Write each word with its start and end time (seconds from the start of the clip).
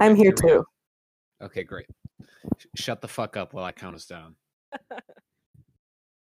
I'm 0.00 0.14
here 0.16 0.26
here 0.26 0.32
go. 0.32 0.48
too. 0.48 0.64
Okay, 1.42 1.62
great. 1.64 1.86
Shut 2.76 3.00
the 3.00 3.08
fuck 3.08 3.36
up 3.36 3.52
while 3.52 3.64
I 3.64 3.72
count 3.72 3.96
us 3.96 4.06
down. 4.06 4.36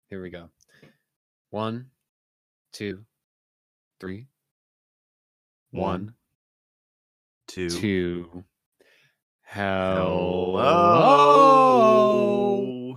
Here 0.10 0.22
we 0.22 0.30
go. 0.30 0.50
One, 1.50 1.88
two, 2.72 3.04
three. 4.00 4.28
One, 5.72 6.14
Two. 7.48 7.70
two. 7.70 8.44
Hello. 9.42 10.56
Hello. 10.58 12.04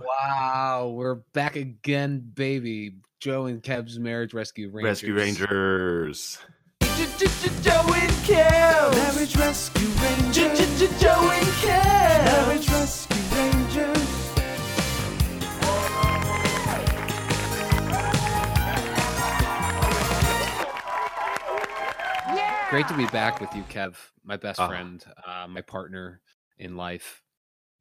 Wow, 0.05 0.89
we're 0.95 1.15
back 1.33 1.55
again, 1.55 2.19
baby. 2.33 2.97
Joe 3.19 3.45
and 3.47 3.61
Kev's 3.63 3.97
Marriage 3.99 4.33
Rescue 4.35 4.69
Rangers. 4.69 5.01
Rescue 5.03 5.15
Rangers. 5.15 6.37
Joe 7.15 7.93
and 7.93 8.11
Kev. 8.27 8.91
Marriage 8.93 9.35
Rescue 9.37 9.87
Rangers. 10.01 10.79
Joe 10.99 11.31
and 11.31 11.47
Kev. 11.63 12.25
Marriage 12.25 12.69
Rescue 12.69 13.35
Rangers. 13.35 14.07
Great 22.69 22.87
to 22.89 22.97
be 22.97 23.05
back 23.07 23.39
with 23.39 23.53
you, 23.55 23.63
Kev, 23.63 23.95
my 24.25 24.35
best 24.35 24.59
Ah. 24.59 24.67
friend, 24.67 25.03
uh, 25.25 25.47
my 25.47 25.61
partner 25.61 26.21
in 26.57 26.75
life. 26.75 27.23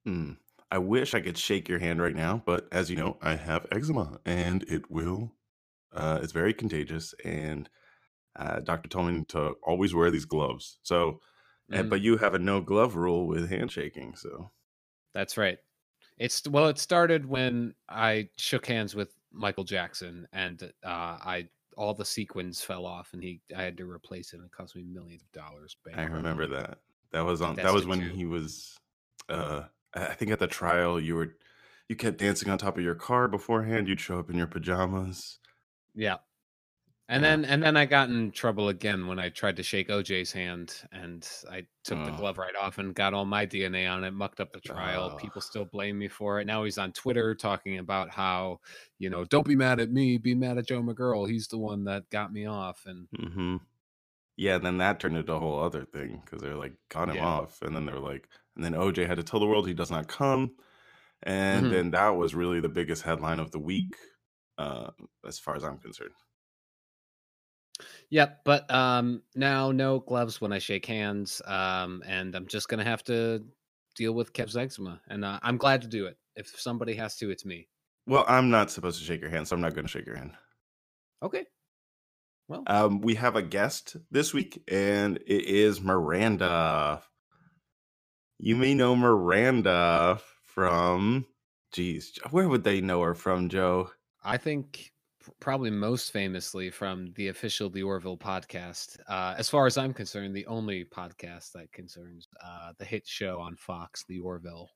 Hmm. 0.05 0.35
I 0.71 0.79
wish 0.79 1.13
I 1.13 1.21
could 1.21 1.37
shake 1.37 1.69
your 1.69 1.81
hand 1.81 2.01
right 2.01 2.15
now, 2.15 2.43
but 2.47 2.69
as 2.71 2.89
you 2.89 2.97
know, 2.97 3.19
I 3.21 3.35
have 3.35 3.67
eczema 3.73 4.21
and 4.25 4.63
it 4.65 4.89
will, 4.91 5.33
uh, 5.93 6.21
it's 6.23 6.33
very 6.33 6.55
contagious. 6.55 7.15
And 7.25 7.69
uh, 8.37 8.61
doctor 8.61 8.89
told 8.89 9.13
me 9.13 9.25
to 9.29 9.55
always 9.63 9.95
wear 9.95 10.11
these 10.11 10.25
gloves. 10.25 10.79
So, 10.83 11.21
and, 11.71 11.87
Mm, 11.87 11.91
but 11.91 12.01
you 12.01 12.17
have 12.19 12.35
a 12.35 12.39
no 12.39 12.61
glove 12.61 12.97
rule 12.97 13.27
with 13.27 13.51
handshaking. 13.51 14.17
So, 14.17 14.51
that's 15.15 15.37
right. 15.37 15.59
It's 16.19 16.47
well, 16.49 16.69
it 16.69 16.79
started 16.79 17.27
when 17.27 17.75
I 17.89 18.29
shook 18.37 18.67
hands 18.67 18.95
with 18.95 19.15
Michael 19.33 19.65
Jackson, 19.65 20.27
and 20.33 20.63
uh, 20.85 20.89
I 20.89 21.49
all 21.77 21.95
the 21.95 22.05
sequins 22.05 22.63
fell 22.63 22.87
off, 22.87 23.11
and 23.13 23.23
he 23.23 23.41
I 23.57 23.63
had 23.63 23.77
to 23.79 23.91
replace 23.91 24.33
it, 24.33 24.37
and 24.37 24.47
it 24.47 24.53
cost 24.53 24.77
me 24.77 24.83
millions 24.83 25.23
of 25.23 25.33
dollars. 25.33 25.77
I 25.95 26.05
remember 26.05 26.47
that. 26.47 26.79
That 27.13 27.25
was 27.25 27.43
on. 27.43 27.57
That 27.57 27.75
was 27.75 27.87
when 27.87 28.01
he 28.01 28.27
was. 28.27 28.79
Uh, 29.29 29.65
I 29.95 30.15
think 30.15 30.31
at 30.31 30.39
the 30.39 30.47
trial, 30.47 31.01
you 31.01 31.15
were, 31.15 31.37
you 31.89 31.97
kept 31.97 32.19
dancing 32.19 32.51
on 32.51 32.59
top 32.59 32.77
of 32.77 32.85
your 32.85 32.95
car 32.95 33.29
beforehand. 33.29 33.89
You'd 33.89 34.01
show 34.01 34.19
up 34.19 34.31
in 34.31 34.37
your 34.37 34.47
pajamas. 34.47 35.39
Yeah. 35.95 36.17
And 37.09 37.23
Yeah. 37.23 37.31
then 37.31 37.45
and 37.45 37.63
then 37.63 37.77
I 37.77 37.87
got 37.87 38.09
in 38.09 38.33
trouble 38.33 38.69
again 38.69 39.07
when 39.07 39.21
I 39.21 39.29
tried 39.29 39.57
to 39.57 39.63
shake 39.63 39.89
OJ's 39.91 40.33
hand 40.33 40.83
and 40.91 41.29
I 41.49 41.67
took 41.85 42.05
the 42.05 42.13
Oh. 42.13 42.17
glove 42.17 42.37
right 42.39 42.55
off 42.57 42.79
and 42.79 42.95
got 42.95 43.15
all 43.15 43.25
my 43.25 43.47
DNA 43.47 43.87
on 43.87 44.03
it, 44.03 44.11
mucked 44.11 44.41
up 44.41 44.53
the 44.53 44.61
trial. 44.61 45.13
Oh. 45.15 45.17
People 45.17 45.41
still 45.41 45.65
blame 45.67 45.99
me 45.99 46.09
for 46.09 46.41
it. 46.41 46.47
Now 46.47 46.65
he's 46.65 46.79
on 46.79 46.93
Twitter 46.93 47.35
talking 47.35 47.79
about 47.79 48.11
how, 48.11 48.61
you 48.99 49.09
know, 49.09 49.25
don't 49.25 49.47
be 49.47 49.55
mad 49.55 49.79
at 49.81 49.91
me, 49.91 50.19
be 50.19 50.35
mad 50.35 50.59
at 50.59 50.67
Joe 50.67 50.83
McGurl. 50.83 51.29
He's 51.31 51.47
the 51.47 51.59
one 51.59 51.85
that 51.85 52.11
got 52.11 52.33
me 52.33 52.47
off. 52.47 52.87
And 52.87 53.09
mm-hmm. 53.17 53.57
Yeah, 54.37 54.59
then 54.59 54.79
that 54.79 55.01
turned 55.01 55.17
into 55.17 55.33
a 55.33 55.39
whole 55.39 55.61
other 55.61 55.85
thing 55.85 56.23
because 56.25 56.43
they're 56.43 56.57
like 56.57 56.75
got 56.91 57.09
him 57.09 57.17
Yeah. 57.17 57.27
off, 57.27 57.63
and 57.63 57.75
then 57.75 57.87
they're 57.87 57.99
like, 58.01 58.29
and 58.57 58.65
then 58.65 58.75
OJ 58.75 59.07
had 59.07 59.17
to 59.19 59.23
tell 59.23 59.41
the 59.41 59.47
world 59.47 59.67
he 59.69 59.75
does 59.75 59.91
not 59.91 60.09
come, 60.09 60.57
and 61.23 61.69
Mhm. 61.69 61.71
then 61.71 61.91
that 61.93 62.11
was 62.11 62.35
really 62.35 62.61
the 62.61 62.69
biggest 62.69 63.03
headline 63.05 63.41
of 63.41 63.51
the 63.53 63.59
week, 63.61 63.97
uh, 64.59 64.91
as 65.27 65.39
far 65.39 65.57
as 65.57 65.65
I'm 65.65 65.79
concerned. 65.79 66.15
Yep, 68.11 68.41
but 68.45 68.71
um 68.73 69.23
now 69.35 69.73
no 69.73 70.01
gloves 70.01 70.41
when 70.41 70.53
I 70.53 70.59
shake 70.59 70.87
hands. 70.87 71.43
Um 71.45 72.03
and 72.07 72.35
I'm 72.35 72.47
just 72.47 72.69
gonna 72.69 72.85
have 72.85 73.03
to 73.05 73.45
deal 73.97 74.13
with 74.13 74.33
Kev's 74.33 74.57
eczema. 74.57 75.01
And 75.09 75.25
uh, 75.25 75.41
I'm 75.43 75.57
glad 75.57 75.83
to 75.83 75.89
do 75.89 76.07
it. 76.07 76.19
If 76.37 76.49
somebody 76.49 76.95
has 76.95 77.17
to, 77.17 77.31
it's 77.31 77.45
me. 77.45 77.69
Well, 78.07 78.25
I'm 78.29 78.51
not 78.51 78.71
supposed 78.71 78.99
to 79.01 79.05
shake 79.05 79.23
your 79.23 79.31
hand, 79.31 79.49
so 79.49 79.57
I'm 79.57 79.63
not 79.63 79.75
going 79.75 79.87
to 79.87 79.91
shake 79.91 80.07
your 80.07 80.17
hand. 80.17 80.33
Okay. 81.23 81.47
Well, 82.47 82.63
Um, 82.67 83.01
we 83.01 83.15
have 83.17 83.35
a 83.35 83.43
guest 83.43 83.97
this 84.11 84.33
week, 84.33 84.63
and 84.69 85.17
it 85.27 85.45
is 85.47 85.81
Miranda. 85.81 87.03
You 88.39 88.55
may 88.55 88.75
know 88.75 88.95
Miranda 88.95 90.21
from, 90.45 91.27
geez, 91.73 92.19
where 92.31 92.49
would 92.49 92.63
they 92.63 92.81
know 92.81 93.01
her 93.01 93.15
from, 93.15 93.49
Joe? 93.49 93.91
I 94.23 94.37
think 94.37 94.93
probably 95.41 95.71
most 95.71 96.13
famously 96.13 96.71
from 96.71 97.13
the 97.17 97.29
official 97.29 97.69
The 97.71 97.83
Orville 97.83 98.17
podcast. 98.17 98.99
Uh, 99.09 99.35
as 99.39 99.49
far 99.49 99.67
as 99.67 99.77
I'm 99.79 99.93
concerned, 99.95 100.35
the 100.35 100.47
only 100.47 100.85
podcast 100.85 101.53
that 101.53 101.73
concerns 101.73 102.29
uh, 102.45 102.73
the 102.79 102.85
hit 102.85 103.07
show 103.07 103.41
on 103.41 103.57
Fox, 103.57 104.05
The 104.09 104.19
Orville. 104.19 104.71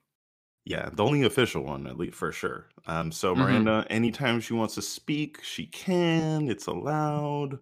Yeah, 0.65 0.91
the 0.93 1.05
only 1.05 1.22
official 1.22 1.62
one, 1.65 1.87
at 1.87 1.97
least 1.97 2.15
for 2.16 2.33
sure. 2.33 2.69
Um, 2.87 3.11
so 3.11 3.34
Mhm. 3.34 3.38
Miranda, 3.38 3.87
anytime 3.91 4.41
she 4.41 4.53
wants 4.53 4.75
to 4.75 4.83
speak, 4.83 5.43
she 5.43 5.66
can. 5.66 6.49
It's 6.50 6.67
allowed. 6.67 7.59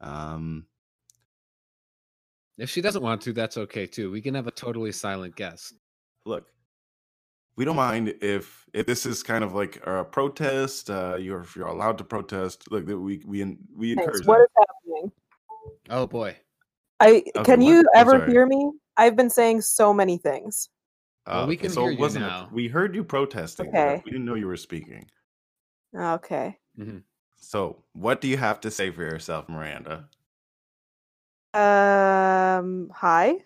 Um, 0.00 0.66
If 2.58 2.68
she 2.70 2.80
doesn't 2.80 3.02
want 3.02 3.22
to, 3.22 3.32
that's 3.32 3.56
okay 3.56 3.86
too. 3.86 4.10
We 4.10 4.20
can 4.20 4.34
have 4.34 4.46
a 4.46 4.50
totally 4.52 4.92
silent 4.92 5.36
guest. 5.36 5.74
look, 6.26 6.46
we 7.58 7.64
don't 7.64 7.74
mind 7.76 8.14
if 8.22 8.66
if 8.72 8.86
this 8.86 9.04
is 9.04 9.24
kind 9.24 9.42
of 9.42 9.52
like 9.52 9.84
a 9.84 10.04
protest. 10.04 10.88
Uh, 10.88 11.16
you're 11.18 11.40
if 11.40 11.56
you're 11.56 11.66
allowed 11.66 11.98
to 11.98 12.04
protest. 12.04 12.70
Look, 12.70 12.86
that 12.86 12.96
we 12.96 13.20
we 13.26 13.56
we 13.74 13.92
encourage 13.92 14.24
What 14.26 14.38
that. 14.38 14.44
is 14.44 14.48
happening? 14.86 15.12
Oh 15.90 16.06
boy. 16.06 16.36
I 17.00 17.24
Okay, 17.36 17.42
can 17.44 17.60
you 17.60 17.80
I'm 17.80 18.00
ever 18.00 18.18
sorry. 18.20 18.30
hear 18.30 18.46
me? 18.46 18.70
I've 18.96 19.16
been 19.16 19.28
saying 19.28 19.62
so 19.62 19.92
many 19.92 20.18
things. 20.18 20.68
Well, 21.26 21.48
we 21.48 21.56
can 21.56 21.70
so 21.70 21.82
hear 21.82 21.90
you 21.90 21.98
wasn't 21.98 22.24
a- 22.24 22.28
now. 22.28 22.48
we 22.52 22.68
heard 22.68 22.94
you 22.94 23.02
protesting. 23.02 23.68
Okay. 23.68 24.00
we 24.04 24.12
didn't 24.12 24.24
know 24.24 24.34
you 24.36 24.46
were 24.46 24.56
speaking. 24.56 25.10
Okay. 25.94 26.58
So, 27.38 27.82
what 27.92 28.20
do 28.20 28.28
you 28.28 28.36
have 28.36 28.60
to 28.60 28.70
say 28.70 28.92
for 28.92 29.02
yourself, 29.02 29.48
Miranda? 29.48 30.08
Um. 31.54 32.90
Hi. 32.94 33.38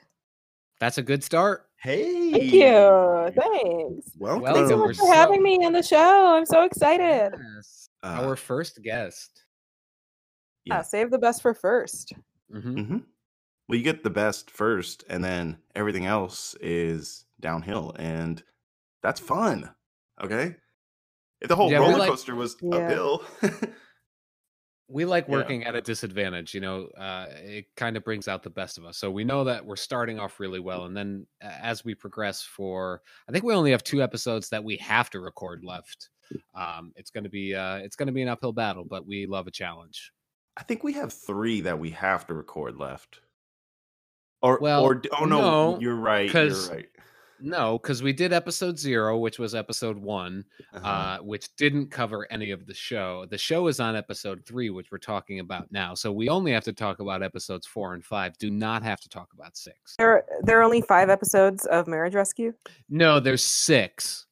That's 0.81 0.99
a 0.99 1.03
good 1.03 1.25
start. 1.25 1.67
Hey, 1.83 2.31
Thank 2.31 2.53
you. 2.53 3.33
Thanks. 3.43 4.11
Welcome. 4.17 4.55
Thanks 4.55 4.71
so 4.71 4.77
much 4.77 4.87
We're 4.87 4.95
for 4.95 5.07
so- 5.07 5.13
having 5.13 5.43
me 5.43 5.65
on 5.65 5.73
the 5.73 5.83
show. 5.83 6.37
I'm 6.37 6.47
so 6.47 6.63
excited. 6.65 7.33
Yes. 7.57 7.89
Uh, 8.05 8.19
Our 8.23 8.37
first 8.37 8.81
guest. 8.83 9.43
Yeah. 10.65 10.77
yeah. 10.77 10.83
save 10.83 11.11
the 11.11 11.19
best 11.19 11.43
for 11.43 11.55
first. 11.55 12.13
hmm 12.53 12.59
hmm 12.83 12.97
Well, 13.69 13.77
you 13.79 13.83
get 13.83 14.05
the 14.05 14.11
best 14.11 14.49
first, 14.51 15.03
and 15.09 15.25
then 15.25 15.59
everything 15.75 16.07
else 16.07 16.55
is 16.61 17.25
downhill, 17.41 17.97
and 17.99 18.41
that's 19.03 19.19
fun. 19.21 19.69
Okay. 20.23 20.55
If 21.41 21.49
the 21.49 21.57
whole 21.57 21.69
Yeah, 21.71 21.81
we 21.81 21.87
roller 21.87 21.99
like- 21.99 22.11
coaster 22.11 22.37
was 22.37 22.57
Yeah. 22.63 22.77
uphill, 22.77 23.25
We 24.93 25.05
like 25.05 25.27
Yeah. 25.27 25.33
working 25.33 25.65
at 25.65 25.75
a 25.75 25.81
disadvantage. 25.81 26.55
You 26.55 26.61
know, 26.61 26.87
uh, 26.99 27.27
it 27.31 27.67
kind 27.77 27.97
of 27.97 28.05
brings 28.05 28.29
out 28.29 28.43
the 28.43 28.51
best 28.51 28.79
of 28.79 28.85
us. 28.85 28.99
So 28.99 29.11
we 29.11 29.25
know 29.25 29.45
that 29.45 29.65
we're 29.65 29.77
starting 29.77 30.21
off 30.21 30.39
really 30.39 30.61
well, 30.61 30.85
and 30.85 30.97
then 30.97 31.27
as 31.41 31.85
we 31.85 31.95
progress, 31.95 32.43
for 32.43 33.03
I 33.29 33.33
think 33.33 33.45
we 33.45 33.55
only 33.55 33.71
have 33.71 33.83
two 33.83 34.03
episodes 34.03 34.49
that 34.51 34.63
we 34.63 34.77
have 34.77 35.11
to 35.11 35.21
record 35.21 35.65
left. 35.65 36.11
Um, 36.55 36.93
it's 36.97 37.11
going 37.11 37.25
to 37.25 37.31
be 37.31 37.55
uh, 37.55 37.77
it's 37.77 37.97
going 37.97 38.07
to 38.07 38.13
be 38.13 38.23
an 38.23 38.29
uphill 38.29 38.53
battle, 38.53 38.85
but 38.85 39.07
we 39.07 39.27
love 39.27 39.47
a 39.47 39.51
challenge. 39.51 40.13
I 40.57 40.63
think 40.63 40.85
we 40.85 40.93
have 40.95 41.13
three 41.13 41.61
that 41.63 41.79
we 41.79 41.91
have 41.91 42.27
to 42.27 42.35
record 42.35 42.77
left. 42.77 43.21
Or, 44.43 44.59
Well, 44.61 44.85
or 44.85 45.01
oh 45.19 45.25
no, 45.25 45.41
no, 45.41 45.81
you're 45.81 45.95
right. 45.95 46.33
you're 46.33 46.69
right. 46.69 46.89
No, 47.45 47.77
because 47.79 48.03
we 48.05 48.13
did 48.13 48.33
episode 48.33 48.79
zero, 48.79 49.19
which 49.19 49.39
was 49.41 49.55
episode 49.55 49.99
one, 49.99 50.45
Uh-huh. 50.73 50.87
uh, 50.89 51.19
which 51.19 51.55
didn't 51.57 51.91
cover 51.91 52.27
any 52.31 52.53
of 52.53 52.67
the 52.67 52.75
show. 52.75 53.27
The 53.29 53.37
show 53.39 53.67
is 53.67 53.81
on 53.81 53.97
episode 53.97 54.45
three, 54.47 54.71
which 54.71 54.93
we're 54.93 54.99
talking 54.99 55.41
about 55.41 55.71
now. 55.73 55.95
So 55.95 56.13
we 56.13 56.29
only 56.29 56.53
have 56.53 56.63
to 56.65 56.73
talk 56.73 57.01
about 57.01 57.23
episodes 57.23 57.67
four 57.67 57.95
and 57.95 58.05
five. 58.05 58.39
Do 58.39 58.51
not 58.51 58.85
have 58.85 59.01
to 59.01 59.09
talk 59.09 59.31
about 59.35 59.57
six. 59.57 59.97
There, 59.99 60.25
there 60.43 60.61
are 60.61 60.63
only 60.63 60.83
five 60.83 61.11
episodes 61.11 61.67
of 61.67 61.89
Marriage 61.89 62.15
Rescue. 62.15 62.55
No, 62.89 63.19
there's 63.19 63.45
six, 63.45 64.27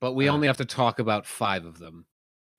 but 0.00 0.14
we 0.14 0.28
Ah. 0.28 0.32
only 0.32 0.48
have 0.48 0.56
to 0.56 0.64
talk 0.64 0.98
about 0.98 1.26
five 1.26 1.64
of 1.64 1.78
them 1.78 2.06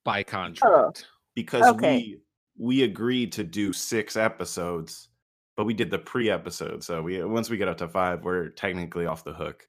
by 0.06 0.24
contract. 0.24 1.08
because 1.36 1.64
okay. 1.76 1.98
we 1.98 2.20
we 2.56 2.84
agreed 2.84 3.32
to 3.34 3.44
do 3.44 3.74
six 3.74 4.16
episodes, 4.16 5.10
but 5.58 5.66
we 5.66 5.74
did 5.74 5.90
the 5.90 5.98
pre-episode. 6.00 6.84
So 6.84 7.02
we 7.02 7.22
once 7.24 7.50
we 7.50 7.58
get 7.58 7.68
up 7.68 7.78
to 7.80 7.88
five, 7.90 8.24
we're 8.24 8.50
technically 8.50 9.06
off 9.08 9.24
the 9.26 9.34
hook. 9.34 9.68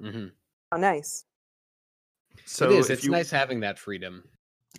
Mhm. 0.00 0.32
Oh, 0.72 0.76
nice. 0.76 1.24
So 2.44 2.70
it 2.70 2.72
is. 2.78 2.90
It's 2.90 3.04
you 3.04 3.10
nice 3.10 3.30
having 3.30 3.60
that 3.60 3.78
freedom. 3.78 4.24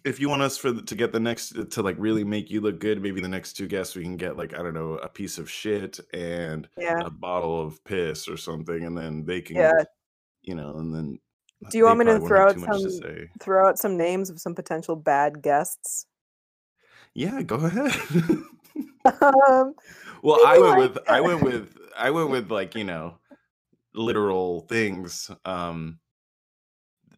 if 0.06 0.20
you 0.20 0.30
want 0.30 0.44
us 0.44 0.58
for 0.58 0.72
the, 0.72 0.82
to 0.84 0.96
get 0.96 1.12
the 1.12 1.20
next 1.20 1.56
to 1.72 1.82
like 1.82 1.96
really 1.98 2.24
make 2.24 2.52
you 2.52 2.62
look 2.62 2.80
good, 2.80 3.02
maybe 3.02 3.20
the 3.20 3.28
next 3.28 3.54
two 3.54 3.68
guests 3.68 3.96
we 3.96 4.04
can 4.04 4.16
get 4.16 4.38
like 4.38 4.54
I 4.54 4.58
don't 4.58 4.76
know 4.76 4.94
a 4.94 5.10
piece 5.10 5.38
of 5.38 5.50
shit 5.50 6.00
and 6.14 6.68
Yeah. 6.78 7.02
a 7.04 7.10
bottle 7.10 7.62
of 7.66 7.84
piss 7.84 8.28
or 8.28 8.38
something, 8.38 8.84
and 8.84 8.96
then 8.98 9.26
they 9.26 9.42
can 9.42 9.56
Yeah. 9.56 9.84
you 10.44 10.56
know, 10.56 10.78
and 10.78 10.94
then 10.94 11.20
Do 11.72 11.78
you 11.80 11.86
want 11.86 12.00
me 12.00 12.06
to 12.06 12.20
throw 12.20 12.44
out 12.48 12.54
too 12.54 12.60
much 12.60 12.82
to 12.84 12.92
some 12.92 13.30
throw 13.40 13.68
out 13.68 13.80
some 13.80 13.98
names 13.98 14.30
of 14.30 14.40
some 14.40 14.54
potential 14.54 14.96
bad 14.96 15.42
guests? 15.42 16.06
Yeah, 17.16 17.42
go 17.42 17.56
ahead. 17.56 17.92
um, 19.06 19.74
well, 20.22 20.46
I 20.46 20.60
went 20.60 20.78
like, 20.78 20.78
with 20.78 21.10
I 21.10 21.20
uh, 21.20 21.24
went 21.24 21.42
with 21.44 21.78
I 21.98 22.12
went 22.12 22.30
with 22.30 22.52
like 22.52 22.76
you 22.76 22.84
know 22.84 23.18
literal 23.98 24.62
things. 24.70 25.30
Um, 25.46 26.00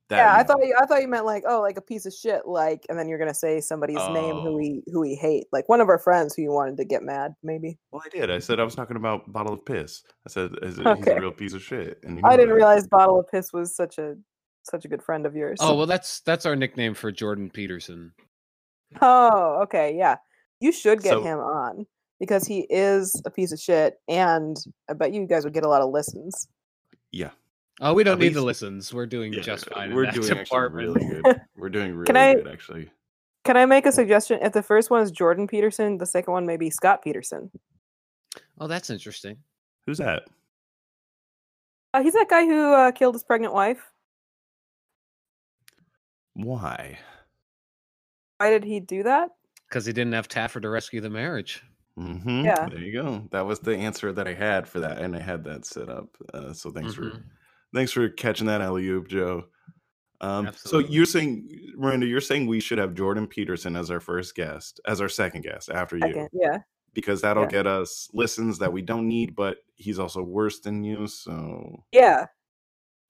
that, 0.10 0.18
yeah, 0.18 0.36
I 0.36 0.42
thought 0.44 0.58
you, 0.66 0.76
I 0.82 0.88
thought 0.88 1.02
you 1.04 1.08
meant 1.08 1.26
like 1.26 1.44
oh 1.48 1.62
like 1.62 1.78
a 1.78 1.82
piece 1.82 2.08
of 2.08 2.14
shit 2.14 2.48
like, 2.48 2.84
and 2.90 2.98
then 2.98 3.08
you're 3.08 3.20
gonna 3.20 3.32
say 3.34 3.62
somebody's 3.62 3.98
name 4.10 4.38
who 4.38 4.50
Oh. 4.50 4.56
we 4.58 4.82
who 4.92 5.02
we 5.02 5.14
hate, 5.14 5.46
like 5.52 5.70
one 5.70 5.82
of 5.82 5.88
our 5.90 6.00
friends 6.00 6.34
who 6.36 6.42
you 6.42 6.52
wanted 6.52 6.78
to 6.78 6.86
get 6.86 7.04
mad, 7.04 7.34
maybe. 7.44 7.78
Well, 7.92 8.02
I 8.04 8.10
did. 8.10 8.32
I 8.32 8.40
said 8.40 8.60
I 8.60 8.64
was 8.64 8.74
talking 8.74 8.98
about 8.98 9.32
bottle 9.32 9.54
of 9.54 9.64
piss. 9.66 10.02
I 10.26 10.32
said 10.32 10.52
is 10.64 10.80
it- 10.80 10.88
he's 10.88 10.98
Okay. 11.08 11.12
a 11.18 11.22
real 11.22 11.32
piece 11.32 11.54
of 11.54 11.62
shit. 11.62 12.00
And 12.04 12.20
I 12.24 12.32
didn't 12.38 12.50
that. 12.50 12.56
realize 12.56 12.88
Bottle 12.88 13.20
of 13.20 13.28
Piss 13.30 13.54
was 13.54 13.76
such 13.76 14.00
a 14.00 14.16
such 14.64 14.84
a 14.84 14.88
good 14.88 15.04
friend 15.04 15.28
of 15.28 15.36
yours. 15.36 15.60
Oh 15.62 15.76
well, 15.76 15.86
that's 15.86 16.22
that's 16.22 16.48
our 16.48 16.56
nickname 16.56 16.96
for 16.96 17.12
Jordan 17.12 17.52
Peterson. 17.52 18.12
Oh, 19.02 19.60
okay, 19.64 19.96
yeah. 19.96 20.16
You 20.60 20.72
should 20.72 21.04
get 21.04 21.12
So- 21.14 21.22
him 21.22 21.38
on 21.38 21.86
because 22.20 22.46
he 22.48 22.62
is 22.72 23.22
a 23.26 23.30
piece 23.30 23.52
of 23.52 23.60
shit, 23.60 23.96
and 24.08 24.58
I 24.90 24.94
bet 24.94 25.14
you 25.14 25.28
guys 25.28 25.44
would 25.44 25.54
get 25.54 25.64
a 25.66 25.70
lot 25.70 25.84
of 25.84 25.92
listens. 25.92 26.48
Yeah, 27.12 27.32
Oh, 27.82 27.94
we 27.94 28.04
don't 28.04 28.14
At 28.16 28.20
need 28.20 28.34
the 28.34 28.42
listens. 28.42 28.94
We're 28.94 29.06
doing 29.06 29.34
yeah, 29.34 29.42
just 29.42 29.70
fine. 29.70 29.94
We're 29.96 30.04
in 30.04 30.10
that 30.10 30.16
doing 30.16 30.32
actually 30.32 30.44
department. 30.46 30.98
really 30.98 31.22
good. 31.22 31.42
We're 31.56 31.70
doing 31.70 31.96
really 31.96 32.14
I- 32.20 32.34
good, 32.36 32.48
actually. 32.48 32.90
Can 33.46 33.56
I 33.56 33.66
make 33.66 33.86
a 33.86 33.92
suggestion? 33.92 34.40
If 34.42 34.52
the 34.52 34.62
first 34.62 34.90
one 34.90 35.02
is 35.02 35.12
Jordan 35.12 35.48
Peterson, 35.48 35.98
the 35.98 36.06
second 36.06 36.34
one 36.34 36.46
may 36.46 36.58
be 36.58 36.70
Scott 36.70 37.02
Peterson. 37.02 37.50
Oh, 38.60 38.68
that's 38.68 38.90
interesting. 38.90 39.38
Who's 39.86 39.98
that? 40.00 40.24
Uh, 41.94 42.04
he's 42.04 42.14
that 42.14 42.28
guy 42.30 42.46
who 42.46 42.74
uh, 42.74 42.92
killed 42.92 43.16
his 43.16 43.24
pregnant 43.24 43.54
wife. 43.54 43.82
Why? 46.34 47.00
Why 48.38 48.50
did 48.50 48.64
he 48.66 48.80
do 48.82 49.04
that? 49.04 49.30
Because 49.68 49.86
he 49.86 49.94
didn't 49.94 50.14
have 50.14 50.28
Taffer 50.28 50.62
to 50.62 50.70
rescue 50.70 51.02
the 51.02 51.10
marriage. 51.10 51.64
Hmm 52.00 52.46
Yeah. 52.46 52.68
There 52.70 52.80
you 52.80 52.94
go. 52.94 53.28
That 53.32 53.46
was 53.46 53.60
the 53.60 53.76
answer 53.76 54.12
that 54.14 54.28
I 54.28 54.34
had 54.34 54.68
for 54.68 54.80
that, 54.80 55.00
and 55.00 55.16
I 55.16 55.20
had 55.20 55.44
that 55.46 55.66
set 55.66 55.90
up. 55.90 56.16
Uh, 56.34 56.54
so 56.54 56.72
thanks 56.72 56.94
for 56.94 57.04
Mhm. 57.12 57.24
thanks 57.74 57.92
for 57.92 58.08
catching 58.10 58.48
that 58.48 58.62
alley 58.62 58.88
oop, 58.88 59.08
Joe. 59.08 59.46
Um, 60.22 60.52
so 60.54 60.80
you're 60.80 61.06
saying, 61.06 61.74
Miranda, 61.78 62.06
you're 62.06 62.20
saying 62.20 62.46
we 62.48 62.60
should 62.60 62.78
have 62.78 62.94
Jordan 62.94 63.26
Peterson 63.28 63.76
as 63.78 63.90
our 63.90 64.02
first 64.02 64.36
guest, 64.36 64.80
as 64.86 65.00
our 65.00 65.08
second 65.08 65.44
guest 65.44 65.70
after 65.70 65.96
you, 65.96 66.02
Second, 66.08 66.30
yeah. 66.34 66.58
because 66.94 67.22
that'll 67.22 67.44
yeah. 67.44 67.50
get 67.50 67.68
us 67.68 68.10
listens 68.14 68.60
that 68.60 68.74
we 68.74 68.82
don't 68.82 69.08
need, 69.08 69.34
but 69.36 69.60
he's 69.76 69.98
also 69.98 70.22
worse 70.22 70.60
than 70.60 70.84
you. 70.84 71.08
So, 71.08 71.86
Yeah. 71.94 72.26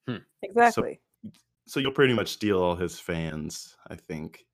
Hmm. 0.07 0.17
Exactly. 0.43 1.01
so 1.65 1.79
you'll 1.79 1.91
pretty 1.93 2.13
much 2.13 2.29
steal 2.29 2.61
all 2.61 2.75
his 2.75 2.99
fans, 2.99 3.75
I 3.87 3.95
think. 3.95 4.45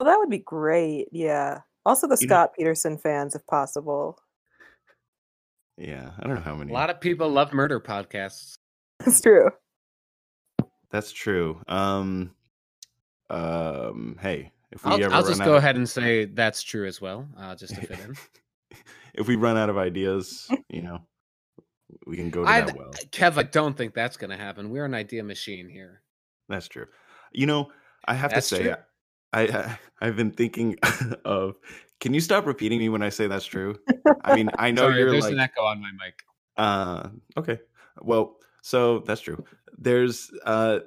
well, 0.00 0.08
that 0.08 0.18
would 0.18 0.28
be 0.30 0.38
great. 0.40 1.06
Yeah. 1.12 1.60
Also, 1.86 2.08
the 2.08 2.18
You 2.20 2.26
know- 2.26 2.34
Scott 2.34 2.54
Peterson 2.58 2.98
fans, 2.98 3.36
if 3.36 3.46
possible. 3.46 4.18
Yeah, 5.78 6.10
I 6.18 6.26
don't 6.26 6.34
know 6.34 6.40
how 6.40 6.56
many. 6.56 6.72
A 6.72 6.74
lot 6.74 6.90
of 6.90 7.00
people 7.00 7.28
love 7.30 7.52
murder 7.52 7.78
podcasts. 7.80 8.58
That's 8.98 9.20
true. 9.20 9.50
That's 10.90 11.12
true. 11.12 11.60
Um, 11.68 12.32
um, 13.30 14.18
hey, 14.20 14.50
if 14.72 14.84
we 14.84 14.90
I'll, 14.92 15.04
ever 15.04 15.14
I'll 15.14 15.22
run 15.22 15.30
just 15.30 15.40
out 15.42 15.44
go 15.44 15.52
of- 15.52 15.58
ahead 15.58 15.76
and 15.76 15.88
say 15.88 16.24
that's 16.24 16.62
true 16.62 16.86
as 16.86 17.00
well, 17.00 17.28
uh, 17.38 17.54
just 17.54 17.74
to 17.74 17.80
fit 17.82 17.98
in. 18.00 18.16
if 19.14 19.28
we 19.28 19.36
run 19.36 19.56
out 19.56 19.68
of 19.68 19.76
ideas, 19.78 20.48
you 20.70 20.82
know, 20.82 21.00
we 22.06 22.16
can 22.16 22.30
go 22.30 22.42
to 22.44 22.48
I, 22.50 22.62
that 22.62 22.76
well. 22.76 22.90
Kev, 23.10 23.36
I 23.36 23.42
don't 23.44 23.76
think 23.76 23.94
that's 23.94 24.16
going 24.16 24.30
to 24.30 24.36
happen. 24.36 24.70
We're 24.70 24.86
an 24.86 24.94
idea 24.94 25.22
machine 25.22 25.68
here. 25.68 26.02
That's 26.48 26.68
true. 26.68 26.86
You 27.32 27.46
know, 27.46 27.70
I 28.06 28.14
have 28.14 28.30
That's 28.30 28.48
to 28.48 28.56
say, 28.56 28.62
true. 28.62 28.74
I, 29.32 29.42
I 29.42 29.78
I've 30.00 30.16
been 30.16 30.30
thinking 30.32 30.76
of. 31.24 31.56
Can 31.98 32.12
you 32.12 32.20
stop 32.20 32.44
repeating 32.44 32.78
me 32.78 32.90
when 32.90 33.02
I 33.02 33.08
say 33.08 33.26
that's 33.26 33.46
true? 33.46 33.76
I 34.22 34.36
mean, 34.36 34.50
I 34.58 34.70
know 34.72 34.82
Sorry, 34.82 34.98
you're 34.98 35.10
there's 35.10 35.24
like, 35.24 35.32
an 35.32 35.40
echo 35.40 35.62
on 35.62 35.80
my 35.80 35.90
mic. 35.92 36.22
uh, 36.58 37.08
okay. 37.38 37.58
Well, 38.02 38.36
so 38.60 38.98
that's 39.00 39.22
true. 39.22 39.42
There's 39.78 40.30
uh 40.44 40.80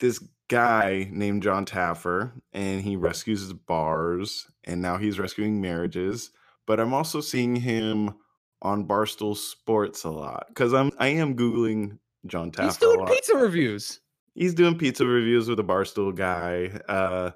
this 0.00 0.22
guy 0.48 1.08
named 1.10 1.42
John 1.42 1.66
Taffer, 1.66 2.32
and 2.52 2.80
he 2.80 2.96
rescues 2.96 3.52
bars, 3.52 4.46
and 4.64 4.80
now 4.80 4.96
he's 4.96 5.18
rescuing 5.18 5.60
marriages. 5.60 6.30
But 6.66 6.80
I'm 6.80 6.94
also 6.94 7.20
seeing 7.20 7.56
him 7.56 8.14
on 8.62 8.86
Barstool 8.88 9.36
Sports 9.36 10.04
a 10.04 10.10
lot 10.10 10.46
because 10.48 10.72
I'm 10.72 10.90
I 10.98 11.08
am 11.08 11.36
googling 11.36 11.98
John 12.26 12.50
Taffer. 12.50 12.64
He's 12.64 12.76
doing 12.78 13.06
pizza 13.06 13.36
reviews. 13.36 14.00
He's 14.34 14.54
doing 14.54 14.78
pizza 14.78 15.04
reviews 15.04 15.48
with 15.48 15.60
a 15.60 15.64
Barstool 15.64 16.14
guy. 16.14 16.80
Uh, 16.88 17.32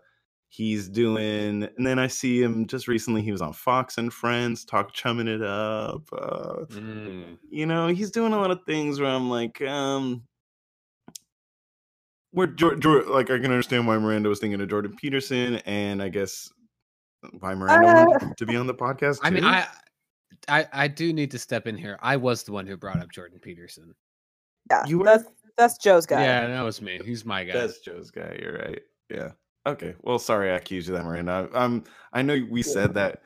he's 0.50 0.88
doing, 0.88 1.64
and 1.76 1.86
then 1.86 1.98
I 1.98 2.06
see 2.06 2.42
him 2.42 2.66
just 2.66 2.88
recently. 2.88 3.22
He 3.22 3.32
was 3.32 3.42
on 3.42 3.52
Fox 3.52 3.98
and 3.98 4.12
Friends, 4.12 4.64
talk 4.64 4.92
chumming 4.92 5.28
it 5.28 5.42
up. 5.42 6.02
Uh, 6.12 6.64
Mm. 6.70 7.38
you 7.50 7.66
know, 7.66 7.88
he's 7.88 8.10
doing 8.10 8.32
a 8.32 8.36
lot 8.38 8.50
of 8.50 8.64
things 8.64 9.00
where 9.00 9.10
I'm 9.10 9.28
like, 9.30 9.60
um, 9.62 10.22
where 12.30 12.46
Jor- 12.46 12.76
Jor- 12.76 13.04
like 13.04 13.30
I 13.30 13.36
can 13.38 13.46
understand 13.50 13.86
why 13.86 13.98
Miranda 13.98 14.28
was 14.28 14.38
thinking 14.38 14.60
of 14.60 14.68
Jordan 14.68 14.94
Peterson, 15.00 15.56
and 15.66 16.02
I 16.02 16.08
guess 16.08 16.50
why 17.40 17.54
Miranda 17.54 18.16
Uh. 18.26 18.34
to 18.36 18.46
be 18.46 18.56
on 18.56 18.66
the 18.66 18.74
podcast. 18.74 19.20
I 19.22 19.30
mean. 19.30 19.44
I, 19.44 19.66
I, 20.46 20.66
I 20.72 20.88
do 20.88 21.12
need 21.12 21.30
to 21.32 21.38
step 21.38 21.66
in 21.66 21.76
here. 21.76 21.98
I 22.00 22.16
was 22.16 22.42
the 22.44 22.52
one 22.52 22.66
who 22.66 22.76
brought 22.76 23.00
up 23.00 23.10
Jordan 23.10 23.38
Peterson. 23.42 23.94
Yeah. 24.70 24.84
You 24.86 24.98
were- 24.98 25.04
that's 25.04 25.24
that's 25.56 25.76
Joe's 25.78 26.06
guy. 26.06 26.22
Yeah, 26.22 26.46
that 26.46 26.62
was 26.62 26.80
me. 26.80 27.00
He's 27.04 27.24
my 27.24 27.42
guy. 27.44 27.52
That's 27.54 27.80
Joe's 27.80 28.10
guy. 28.12 28.38
You're 28.40 28.58
right. 28.58 28.80
Yeah. 29.10 29.32
Okay. 29.68 29.94
Well, 30.02 30.18
sorry 30.18 30.50
I 30.50 30.56
accused 30.56 30.88
you 30.88 30.94
of 30.94 31.00
that, 31.02 31.06
Miranda. 31.06 31.48
Um, 31.52 31.84
I 32.12 32.22
know 32.22 32.40
we 32.50 32.62
said 32.62 32.94
that. 32.94 33.22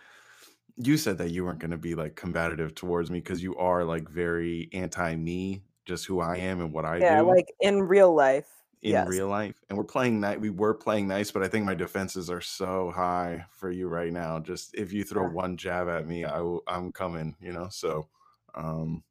You 0.76 0.96
said 0.96 1.18
that 1.18 1.30
you 1.30 1.44
weren't 1.44 1.58
going 1.58 1.70
to 1.70 1.76
be 1.76 1.94
like 1.94 2.16
combative 2.16 2.74
towards 2.74 3.10
me 3.10 3.20
because 3.20 3.42
you 3.42 3.56
are 3.56 3.84
like 3.84 4.08
very 4.08 4.68
anti 4.72 5.14
me, 5.14 5.62
just 5.84 6.06
who 6.06 6.20
I 6.20 6.36
am 6.38 6.60
and 6.60 6.72
what 6.72 6.84
I 6.84 6.98
do. 6.98 7.04
yeah, 7.04 7.18
do 7.20 7.28
like 7.28 7.52
in 7.60 7.82
real 7.82 8.14
life. 8.14 8.48
in 8.82 8.90
yes. 8.92 9.06
real 9.06 9.28
life. 9.28 9.62
And 9.68 9.78
we're 9.78 9.84
playing 9.84 10.18
nice. 10.20 10.38
We 10.38 10.50
were 10.50 10.74
playing 10.74 11.06
nice, 11.06 11.30
but 11.30 11.42
I 11.42 11.48
think 11.48 11.64
my 11.64 11.74
defenses 11.74 12.30
are 12.30 12.40
so 12.40 12.90
high 12.90 13.44
for 13.52 13.70
you 13.70 13.86
right 13.88 14.12
now. 14.12 14.40
Just 14.40 14.74
if 14.74 14.92
you 14.92 15.04
throw 15.04 15.24
Yeah. 15.24 15.32
one 15.34 15.56
jab 15.56 15.88
at 15.88 16.06
me, 16.08 16.24
I 16.24 16.40
I'm 16.66 16.90
coming. 16.90 17.36
You 17.40 17.52
know. 17.52 17.68
So, 17.70 18.08
um, 18.54 19.04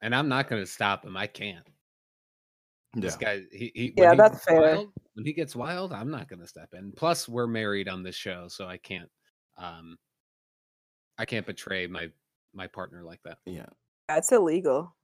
and 0.00 0.14
I'm 0.14 0.28
not 0.28 0.48
going 0.48 0.62
to 0.62 0.66
stop 0.66 1.04
him. 1.04 1.16
I 1.16 1.26
can't. 1.28 1.66
Yeah. 2.94 3.00
This 3.00 3.16
guy, 3.16 3.40
he, 3.50 3.72
he 3.74 3.94
Yeah, 3.96 4.10
when 4.10 4.18
that's 4.18 4.34
gets 4.34 4.44
fair. 4.44 4.60
Wild, 4.60 4.92
when 5.14 5.26
he 5.26 5.32
gets 5.32 5.56
wild, 5.56 5.92
I'm 5.92 6.10
not 6.10 6.28
going 6.28 6.40
to 6.40 6.46
step 6.46 6.70
in. 6.74 6.92
Plus, 6.96 7.28
we're 7.28 7.46
married 7.46 7.88
on 7.88 8.02
this 8.02 8.16
show, 8.16 8.48
so 8.48 8.66
I 8.66 8.76
can't. 8.76 9.08
Um, 9.58 9.98
I 11.18 11.24
can't 11.24 11.46
betray 11.46 11.86
my 11.86 12.08
my 12.54 12.66
partner 12.66 13.02
like 13.02 13.20
that. 13.24 13.38
Yeah. 13.46 13.66
That's 14.08 14.32
illegal. 14.32 14.94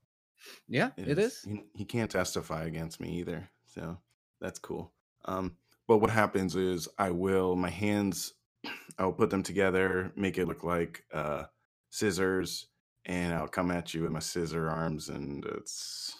Yeah, 0.68 0.90
it 0.96 1.18
is. 1.18 1.42
He, 1.42 1.62
he 1.74 1.84
can't 1.84 2.10
testify 2.10 2.64
against 2.64 3.00
me 3.00 3.18
either, 3.18 3.48
so 3.66 3.98
that's 4.40 4.58
cool. 4.58 4.92
Um, 5.24 5.56
but 5.86 5.98
what 5.98 6.10
happens 6.10 6.54
is 6.56 6.88
I 6.98 7.10
will 7.10 7.56
my 7.56 7.70
hands, 7.70 8.34
I 8.98 9.04
will 9.04 9.12
put 9.12 9.30
them 9.30 9.42
together, 9.42 10.12
make 10.14 10.38
it 10.38 10.46
look 10.46 10.62
like 10.62 11.04
uh, 11.12 11.44
scissors, 11.90 12.68
and 13.06 13.34
I'll 13.34 13.48
come 13.48 13.70
at 13.70 13.94
you 13.94 14.02
with 14.02 14.12
my 14.12 14.20
scissor 14.20 14.68
arms, 14.68 15.08
and 15.08 15.44
it's. 15.46 16.14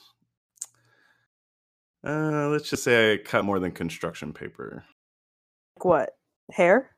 Uh, 2.06 2.48
let's 2.48 2.70
just 2.70 2.84
say 2.84 3.14
I 3.14 3.16
cut 3.18 3.44
more 3.44 3.58
than 3.58 3.72
construction 3.72 4.32
paper. 4.32 4.84
Like 5.76 5.84
what? 5.84 6.10
Hair? 6.52 6.90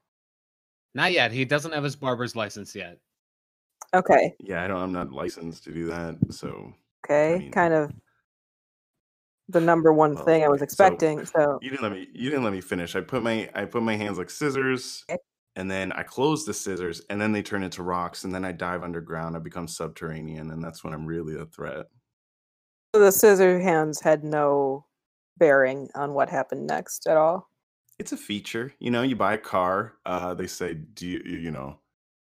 Not 0.95 1.13
yet. 1.13 1.33
He 1.33 1.45
doesn't 1.45 1.73
have 1.73 1.85
his 1.85 1.97
barber's 1.97 2.37
license 2.37 2.75
yet. 2.75 2.99
Okay. 3.95 4.35
Yeah, 4.39 4.63
I 4.65 4.69
don't. 4.69 4.81
I'm 4.83 4.93
not 4.93 5.13
licensed 5.13 5.65
to 5.65 5.73
do 5.73 5.87
that, 5.87 6.17
so 6.31 6.73
Okay. 7.05 7.39
mean- 7.39 7.53
kind 7.53 7.75
of 7.75 7.93
the 9.49 9.61
number 9.61 9.93
one 9.93 10.15
Well, 10.15 10.25
thing 10.25 10.45
I 10.45 10.49
was 10.49 10.61
okay, 10.63 10.69
so- 10.69 10.85
expecting. 10.85 11.27
So, 11.27 11.59
you 11.61 11.71
didn't 11.71 11.83
let 11.83 11.93
me 11.93 12.07
you 12.15 12.31
didn't 12.31 12.45
let 12.45 12.53
me 12.53 12.61
finish 12.61 12.95
i 12.95 13.01
put 13.01 13.21
my 13.25 13.51
i 13.55 13.65
put 13.65 13.83
my 13.83 13.97
hands 13.97 14.17
like 14.17 14.31
scissors 14.31 15.05
Okay. 15.11 15.19
and 15.57 15.69
then 15.69 15.91
i 15.91 16.05
close 16.05 16.45
the 16.47 16.55
scissors 16.55 17.03
and 17.11 17.21
then 17.21 17.33
they 17.33 17.43
turn 17.43 17.65
into 17.65 17.83
rocks 17.83 18.23
and 18.23 18.33
then 18.33 18.45
i 18.45 18.53
dive 18.53 18.85
underground 18.85 19.35
i 19.35 19.41
become 19.41 19.67
subterranean 19.67 20.53
and 20.53 20.63
that's 20.63 20.85
when 20.85 20.93
i'm 20.93 21.05
really 21.05 21.35
a 21.35 21.47
threat 21.47 21.87
the 22.93 23.11
scissor 23.11 23.59
hands 23.59 24.01
had 24.01 24.23
no 24.23 24.85
bearing 25.41 25.89
on 25.97 26.15
what 26.15 26.31
happened 26.31 26.67
next 26.69 27.09
at 27.09 27.17
all. 27.17 27.51
it's 27.99 28.13
a 28.13 28.17
feature 28.17 28.73
you 28.79 28.91
know 28.93 29.03
you 29.03 29.17
buy 29.17 29.35
a 29.35 29.39
car 29.39 29.95
uh 30.07 30.33
they 30.35 30.47
say 30.47 30.75
do 30.75 31.07
you 31.09 31.21
you 31.27 31.39
you 31.39 31.51
know 31.51 31.77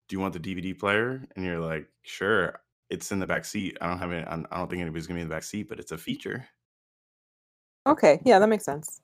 do 0.09 0.15
you 0.15 0.19
want 0.19 0.33
the 0.33 0.39
dvd 0.39 0.77
player 0.77 1.23
and 1.35 1.45
you're 1.45 1.59
like 1.59 1.87
sure 2.03 2.59
it's 2.89 3.11
in 3.13 3.19
the 3.19 3.27
back 3.27 3.45
seat 3.45 3.77
i 3.81 3.87
don't 3.87 3.99
have 3.99 4.11
it 4.11 4.27
i 4.29 4.35
don't 4.57 4.69
think 4.69 4.81
anybody's 4.81 5.07
gonna 5.07 5.17
be 5.17 5.21
in 5.23 5.29
the 5.29 5.35
back 5.35 5.43
seat 5.43 5.69
but 5.69 5.79
it's 5.79 5.93
a 5.93 5.97
feature 5.97 6.45
Okay. 7.87 8.19
Yeah, 8.25 8.39
that 8.39 8.49
makes 8.49 8.65
sense. 8.65 8.99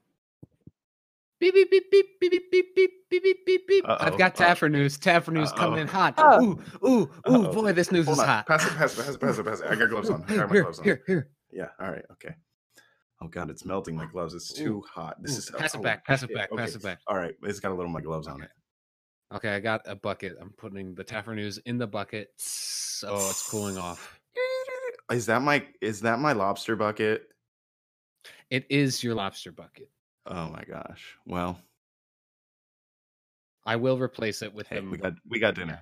Beep 1.40 1.54
beep 1.54 1.70
beep 1.72 1.86
beep 1.92 2.06
beep 2.20 2.32
beep 2.32 2.52
beep 2.52 2.76
beep 2.76 2.92
beep 3.12 3.24
beep 3.24 3.46
beep 3.46 3.68
beep. 3.68 3.86
Uh-oh, 3.88 3.98
I've 4.06 4.18
got 4.18 4.40
uh, 4.42 4.46
Taffer 4.46 4.72
news. 4.72 4.98
Taffer 4.98 5.32
news 5.32 5.52
coming 5.52 5.80
in 5.80 5.88
hot. 5.88 6.16
Oh. 6.18 6.42
Ooh, 6.42 6.60
ooh, 6.88 6.90
ooh, 6.90 7.10
Uh-oh. 7.26 7.54
boy, 7.54 7.74
this 7.74 7.92
news 7.92 8.08
Hold 8.08 8.18
is 8.18 8.22
on. 8.24 8.28
hot. 8.28 8.48
pass 8.48 8.66
it 8.66 8.74
pass 8.76 8.94
it 8.98 9.04
pass 9.04 9.16
it 9.16 9.20
pass 9.22 9.38
it 9.38 9.46
pass 9.46 9.60
it 9.62 9.68
i 9.70 9.76
got 9.76 9.90
gloves 9.90 10.10
on 10.10 10.24
i 10.28 10.36
got 10.36 10.50
my 10.50 10.54
Here, 10.56 10.64
gloves 10.64 10.80
on 10.80 10.86
here, 10.86 11.04
here. 11.08 11.30
yeah 11.52 11.68
all 11.80 11.92
right 11.92 12.06
okay 12.12 12.36
oh 13.22 13.28
god 13.28 13.50
it's 13.50 13.66
melting 13.66 13.96
my 13.96 14.06
gloves 14.06 14.34
it's 14.34 14.52
Ooh, 14.60 14.64
too 14.64 14.84
hot 14.92 15.22
this 15.22 15.36
ooh, 15.36 15.38
is 15.38 15.50
pass 15.52 15.74
it 15.74 15.78
oh, 15.78 15.82
back, 15.82 16.06
pass 16.06 16.24
it 16.24 16.34
back, 16.34 16.50
pass 16.52 16.76
it 16.76 16.84
back. 16.84 17.00
all 17.08 17.18
right 17.18 17.36
it's 17.44 17.60
got 17.60 17.70
a 17.70 17.76
little 17.76 17.86
of 17.86 17.92
my 17.92 18.02
gloves 18.02 18.28
on 18.28 18.42
it 18.42 18.50
Okay, 19.34 19.56
I 19.56 19.60
got 19.60 19.82
a 19.86 19.96
bucket. 19.96 20.36
I'm 20.42 20.50
putting 20.58 20.94
the 20.94 21.04
Taffer 21.04 21.34
news 21.34 21.58
in 21.60 21.78
the 21.78 21.88
bucket. 21.88 22.32
So 22.38 23.16
it's 23.16 23.50
cooling 23.50 23.78
off. 23.78 24.20
is 25.12 25.26
that 25.28 25.42
my 25.42 25.66
is 25.80 26.02
that 26.02 26.20
my 26.20 26.34
lobster 26.34 26.76
bucket? 26.76 27.30
It 28.50 28.66
is 28.70 29.04
your 29.04 29.16
lobster 29.16 29.52
bucket. 29.52 29.90
Oh 30.26 30.50
my 30.50 30.64
gosh. 30.64 31.16
Well, 31.26 31.58
I 33.66 33.78
will 33.78 33.98
replace 33.98 34.42
it 34.42 34.54
with 34.54 34.68
hey, 34.68 34.82
we 34.82 34.98
got 34.98 35.14
we 35.30 35.40
got 35.40 35.56
dinner. 35.56 35.82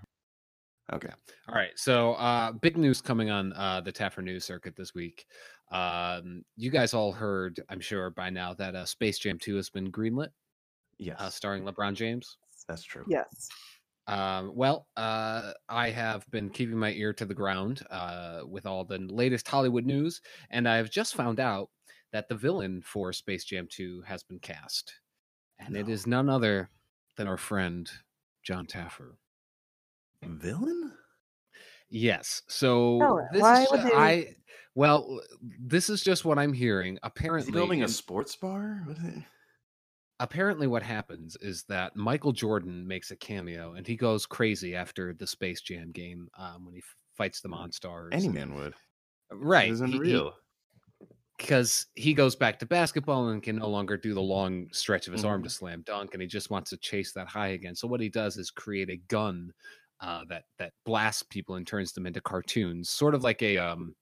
Okay. 0.93 1.09
All 1.47 1.55
right. 1.55 1.71
So, 1.75 2.13
uh, 2.13 2.51
big 2.51 2.75
news 2.75 2.99
coming 2.99 3.29
on 3.29 3.53
uh, 3.53 3.79
the 3.79 3.91
Taffer 3.91 4.23
News 4.23 4.43
circuit 4.43 4.75
this 4.75 4.95
week. 4.95 5.27
Um, 5.71 6.43
you 6.55 6.69
guys 6.71 6.93
all 6.93 7.11
heard, 7.11 7.59
I'm 7.69 7.79
sure 7.79 8.09
by 8.09 8.29
now, 8.29 8.53
that 8.55 8.75
uh, 8.75 8.85
Space 8.85 9.19
Jam 9.19 9.37
2 9.39 9.55
has 9.57 9.69
been 9.69 9.91
greenlit, 9.91 10.29
Yes. 10.97 11.17
uh, 11.19 11.29
starring 11.29 11.63
LeBron 11.63 11.93
James. 11.95 12.37
that's 12.67 12.83
true. 12.83 13.05
Yes. 13.07 13.49
Um, 14.07 14.51
well, 14.55 14.87
uh, 14.97 15.53
I 15.69 15.89
have 15.91 16.25
been 16.31 16.49
keeping 16.49 16.77
my 16.77 16.91
ear 16.93 17.13
to 17.13 17.25
the 17.25 17.33
ground 17.35 17.83
uh, 17.91 18.41
with 18.47 18.65
all 18.65 18.83
the 18.83 18.97
latest 18.97 19.47
Hollywood 19.47 19.85
news, 19.85 20.21
and 20.49 20.67
I 20.67 20.77
have 20.77 20.89
just 20.89 21.13
found 21.15 21.39
out 21.39 21.69
that 22.11 22.27
the 22.27 22.35
villain 22.35 22.81
for 22.81 23.13
Space 23.13 23.43
Jam 23.45 23.67
2 23.69 24.01
has 24.01 24.23
been 24.23 24.39
cast. 24.39 24.93
And 25.59 25.75
it 25.75 25.87
No. 25.87 25.93
is 25.93 26.07
none 26.07 26.27
other 26.29 26.71
than 27.17 27.27
our 27.27 27.37
friend, 27.37 27.87
John 28.43 28.65
Taffer. 28.65 29.15
Villain? 30.23 30.93
Yes. 31.89 32.41
So 32.47 32.99
Villain. 32.99 33.27
this 33.31 33.41
Why 33.41 33.63
is 33.63 33.71
would 33.71 33.81
they- 33.83 33.93
I 33.95 34.35
well, 34.75 35.21
this 35.59 35.89
is 35.89 36.01
just 36.03 36.25
what 36.25 36.37
I'm 36.39 36.53
hearing. 36.53 36.97
Apparently, 37.03 37.45
he 37.47 37.51
building 37.51 37.83
a 37.83 37.87
sports 37.87 38.35
bar? 38.35 38.83
What 38.85 38.97
is 38.97 39.03
it? 39.03 39.23
apparently 40.21 40.67
what 40.67 40.83
happens 40.83 41.37
is 41.39 41.63
that 41.69 41.95
Michael 41.95 42.33
Jordan 42.33 42.85
makes 42.85 43.09
a 43.09 43.15
cameo 43.15 43.75
and 43.75 43.87
he 43.87 43.95
goes 43.95 44.25
crazy 44.25 44.75
after 44.75 45.13
the 45.13 45.25
Space 45.25 45.61
Jam 45.61 45.91
game 45.93 46.27
um, 46.37 46.65
when 46.65 46.73
he 46.73 46.79
f- 46.81 46.95
fights 47.15 47.39
the 47.39 47.47
Monstars. 47.47 48.09
Any 48.11 48.27
man 48.27 48.53
would. 48.55 48.73
right? 49.31 49.69
It 49.69 49.71
is 49.71 49.79
unreal. 49.79 50.33
because 51.37 51.85
he 51.95 52.13
goes 52.13 52.35
back 52.35 52.59
to 52.59 52.65
basketball 52.65 53.29
and 53.29 53.41
can 53.41 53.55
no 53.55 53.69
longer 53.69 53.95
do 53.95 54.13
the 54.13 54.19
long 54.21 54.67
stretch 54.73 55.07
of 55.07 55.13
his 55.13 55.23
arm 55.23 55.39
Mhm. 55.39 55.45
to 55.45 55.49
slam 55.49 55.83
dunk, 55.85 56.09
and 56.13 56.21
he 56.21 56.27
just 56.27 56.49
wants 56.49 56.69
to 56.71 56.77
chase 56.77 57.13
that 57.13 57.27
high 57.27 57.49
again. 57.49 57.73
So 57.75 57.87
what 57.87 58.01
he 58.01 58.09
does 58.09 58.35
is 58.35 58.51
create 58.51 58.89
a 58.89 58.97
gun 59.07 59.53
uh, 60.01 60.25
that 60.27 60.43
that 60.57 60.73
blasts 60.85 61.23
people 61.23 61.55
and 61.55 61.65
turns 61.65 61.93
them 61.93 62.05
into 62.05 62.19
cartoons, 62.19 62.89
sort 62.89 63.15
of 63.15 63.23
like 63.23 63.41
a 63.41 63.57
um, 63.57 63.95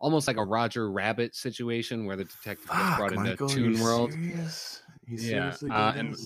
almost 0.00 0.26
like 0.28 0.36
a 0.36 0.44
Roger 0.44 0.90
Rabbit 0.90 1.34
situation 1.34 2.04
where 2.06 2.16
the 2.16 2.24
detective 2.24 2.66
gets 2.68 2.78
Fuck, 2.78 2.98
brought 2.98 3.12
into 3.12 3.24
Michael, 3.24 3.48
Toon 3.48 3.80
World. 3.80 4.12
serious? 4.12 4.82
Yeah, 5.08 5.18
seriously 5.18 5.70
uh, 5.70 5.92
and- 5.92 6.16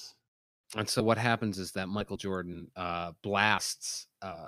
And 0.76 0.88
so 0.88 1.02
what 1.02 1.16
happens 1.16 1.58
is 1.58 1.72
that 1.72 1.88
Michael 1.88 2.16
Jordan 2.18 2.70
uh, 2.76 3.12
blasts 3.22 4.06
uh, 4.20 4.46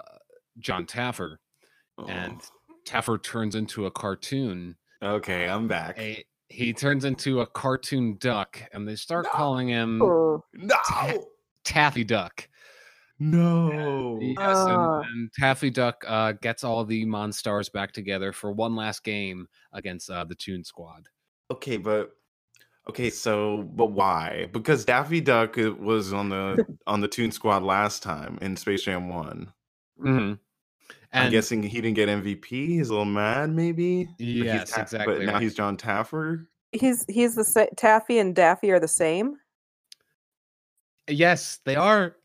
John 0.59 0.85
Taffer, 0.87 1.37
and 2.09 2.41
Oh. 2.43 2.75
Taffer 2.87 3.23
turns 3.23 3.55
into 3.55 3.87
a 3.87 3.91
cartoon. 3.91 4.77
okay, 5.03 5.49
I'm 5.49 5.67
back. 5.69 5.99
A, 5.99 6.23
he 6.49 6.73
turns 6.75 7.05
into 7.07 7.41
a 7.41 7.47
cartoon 7.47 8.17
duck, 8.19 8.61
and 8.73 8.87
they 8.87 8.97
start 8.97 9.25
No. 9.27 9.31
calling 9.31 9.69
him 9.69 9.99
no, 9.99 10.77
Taffy 11.65 12.05
Duck. 12.05 12.49
No. 13.21 14.19
Yes, 14.21 14.37
Ah. 14.41 15.00
and, 15.00 15.07
and 15.07 15.31
Taffy 15.39 15.71
Duck 15.71 16.05
uh, 16.09 16.33
gets 16.33 16.65
all 16.65 16.85
the 16.85 17.05
Monstars 17.07 17.71
back 17.73 17.93
together 17.93 18.33
for 18.33 18.50
one 18.53 18.75
last 18.75 19.05
game 19.05 19.47
against 19.73 20.11
uh, 20.11 20.25
the 20.25 20.35
Toon 20.35 20.65
Squad. 20.65 21.07
Okay, 21.50 21.77
but 21.77 22.11
okay, 22.89 23.11
so 23.11 23.62
but 23.75 23.93
why? 23.93 24.49
Because 24.53 24.85
Daffy 24.85 25.21
Duck 25.21 25.57
uh, 25.59 25.73
was 25.79 26.12
on 26.12 26.29
the 26.31 26.65
on 26.87 27.00
the 27.00 27.09
Toon 27.09 27.31
Squad 27.31 27.62
last 27.62 28.03
time 28.03 28.39
in 28.41 28.57
Space 28.57 28.83
Jam 28.83 29.09
One. 29.09 29.53
Mm-hmm. 30.03 30.35
I'm 31.12 31.31
guessing 31.33 31.62
he 31.62 31.81
didn't 31.81 31.97
get 31.97 32.09
MVP. 32.09 32.45
He's 32.47 32.89
a 32.89 32.93
little 32.93 33.05
mad, 33.05 33.50
maybe. 33.50 34.05
But 34.05 34.21
Yes, 34.21 34.71
Ta- 34.71 34.83
exactly 34.83 35.17
But 35.19 35.27
now 35.27 35.33
right. 35.35 35.43
he's 35.43 35.55
John 35.57 35.77
Taffer. 35.77 36.47
he's 36.73 37.05
he's 37.09 37.35
the 37.35 37.45
sa- 37.45 37.67
Taffy 37.77 38.19
and 38.21 38.35
Daffy 38.35 38.71
are 38.71 38.79
the 38.81 38.87
same. 38.89 39.35
yes, 41.09 41.59
they 41.65 41.77
are 41.77 42.17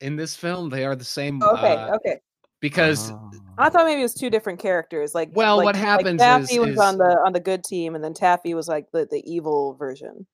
in 0.00 0.16
this 0.16 0.34
film. 0.36 0.70
They 0.70 0.84
are 0.84 0.96
the 0.96 1.04
same. 1.04 1.42
Okay, 1.42 1.74
uh, 1.76 1.94
okay. 1.96 2.20
because 2.60 3.10
Oh. 3.12 3.30
I 3.58 3.68
thought 3.70 3.86
maybe 3.86 4.00
it 4.00 4.04
was 4.04 4.14
two 4.14 4.30
different 4.30 4.58
characters. 4.60 5.14
Like, 5.14 5.30
Well, 5.34 5.56
like- 5.58 5.64
what 5.64 5.74
like 5.74 5.84
happens 5.84 6.18
Daffy 6.18 6.54
is- 6.54 6.58
was 6.60 6.68
is- 6.70 6.78
on 6.78 6.98
the 6.98 7.18
on 7.24 7.32
the 7.32 7.40
good 7.40 7.64
team, 7.64 7.94
and 7.94 8.02
then 8.04 8.14
Taffy 8.14 8.54
was 8.54 8.68
like 8.68 8.86
the 8.92 9.06
the 9.10 9.22
evil 9.30 9.74
version. 9.74 10.26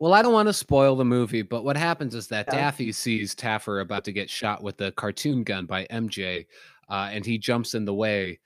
Well, 0.00 0.14
I 0.14 0.22
don't 0.22 0.32
want 0.32 0.48
to 0.48 0.52
spoil 0.52 0.94
the 0.94 1.04
movie, 1.04 1.42
but 1.42 1.64
what 1.64 1.76
happens 1.76 2.14
is 2.14 2.28
that 2.28 2.46
Yeah. 2.48 2.54
Daffy 2.54 2.92
sees 2.92 3.34
Taffer 3.34 3.80
about 3.82 4.04
to 4.04 4.12
get 4.12 4.30
shot 4.30 4.62
with 4.62 4.80
a 4.80 4.92
cartoon 4.92 5.42
gun 5.42 5.66
by 5.66 5.86
MJ, 5.90 6.46
uh, 6.88 7.08
and 7.12 7.26
he 7.26 7.36
jumps 7.36 7.74
in 7.74 7.84
the 7.84 7.94
way 7.94 8.38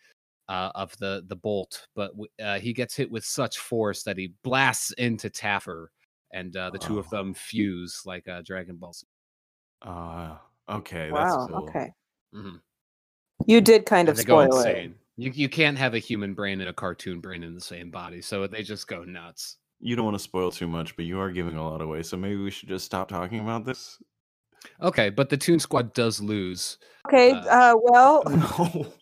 uh, 0.48 0.70
of 0.74 0.94
the 0.98 1.24
the 1.28 1.36
bolt. 1.36 1.86
But 1.94 2.12
uh, 2.42 2.58
he 2.58 2.72
gets 2.72 2.94
hit 2.96 3.10
with 3.10 3.24
such 3.24 3.58
force 3.58 4.02
that 4.04 4.18
he 4.18 4.34
blasts 4.42 4.90
into 4.92 5.30
Taffer, 5.30 5.86
and 6.32 6.54
uh, 6.56 6.70
the 6.70 6.78
two 6.78 6.98
of 6.98 7.06
Oh. 7.12 7.16
them 7.16 7.32
fuse 7.34 8.02
like 8.04 8.26
uh, 8.28 8.42
Dragon 8.42 8.76
Ball. 8.76 8.92
Z. 8.94 9.06
Okay, 10.72 11.10
wow. 11.10 11.18
that's 11.18 11.46
cool. 11.46 11.68
Okay. 11.68 11.92
Mhm. 12.34 12.60
You 13.46 13.60
did 13.60 13.86
kind 13.86 14.08
of 14.08 14.16
they 14.16 14.24
go 14.24 14.48
spoil 14.48 14.60
it. 14.66 14.92
You 15.16 15.30
you 15.34 15.48
can't 15.48 15.76
have 15.76 15.94
a 15.94 15.98
human 15.98 16.34
brain 16.34 16.60
and 16.60 16.70
a 16.70 16.72
cartoon 16.72 17.20
brain 17.20 17.42
in 17.42 17.54
the 17.54 17.60
same 17.60 17.90
body, 17.90 18.22
so 18.22 18.46
they 18.46 18.62
just 18.62 18.88
go 18.88 19.04
nuts. 19.04 19.58
You 19.80 19.96
don't 19.96 20.04
want 20.04 20.16
to 20.16 20.22
spoil 20.22 20.50
too 20.50 20.68
much, 20.68 20.96
but 20.96 21.04
you 21.04 21.18
are 21.20 21.30
giving 21.30 21.56
a 21.56 21.68
lot 21.68 21.82
away. 21.82 22.02
So 22.02 22.16
maybe 22.16 22.36
we 22.36 22.50
should 22.50 22.68
just 22.68 22.84
stop 22.84 23.08
talking 23.08 23.40
about 23.40 23.64
this. 23.64 23.98
Okay, 24.80 25.10
but 25.10 25.28
the 25.28 25.36
Toon 25.36 25.58
Squad 25.58 25.92
does 25.92 26.20
lose. 26.20 26.78
Okay. 27.08 27.32
Uh, 27.32 27.74
Uh, 27.74 27.74
well, 27.82 28.22
No. 28.26 28.92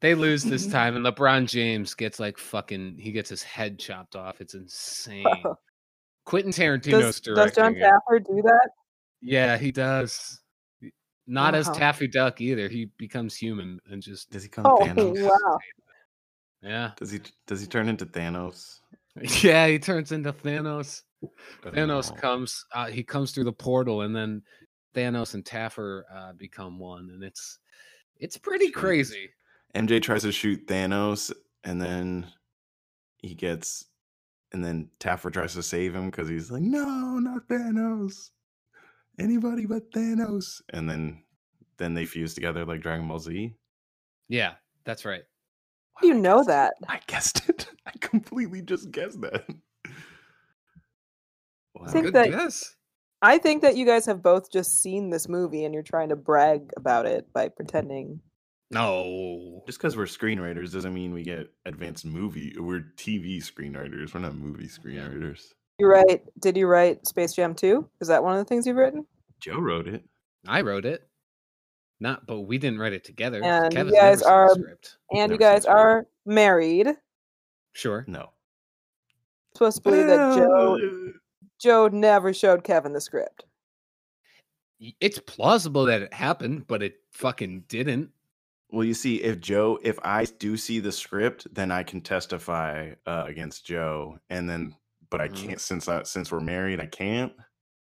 They 0.00 0.14
lose 0.14 0.42
this 0.42 0.66
time, 0.70 0.96
and 0.96 1.04
LeBron 1.04 1.46
James 1.46 1.94
gets 1.94 2.18
like 2.18 2.38
fucking. 2.38 2.96
He 2.98 3.12
gets 3.12 3.30
his 3.30 3.42
head 3.42 3.78
chopped 3.78 4.16
off. 4.16 4.40
It's 4.40 4.54
insane. 4.54 5.24
Quentin 6.24 6.52
Tarantino's 6.52 7.20
does, 7.20 7.20
does 7.20 7.54
John 7.54 7.74
directing 7.74 7.76
it. 7.76 7.84
Taffer 7.84 8.18
do 8.26 8.42
that? 8.42 8.70
Yeah, 9.26 9.56
he 9.56 9.72
does. 9.72 10.40
Not 11.26 11.54
as 11.54 11.70
Taffy 11.70 12.06
Duck 12.06 12.40
either. 12.42 12.68
He 12.68 12.90
becomes 12.98 13.34
human 13.34 13.80
and 13.90 14.02
just 14.02 14.30
Does 14.30 14.42
he 14.42 14.48
come 14.50 14.66
Oh, 14.66 14.76
Thanos? 14.80 15.22
wow. 15.44 15.58
yeah, 16.62 16.90
Does 16.96 17.10
he 17.10 17.20
does 17.46 17.60
he 17.62 17.66
turn 17.66 17.88
into 17.88 18.04
Thanos? 18.04 18.80
yeah. 19.42 19.66
He 19.66 19.78
turns 19.78 20.12
into 20.12 20.32
Thanos. 20.34 21.02
Thanos 21.62 22.12
Oh. 22.12 22.16
comes. 22.16 22.66
Uh, 22.72 22.86
he 22.86 23.02
comes 23.02 23.32
through 23.32 23.44
the 23.44 23.52
portal, 23.52 24.02
and 24.02 24.14
then 24.14 24.42
Thanos 24.94 25.32
and 25.32 25.42
Taffer 25.44 26.02
uh, 26.14 26.32
become 26.34 26.78
one, 26.78 27.08
and 27.10 27.22
it's 27.24 27.58
it's 28.18 28.36
pretty 28.36 28.68
Jeez. 28.68 28.74
crazy. 28.74 29.30
MJ 29.74 30.02
tries 30.02 30.22
to 30.22 30.32
shoot 30.32 30.66
Thanos, 30.66 31.32
and 31.64 31.80
then 31.80 32.26
he 33.22 33.34
gets, 33.34 33.86
and 34.52 34.62
then 34.62 34.90
Taffer 35.00 35.32
tries 35.32 35.54
to 35.54 35.62
save 35.62 35.94
him 35.94 36.10
because 36.10 36.28
he's 36.28 36.50
like, 36.50 36.62
"No, 36.62 37.18
not 37.18 37.48
Thanos, 37.48 38.30
anybody 39.18 39.66
but 39.66 39.90
Thanos." 39.92 40.60
And 40.72 40.88
then, 40.88 41.22
then 41.78 41.94
they 41.94 42.06
fuse 42.06 42.34
together 42.34 42.64
like 42.64 42.80
Dragon 42.82 43.08
Ball 43.08 43.18
Z. 43.18 43.54
Yeah, 44.28 44.54
that's 44.84 45.04
right. 45.04 45.22
How 45.94 46.00
do 46.02 46.08
you 46.08 46.14
I 46.14 46.18
know 46.20 46.36
guessed 46.44 46.48
it. 46.48 46.48
that? 46.48 46.74
I 46.88 47.00
guessed 47.06 47.48
it. 47.48 47.70
I 47.86 47.92
completely 48.00 48.62
just 48.62 48.90
guessed 48.90 49.20
that. 49.20 49.44
Wow. 51.74 51.86
think 51.88 52.06
Good 52.06 52.14
that- 52.14 52.30
guess. 52.30 52.74
I 53.22 53.38
think 53.38 53.62
that 53.62 53.76
you 53.76 53.86
guys 53.86 54.04
have 54.04 54.22
both 54.22 54.50
just 54.52 54.82
seen 54.82 55.08
this 55.08 55.28
movie 55.30 55.64
and 55.64 55.72
you're 55.72 55.82
trying 55.82 56.10
to 56.10 56.16
brag 56.16 56.70
about 56.76 57.06
it 57.06 57.32
by 57.32 57.48
pretending. 57.48 58.20
No. 58.70 59.62
Just 59.66 59.78
because 59.78 59.96
we're 59.96 60.04
screenwriters 60.04 60.72
doesn't 60.72 60.92
mean 60.92 61.14
we 61.14 61.22
get 61.22 61.46
advanced 61.64 62.04
movie. 62.04 62.54
We're 62.58 62.84
TV 62.98 63.38
screenwriters. 63.38 64.12
We're 64.12 64.20
not 64.20 64.34
movie 64.34 64.66
screenwriters. 64.68 65.40
You 65.78 65.88
write? 65.88 66.22
Did 66.40 66.56
you 66.56 66.66
write 66.66 67.06
Space 67.06 67.32
Jam 67.34 67.54
2? 67.54 67.88
Is 68.00 68.08
that 68.08 68.22
one 68.22 68.32
of 68.32 68.38
the 68.38 68.44
things 68.44 68.66
you've 68.66 68.76
written? 68.76 69.06
Joe 69.40 69.58
wrote 69.58 69.88
it. 69.88 70.04
I 70.46 70.60
wrote 70.60 70.84
it. 70.84 71.08
Not, 72.00 72.26
but 72.26 72.40
we 72.42 72.58
didn't 72.58 72.78
write 72.78 72.92
it 72.92 73.04
together. 73.04 73.42
And 73.42 73.72
you 73.72 73.92
guys 73.92 74.22
never 74.22 74.48
seen 74.54 74.62
the 74.62 74.68
are- 74.68 74.76
And 75.12 75.32
you 75.32 75.38
guys 75.38 75.62
Space 75.62 75.64
Jam. 75.66 75.76
are 75.76 76.06
married. 76.26 76.88
Sure. 77.72 78.04
No. 78.06 78.30
Supposed 79.54 79.78
to 79.78 79.82
believe 79.82 80.06
that 80.06 80.36
Joe 80.36 81.12
Joe 81.58 81.88
never 81.88 82.32
showed 82.32 82.64
Kevin 82.64 82.92
the 82.92 83.00
script. 83.00 83.44
It's 85.00 85.18
plausible 85.20 85.84
that 85.86 86.02
it 86.02 86.12
happened, 86.12 86.66
but 86.66 86.82
it 86.82 86.96
fucking 87.12 87.64
didn't. 87.68 88.10
Well, 88.70 88.84
you 88.84 88.94
see, 88.94 89.22
if 89.22 89.40
Joe, 89.40 89.78
if 89.82 89.98
I 90.02 90.24
do 90.24 90.56
see 90.56 90.80
the 90.80 90.90
script, 90.92 91.46
then 91.54 91.70
I 91.70 91.84
can 91.84 92.00
testify 92.00 92.94
uh, 93.06 93.24
against 93.26 93.64
Joe, 93.64 94.18
and 94.28 94.48
then, 94.50 94.74
but 95.14 95.20
I 95.20 95.28
Mhm. 95.28 95.36
can't 95.36 95.60
since 95.60 95.88
I 95.88 96.02
since 96.02 96.32
we're 96.32 96.40
married, 96.40 96.80
I 96.80 96.86
can't. 96.86 97.32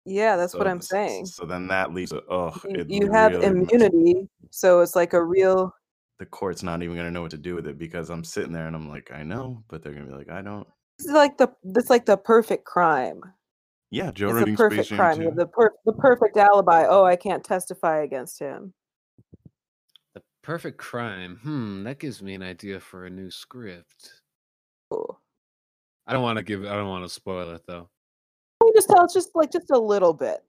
Yeah, 0.05 0.37
that's 0.37 0.55
what 0.55 0.69
I'm 0.69 0.81
saying. 0.81 1.27
So 1.27 1.45
then 1.45 1.67
that 1.69 1.93
leaves 1.93 2.13
a 2.13 2.23
oh, 2.31 2.55
You, 2.65 2.81
it 2.81 2.91
you 2.91 3.11
have 3.11 3.33
really 3.33 3.51
messes- 3.51 3.73
immunity, 3.73 4.29
so 4.51 4.81
it's 4.81 4.95
like 4.95 5.13
a 5.13 5.23
real. 5.23 5.75
The 6.19 6.27
court's 6.27 6.63
not 6.63 6.83
even 6.83 6.97
gonna 6.97 7.11
know 7.11 7.23
what 7.23 7.33
to 7.33 7.39
do 7.39 7.57
with 7.57 7.67
it 7.67 7.77
because 7.79 8.09
I'm 8.09 8.23
sitting 8.25 8.53
there 8.53 8.67
and 8.69 8.77
I'm 8.77 8.89
like, 8.89 9.11
I 9.13 9.23
know, 9.25 9.65
but 9.69 9.83
they're 9.83 9.93
gonna 9.93 10.07
be 10.07 10.13
like, 10.15 10.31
I 10.31 10.41
don't. 10.43 10.67
It's 11.01 11.09
like 11.09 11.37
the 11.39 11.49
it's 11.65 11.91
like 11.91 12.07
the 12.07 12.17
perfect 12.17 12.65
crime. 12.65 13.21
Yeah, 13.91 14.13
Joe 14.13 14.31
It's 14.31 14.45
the 14.45 14.57
perfect 14.57 14.87
Space 14.87 14.97
crime. 14.97 15.21
You 15.23 15.31
2. 15.31 15.35
the 15.37 15.47
per, 15.47 15.71
the 15.85 15.93
perfect 15.93 16.37
alibi. 16.37 16.87
Oh, 16.89 17.05
I 17.05 17.17
can't 17.17 17.45
testify 17.45 17.99
against 18.03 18.39
him. 18.39 18.73
The 20.15 20.23
Perfect 20.43 20.79
crime. 20.79 21.37
Hmm, 21.43 21.83
that 21.85 21.99
gives 21.99 22.23
me 22.23 22.35
an 22.35 22.43
idea 22.43 22.79
for 22.81 23.05
a 23.07 23.11
new 23.11 23.31
script. 23.31 24.23
Ooh. 24.95 25.17
I 26.07 26.13
don't 26.13 26.23
want 26.23 26.39
to 26.39 26.45
give. 26.45 26.65
I 26.65 26.75
don't 26.75 26.89
want 26.89 27.05
to 27.05 27.09
spoil 27.09 27.51
it 27.51 27.63
though. 27.67 27.89
Can 28.61 28.69
you 28.69 28.73
just 28.75 28.89
tell 28.89 29.05
us 29.05 29.13
just 29.13 29.31
like 29.35 29.51
just 29.53 29.71
a 29.71 29.79
little 29.79 30.13
bit? 30.15 30.45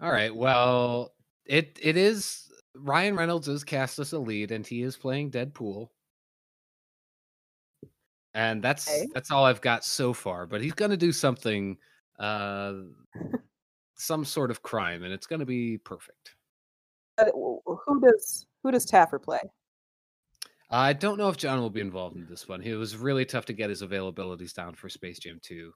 All 0.00 0.10
right. 0.10 0.34
Well, 0.34 1.14
it 1.46 1.78
it 1.80 1.96
is 1.96 2.50
Ryan 2.74 3.16
Reynolds 3.16 3.48
is 3.48 3.64
cast 3.64 3.98
as 3.98 4.12
a 4.12 4.18
lead, 4.18 4.50
and 4.50 4.66
he 4.66 4.82
is 4.82 4.96
playing 4.96 5.30
Deadpool. 5.30 5.88
And 8.34 8.62
that's 8.62 8.88
Okay. 8.88 9.06
that's 9.14 9.30
all 9.30 9.44
I've 9.44 9.60
got 9.60 9.84
so 9.84 10.12
far. 10.12 10.46
But 10.46 10.60
he's 10.60 10.74
gonna 10.74 10.96
do 10.96 11.12
something, 11.12 11.78
uh, 12.18 12.74
some 13.96 14.24
sort 14.24 14.50
of 14.50 14.62
crime, 14.62 15.02
and 15.02 15.12
it's 15.12 15.26
gonna 15.26 15.46
be 15.46 15.78
perfect. 15.78 16.36
W- 17.18 17.60
Who 17.66 18.00
does 18.00 18.46
who 18.62 18.70
does 18.70 18.86
Taffer 18.86 19.20
play? 19.22 19.40
I 20.70 20.92
don't 20.92 21.18
know 21.18 21.28
if 21.28 21.36
John 21.36 21.60
will 21.60 21.70
be 21.70 21.80
involved 21.80 22.16
in 22.16 22.26
this 22.28 22.46
one. 22.46 22.62
It 22.62 22.74
was 22.74 22.96
really 22.96 23.24
tough 23.24 23.46
to 23.46 23.52
get 23.54 23.70
his 23.70 23.82
availabilities 23.82 24.52
down 24.52 24.74
for 24.74 24.88
Space 24.88 25.18
Jam 25.18 25.38
2 25.42 25.72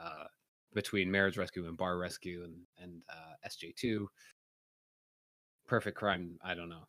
uh, 0.00 0.24
between 0.72 1.10
Marriage 1.10 1.36
Rescue 1.36 1.66
and 1.66 1.76
Bar 1.76 1.98
Rescue 1.98 2.44
and, 2.44 2.54
and 2.78 3.02
uh, 3.10 3.48
SJ2. 3.48 4.06
Perfect 5.66 5.96
Crime, 5.96 6.38
I 6.42 6.54
don't 6.54 6.70
know. 6.70 6.86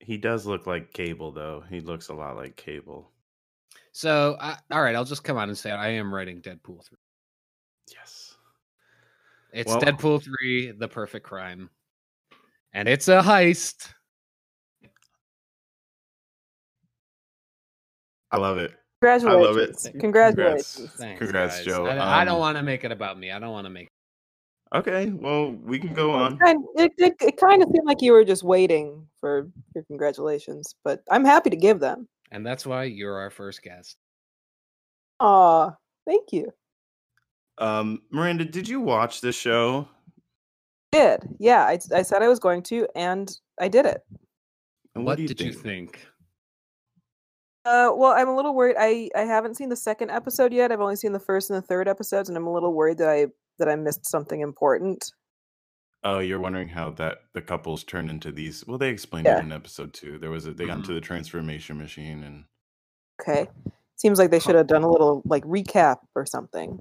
He 0.00 0.16
does 0.16 0.46
look 0.46 0.66
like 0.66 0.92
Cable, 0.92 1.32
though. 1.32 1.64
He 1.68 1.80
looks 1.80 2.08
a 2.08 2.14
lot 2.14 2.36
like 2.36 2.56
Cable. 2.56 3.10
So, 3.92 4.36
I, 4.40 4.56
all 4.70 4.82
right, 4.82 4.94
I'll 4.94 5.04
just 5.04 5.24
come 5.24 5.36
out 5.36 5.48
and 5.48 5.58
say 5.58 5.70
I 5.70 5.88
am 5.88 6.14
writing 6.14 6.40
Deadpool 6.40 6.84
3. 6.86 6.98
Yes. 7.92 8.36
It's 9.52 9.68
Well- 9.68 9.80
Deadpool 9.80 10.22
3, 10.22 10.72
The 10.72 10.88
Perfect 10.88 11.26
Crime. 11.26 11.70
And 12.72 12.88
it's 12.88 13.08
a 13.08 13.20
heist. 13.20 13.92
I 18.34 18.38
love 18.38 18.58
it. 18.58 18.72
Congratulations! 19.00 19.86
it. 19.86 20.00
Congratulations! 20.00 20.90
Thanks, 20.96 21.18
Congrats, 21.18 21.56
guys. 21.58 21.64
Joe. 21.66 21.86
I, 21.86 22.22
I 22.22 22.24
don't 22.24 22.34
Um, 22.34 22.40
want 22.40 22.56
to 22.56 22.62
make 22.62 22.84
it 22.84 22.92
about 22.92 23.18
me. 23.18 23.30
I 23.30 23.38
don't 23.38 23.52
want 23.52 23.66
to 23.66 23.70
make 23.70 23.88
Okay, 24.74 25.10
well, 25.10 25.52
we 25.52 25.78
can 25.78 25.94
go 25.94 26.10
on. 26.10 26.36
Kind- 26.38 26.64
It, 26.76 26.92
it, 26.98 27.14
it 27.20 27.36
kind 27.36 27.62
of 27.62 27.68
seemed 27.72 27.86
like 27.86 28.02
you 28.02 28.12
were 28.12 28.24
just 28.24 28.42
waiting 28.42 29.06
for 29.20 29.48
your 29.74 29.84
congratulations, 29.84 30.74
but 30.82 31.00
I'm 31.10 31.24
happy 31.24 31.50
to 31.50 31.56
give 31.56 31.78
them. 31.78 32.08
And 32.32 32.44
that's 32.44 32.66
why 32.66 32.84
you're 32.84 33.16
our 33.16 33.30
first 33.30 33.62
guest. 33.62 33.96
Aw, 35.20 35.70
thank 36.06 36.32
you. 36.32 36.52
Um, 37.58 38.02
Miranda, 38.10 38.44
did 38.44 38.68
you 38.68 38.80
watch 38.80 39.20
this 39.20 39.36
show? 39.36 39.88
Did 40.90 41.20
yeah? 41.38 41.64
I, 41.64 41.78
I 41.94 42.02
said 42.02 42.22
I 42.22 42.28
was 42.28 42.40
going 42.40 42.62
to, 42.64 42.88
and 42.96 43.30
I 43.60 43.68
did 43.68 43.86
it. 43.86 44.02
And 44.96 45.04
what 45.04 45.18
do 45.18 45.26
did 45.28 45.40
you 45.40 45.52
think? 45.52 46.04
Uh, 47.64 47.90
well, 47.94 48.12
I'm 48.12 48.28
a 48.28 48.36
little 48.36 48.54
worried. 48.54 48.76
I 48.78 49.10
I 49.16 49.22
haven't 49.22 49.56
seen 49.56 49.70
the 49.70 49.76
second 49.76 50.10
episode 50.10 50.52
yet. 50.52 50.70
I've 50.70 50.80
only 50.80 50.96
seen 50.96 51.12
the 51.12 51.20
first 51.20 51.50
and 51.50 51.56
the 51.56 51.66
third 51.66 51.88
episodes, 51.88 52.28
and 52.28 52.36
I'm 52.36 52.46
a 52.46 52.52
little 52.52 52.74
worried 52.74 52.98
that 52.98 53.08
I 53.08 53.26
that 53.58 53.68
I 53.68 53.76
missed 53.76 54.06
something 54.06 54.40
important. 54.40 55.04
Oh, 56.02 56.18
you're 56.18 56.40
wondering 56.40 56.68
how 56.68 56.90
that 56.90 57.18
the 57.32 57.40
couples 57.40 57.82
turned 57.84 58.10
into 58.10 58.30
these. 58.30 58.66
Well, 58.66 58.76
they 58.78 58.90
explained 58.90 59.26
Yeah. 59.26 59.38
it 59.38 59.40
in 59.40 59.52
episode 59.52 59.94
two. 59.94 60.18
There 60.18 60.30
was 60.30 60.46
a 60.46 60.52
they 60.52 60.66
got 60.66 60.76
into 60.78 60.92
the 60.94 61.00
transformation 61.00 61.78
machine, 61.78 62.22
and 62.22 62.44
Okay, 63.20 63.48
seems 63.96 64.18
like 64.18 64.30
they 64.30 64.40
should 64.40 64.54
have 64.56 64.66
done 64.66 64.82
a 64.82 64.90
little 64.90 65.22
like 65.24 65.44
recap 65.44 65.98
or 66.14 66.26
something. 66.26 66.78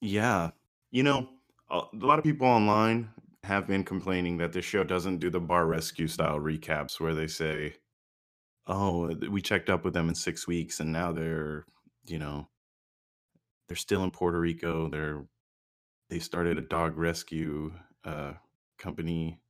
yeah, 0.00 0.50
you 0.90 1.02
know, 1.02 1.28
a 1.70 1.82
a 1.92 1.96
lot 2.06 2.18
of 2.18 2.24
people 2.24 2.46
online 2.46 3.10
have 3.44 3.66
been 3.66 3.84
complaining 3.84 4.38
that 4.38 4.52
this 4.52 4.64
show 4.64 4.82
doesn't 4.84 5.18
do 5.18 5.30
the 5.30 5.40
bar 5.40 5.66
rescue 5.66 6.08
style 6.08 6.38
recaps 6.40 6.98
where 7.00 7.14
they 7.14 7.28
say, 7.28 7.76
"Oh, 8.66 9.14
we 9.30 9.40
checked 9.42 9.70
up 9.70 9.84
with 9.84 9.94
them 9.94 10.08
in 10.08 10.14
six 10.14 10.46
weeks, 10.46 10.80
and 10.80 10.92
now 10.92 11.12
they're, 11.12 11.64
you 12.06 12.18
know, 12.18 12.48
they're 13.68 13.76
still 13.76 14.02
in 14.04 14.10
Puerto 14.10 14.38
Rico. 14.40 14.88
They're 14.88 15.26
they 16.10 16.18
started 16.20 16.58
a 16.58 16.62
dog 16.62 16.96
rescue 16.98 17.72
uh, 18.04 18.34
company." 18.78 19.40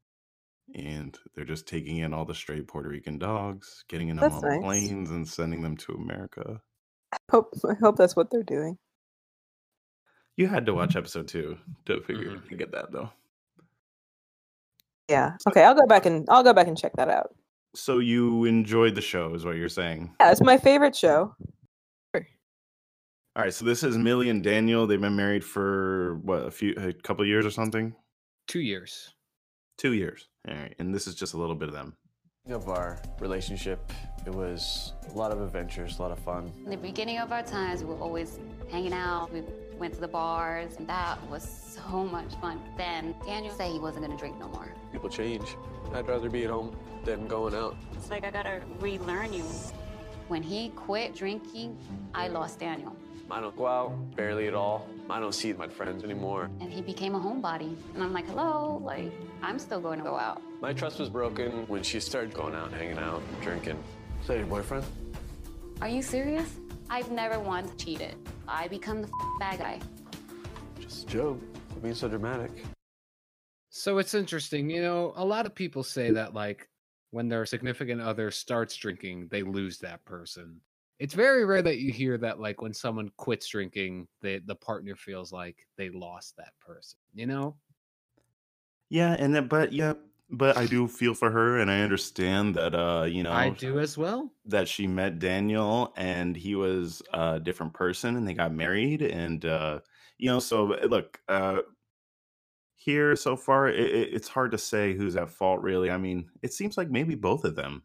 And 0.75 1.17
they're 1.35 1.45
just 1.45 1.69
taking 1.69 1.99
in 1.99 2.13
all 2.13 2.25
the 2.25 2.35
stray 2.35 2.61
Puerto 2.61 2.89
Rican 2.89 3.19
dogs, 3.19 3.85
getting 3.89 4.09
them 4.09 4.17
That's 4.17 4.35
on 4.35 4.43
nice. 4.43 4.61
planes, 4.61 5.11
and 5.13 5.27
sending 5.29 5.63
them 5.63 5.77
to 5.77 5.93
America. 5.93 6.61
Hope 7.31 7.55
I 7.65 7.75
hope 7.75 7.97
that's 7.97 8.17
what 8.17 8.31
they're 8.33 8.43
doing. 8.43 8.77
You 10.37 10.49
had 10.49 10.67
to 10.67 10.75
watch 10.75 10.97
episode 10.97 11.29
two 11.29 11.59
to 11.87 12.03
figure 12.03 12.37
Mhm. 12.37 12.49
to 12.49 12.57
get 12.57 12.73
that 12.73 12.91
though. 12.91 13.11
Yeah. 15.09 15.37
Okay, 15.49 15.63
I'll 15.63 15.75
go 15.75 15.87
back 15.87 16.05
and 16.05 16.27
I'll 16.29 16.43
go 16.43 16.53
back 16.53 16.67
and 16.67 16.77
check 16.77 16.93
that 16.97 17.09
out. 17.09 17.35
So 17.75 17.99
you 17.99 18.45
enjoyed 18.45 18.95
the 18.95 19.01
show, 19.03 19.35
is 19.35 19.45
what 19.45 19.57
you're 19.57 19.69
saying. 19.69 20.15
Yeah, 20.21 20.31
it's 20.33 20.41
my 20.43 20.57
favorite 20.57 20.97
show. 20.97 21.35
All 22.15 23.43
right, 23.43 23.53
so 23.53 23.67
this 23.67 23.83
is 23.83 23.99
Millie 23.99 24.31
and 24.31 24.43
Daniel. 24.43 24.87
They've 24.87 24.99
been 24.99 25.15
married 25.15 25.45
for 25.45 26.15
what 26.23 26.47
a 26.47 26.51
few, 26.51 26.73
a 26.79 26.95
couple 26.95 27.23
of 27.23 27.29
years 27.29 27.45
or 27.45 27.51
something. 27.51 27.95
Two 28.49 28.61
years. 28.61 29.13
Two 29.77 29.93
years. 29.93 30.29
All 30.49 30.55
right, 30.55 30.75
and 30.79 30.95
this 30.95 31.07
is 31.07 31.15
just 31.15 31.35
a 31.35 31.37
little 31.37 31.55
bit 31.55 31.69
of 31.69 31.75
them. 31.75 31.95
of 32.49 32.71
our 32.71 32.99
relationship. 33.21 33.93
It 34.25 34.35
was 34.35 34.95
a 35.11 35.13
lot 35.13 35.33
of 35.33 35.43
adventures, 35.43 35.99
a 35.99 36.03
lot 36.03 36.13
of 36.13 36.19
fun. 36.21 36.51
In 36.65 36.71
the 36.71 36.79
beginning 36.79 37.19
of 37.19 37.31
our 37.31 37.43
times, 37.43 37.85
we 37.85 37.91
were 37.93 38.01
always 38.01 38.39
hanging 38.71 38.95
out. 38.95 39.31
We 39.31 39.43
went 39.79 39.95
to 39.95 40.01
the 40.01 40.09
bars, 40.09 40.77
and 40.79 40.89
that 40.89 41.19
was 41.31 41.43
so 41.43 42.05
much 42.05 42.35
fun. 42.41 42.61
Then 42.77 43.15
Daniel 43.25 43.55
said 43.55 43.71
he 43.71 43.79
wasn't 43.79 44.07
gonna 44.07 44.19
drink 44.19 44.39
no 44.39 44.49
more. 44.49 44.73
People 44.93 45.09
change. 45.09 45.57
I'd 45.95 46.09
rather 46.09 46.29
be 46.29 46.45
at 46.45 46.51
home 46.51 46.75
than 47.05 47.27
going 47.27 47.55
out. 47.55 47.77
It's 47.95 48.11
like 48.11 48.25
I 48.25 48.31
gotta 48.31 48.61
relearn 48.81 49.33
you. 49.33 49.45
When 50.29 50.43
he 50.43 50.71
quit 50.71 51.15
drinking, 51.15 51.79
I 52.15 52.27
lost 52.29 52.59
Daniel, 52.59 52.97
I 53.31 53.41
don't 53.41 53.57
go 53.57 53.67
out 53.67 54.17
barely 54.17 54.49
at 54.49 54.55
all. 54.55 54.89
I 55.09 55.21
don't 55.21 55.35
see 55.35 55.53
my 55.53 55.69
friends 55.69 56.03
anymore. 56.03 56.51
and 56.61 56.73
he 56.73 56.83
became 56.83 57.15
a 57.15 57.21
homebody. 57.21 57.77
And 57.95 58.03
I'm 58.03 58.13
like, 58.13 58.27
hello, 58.27 58.81
like 58.85 59.13
I'm 59.43 59.59
still 59.59 59.81
going 59.81 59.99
to 59.99 60.05
go 60.05 60.17
out. 60.17 60.43
My 60.61 60.73
trust 60.73 60.99
was 60.99 61.09
broken 61.09 61.65
when 61.69 61.83
she 61.85 62.01
started 62.01 62.35
going 62.35 62.55
out, 62.55 62.73
hanging 62.73 62.99
out, 62.99 63.23
drinking. 63.41 63.79
Is 64.21 64.27
that 64.29 64.39
your 64.39 64.47
boyfriend? 64.47 64.85
Are 65.81 65.89
you 65.89 66.03
serious? 66.03 66.57
I've 66.91 67.11
never 67.13 67.39
once 67.39 67.71
cheated. 67.83 68.15
I 68.49 68.69
become 68.69 69.03
the 69.03 69.09
bad 69.39 69.59
guy. 69.59 69.81
Just 70.81 71.05
a 71.05 71.07
joke. 71.07 71.41
Quit 71.71 71.83
being 71.83 71.95
so 71.95 72.09
dramatic. 72.09 72.51
So 73.71 73.99
it's 73.99 74.15
interesting, 74.15 74.71
you 74.71 74.81
know, 74.81 75.13
a 75.17 75.25
lot 75.25 75.47
of 75.47 75.55
people 75.55 75.83
say 75.83 76.11
that 76.11 76.33
like 76.33 76.69
when 77.11 77.29
their 77.29 77.45
significant 77.45 78.01
other 78.01 78.31
starts 78.31 78.77
drinking, 78.77 79.29
they 79.31 79.43
lose 79.43 79.79
that 79.79 80.05
person. 80.05 80.61
It's 80.99 81.13
very 81.13 81.45
rare 81.45 81.63
that 81.63 81.79
you 81.79 81.93
hear 81.93 82.17
that 82.19 82.41
like 82.41 82.63
when 82.63 82.73
someone 82.73 83.11
quits 83.17 83.49
drinking, 83.49 84.09
they 84.23 84.39
the 84.39 84.55
partner 84.55 84.97
feels 84.97 85.33
like 85.33 85.67
they 85.77 85.91
lost 85.91 86.37
that 86.39 86.53
person, 86.59 86.99
you 87.15 87.27
know? 87.27 87.57
Yeah, 88.89 89.17
and 89.19 89.35
then, 89.35 89.49
but 89.49 89.73
yeah, 89.73 89.95
but 90.31 90.57
I 90.57 90.67
do 90.67 90.89
feel 90.89 91.15
for 91.15 91.31
her, 91.31 91.59
and 91.59 91.71
I 91.71 91.81
understand 91.81 92.55
that. 92.57 92.75
Uh, 92.75 93.05
you 93.05 93.23
know, 93.23 93.33
I 93.33 93.51
do 93.51 93.79
as 93.79 93.97
well. 93.97 94.31
that 94.47 94.69
she 94.69 94.87
met 94.87 95.19
Daniel, 95.19 95.93
and 95.97 96.37
he 96.37 96.55
was 96.55 97.03
a 97.13 97.41
different 97.41 97.75
person, 97.75 98.17
and 98.17 98.27
they 98.27 98.35
got 98.35 98.53
married, 98.53 99.03
and 99.03 99.45
uh, 99.45 99.81
you 100.19 100.29
know, 100.29 100.39
so 100.41 100.75
uh, 100.75 100.87
look, 100.87 101.21
uh, 101.29 101.59
here 102.75 103.17
so 103.17 103.37
far, 103.37 103.69
it, 103.69 103.79
it, 103.79 104.15
it's 104.15 104.29
hard 104.29 104.51
to 104.53 104.59
say 104.59 104.95
who's 104.95 105.17
at 105.17 105.31
fault, 105.31 105.61
really. 105.63 105.91
I 105.91 105.99
mean, 105.99 106.29
it 106.43 106.53
seems 106.53 106.77
like 106.77 106.91
maybe 106.91 107.15
both 107.15 107.45
of 107.45 107.55
them. 107.57 107.85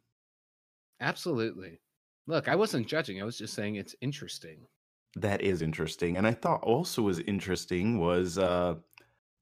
Absolutely. 1.00 1.80
Look, 2.28 2.48
I 2.48 2.56
wasn't 2.56 2.88
judging. 2.88 3.22
I 3.22 3.26
was 3.26 3.38
just 3.38 3.54
saying 3.54 3.76
it's 3.76 3.96
interesting. 4.02 4.68
That 5.16 5.42
is 5.42 5.62
interesting. 5.62 6.18
And 6.18 6.26
I 6.26 6.32
thought 6.34 6.64
also 6.64 7.02
was 7.02 7.20
interesting 7.20 8.00
was 8.00 8.38
uh 8.38 8.76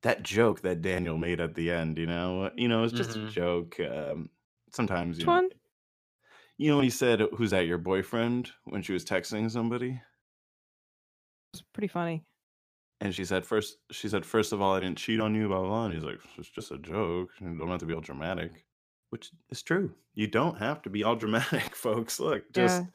that 0.03 0.23
joke 0.23 0.61
that 0.61 0.81
Daniel 0.81 1.17
made 1.17 1.39
at 1.41 1.55
the 1.55 1.71
end, 1.71 1.97
you 1.97 2.05
know. 2.07 2.51
You 2.55 2.67
know, 2.67 2.83
it's 2.83 2.93
just 2.93 3.11
Mhm. 3.11 3.23
a 3.23 3.33
joke. 3.33 3.79
Um 3.79 4.29
sometimes 4.71 5.19
you 5.19 5.25
Which 5.25 5.27
know, 5.27 5.41
one? 5.41 5.49
you 6.57 6.69
know 6.69 6.79
he 6.81 6.89
said 6.89 7.21
who's 7.35 7.51
that 7.51 7.65
your 7.67 7.77
boyfriend 7.77 8.51
when 8.65 8.81
she 8.81 8.93
was 8.93 9.05
texting 9.05 9.49
somebody 9.49 10.01
It's 11.53 11.61
pretty 11.73 11.87
funny. 11.87 12.25
and 13.01 13.13
she 13.15 13.25
said 13.25 13.45
first 13.45 13.77
she 13.91 14.07
said 14.09 14.25
first 14.25 14.51
of 14.53 14.61
all 14.61 14.75
I 14.75 14.79
didn't 14.81 14.97
cheat 14.97 15.19
on 15.19 15.35
you 15.35 15.47
blah 15.47 15.59
blah, 15.59 15.67
blah. 15.67 15.85
and 15.85 15.93
he's 15.93 16.03
like 16.03 16.19
it's 16.37 16.49
just 16.49 16.71
a 16.71 16.77
joke 16.77 17.31
you 17.39 17.57
don't 17.57 17.69
have 17.69 17.79
to 17.79 17.85
be 17.85 17.93
all 17.93 18.01
dramatic 18.01 18.65
which 19.09 19.31
is 19.49 19.61
true 19.63 19.95
you 20.13 20.27
don't 20.27 20.57
have 20.57 20.81
to 20.83 20.89
be 20.89 21.03
all 21.03 21.15
dramatic 21.15 21.75
folks 21.85 22.19
look 22.19 22.51
just 22.53 22.83
Yeah. 22.83 22.87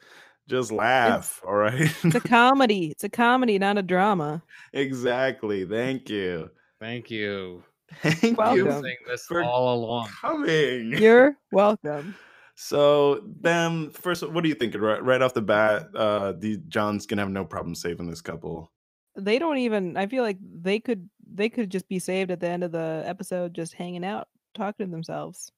just 0.47 0.71
laugh 0.71 1.41
all 1.45 1.55
right 1.55 1.91
It's 2.07 2.15
a 2.15 2.21
comedy. 2.21 2.91
It's 2.91 3.03
a 3.03 3.09
comedy, 3.09 3.59
not 3.59 3.77
a 3.77 3.83
drama. 3.83 4.43
exactly 4.73 5.65
thank 5.65 6.09
you 6.09 6.49
Thank 6.79 7.09
you. 7.09 7.63
thank 8.01 8.23
You've 8.23 8.37
Welcome. 8.37 8.85
you 8.85 8.95
this 9.07 9.25
for 9.25 9.43
all 9.43 9.75
along. 9.75 10.07
coming 10.07 10.97
You're 10.97 11.37
welcome. 11.51 12.15
So 12.55 13.21
then, 13.41 13.89
first, 13.91 14.27
what 14.29 14.43
do 14.43 14.49
you 14.49 14.55
think? 14.55 14.75
Right, 14.75 15.03
right 15.03 15.21
off 15.21 15.33
the 15.33 15.41
bat, 15.41 15.89
uh, 15.95 16.33
the 16.33 16.57
John's 16.67 17.05
gonna 17.05 17.21
have 17.21 17.31
no 17.31 17.45
problem 17.45 17.75
saving 17.75 18.09
this 18.09 18.21
couple. 18.21 18.71
They 19.15 19.39
don't 19.39 19.57
even. 19.57 19.97
I 19.97 20.07
feel 20.07 20.23
like 20.23 20.37
they 20.41 20.79
could. 20.79 21.09
They 21.33 21.49
could 21.49 21.69
just 21.69 21.87
be 21.89 21.99
saved 21.99 22.31
at 22.31 22.39
the 22.39 22.47
end 22.47 22.63
of 22.63 22.71
the 22.71 23.03
episode, 23.05 23.53
just 23.53 23.73
hanging 23.73 24.05
out, 24.05 24.27
talking 24.53 24.85
to 24.85 24.91
themselves. 24.91 25.51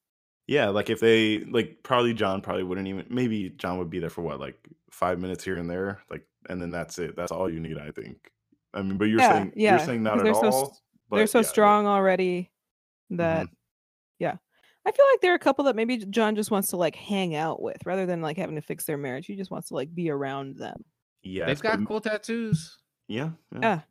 Yeah, 0.47 0.69
like 0.69 0.89
if 0.89 0.99
they 0.99 1.39
like 1.39 1.77
probably 1.84 2.13
John 2.13 2.41
probably 2.41 2.63
wouldn't 2.63 2.88
even 2.88 3.06
maybe 3.10 3.49
John 3.49 3.77
would 3.77 3.89
be 3.89 3.99
there 3.99 4.10
for 4.10 4.21
what 4.21 4.39
like 4.39 4.58
five 4.91 5.19
minutes 5.19 5.43
here 5.43 5.58
and 5.58 5.69
there 5.69 6.01
like 6.10 6.25
and 6.49 6.62
then 6.62 6.71
that's 6.71 6.97
it. 6.99 7.15
That's 7.15 7.32
all 7.32 7.49
you 7.49 7.60
need, 7.60 7.77
I 7.77 7.91
think. 7.91 8.32
I 8.73 8.82
mean, 8.82 8.97
but 8.97 9.06
you're 9.06 9.19
yeah, 9.19 9.34
saying 9.34 9.53
yeah. 9.56 9.77
you're 9.77 9.86
saying 9.86 10.03
not 10.03 10.19
at 10.19 10.23
they're 10.23 10.34
so, 10.34 10.71
all. 11.12 11.17
s- 11.17 11.20
they're 11.20 11.28
so 11.28 11.38
yeah, 11.39 11.41
like- 11.41 11.50
strong 11.50 11.88
already 11.88 12.52
that 13.12 13.48
yeah. 14.20 14.36
I 14.86 14.91
feel 14.91 15.06
like 15.12 15.22
there 15.22 15.34
are 15.34 15.36
a 15.36 15.39
couple 15.39 15.65
that 15.65 15.76
maybe 15.76 15.98
John 15.98 16.36
just 16.36 16.50
wants 16.52 16.70
to 16.70 16.78
like 16.78 16.96
hang 16.96 17.36
out 17.36 17.62
with 17.62 17.78
rather 17.86 18.06
than 18.06 18.22
like 18.22 18.38
having 18.38 18.56
to 18.56 18.62
fix 18.62 18.86
their 18.86 18.98
marriage. 18.98 19.26
He 19.26 19.36
just 19.36 19.52
wants 19.52 19.67
to 19.70 19.74
like 19.76 19.93
be 19.93 20.10
around 20.10 20.56
them. 20.58 20.84
Yeah. 21.24 21.46
They've 21.46 21.60
got 21.60 21.80
but- 21.80 21.88
cool 21.88 22.02
tattoos. 22.02 22.78
Yeah, 23.10 23.32
Yeah. 23.62 23.82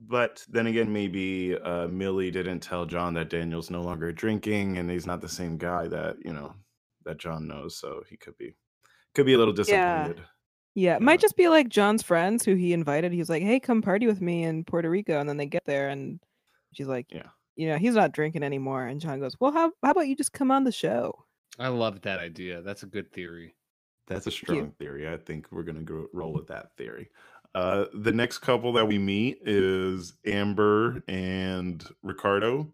But 0.00 0.44
then 0.48 0.66
again, 0.68 0.92
maybe 0.92 1.56
uh, 1.58 1.88
Millie 1.88 2.30
didn't 2.30 2.60
tell 2.60 2.86
John 2.86 3.14
that 3.14 3.30
Daniel's 3.30 3.68
no 3.70 3.82
longer 3.82 4.12
drinking, 4.12 4.78
and 4.78 4.88
he's 4.90 5.06
not 5.06 5.20
the 5.20 5.28
same 5.28 5.58
guy 5.58 5.88
that 5.88 6.16
you 6.24 6.32
know 6.32 6.54
that 7.04 7.18
John 7.18 7.48
knows. 7.48 7.76
So 7.76 8.02
he 8.08 8.16
could 8.16 8.36
be 8.38 8.54
could 9.14 9.26
be 9.26 9.34
a 9.34 9.38
little 9.38 9.52
disappointed. 9.52 10.22
Yeah, 10.74 10.94
it 10.94 11.02
might 11.02 11.20
just 11.20 11.36
be 11.36 11.48
like 11.48 11.68
John's 11.68 12.02
friends 12.04 12.44
who 12.44 12.54
he 12.54 12.72
invited. 12.72 13.12
He 13.12 13.18
was 13.18 13.28
like, 13.28 13.42
"Hey, 13.42 13.58
come 13.58 13.82
party 13.82 14.06
with 14.06 14.20
me 14.20 14.44
in 14.44 14.62
Puerto 14.64 14.88
Rico," 14.88 15.18
and 15.18 15.28
then 15.28 15.36
they 15.36 15.46
get 15.46 15.64
there, 15.66 15.88
and 15.88 16.20
she's 16.72 16.88
like, 16.88 17.06
Yeah. 17.12 17.28
you 17.56 17.68
know, 17.68 17.78
he's 17.78 17.94
not 17.94 18.12
drinking 18.12 18.42
anymore." 18.42 18.86
And 18.86 19.00
John 19.00 19.20
goes, 19.20 19.36
"Well, 19.40 19.52
how 19.52 19.72
how 19.82 19.90
about 19.92 20.08
you 20.08 20.16
just 20.16 20.32
come 20.32 20.50
on 20.50 20.64
the 20.64 20.72
show?" 20.72 21.24
I 21.58 21.68
love 21.68 22.00
that 22.02 22.20
idea. 22.20 22.62
That's 22.62 22.82
a 22.84 22.86
good 22.86 23.12
theory. 23.12 23.54
That's 24.06 24.26
a 24.26 24.30
Cute. 24.30 24.44
strong 24.46 24.70
theory. 24.78 25.08
I 25.08 25.16
think 25.16 25.50
we're 25.52 25.64
gonna 25.64 25.82
go 25.82 26.06
roll 26.12 26.32
with 26.32 26.46
that 26.48 26.76
theory. 26.76 27.10
Uh, 27.54 27.86
the 27.94 28.12
next 28.12 28.38
couple 28.38 28.72
that 28.74 28.86
we 28.86 28.98
meet 28.98 29.38
is 29.44 30.14
Amber 30.26 31.02
and 31.08 31.84
Ricardo. 32.02 32.72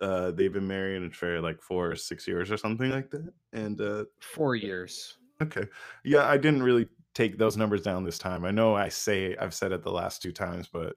Uh, 0.00 0.30
they've 0.30 0.52
been 0.52 0.66
married 0.66 1.02
in 1.02 1.10
for 1.10 1.40
like 1.40 1.60
four 1.62 1.90
or 1.90 1.96
six 1.96 2.26
years 2.28 2.50
or 2.50 2.56
something 2.56 2.90
like 2.90 3.10
that. 3.10 3.32
And 3.52 3.80
uh, 3.80 4.04
Four 4.20 4.54
years. 4.56 5.18
Okay. 5.42 5.64
Yeah, 6.04 6.26
I 6.26 6.36
didn't 6.36 6.62
really 6.62 6.88
take 7.14 7.38
those 7.38 7.56
numbers 7.56 7.82
down 7.82 8.04
this 8.04 8.18
time. 8.18 8.44
I 8.44 8.50
know 8.50 8.74
I 8.74 8.88
say 8.88 9.36
I've 9.36 9.54
said 9.54 9.72
it 9.72 9.82
the 9.82 9.90
last 9.92 10.22
two 10.22 10.32
times, 10.32 10.68
but 10.72 10.94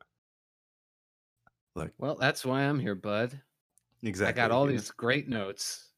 like 1.75 1.93
Well, 1.99 2.15
that's 2.15 2.43
why 2.45 2.63
I'm 2.63 2.79
here, 2.79 2.95
bud. 2.95 3.43
exactly. 4.03 4.25
I 4.25 4.33
got 4.33 4.51
all 4.51 4.67
these 4.67 4.91
great 4.91 5.27
notes. 5.29 5.93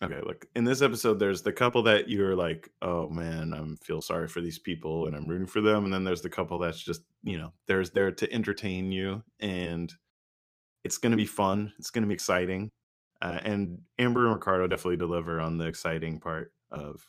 Okay, 0.00 0.20
look. 0.20 0.46
In 0.54 0.62
this 0.64 0.80
episode 0.80 1.14
there's 1.18 1.42
the 1.42 1.52
couple 1.52 1.82
that 1.82 2.08
you're 2.08 2.36
like, 2.36 2.70
"Oh 2.82 3.08
man, 3.10 3.52
I'm 3.52 3.76
feel 3.78 4.00
sorry 4.00 4.28
for 4.28 4.40
these 4.40 4.58
people 4.58 5.06
and 5.06 5.16
I'm 5.16 5.26
rooting 5.26 5.46
for 5.48 5.60
them." 5.60 5.84
And 5.84 5.92
then 5.92 6.04
there's 6.04 6.22
the 6.22 6.30
couple 6.30 6.58
that's 6.58 6.80
just, 6.80 7.02
you 7.24 7.36
know, 7.36 7.52
there's 7.66 7.90
there 7.90 8.12
to 8.12 8.32
entertain 8.32 8.92
you 8.92 9.24
and 9.40 9.92
it's 10.84 10.98
going 10.98 11.12
to 11.12 11.16
be 11.18 11.26
fun. 11.26 11.74
It's 11.78 11.90
going 11.90 12.02
to 12.04 12.08
be 12.08 12.14
exciting. 12.14 12.72
Uh, 13.22 13.40
and 13.44 13.82
Amber 13.98 14.26
and 14.26 14.34
Ricardo 14.36 14.68
definitely 14.68 14.98
deliver 14.98 15.40
on 15.40 15.58
the 15.58 15.66
exciting 15.66 16.20
part 16.20 16.54
of 16.70 17.08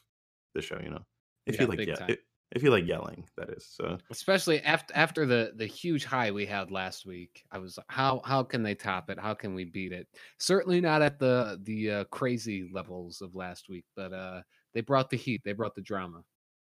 the 0.55 0.61
show, 0.61 0.79
you 0.81 0.89
know. 0.91 1.05
If 1.47 1.59
Yeah, 1.59 1.61
you 1.61 1.67
like 1.67 1.83
yeah, 1.85 1.95
time. 1.95 2.17
If 2.51 2.63
you 2.63 2.71
like 2.71 2.87
yelling, 2.87 3.25
that 3.37 3.49
is. 3.49 3.65
So 3.65 3.97
Especially 4.09 4.61
after 4.61 4.93
after 4.95 5.25
the 5.25 5.53
the 5.55 5.65
huge 5.65 6.05
high 6.05 6.31
we 6.31 6.45
had 6.45 6.71
last 6.71 7.05
week. 7.05 7.43
I 7.51 7.59
was 7.59 7.77
like, 7.77 7.85
how 7.89 8.21
how 8.25 8.43
can 8.43 8.63
they 8.63 8.75
top 8.75 9.09
it? 9.09 9.19
How 9.19 9.33
can 9.33 9.53
we 9.53 9.65
beat 9.65 9.91
it? 9.91 10.07
Certainly 10.39 10.81
not 10.81 11.01
at 11.01 11.19
the 11.19 11.59
the 11.63 11.91
uh, 11.91 12.03
crazy 12.05 12.69
levels 12.73 13.21
of 13.21 13.35
last 13.35 13.69
week, 13.69 13.85
but 13.95 14.13
uh 14.13 14.41
they 14.73 14.81
brought 14.81 15.09
the 15.09 15.17
heat. 15.17 15.41
They 15.43 15.53
brought 15.53 15.75
the 15.75 15.81
drama. 15.81 16.23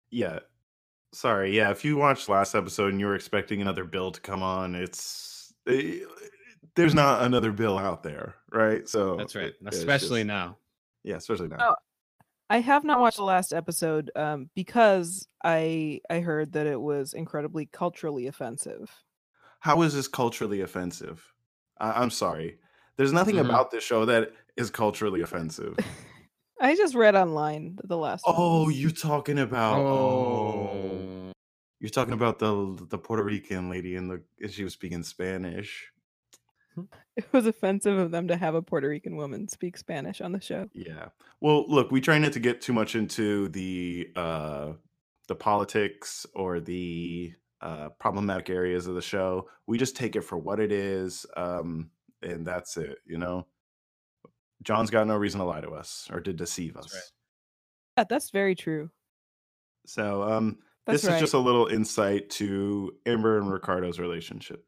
Yeah. 0.09 0.39
Sorry. 1.13 1.55
Yeah. 1.55 1.71
If 1.71 1.83
you 1.83 1.97
watched 1.97 2.29
last 2.29 2.55
episode 2.55 2.91
and 2.91 2.99
you 2.99 3.05
were 3.05 3.15
expecting 3.15 3.61
another 3.61 3.83
bill 3.83 4.11
to 4.11 4.21
come 4.21 4.41
on, 4.43 4.75
it's 4.75 5.53
eh, 5.67 5.99
there's 6.75 6.95
not 6.95 7.23
another 7.23 7.51
bill 7.51 7.77
out 7.77 8.03
there, 8.03 8.35
right? 8.51 8.87
So 8.87 9.17
That's 9.17 9.35
right. 9.35 9.53
Especially 9.67 10.21
just- 10.21 10.27
now. 10.27 10.57
Yeah, 11.03 11.15
especially 11.15 11.47
now. 11.47 11.57
Oh. 11.59 11.75
I 12.51 12.59
have 12.59 12.83
not 12.83 12.99
watched 12.99 13.15
the 13.17 13.23
last 13.23 13.53
episode 13.53 14.11
um, 14.15 14.49
because 14.55 15.25
I 15.43 16.01
I 16.09 16.19
heard 16.19 16.51
that 16.51 16.67
it 16.67 16.79
was 16.79 17.13
incredibly 17.13 17.65
culturally 17.67 18.27
offensive. 18.27 18.91
How 19.61 19.81
is 19.83 19.93
this 19.93 20.09
culturally 20.09 20.59
offensive? 20.59 21.23
I- 21.79 22.01
I'm 22.01 22.09
sorry. 22.09 22.57
There's 22.97 23.13
nothing 23.13 23.35
Mhm. 23.37 23.45
about 23.45 23.71
this 23.71 23.85
show 23.85 24.03
that 24.05 24.33
is 24.57 24.69
culturally 24.69 25.21
offensive. 25.21 25.77
I 26.59 26.75
just 26.75 26.93
read 26.93 27.15
online 27.15 27.79
the 27.85 27.97
last. 27.97 28.25
one 28.25 28.35
oh, 28.37 28.65
was- 28.65 28.77
you're 28.79 28.91
talking 28.91 29.39
about 29.39 29.79
oh. 29.79 30.69
Oh. 30.73 31.31
You're 31.79 31.89
talking 31.89 32.13
about 32.13 32.37
the 32.39 32.85
the 32.89 32.97
Puerto 32.97 33.23
Rican 33.23 33.69
lady 33.69 33.95
and 33.95 34.11
the 34.11 34.21
and 34.41 34.51
she 34.51 34.65
was 34.65 34.73
speaking 34.73 35.03
Spanish. 35.03 35.89
it 37.15 37.25
was 37.31 37.45
offensive 37.45 37.97
of 37.97 38.11
them 38.11 38.27
to 38.27 38.37
have 38.37 38.55
a 38.55 38.61
Puerto 38.61 38.87
Rican 38.87 39.15
woman 39.15 39.47
speak 39.47 39.77
Spanish 39.77 40.21
on 40.21 40.31
the 40.31 40.41
show. 40.41 40.69
Yeah. 40.73 41.09
Well, 41.39 41.65
look, 41.67 41.91
we 41.91 42.01
try 42.01 42.17
not 42.17 42.33
to 42.33 42.39
get 42.39 42.61
too 42.61 42.73
much 42.73 42.95
into 42.95 43.47
the 43.49 44.09
uh 44.15 44.73
the 45.27 45.35
politics 45.35 46.25
or 46.33 46.59
the 46.59 47.33
uh 47.61 47.89
problematic 47.99 48.49
areas 48.49 48.87
of 48.87 48.95
the 48.95 49.01
show. 49.01 49.49
We 49.67 49.77
just 49.77 49.95
take 49.95 50.15
it 50.15 50.21
for 50.21 50.37
what 50.37 50.59
it 50.59 50.71
is. 50.71 51.25
Um 51.35 51.91
and 52.21 52.45
that's 52.45 52.77
it, 52.77 52.97
you 53.05 53.17
know. 53.17 53.47
John's 54.63 54.91
got 54.91 55.07
no 55.07 55.15
reason 55.17 55.39
to 55.39 55.45
lie 55.45 55.61
to 55.61 55.71
us 55.71 56.07
or 56.11 56.19
to 56.21 56.33
deceive 56.33 56.77
us. 56.77 56.85
That's 56.85 56.93
right. 56.95 57.01
Yeah, 57.97 58.03
that's 58.09 58.29
very 58.29 58.55
true. 58.55 58.89
So, 59.85 60.23
um 60.23 60.59
That's 60.85 61.01
this 61.01 61.09
right. 61.09 61.15
is 61.15 61.21
just 61.21 61.33
a 61.33 61.39
little 61.39 61.67
insight 61.67 62.29
to 62.31 62.93
Amber 63.05 63.37
and 63.39 63.51
Ricardo's 63.51 63.99
relationship. 63.99 64.65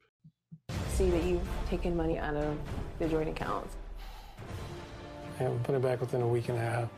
See 0.89 1.10
that 1.10 1.23
you've 1.23 1.41
taken 1.69 1.95
money 1.97 2.17
out 2.19 2.36
of 2.36 2.58
the 2.99 3.08
joint 3.08 3.28
accounts. 3.30 3.76
Yeah, 5.39 5.49
we 5.49 5.58
put 5.63 5.76
it 5.76 5.82
back 5.82 5.99
within 5.99 6.21
a 6.21 6.28
week 6.28 6.49
and 6.49 6.58
a 6.58 6.62
half. 6.62 6.89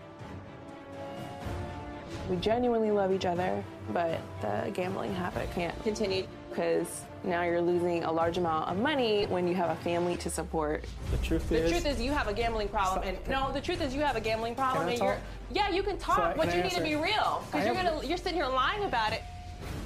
We 2.30 2.36
genuinely 2.38 2.92
love 2.92 3.12
each 3.14 3.26
other, 3.26 3.64
but 3.94 4.20
the 4.42 4.70
gambling 4.74 5.14
habit 5.14 5.50
can't 5.54 5.82
continue 5.84 6.26
because 6.50 7.04
now 7.24 7.44
you're 7.44 7.62
losing 7.62 8.04
a 8.04 8.12
large 8.12 8.38
amount 8.38 8.70
of 8.70 8.78
money 8.78 9.26
when 9.28 9.48
you 9.48 9.54
have 9.56 9.70
a 9.70 9.76
family 9.82 10.18
to 10.18 10.30
support. 10.30 10.84
The 11.12 11.18
truth 11.18 11.48
The 11.50 11.64
is, 11.64 11.72
truth 11.72 11.86
is, 11.86 12.02
you 12.02 12.12
have 12.12 12.28
a 12.28 12.34
gambling 12.34 12.68
problem, 12.70 13.04
So- 13.04 13.10
and 13.10 13.18
no, 13.30 13.52
the 13.52 13.62
truth 13.62 13.82
is, 13.82 13.94
you 13.96 14.02
have 14.02 14.16
a 14.16 14.22
gambling 14.22 14.56
problem, 14.56 14.88
I 14.88 14.92
and 14.92 15.00
talk? 15.00 15.08
you're 15.08 15.18
yeah, 15.52 15.70
you 15.70 15.84
can 15.84 15.98
talk, 16.00 16.20
I- 16.20 16.34
but 16.34 16.48
can 16.50 16.58
you 16.58 16.60
I 16.62 16.64
need 16.64 16.74
to 16.76 16.82
be 16.82 16.96
real 16.96 17.44
because 17.46 17.66
you're 17.66 17.76
gonna 17.76 18.04
you're 18.06 18.18
sitting 18.18 18.36
here 18.36 18.48
lying 18.48 18.84
about 18.86 19.14
it. 19.14 19.22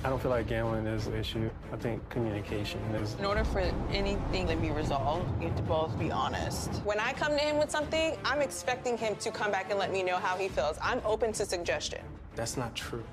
I 0.01 0.09
don't 0.09 0.21
feel 0.21 0.31
like 0.31 0.47
gambling 0.47 0.85
is 0.87 1.07
an 1.07 1.15
issue. 1.15 1.49
I 1.73 1.75
think 1.75 2.07
communication 2.09 2.79
is. 2.95 3.15
In 3.15 3.25
order 3.25 3.43
for 3.43 3.59
anything 3.91 4.47
to 4.47 4.55
be 4.55 4.71
resolved, 4.71 5.27
you 5.41 5.49
have 5.49 5.57
to 5.57 5.63
both 5.63 5.99
be 5.99 6.09
honest. 6.09 6.69
When 6.85 7.01
I 7.01 7.11
come 7.11 7.33
to 7.33 7.39
him 7.39 7.57
with 7.57 7.69
something, 7.69 8.17
I'm 8.23 8.39
expecting 8.41 8.97
him 8.97 9.17
to 9.17 9.29
come 9.29 9.51
back 9.51 9.69
and 9.71 9.77
let 9.77 9.91
me 9.91 10.01
know 10.01 10.15
how 10.15 10.37
he 10.37 10.47
feels. 10.47 10.77
I'm 10.81 11.01
open 11.03 11.33
to 11.33 11.45
suggestion. 11.45 11.99
That's 12.33 12.55
not 12.55 12.73
true. 12.75 13.03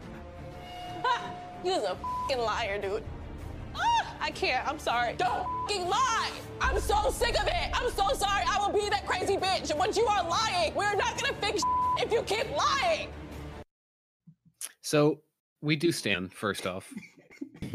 You're 1.64 1.78
a 1.78 1.96
fucking 1.96 2.38
liar, 2.38 2.80
dude. 2.80 3.02
Ah, 3.74 4.14
I 4.20 4.30
can't. 4.30 4.66
I'm 4.68 4.78
sorry. 4.78 5.14
Don't 5.14 5.44
fucking 5.68 5.88
lie. 5.88 6.30
I'm 6.60 6.78
so 6.78 7.10
sick 7.10 7.36
of 7.40 7.48
it. 7.48 7.70
I'm 7.74 7.90
so 7.90 8.06
sorry. 8.14 8.44
I 8.48 8.64
will 8.64 8.72
be 8.72 8.88
that 8.90 9.04
crazy 9.06 9.36
bitch. 9.36 9.76
But 9.76 9.96
you 9.96 10.06
are 10.06 10.28
lying. 10.28 10.72
We're 10.76 10.94
not 10.94 11.20
gonna 11.20 11.34
fix 11.40 11.62
if 11.98 12.12
you 12.12 12.22
keep 12.22 12.46
lying. 12.56 13.08
So 14.82 15.18
we 15.66 15.74
do 15.74 15.90
stand 15.90 16.32
first 16.32 16.64
off. 16.64 16.94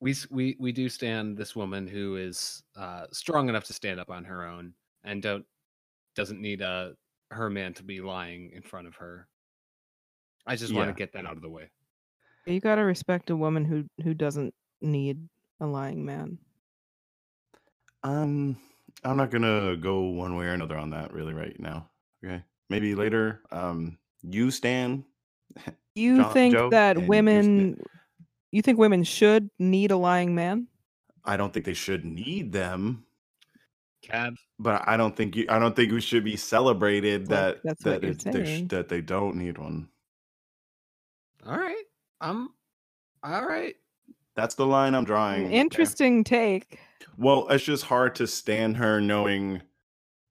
we 0.00 0.14
we 0.28 0.56
we 0.58 0.72
do 0.72 0.88
stand 0.88 1.36
this 1.36 1.54
woman 1.54 1.86
who 1.86 2.16
is 2.16 2.64
uh, 2.76 3.04
strong 3.12 3.48
enough 3.48 3.62
to 3.64 3.72
stand 3.72 4.00
up 4.00 4.10
on 4.10 4.24
her 4.24 4.44
own 4.44 4.74
and 5.04 5.22
don't 5.22 5.44
doesn't 6.16 6.40
need 6.40 6.62
uh, 6.62 6.88
her 7.30 7.48
man 7.48 7.72
to 7.74 7.84
be 7.84 8.00
lying 8.00 8.50
in 8.52 8.62
front 8.62 8.88
of 8.88 8.96
her. 8.96 9.28
I 10.48 10.56
just 10.56 10.74
want 10.74 10.88
to 10.88 10.94
get 10.94 11.12
that 11.12 11.26
out 11.26 11.36
of 11.36 11.42
the 11.42 11.48
way. 11.48 11.70
You 12.44 12.58
gotta 12.58 12.82
respect 12.82 13.30
a 13.30 13.36
woman 13.36 13.64
who 13.64 13.84
who 14.02 14.14
doesn't 14.14 14.52
need 14.80 15.28
a 15.60 15.66
lying 15.66 16.04
man. 16.04 16.38
Um, 18.02 18.56
I'm 19.04 19.16
not 19.16 19.30
gonna 19.30 19.76
go 19.76 20.00
one 20.00 20.34
way 20.34 20.46
or 20.46 20.54
another 20.54 20.76
on 20.76 20.90
that 20.90 21.12
really 21.12 21.34
right 21.34 21.54
now. 21.60 21.88
Okay, 22.24 22.42
maybe 22.68 22.96
later. 22.96 23.42
Um, 23.52 23.96
you 24.22 24.50
stand. 24.50 25.04
You 25.96 26.18
Jo- 26.18 26.28
think 26.30 26.54
Joe, 26.54 26.70
that 26.70 26.96
and 26.96 27.04
you 27.04 27.08
women? 27.08 27.80
You 28.52 28.62
think 28.62 28.78
women 28.78 29.02
should 29.02 29.50
need 29.58 29.90
a 29.90 29.96
lying 29.96 30.36
man? 30.36 30.68
I 31.24 31.36
don't 31.36 31.52
think 31.52 31.66
they 31.66 31.74
should 31.74 32.04
need 32.04 32.52
them, 32.52 33.04
Cab. 34.00 34.34
but 34.60 34.88
I 34.88 34.96
don't 34.96 35.16
think 35.16 35.34
you. 35.34 35.46
I 35.48 35.58
don't 35.58 35.74
think 35.74 35.90
we 35.90 36.00
should 36.00 36.22
be 36.24 36.36
celebrated 36.36 37.28
Well, 37.28 37.40
that 37.54 37.60
that's 37.64 37.82
that 37.82 38.04
it- 38.04 38.18
they 38.20 38.44
sh- 38.44 38.68
that 38.68 38.88
they 38.88 39.00
don't 39.00 39.34
need 39.34 39.58
one. 39.58 39.88
All 41.44 41.58
right. 41.58 41.84
Um. 42.20 42.54
All 43.24 43.44
right. 43.44 43.74
That's 44.36 44.54
the 44.54 44.66
line 44.66 44.94
I'm 44.94 45.04
drawing. 45.04 45.46
okay? 45.46 45.56
Interesting 45.58 46.22
take. 46.22 46.78
Well, 47.18 47.48
it's 47.48 47.64
just 47.64 47.84
hard 47.84 48.14
to 48.14 48.26
stand 48.28 48.76
her 48.76 49.00
knowing 49.00 49.60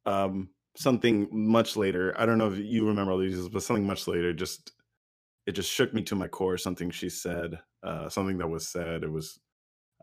um 0.05 0.49
something 0.79 1.27
much 1.31 1.75
later. 1.75 2.13
I 2.17 2.25
don't 2.25 2.37
know 2.37 2.51
if 2.51 2.57
you 2.57 2.87
remember 2.87 3.11
all 3.11 3.17
these, 3.19 3.49
but 3.49 3.61
something 3.61 3.85
much 3.85 4.07
later 4.07 4.31
just 4.33 4.71
it 5.45 5.51
just 5.51 5.69
shook 5.71 5.93
me 5.93 6.01
to 6.03 6.15
my 6.15 6.27
core. 6.27 6.57
Something 6.57 6.89
she 6.89 7.09
said, 7.09 7.59
uh, 7.83 8.07
something 8.07 8.37
that 8.37 8.47
was 8.47 8.67
said. 8.67 9.03
It 9.03 9.11
was 9.11 9.39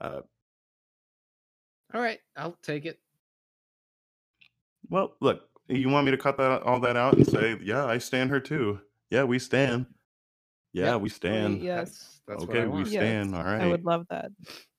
uh 0.01 0.21
All 1.95 2.01
right. 2.01 2.19
I'll 2.37 2.59
take 2.63 2.85
it. 2.85 3.01
Well, 4.91 5.15
look, 5.21 5.49
you 5.69 5.89
want 5.89 6.05
me 6.05 6.11
to 6.13 6.19
cut 6.19 6.37
that 6.37 6.63
all 6.63 6.79
that 6.81 6.97
out 6.97 7.15
and 7.15 7.27
say, 7.27 7.59
yeah, 7.63 7.87
I 7.87 7.99
stand 7.99 8.31
her 8.31 8.39
too. 8.41 8.81
Yeah, 9.11 9.25
we 9.25 9.39
stand. 9.39 9.87
Yeah, 10.73 10.93
Yep. 10.93 11.01
we 11.01 11.09
stand. 11.09 11.63
yes. 11.63 12.21
That's 12.29 12.41
what 12.41 12.51
okay, 12.51 12.63
I 12.63 12.67
we 12.67 12.71
want. 12.71 12.89
Yes, 12.89 13.01
stand. 13.01 13.35
All 13.35 13.45
right. 13.45 13.63
I 13.63 13.67
would 13.67 13.85
love 13.85 14.07
that. 14.11 14.31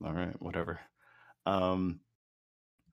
All 0.05 0.13
right, 0.13 0.39
whatever. 0.41 0.79
Um, 1.45 2.01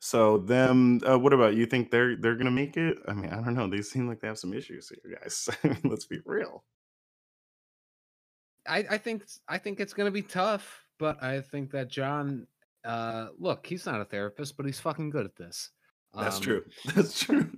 so 0.05 0.37
them. 0.37 1.01
Uh, 1.09 1.19
what 1.19 1.33
about 1.33 1.55
you? 1.55 1.65
Think 1.65 1.91
they're 1.91 2.15
they're 2.15 2.37
gonna 2.37 2.51
make 2.51 2.77
it? 2.77 2.99
I 3.09 3.15
mean, 3.15 3.31
I 3.31 3.37
don't 3.37 3.55
know. 3.55 3.67
They 3.69 3.81
seem 3.81 4.07
like 4.07 4.21
they 4.21 4.29
have 4.29 4.39
some 4.39 4.53
issues 4.53 4.91
here, 4.91 5.17
guys. 5.19 5.49
I 5.65 5.69
mean, 5.69 5.81
let's 5.85 6.05
be 6.05 6.19
real. 6.27 6.63
I, 8.69 8.85
I 8.91 8.99
think 8.99 9.25
I 9.49 9.57
think 9.57 9.81
it's 9.81 9.95
gonna 9.95 10.11
be 10.11 10.21
tough, 10.23 10.85
but 10.99 11.23
I 11.23 11.41
think 11.41 11.71
that 11.73 11.89
John 11.89 12.47
uh 12.85 13.29
look, 13.39 13.67
he's 13.67 13.87
not 13.87 14.03
a 14.03 14.05
therapist, 14.05 14.59
but 14.59 14.67
he's 14.67 14.79
fucking 14.81 15.09
good 15.09 15.25
at 15.25 15.37
this. 15.37 15.71
That's 16.13 16.37
Um, 16.37 16.43
true. 16.43 16.65
That's 16.95 17.19
true. 17.25 17.51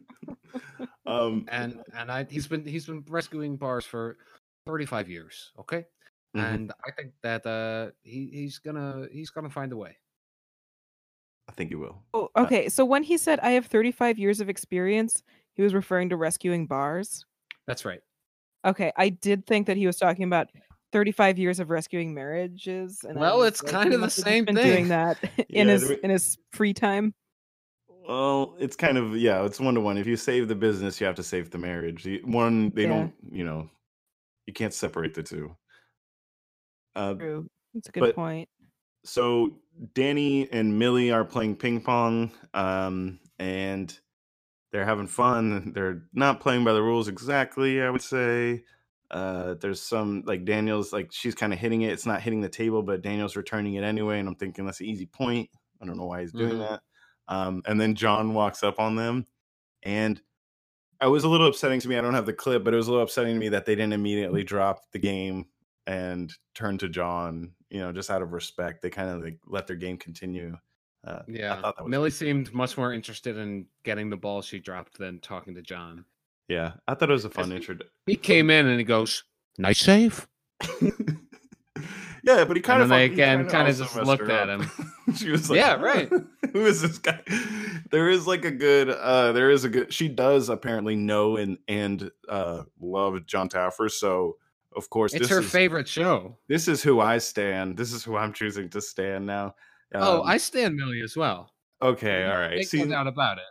um, 1.06 1.46
And 1.48 1.82
and 1.94 2.12
I 2.12 2.24
he's 2.30 2.46
been 2.46 2.64
he's 2.64 2.86
been 2.86 3.04
rescuing 3.08 3.56
bars 3.56 3.84
for 3.84 4.18
35 4.66 5.10
years, 5.10 5.50
okay? 5.58 5.84
Mhm. 6.36 6.52
And 6.52 6.72
I 6.86 6.92
think 6.92 7.12
that 7.22 7.44
uh 7.44 7.90
he 8.02 8.30
he's 8.32 8.58
gonna 8.58 9.08
he's 9.10 9.30
gonna 9.30 9.50
find 9.50 9.72
a 9.72 9.76
way. 9.76 9.96
I 11.48 11.52
think 11.52 11.70
you 11.70 11.78
will. 11.78 12.02
Oh, 12.12 12.28
okay. 12.36 12.68
So 12.68 12.84
when 12.84 13.02
he 13.02 13.16
said 13.16 13.38
I 13.40 13.50
have 13.50 13.66
35 13.66 14.18
years 14.18 14.40
of 14.40 14.48
experience, 14.48 15.22
he 15.54 15.62
was 15.62 15.74
referring 15.74 16.08
to 16.10 16.16
rescuing 16.16 16.66
bars. 16.66 17.24
That's 17.66 17.84
right. 17.84 18.00
Okay, 18.64 18.92
I 18.96 19.10
did 19.10 19.46
think 19.46 19.66
that 19.68 19.76
he 19.76 19.86
was 19.86 19.96
talking 19.96 20.24
about 20.24 20.48
35 20.92 21.38
years 21.38 21.60
of 21.60 21.70
rescuing 21.70 22.14
marriages. 22.14 23.04
And 23.08 23.18
Well, 23.18 23.38
was 23.38 23.48
it's 23.48 23.62
like, 23.62 23.72
kind 23.72 23.86
of 23.94 24.00
the 24.00 24.06
must 24.06 24.16
have 24.16 24.24
just 24.24 24.32
same 24.34 24.44
been 24.44 24.56
thing. 24.56 24.66
doing 24.72 24.88
that 24.88 25.18
in 25.48 25.68
Yeah, 25.68 25.72
his 25.74 25.88
we- 25.88 25.98
in 26.02 26.10
his 26.10 26.36
free 26.52 26.74
time. 26.74 27.14
Well, 28.08 28.54
it's 28.60 28.76
kind 28.76 28.98
of 28.98 29.16
yeah, 29.16 29.44
it's 29.44 29.58
one 29.60 29.74
to 29.74 29.80
one. 29.80 29.98
If 29.98 30.06
you 30.06 30.16
save 30.16 30.46
the 30.48 30.54
business, 30.54 31.00
you 31.00 31.06
have 31.06 31.16
to 31.16 31.24
save 31.24 31.50
the 31.50 31.58
marriage. 31.58 32.06
One, 32.24 32.70
they 32.70 32.82
Yeah. 32.82 32.88
don't, 32.88 33.14
you 33.32 33.44
know, 33.44 33.68
you 34.46 34.52
can't 34.52 34.72
separate 34.74 35.14
the 35.14 35.22
two. 35.24 35.56
Uh, 36.94 37.14
True. 37.14 37.50
That's 37.74 37.88
a 37.88 37.92
good 37.92 38.00
but- 38.00 38.14
point. 38.14 38.48
So 39.06 39.58
Danny 39.94 40.50
and 40.52 40.78
Millie 40.78 41.10
are 41.12 41.24
playing 41.24 41.56
ping 41.56 41.80
pong, 41.80 42.32
um, 42.54 43.20
and 43.38 43.98
they're 44.72 44.84
having 44.84 45.06
fun. 45.06 45.72
They're 45.72 46.04
not 46.12 46.40
playing 46.40 46.64
by 46.64 46.72
the 46.74 46.82
rules 46.82 47.08
exactly, 47.08 47.82
I 47.82 47.90
would 47.90 48.02
say. 48.02 48.64
Uh, 49.10 49.54
there's 49.54 49.80
some 49.82 50.24
like 50.26 50.44
Daniel's 50.44 50.92
like 50.92 51.12
she's 51.12 51.34
kind 51.34 51.52
of 51.52 51.58
hitting 51.58 51.82
it. 51.82 51.92
It's 51.92 52.06
not 52.06 52.22
hitting 52.22 52.40
the 52.40 52.48
table, 52.48 52.82
but 52.82 53.02
Daniel's 53.02 53.36
returning 53.36 53.74
it 53.74 53.84
anyway, 53.84 54.18
and 54.20 54.28
I'm 54.28 54.36
thinking 54.36 54.66
that's 54.66 54.80
an 54.80 54.86
easy 54.86 55.06
point. 55.06 55.50
I 55.80 55.86
don't 55.86 55.96
know 55.98 56.06
why 56.06 56.22
he's 56.22 56.32
doing 56.32 56.54
Mhm. 56.54 56.68
that. 56.68 56.82
Um, 57.28 57.62
and 57.66 57.80
then 57.80 57.94
John 57.94 58.34
walks 58.34 58.62
up 58.64 58.80
on 58.80 58.96
them, 58.96 59.26
and 59.82 60.22
I 61.00 61.08
was 61.08 61.24
a 61.24 61.28
little 61.28 61.48
upsetting 61.48 61.80
to 61.80 61.88
me. 61.88 61.98
I 61.98 62.02
don't 62.02 62.14
have 62.14 62.26
the 62.26 62.32
clip, 62.34 62.64
but 62.64 62.74
it 62.74 62.78
was 62.78 62.88
a 62.88 62.92
little 62.92 63.04
upsetting 63.04 63.34
to 63.34 63.40
me 63.40 63.50
that 63.50 63.66
they 63.66 63.74
didn't 63.74 63.94
immediately 63.94 64.44
drop 64.44 64.90
the 64.92 65.00
game 65.00 65.46
and 65.86 66.32
turn 66.54 66.78
to 66.78 66.88
John. 66.88 67.55
You 67.70 67.80
know, 67.80 67.92
just 67.92 68.10
out 68.10 68.22
of 68.22 68.32
respect, 68.32 68.82
they 68.82 68.90
kind 68.90 69.10
of 69.10 69.22
like 69.22 69.38
let 69.46 69.66
their 69.66 69.76
game 69.76 69.96
continue. 69.96 70.56
Uh, 71.04 71.22
Yeah. 71.28 71.52
I 71.54 71.60
thought 71.62 71.76
that 71.76 71.84
was 71.84 71.90
Millie 71.90 72.10
seemed 72.10 72.52
much 72.54 72.76
more 72.76 72.92
interested 72.92 73.36
in 73.36 73.66
getting 73.84 74.10
the 74.10 74.16
ball 74.16 74.42
she 74.42 74.58
dropped 74.58 74.98
than 74.98 75.18
talking 75.20 75.54
to 75.56 75.62
John. 75.62 76.04
yeah, 76.48 76.72
I 76.86 76.94
thought 76.94 77.10
it 77.10 77.12
was 77.12 77.24
a 77.24 77.30
fun 77.30 77.50
intro. 77.52 77.76
He 78.06 78.16
came 78.16 78.50
in 78.50 78.66
and 78.66 78.78
he 78.78 78.84
goes, 78.84 79.24
"Nice 79.58 79.80
save." 79.80 80.26
yeah, 82.22 82.44
but 82.44 82.56
he 82.56 82.62
kind 82.62 82.82
And 82.82 82.90
of 82.92 82.96
they 82.96 83.04
again 83.04 83.38
kinda 83.46 83.50
kinda 83.52 83.72
just 83.72 83.96
looked 83.96 84.28
at 84.28 84.48
him. 84.48 84.68
she 85.16 85.30
was 85.30 85.48
like, 85.50 85.58
Yeah, 85.58 85.74
right. 85.74 86.08
Who 86.52 86.64
is 86.66 86.82
this 86.82 86.98
guy? 86.98 87.20
There 87.90 88.08
is 88.08 88.26
like 88.26 88.44
a 88.44 88.50
good. 88.50 88.88
uh 88.90 89.32
There 89.32 89.50
is 89.50 89.64
a 89.64 89.68
good. 89.68 89.92
She 89.92 90.08
does 90.08 90.48
apparently 90.48 90.96
know 90.96 91.36
and 91.36 91.58
and 91.68 92.10
uh 92.28 92.62
love 92.80 93.24
John 93.26 93.48
Taffer. 93.48 93.90
So 93.90 94.38
of 94.76 94.88
course, 94.90 95.12
It's 95.14 95.22
this 95.22 95.30
her 95.30 95.40
is, 95.40 95.50
favorite 95.50 95.88
show. 95.88 96.36
This 96.48 96.68
is 96.68 96.82
who 96.82 97.00
I 97.00 97.18
stand. 97.18 97.76
This 97.76 97.92
is 97.92 98.04
who 98.04 98.16
I'm 98.16 98.32
choosing 98.32 98.68
to 98.70 98.80
stand 98.80 99.26
now. 99.26 99.54
oh, 99.94 100.20
Um, 100.20 100.26
I 100.28 100.36
stand 100.36 100.76
Millie 100.76 101.00
as 101.02 101.16
well. 101.16 101.50
okay. 101.82 102.24
All 102.26 102.38
right. 102.38 102.56
Make 102.56 102.68
See, 102.68 102.82
no 102.84 102.90
doubt 102.90 103.06
about 103.06 103.38
it. 103.38 103.44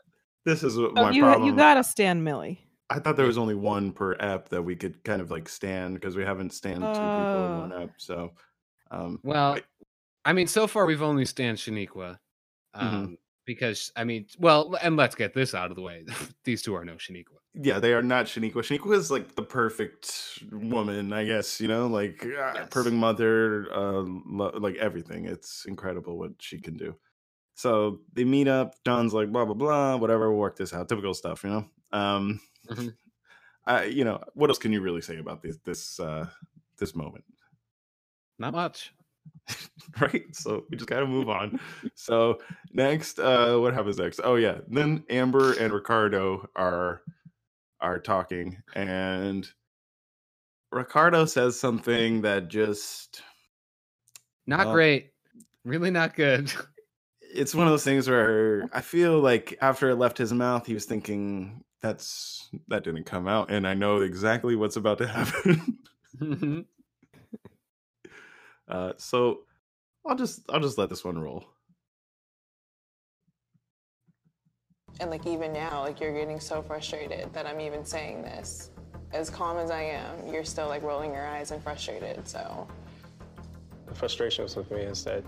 this 0.45 0.63
is 0.63 0.77
what 0.77 0.91
Oh, 0.95 1.03
my 1.03 1.11
you 1.11 1.23
problem. 1.23 1.47
you 1.49 1.55
gotta 1.55 1.83
stand 1.83 2.23
Millie. 2.23 2.61
I 2.89 2.99
thought 2.99 3.15
there 3.17 3.25
was 3.25 3.37
only 3.39 3.55
one 3.55 3.91
per 3.91 4.15
ep 4.19 4.49
that 4.49 4.61
we 4.61 4.75
could 4.75 5.03
kind 5.03 5.21
of 5.21 5.31
like 5.31 5.49
stand 5.49 5.95
because 5.95 6.15
we 6.15 6.23
haven't 6.23 6.53
stand 6.53 6.81
two 6.81 6.89
people 6.91 7.45
in 7.47 7.57
one 7.61 7.73
Oh. 7.73 7.81
ep. 7.83 7.91
So, 7.97 8.31
um, 8.91 9.19
Well, 9.23 9.57
I 10.23 10.33
mean, 10.33 10.45
so 10.47 10.67
far 10.67 10.85
we've 10.85 11.01
only 11.01 11.25
stand 11.25 11.57
Shaniqua. 11.57 12.19
Um, 12.75 12.87
Mm-hmm. 12.87 13.13
Because 13.45 13.91
I 13.95 14.03
mean, 14.03 14.25
well, 14.39 14.75
and 14.81 14.97
let's 14.97 15.15
get 15.15 15.33
this 15.33 15.53
out 15.53 15.69
of 15.69 15.75
the 15.75 15.81
way. 15.83 16.05
These 16.43 16.61
two 16.63 16.73
are 16.75 16.83
no 16.83 16.93
Shaniqua. 16.93 17.37
yeah, 17.53 17.79
they 17.79 17.93
are 17.93 18.01
not 18.01 18.25
Shaniqua. 18.25 18.55
Shaniqua 18.55 18.95
is 18.95 19.11
like 19.11 19.35
the 19.35 19.43
perfect 19.43 20.39
woman, 20.51 21.13
I 21.13 21.25
guess. 21.25 21.61
You 21.61 21.67
know, 21.67 21.87
like 21.87 22.23
uh, 22.25 22.27
Yes. 22.55 22.67
perfect 22.71 22.95
mother, 22.95 23.67
uh, 23.71 24.03
lo- 24.25 24.57
like 24.59 24.75
everything. 24.77 25.25
It's 25.25 25.65
incredible 25.65 26.17
what 26.17 26.31
she 26.39 26.59
can 26.59 26.75
do. 26.75 26.95
So 27.53 27.99
they 28.13 28.23
meet 28.25 28.47
up. 28.47 28.75
John's 28.83 29.13
like 29.13 29.31
blah 29.31 29.45
blah 29.45 29.53
blah, 29.53 29.95
whatever. 29.97 30.29
We'll 30.31 30.39
work 30.39 30.57
this 30.57 30.73
out. 30.73 30.89
Typical 30.89 31.13
stuff, 31.13 31.43
you 31.43 31.49
know. 31.51 31.65
Um, 31.91 32.41
Mhm. 32.67 32.95
I, 33.67 33.85
you 33.85 34.03
know, 34.05 34.21
what 34.33 34.49
else 34.49 34.59
can 34.59 34.73
you 34.73 34.81
really 34.81 35.01
say 35.01 35.17
about 35.17 35.41
this 35.41 35.57
this 35.63 35.99
uh, 35.99 36.27
this 36.79 36.95
moment? 36.95 37.25
Not 38.39 38.53
much. 38.53 38.91
right? 40.01 40.23
So 40.33 40.65
we 40.69 40.77
just 40.77 40.89
gotta 40.89 41.05
move 41.05 41.29
on. 41.29 41.59
so 41.95 42.39
next, 42.71 43.19
uh, 43.19 43.57
what 43.57 43.73
happens 43.73 43.97
next? 43.97 44.19
Oh 44.23 44.35
yeah, 44.35 44.59
then 44.67 45.03
Amber 45.09 45.53
and 45.53 45.73
Ricardo 45.73 46.49
are 46.55 47.01
are 47.81 47.99
talking, 47.99 48.57
and 48.73 49.47
Ricardo 50.71 51.25
says 51.25 51.59
something 51.59 52.21
that 52.21 52.47
just 52.49 53.21
Not 54.47 54.65
Well- 54.65 54.75
great. 54.75 55.11
Really 55.63 55.89
not 55.89 56.15
good. 56.15 56.53
it's 57.21 57.55
one 57.55 57.65
of 57.65 57.71
those 57.73 57.83
things 57.83 58.07
where 58.07 58.69
I 58.71 58.81
feel 58.81 59.19
like 59.19 59.57
after 59.61 59.89
it 59.89 59.95
left 59.95 60.17
his 60.17 60.31
mouth, 60.31 60.65
he 60.65 60.73
was 60.75 60.85
thinking 60.85 61.63
that's 61.81 62.49
that 62.67 62.83
didn't 62.83 63.05
come 63.05 63.27
out, 63.27 63.49
and 63.51 63.67
I 63.67 63.73
know 63.73 63.97
exactly 64.01 64.55
what's 64.55 64.75
about 64.75 64.99
to 64.99 65.07
happen. 65.07 66.65
Uh, 68.69 68.93
so 68.97 69.41
I'll 70.07 70.15
just 70.17 70.41
I'll 70.49 70.61
just 70.61 70.77
let 70.77 70.89
this 70.89 71.05
one 71.05 71.17
roll. 71.19 71.45
And 75.01 75.09
like 75.11 75.27
even 75.27 75.53
now, 75.53 75.81
like 75.81 75.99
you're 76.01 76.13
getting 76.13 76.39
so 76.39 76.61
frustrated 76.61 77.33
that 77.33 77.45
I'm 77.47 77.61
even 77.61 77.85
saying 77.85 78.23
this. 78.23 78.71
As 79.13 79.29
calm 79.29 79.57
as 79.57 79.71
I 79.71 79.83
am, 79.83 80.33
you're 80.33 80.45
still 80.45 80.67
like 80.67 80.83
rolling 80.83 81.13
your 81.13 81.27
eyes 81.27 81.51
and 81.51 81.63
frustrated. 81.63 82.27
So 82.27 82.67
The 83.87 83.95
frustrations 83.95 84.55
with 84.55 84.71
me 84.71 84.81
is 84.81 85.03
that 85.05 85.23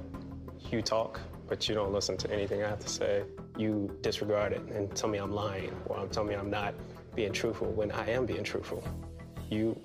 you 0.72 0.82
talk, 0.82 1.22
but 1.48 1.70
you 1.70 1.76
don't 1.76 1.94
listen 1.94 2.18
to 2.18 2.32
anything 2.32 2.64
I 2.64 2.70
have 2.70 2.80
to 2.80 2.90
say. 2.90 3.24
You 3.58 3.98
disregard 4.02 4.54
it 4.54 4.62
and 4.64 4.94
tell 4.96 5.10
me 5.10 5.20
I'm 5.20 5.32
lying, 5.32 5.74
or 5.88 6.08
tell 6.08 6.26
me 6.26 6.36
I'm 6.36 6.50
not 6.52 6.76
being 7.16 7.34
truthful 7.34 7.72
when 7.72 7.92
I 7.92 8.10
am 8.12 8.26
being 8.26 8.44
truthful. 8.44 8.84
You, 9.50 9.80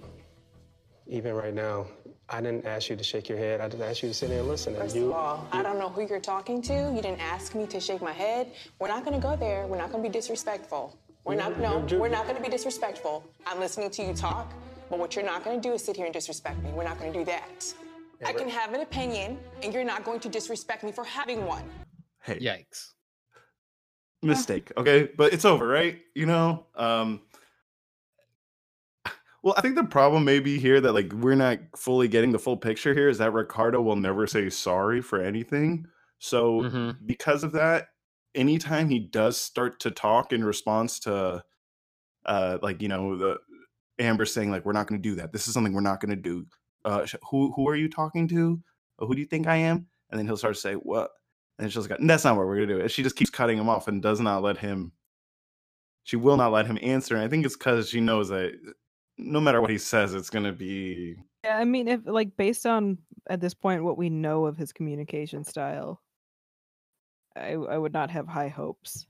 even 1.06 1.34
right 1.34 1.54
now, 1.54 1.86
I 2.32 2.40
didn't 2.40 2.64
ask 2.64 2.88
you 2.88 2.96
to 2.96 3.04
shake 3.04 3.28
your 3.28 3.36
head. 3.36 3.60
I 3.60 3.68
just 3.68 3.82
asked 3.82 4.02
you 4.02 4.08
to 4.08 4.14
sit 4.14 4.30
there 4.30 4.38
and 4.40 4.48
listen. 4.48 4.72
And 4.74 4.82
First 4.82 4.96
you, 4.96 5.06
of 5.08 5.12
all, 5.12 5.46
I 5.52 5.62
don't 5.62 5.78
know 5.78 5.90
who 5.90 6.00
you're 6.06 6.18
talking 6.18 6.62
to. 6.62 6.72
You 6.72 7.02
didn't 7.02 7.20
ask 7.20 7.54
me 7.54 7.66
to 7.66 7.78
shake 7.78 8.00
my 8.00 8.12
head. 8.12 8.50
We're 8.78 8.88
not 8.88 9.04
gonna 9.04 9.20
go 9.20 9.36
there. 9.36 9.66
We're 9.66 9.76
not 9.76 9.92
gonna 9.92 10.02
be 10.02 10.08
disrespectful. 10.08 10.96
We're 11.24 11.34
not 11.34 11.58
no, 11.58 11.72
You're- 11.78 11.88
you're- 11.88 12.00
we're 12.00 12.08
not 12.08 12.26
gonna 12.26 12.40
be 12.40 12.48
disrespectful. 12.48 13.22
I'm 13.46 13.60
listening 13.60 13.90
to 13.90 14.02
you 14.02 14.14
talk, 14.14 14.50
but 14.88 14.98
what 14.98 15.14
you're 15.14 15.26
not 15.26 15.44
gonna 15.44 15.60
do 15.60 15.72
is 15.74 15.84
sit 15.84 15.94
here 15.94 16.06
and 16.06 16.14
disrespect 16.14 16.62
me. 16.62 16.70
We're 16.72 16.84
not 16.84 16.98
gonna 16.98 17.12
do 17.12 17.24
that. 17.26 17.74
I 18.24 18.32
can 18.32 18.48
have 18.48 18.72
an 18.72 18.80
opinion, 18.80 19.38
and 19.62 19.74
you're 19.74 19.84
not 19.84 20.04
going 20.04 20.20
to 20.20 20.28
disrespect 20.28 20.84
me 20.84 20.92
for 20.92 21.04
having 21.04 21.44
one. 21.44 21.64
Hey, 22.22 22.38
Yikes. 22.38 22.92
mistake 24.24 24.70
okay 24.76 25.08
but 25.16 25.32
it's 25.32 25.44
over 25.44 25.66
right 25.66 25.98
you 26.14 26.26
know 26.26 26.64
um 26.76 27.20
well 29.42 29.54
i 29.56 29.60
think 29.60 29.74
the 29.74 29.84
problem 29.84 30.24
may 30.24 30.40
be 30.40 30.58
here 30.58 30.80
that 30.80 30.92
like 30.92 31.12
we're 31.12 31.34
not 31.34 31.58
fully 31.76 32.08
getting 32.08 32.32
the 32.32 32.38
full 32.38 32.56
picture 32.56 32.94
here 32.94 33.08
is 33.08 33.18
that 33.18 33.32
ricardo 33.32 33.80
will 33.80 33.96
never 33.96 34.26
say 34.26 34.48
sorry 34.50 35.00
for 35.00 35.20
anything 35.20 35.86
so 36.18 36.62
Mhm. 36.62 36.96
because 37.06 37.42
of 37.44 37.52
that 37.52 37.88
anytime 38.34 38.88
he 38.88 38.98
does 38.98 39.40
start 39.40 39.80
to 39.80 39.90
talk 39.90 40.32
in 40.32 40.44
response 40.44 40.98
to 41.00 41.42
uh 42.26 42.58
like 42.62 42.80
you 42.80 42.88
know 42.88 43.16
the 43.16 43.38
amber 43.98 44.24
saying 44.24 44.50
like 44.50 44.64
we're 44.64 44.72
not 44.72 44.86
going 44.86 45.00
to 45.02 45.08
do 45.08 45.16
that 45.16 45.32
this 45.32 45.46
is 45.48 45.54
something 45.54 45.72
we're 45.72 45.80
not 45.80 46.00
going 46.00 46.10
to 46.10 46.16
do 46.16 46.46
uh 46.84 47.06
who 47.30 47.52
who 47.52 47.68
are 47.68 47.76
you 47.76 47.88
talking 47.88 48.26
to 48.28 48.60
who 48.98 49.14
do 49.14 49.20
you 49.20 49.26
think 49.26 49.46
i 49.46 49.56
am 49.56 49.86
and 50.10 50.18
then 50.18 50.26
he'll 50.26 50.36
start 50.36 50.54
to 50.54 50.60
say 50.60 50.74
what 50.74 51.10
and 51.58 51.70
she's 51.70 51.88
like, 51.88 52.00
that's 52.00 52.24
not 52.24 52.36
what 52.36 52.46
we're 52.46 52.56
gonna 52.56 52.66
do. 52.66 52.80
And 52.80 52.90
she 52.90 53.02
just 53.04 53.14
keeps 53.14 53.30
cutting 53.30 53.58
him 53.58 53.68
off 53.68 53.86
and 53.86 54.02
does 54.02 54.18
not 54.20 54.42
let 54.42 54.56
him. 54.56 54.90
She 56.02 56.16
will 56.16 56.36
not 56.36 56.50
let 56.50 56.66
him 56.66 56.78
answer. 56.82 57.14
And 57.14 57.22
I 57.22 57.28
think 57.28 57.44
it's 57.44 57.56
because 57.56 57.90
she 57.90 58.00
knows 58.00 58.30
that 58.30 58.52
no 59.24 59.40
matter 59.40 59.60
what 59.60 59.70
he 59.70 59.78
says, 59.78 60.14
it's 60.14 60.30
gonna 60.30 60.52
be. 60.52 61.16
Yeah, 61.44 61.58
I 61.58 61.64
mean, 61.64 61.88
if 61.88 62.00
like 62.04 62.36
based 62.36 62.66
on 62.66 62.98
at 63.28 63.40
this 63.40 63.54
point 63.54 63.84
what 63.84 63.98
we 63.98 64.10
know 64.10 64.46
of 64.46 64.56
his 64.56 64.72
communication 64.72 65.44
style, 65.44 66.00
I 67.36 67.52
I 67.52 67.78
would 67.78 67.92
not 67.92 68.10
have 68.10 68.28
high 68.28 68.48
hopes. 68.48 69.06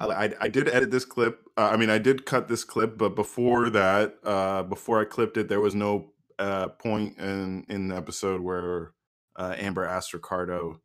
I, 0.00 0.06
I, 0.06 0.34
I 0.42 0.48
did 0.48 0.68
edit 0.68 0.90
this 0.90 1.04
clip. 1.04 1.40
Uh, 1.56 1.70
I 1.72 1.76
mean, 1.76 1.90
I 1.90 1.98
did 1.98 2.26
cut 2.26 2.48
this 2.48 2.64
clip, 2.64 2.98
but 2.98 3.14
before 3.14 3.70
that, 3.70 4.16
uh, 4.24 4.64
before 4.64 5.00
I 5.00 5.04
clipped 5.04 5.36
it, 5.36 5.48
there 5.48 5.60
was 5.60 5.74
no 5.74 6.12
uh, 6.38 6.68
point 6.68 7.18
in 7.18 7.64
in 7.68 7.88
the 7.88 7.96
episode 7.96 8.40
where 8.40 8.92
uh, 9.36 9.54
Amber 9.56 9.84
asked 9.84 10.12
Ricardo, 10.12 10.80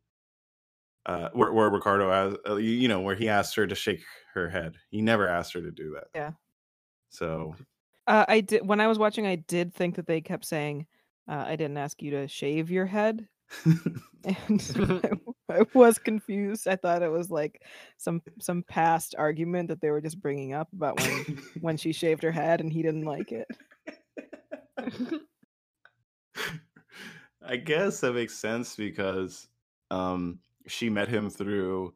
uh, 1.06 1.30
where, 1.32 1.52
where 1.52 1.68
Ricardo, 1.68 2.10
asked, 2.10 2.38
uh, 2.48 2.56
you 2.56 2.70
you 2.70 2.88
know, 2.88 3.00
where 3.00 3.16
he 3.16 3.28
asked 3.28 3.56
her 3.56 3.66
to 3.66 3.74
shake 3.74 4.02
her 4.34 4.48
head. 4.48 4.76
He 4.90 5.02
never 5.02 5.28
asked 5.28 5.52
her 5.54 5.60
to 5.60 5.70
do 5.70 5.94
that. 5.94 6.08
Yeah. 6.14 6.32
So 7.10 7.54
Uh, 8.08 8.24
I 8.26 8.40
did 8.40 8.66
when 8.66 8.80
I 8.80 8.86
was 8.86 8.98
watching. 8.98 9.26
I 9.26 9.36
did 9.36 9.74
think 9.74 9.96
that 9.96 10.06
they 10.06 10.22
kept 10.22 10.46
saying, 10.46 10.86
uh, 11.28 11.44
"I 11.46 11.56
didn't 11.56 11.76
ask 11.76 12.00
you 12.02 12.10
to 12.12 12.26
shave 12.26 12.70
your 12.70 12.86
head," 12.86 13.28
and 14.24 15.02
I, 15.50 15.54
I 15.60 15.66
was 15.74 15.98
confused. 15.98 16.66
I 16.66 16.76
thought 16.76 17.02
it 17.02 17.12
was 17.12 17.30
like 17.30 17.62
some 17.98 18.22
some 18.40 18.62
past 18.62 19.14
argument 19.18 19.68
that 19.68 19.82
they 19.82 19.90
were 19.90 20.00
just 20.00 20.22
bringing 20.22 20.54
up 20.54 20.72
about 20.72 20.98
when 20.98 21.42
when 21.60 21.76
she 21.76 21.92
shaved 21.92 22.22
her 22.22 22.32
head 22.32 22.62
and 22.62 22.72
he 22.72 22.80
didn't 22.82 23.04
like 23.04 23.30
it. 23.30 23.46
I 27.46 27.56
guess 27.56 28.00
that 28.00 28.14
makes 28.14 28.34
sense 28.34 28.74
because 28.74 29.48
um, 29.90 30.38
she 30.66 30.88
met 30.88 31.08
him 31.08 31.28
through 31.28 31.92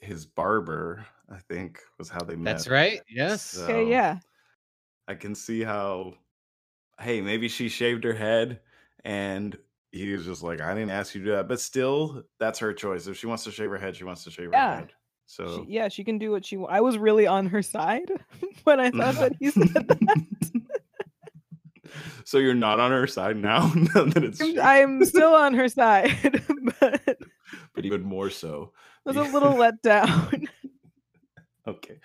his 0.00 0.26
barber. 0.26 1.06
I 1.30 1.38
think 1.38 1.80
was 1.98 2.08
how 2.08 2.24
they 2.24 2.34
met. 2.34 2.50
That's 2.50 2.68
right. 2.68 3.00
Yes. 3.08 3.56
Okay, 3.56 3.88
yeah. 3.88 4.18
I 5.08 5.14
can 5.14 5.34
see 5.34 5.62
how. 5.62 6.14
Hey, 7.00 7.20
maybe 7.20 7.48
she 7.48 7.68
shaved 7.68 8.04
her 8.04 8.12
head, 8.12 8.60
and 9.04 9.56
he 9.90 10.12
was 10.12 10.24
just 10.24 10.42
like, 10.42 10.60
"I 10.60 10.74
didn't 10.74 10.90
ask 10.90 11.14
you 11.14 11.20
to 11.22 11.26
do 11.26 11.32
that," 11.32 11.48
but 11.48 11.60
still, 11.60 12.22
that's 12.38 12.58
her 12.60 12.72
choice. 12.72 13.06
If 13.06 13.16
she 13.18 13.26
wants 13.26 13.44
to 13.44 13.50
shave 13.50 13.70
her 13.70 13.78
head, 13.78 13.96
she 13.96 14.04
wants 14.04 14.24
to 14.24 14.30
shave 14.30 14.50
Yeah. 14.52 14.70
her 14.70 14.76
head. 14.80 14.92
So 15.26 15.64
She, 15.66 15.72
yeah, 15.72 15.88
she 15.88 16.04
can 16.04 16.18
do 16.18 16.30
what 16.30 16.44
she. 16.44 16.58
I 16.68 16.80
was 16.80 16.98
really 16.98 17.26
on 17.26 17.46
her 17.46 17.62
side 17.62 18.10
when 18.64 18.78
I 18.78 18.90
thought 18.90 19.14
that 19.16 19.32
he 19.40 19.50
said 19.50 19.68
that. 19.72 20.26
so 22.24 22.38
you're 22.38 22.54
not 22.54 22.78
on 22.80 22.90
her 22.92 23.06
side 23.06 23.36
now. 23.36 23.72
now 23.94 24.04
that 24.04 24.22
it's 24.24 24.40
I'm- 24.40 24.58
I'm 24.60 25.04
still 25.04 25.34
on 25.34 25.54
her 25.54 25.68
side, 25.68 26.42
but 26.80 27.18
but 27.74 27.84
even 27.84 28.02
more 28.02 28.30
so. 28.30 28.72
was 29.04 29.16
a 29.16 29.22
little 29.22 29.56
let 29.56 29.82
down. 29.82 30.46
Okay. 31.66 31.98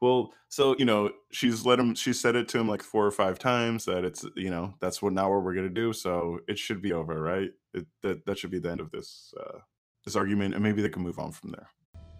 Well, 0.00 0.32
so 0.48 0.74
you 0.78 0.84
know, 0.84 1.10
she's 1.30 1.64
let 1.66 1.78
him. 1.78 1.94
She 1.94 2.12
said 2.12 2.34
it 2.36 2.48
to 2.48 2.58
him 2.58 2.68
like 2.68 2.82
four 2.82 3.06
or 3.06 3.10
five 3.10 3.38
times 3.38 3.84
that 3.84 4.04
it's 4.04 4.24
you 4.34 4.50
know 4.50 4.74
that's 4.80 5.02
what 5.02 5.12
now 5.12 5.30
what 5.30 5.42
we're 5.44 5.54
gonna 5.54 5.68
do. 5.68 5.92
So 5.92 6.40
it 6.48 6.58
should 6.58 6.80
be 6.80 6.92
over, 6.92 7.20
right? 7.20 7.50
It, 7.74 7.86
that 8.02 8.24
that 8.26 8.38
should 8.38 8.50
be 8.50 8.58
the 8.58 8.70
end 8.70 8.80
of 8.80 8.90
this 8.90 9.32
uh, 9.38 9.58
this 10.04 10.16
argument, 10.16 10.54
and 10.54 10.62
maybe 10.62 10.80
they 10.82 10.88
can 10.88 11.02
move 11.02 11.18
on 11.18 11.32
from 11.32 11.50
there. 11.50 11.68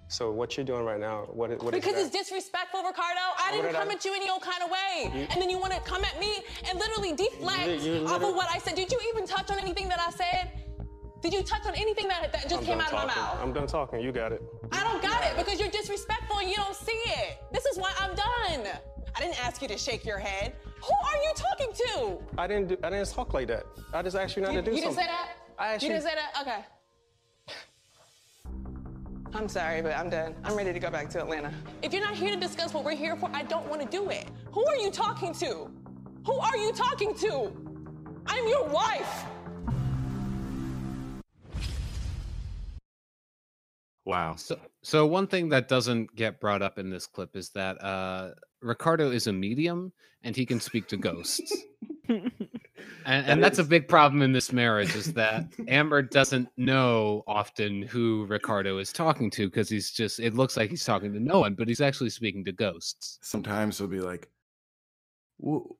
So 0.08 0.32
what 0.32 0.56
you're 0.56 0.66
doing 0.66 0.84
right 0.84 0.98
now? 1.00 1.22
What? 1.32 1.50
What 1.62 1.72
is 1.74 1.80
Because 1.80 1.94
that? 1.94 2.06
it's 2.06 2.10
disrespectful, 2.10 2.80
Ricardo. 2.80 3.20
I 3.38 3.52
didn't 3.52 3.66
did 3.66 3.76
I- 3.76 3.78
come 3.78 3.90
at 3.92 4.04
you 4.04 4.12
any 4.12 4.28
old 4.28 4.42
kind 4.42 4.62
of 4.62 4.70
way. 4.70 5.10
You- 5.20 5.26
and 5.30 5.40
then 5.40 5.48
you 5.48 5.58
want 5.58 5.72
to 5.72 5.80
come 5.80 6.04
at 6.04 6.18
me 6.20 6.42
and 6.68 6.78
literally 6.78 7.12
deflect 7.14 7.68
You- 7.84 8.00
you 8.02 8.06
off 8.08 8.20
of 8.22 8.34
what 8.34 8.48
I 8.50 8.58
said. 8.58 8.74
Did 8.74 8.90
you 8.92 8.98
even 9.14 9.24
touch 9.26 9.50
on 9.52 9.58
anything 9.60 9.88
that 9.88 10.00
I 10.00 10.10
said? 10.10 10.50
Did 11.22 11.34
you 11.34 11.42
touch 11.42 11.66
on 11.66 11.74
anything 11.74 12.08
that, 12.08 12.32
that 12.32 12.42
just 12.48 12.54
I'm 12.56 12.64
came 12.64 12.78
done 12.78 12.86
out 12.86 12.92
of 12.94 13.08
my 13.08 13.14
mouth? 13.14 13.38
I'm 13.42 13.52
done 13.52 13.66
talking. 13.66 14.00
You 14.00 14.10
got 14.12 14.32
it. 14.32 14.42
I 14.72 14.82
don't 14.82 15.02
got 15.02 15.22
it 15.24 15.36
because 15.36 15.60
you're 15.60 15.68
disrespectful 15.68 16.38
and 16.38 16.48
you 16.48 16.56
don't 16.56 16.74
see 16.74 16.92
it. 17.06 17.38
This 17.52 17.66
is 17.66 17.76
why 17.78 17.92
I'm 18.00 18.14
done. 18.14 18.66
I 19.14 19.20
didn't 19.20 19.44
ask 19.44 19.60
you 19.60 19.68
to 19.68 19.76
shake 19.76 20.04
your 20.06 20.18
head. 20.18 20.54
Who 20.82 20.94
are 20.94 21.16
you 21.22 21.32
talking 21.36 21.72
to? 21.74 22.18
I 22.40 22.46
didn't. 22.46 22.68
Do, 22.68 22.76
I 22.82 22.88
didn't 22.90 23.10
talk 23.10 23.34
like 23.34 23.48
that. 23.48 23.64
I 23.92 24.00
just 24.02 24.16
asked 24.16 24.34
you 24.36 24.42
not 24.42 24.52
You, 24.54 24.62
to 24.62 24.70
do 24.70 24.70
something. 24.70 24.82
you 24.82 24.94
didn't 24.96 24.98
say 24.98 25.06
that? 25.06 25.28
I 25.58 25.74
asked 25.74 25.82
you 25.82 25.88
you- 25.88 25.94
didn't 25.94 26.08
say 26.08 26.14
that? 26.14 26.40
Okay. 26.40 26.64
I'm 29.32 29.48
sorry, 29.48 29.80
but 29.80 29.92
I'm 29.96 30.10
done. 30.10 30.34
I'm 30.42 30.56
ready 30.56 30.72
to 30.72 30.80
go 30.80 30.90
back 30.90 31.08
to 31.10 31.20
Atlanta. 31.20 31.52
If 31.82 31.92
you're 31.92 32.02
not 32.04 32.14
here 32.14 32.34
to 32.34 32.40
discuss 32.40 32.74
what 32.74 32.82
we're 32.84 32.96
here 32.96 33.14
for, 33.14 33.30
I 33.32 33.42
don't 33.44 33.68
want 33.68 33.80
to 33.80 33.86
do 33.86 34.10
it. 34.10 34.26
Who 34.52 34.66
are 34.66 34.76
you 34.76 34.90
talking 34.90 35.32
to? 35.34 35.70
Who 36.26 36.32
are 36.38 36.56
you 36.56 36.72
talking 36.72 37.14
to? 37.16 37.52
I'm 38.26 38.48
your 38.48 38.66
wife. 38.68 39.24
Wow. 44.10 44.34
So, 44.34 44.58
so 44.82 45.06
one 45.06 45.28
thing 45.28 45.50
that 45.50 45.68
doesn't 45.68 46.16
get 46.16 46.40
brought 46.40 46.62
up 46.62 46.80
in 46.80 46.90
this 46.90 47.06
clip 47.06 47.36
is 47.36 47.50
that 47.50 47.80
uh, 47.80 48.32
Ricardo 48.60 49.12
is 49.12 49.28
a 49.28 49.32
medium 49.32 49.92
and 50.24 50.34
he 50.34 50.44
can 50.44 50.58
speak 50.58 50.88
to 50.88 50.96
ghosts. 50.96 51.56
and, 52.08 52.32
and 53.06 53.40
that's 53.40 53.60
a 53.60 53.64
big 53.64 53.86
problem 53.86 54.20
in 54.20 54.32
this 54.32 54.52
marriage 54.52 54.96
is 54.96 55.12
that 55.12 55.46
Amber 55.68 56.02
doesn't 56.02 56.48
know 56.56 57.22
often 57.28 57.82
who 57.82 58.26
Ricardo 58.26 58.78
is 58.78 58.92
talking 58.92 59.30
to 59.30 59.46
because 59.46 59.68
he's 59.68 59.92
just 59.92 60.18
it 60.18 60.34
looks 60.34 60.56
like 60.56 60.70
he's 60.70 60.84
talking 60.84 61.12
to 61.12 61.20
no 61.20 61.38
one, 61.38 61.54
but 61.54 61.68
he's 61.68 61.80
actually 61.80 62.10
speaking 62.10 62.44
to 62.46 62.52
ghosts. 62.52 63.20
Sometimes 63.22 63.78
he'll 63.78 63.86
be 63.86 64.00
like, 64.00 64.28
"Will 65.38 65.76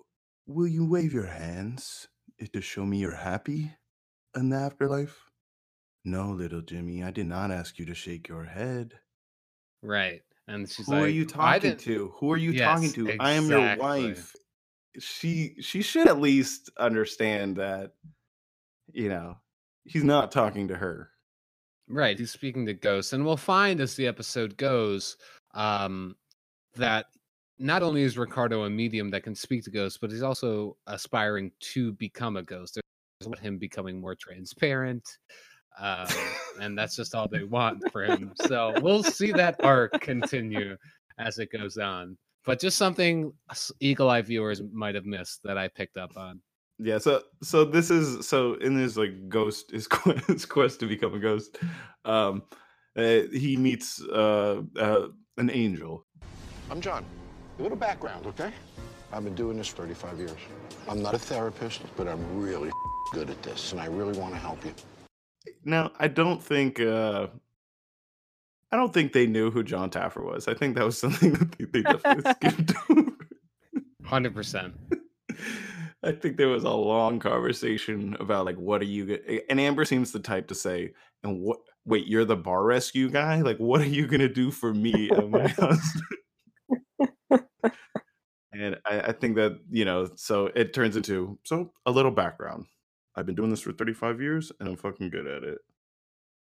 will 0.47 0.69
you 0.69 0.87
wave 0.87 1.13
your 1.13 1.27
hands 1.27 2.07
to 2.53 2.61
show 2.61 2.87
me 2.87 2.99
you're 2.99 3.11
happy 3.11 3.73
in 4.37 4.51
the 4.51 4.57
afterlife?" 4.57 5.30
No, 6.05 6.31
little 6.31 6.63
Jimmy, 6.63 7.03
I 7.05 7.11
did 7.11 7.27
not 7.27 7.51
ask 7.51 7.79
you 7.79 7.87
to 7.87 7.95
shake 7.95 8.29
your 8.29 8.45
head. 8.45 8.95
Right. 9.83 10.23
And 10.49 10.69
she's 10.69 10.87
Who 10.87 10.93
like, 10.93 11.03
are 11.03 11.09
you 11.09 11.25
talking 11.25 11.77
to? 11.77 12.13
Who 12.17 12.33
are 12.33 12.37
you 12.37 12.59
talking 12.59 12.85
Yes, 12.85 12.93
to? 12.95 13.17
I 13.21 13.33
am 13.33 13.49
your 13.49 13.77
wife. 13.77 14.35
She 14.99 15.55
she 15.61 15.83
should 15.83 16.09
at 16.09 16.21
least 16.21 16.71
understand 16.77 17.57
that, 17.57 17.93
you 18.93 19.09
know, 19.09 19.37
he's 19.85 20.03
not 20.03 20.33
talking 20.33 20.69
to 20.69 20.77
her. 20.77 21.11
Right, 21.89 22.19
he's 22.19 22.31
speaking 22.31 22.67
to 22.67 22.75
ghosts, 22.75 23.13
and 23.13 23.25
we'll 23.25 23.37
find 23.37 23.81
as 23.81 23.95
the 23.95 24.07
episode 24.07 24.57
goes 24.57 25.17
um, 25.55 26.17
that 26.75 27.07
not 27.59 27.83
only 27.83 28.03
is 28.03 28.17
Ricardo 28.17 28.65
a 28.65 28.71
medium 28.71 29.11
that 29.11 29.23
can 29.23 29.35
speak 29.35 29.65
to 29.65 29.71
ghosts, 29.71 29.99
but 30.01 30.11
he's 30.11 30.23
also 30.23 30.77
aspiring 30.87 31.53
to 31.61 31.93
become 31.93 32.37
a 32.37 32.43
ghost. 32.43 32.75
There's 32.75 33.27
about 33.27 33.41
him 33.41 33.59
becoming 33.59 34.01
more 34.01 34.15
transparent, 34.15 35.19
um, 35.79 36.07
and 36.61 36.77
that's 36.77 36.97
just 36.97 37.15
all 37.15 37.29
they 37.29 37.45
want 37.45 37.91
for 37.93 38.05
him. 38.05 38.33
So 38.47 38.75
we'll 38.81 39.03
see 39.03 39.33
that 39.33 39.63
arc 39.63 40.01
continue 40.01 40.77
as 41.19 41.39
it 41.39 41.51
goes 41.53 41.79
on. 41.79 42.17
But 42.45 42.59
just 42.59 42.79
something 42.79 43.33
eagle 43.81 44.09
eye 44.09 44.23
viewers 44.23 44.63
might 44.73 44.95
have 44.95 45.05
missed 45.05 45.41
that 45.45 45.59
I 45.59 45.69
picked 45.69 45.97
up 45.97 46.17
on. 46.17 46.41
Yeah, 46.79 46.97
so 46.97 47.23
so 47.43 47.67
this 47.67 47.91
is 47.91 48.27
so 48.27 48.55
in 48.55 48.79
his 48.79 48.97
like 48.97 49.29
ghost 49.29 49.71
his 49.71 49.87
quest, 49.89 50.27
his 50.27 50.47
quest 50.47 50.81
to 50.81 50.87
become 50.87 51.13
a 51.13 51.19
ghost, 51.19 51.59
um, 52.07 52.43
uh, 52.97 53.21
he 53.33 53.57
meets 53.59 54.03
uh, 54.03 54.63
uh, 54.79 55.09
an 55.37 55.51
angel. 55.51 56.07
I'm 56.71 56.81
John. 56.81 57.05
A 57.59 57.63
little 57.63 57.77
background, 57.77 58.27
okay? 58.27 58.53
I've 59.13 59.25
been 59.25 59.35
doing 59.35 59.59
this 59.59 59.71
35 59.73 60.19
years. 60.19 60.31
I'm 60.89 61.03
not 61.03 61.15
a 61.15 61.19
therapist, 61.19 61.83
but 61.97 62.09
I'm 62.09 62.41
really 62.41 62.71
good 63.13 63.29
at 63.29 63.43
this, 63.43 63.73
and 63.73 63.81
I 63.81 63.87
really 63.87 64.19
want 64.19 64.33
to 64.33 64.41
help 64.41 64.65
you. 64.65 64.73
Now, 65.65 65.93
I 65.99 66.09
don't 66.09 66.43
think 66.43 66.81
uh, 66.81 67.29
I 68.73 68.77
don't 68.77 68.93
think 68.93 69.13
they 69.13 69.27
knew 69.27 69.51
who 69.51 69.63
Jon 69.63 69.91
Taffer 69.91 70.25
was. 70.25 70.49
I 70.49 70.55
think 70.55 70.77
that 70.77 70.85
was 70.85 70.99
something 71.05 71.33
that 71.35 71.53
they, 71.53 71.65
they 71.65 71.83
definitely 71.83 72.33
skipped. 72.41 72.73
Hundred 74.05 74.35
percent. 74.35 74.75
I 76.03 76.13
think 76.13 76.39
there 76.39 76.49
was 76.49 76.65
a 76.65 76.71
long 76.71 77.19
conversation 77.19 78.17
about 78.21 78.47
like 78.47 78.57
what 78.57 78.81
are 78.81 78.87
you 78.87 79.19
and 79.51 79.61
Amber 79.61 79.85
seems 79.85 80.13
the 80.13 80.19
type 80.19 80.49
to 80.49 80.55
say 80.55 80.95
and 81.23 81.43
what 81.43 81.59
wait 81.85 82.07
you're 82.07 82.25
the 82.25 82.37
bar 82.37 82.65
rescue 82.65 83.11
guy 83.11 83.43
like 83.43 83.59
what 83.59 83.83
are 83.83 83.87
you 83.87 84.07
gonna 84.07 84.27
do 84.27 84.51
for 84.51 84.73
me 84.73 85.11
and 85.11 85.31
my 85.31 85.49
husband 85.49 86.05
and 88.53 88.79
I, 88.87 89.01
I 89.01 89.13
think 89.13 89.37
that 89.37 89.59
you 89.71 89.85
know 89.85 90.09
so 90.17 90.47
it 90.55 90.73
turns 90.73 90.97
into 90.97 91.39
so 91.45 91.71
a 91.85 91.91
little 91.91 92.11
background 92.11 92.65
I've 93.17 93.27
been 93.27 93.35
doing 93.35 93.51
this 93.51 93.61
for 93.61 93.73
35 93.73 94.21
years 94.21 94.53
and 94.61 94.69
I'm 94.69 94.77
fucking 94.77 95.11
good 95.11 95.27
at 95.27 95.43
it 95.45 95.59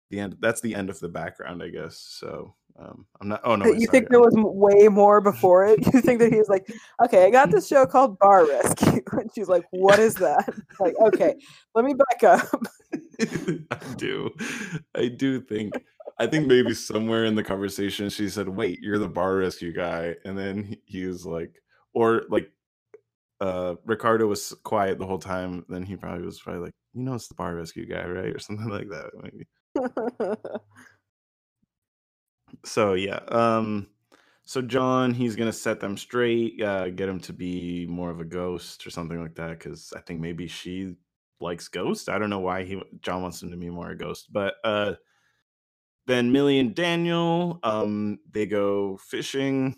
the 0.09 0.19
end 0.19 0.35
that's 0.41 0.59
the 0.61 0.75
end 0.75 0.89
of 0.89 0.99
the 0.99 1.07
background 1.07 1.63
I 1.63 1.69
guess 1.69 1.97
so 1.97 2.55
um 2.77 3.05
I'm 3.21 3.27
not 3.29 3.41
oh 3.43 3.55
no 3.55 3.65
wait, 3.65 3.75
you 3.79 3.85
sorry. 3.85 3.99
think 3.99 4.09
there 4.09 4.19
was 4.19 4.33
way 4.35 4.87
more 4.87 5.21
before 5.21 5.65
it? 5.65 5.79
You 5.93 6.01
think 6.01 6.19
that 6.19 6.31
he 6.31 6.37
was 6.39 6.49
like, 6.49 6.67
okay, 7.03 7.25
I 7.25 7.29
got 7.29 7.51
this 7.51 7.67
show 7.67 7.85
called 7.85 8.17
Bar 8.19 8.47
Rescue, 8.47 9.01
and 9.13 9.29
she's 9.35 9.49
like, 9.49 9.65
what 9.71 9.99
is 9.99 10.15
that? 10.15 10.47
Like, 10.79 10.93
okay, 11.07 11.35
let 11.75 11.83
me 11.85 11.93
back 11.93 12.23
up. 12.23 12.61
I 13.21 13.93
do. 13.97 14.29
I 14.95 15.07
do 15.09 15.41
think. 15.41 15.73
I 16.17 16.27
think 16.27 16.47
maybe 16.47 16.73
somewhere 16.73 17.25
in 17.25 17.35
the 17.35 17.43
conversation 17.43 18.09
she 18.09 18.29
said, 18.29 18.47
"Wait, 18.47 18.79
you're 18.81 18.99
the 18.99 19.07
bar 19.09 19.35
rescue 19.37 19.73
guy," 19.73 20.15
and 20.23 20.37
then 20.37 20.63
he- 20.63 20.81
he 20.85 21.05
was 21.05 21.25
like, 21.25 21.61
or 21.93 22.23
like, 22.29 22.49
uh, 23.41 23.75
Ricardo 23.85 24.27
was 24.27 24.53
quiet 24.63 24.99
the 24.99 25.07
whole 25.07 25.19
time. 25.19 25.65
Then 25.67 25.83
he 25.83 25.97
probably 25.97 26.25
was 26.25 26.39
probably 26.39 26.61
like, 26.65 26.73
"You 26.93 27.03
know, 27.03 27.15
it's 27.15 27.27
the 27.27 27.35
bar 27.35 27.55
rescue 27.55 27.87
guy, 27.87 28.05
right?" 28.05 28.35
or 28.35 28.39
something 28.39 28.69
like 28.69 28.89
that. 28.89 29.11
Maybe. 29.21 29.47
So 32.65 32.93
yeah. 32.93 33.19
Um. 33.27 33.87
So 34.43 34.61
John, 34.61 35.13
he's 35.13 35.35
gonna 35.35 35.53
set 35.53 35.79
them 35.79 35.97
straight, 35.97 36.61
uh, 36.61 36.89
get 36.89 37.07
him 37.09 37.19
to 37.21 37.33
be 37.33 37.85
more 37.87 38.09
of 38.09 38.19
a 38.19 38.25
ghost 38.25 38.85
or 38.85 38.89
something 38.89 39.21
like 39.21 39.35
that. 39.35 39.51
Because 39.51 39.93
I 39.95 40.01
think 40.01 40.19
maybe 40.19 40.47
she 40.47 40.95
likes 41.39 41.67
ghosts. 41.69 42.09
I 42.09 42.19
don't 42.19 42.29
know 42.29 42.39
why 42.39 42.63
he 42.63 42.81
John 43.01 43.21
wants 43.21 43.41
him 43.41 43.51
to 43.51 43.57
be 43.57 43.69
more 43.69 43.91
a 43.91 43.97
ghost, 43.97 44.33
but 44.33 44.55
uh, 44.63 44.95
then 46.07 46.31
Millie 46.31 46.59
and 46.59 46.75
Daniel, 46.75 47.59
um, 47.63 48.19
they 48.29 48.45
go 48.45 48.97
fishing 48.97 49.75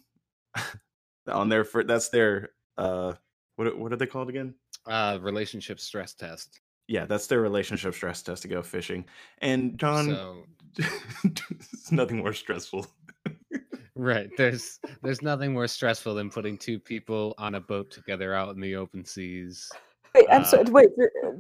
on 1.27 1.49
their 1.49 1.65
that's 1.85 2.09
their 2.09 2.49
uh 2.77 3.13
what 3.55 3.77
what 3.77 3.93
are 3.93 3.97
they 3.97 4.05
called 4.07 4.29
again? 4.29 4.53
Uh, 4.85 5.17
relationship 5.21 5.79
stress 5.79 6.13
test. 6.13 6.59
Yeah, 6.87 7.05
that's 7.05 7.27
their 7.27 7.41
relationship 7.41 7.93
stress 7.93 8.21
test 8.21 8.41
to 8.41 8.47
go 8.47 8.61
fishing. 8.61 9.05
And 9.39 9.77
John, 9.79 10.05
So 10.05 10.43
it's 10.77 11.91
nothing 11.91 12.17
more 12.17 12.33
stressful. 12.33 12.85
right, 13.95 14.29
there's 14.37 14.79
there's 15.01 15.21
nothing 15.21 15.53
more 15.53 15.67
stressful 15.67 16.15
than 16.15 16.29
putting 16.29 16.57
two 16.57 16.79
people 16.79 17.35
on 17.37 17.55
a 17.55 17.61
boat 17.61 17.89
together 17.91 18.33
out 18.33 18.53
in 18.53 18.59
the 18.61 18.75
open 18.75 19.05
seas. 19.05 19.69
Wait, 20.13 20.25
I'm 20.31 20.43
so 20.45 20.59
Uh, 20.61 20.65
wait. 20.71 20.89
you're- 20.97 21.39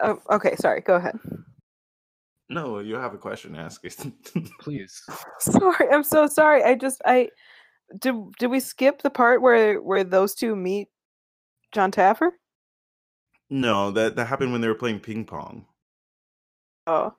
Uh, 0.00 0.14
okay, 0.30 0.56
sorry. 0.56 0.80
Go 0.80 0.96
ahead. 0.96 1.16
No, 2.48 2.80
you 2.80 2.96
have 2.96 3.14
a 3.14 3.18
question. 3.18 3.54
Ask 3.54 3.84
it. 3.84 3.96
Please. 4.60 5.00
Sorry, 5.38 5.88
I'm 5.92 6.02
so 6.02 6.26
sorry. 6.26 6.62
I 6.64 6.74
just 6.74 7.00
I 7.06 7.28
did. 8.00 8.14
Did 8.38 8.48
we 8.48 8.58
skip 8.60 9.00
the 9.02 9.10
part 9.10 9.40
where 9.42 9.80
where 9.80 10.02
those 10.04 10.34
two 10.34 10.56
meet 10.56 10.88
Jon 11.72 11.90
Taffer? 11.90 12.30
no, 13.50 13.90
that 13.90 14.16
that 14.16 14.26
happened 14.26 14.52
when 14.52 14.60
they 14.60 14.68
were 14.68 14.74
playing 14.74 15.00
ping 15.00 15.24
pong. 15.24 15.66
Oh, 16.86 17.14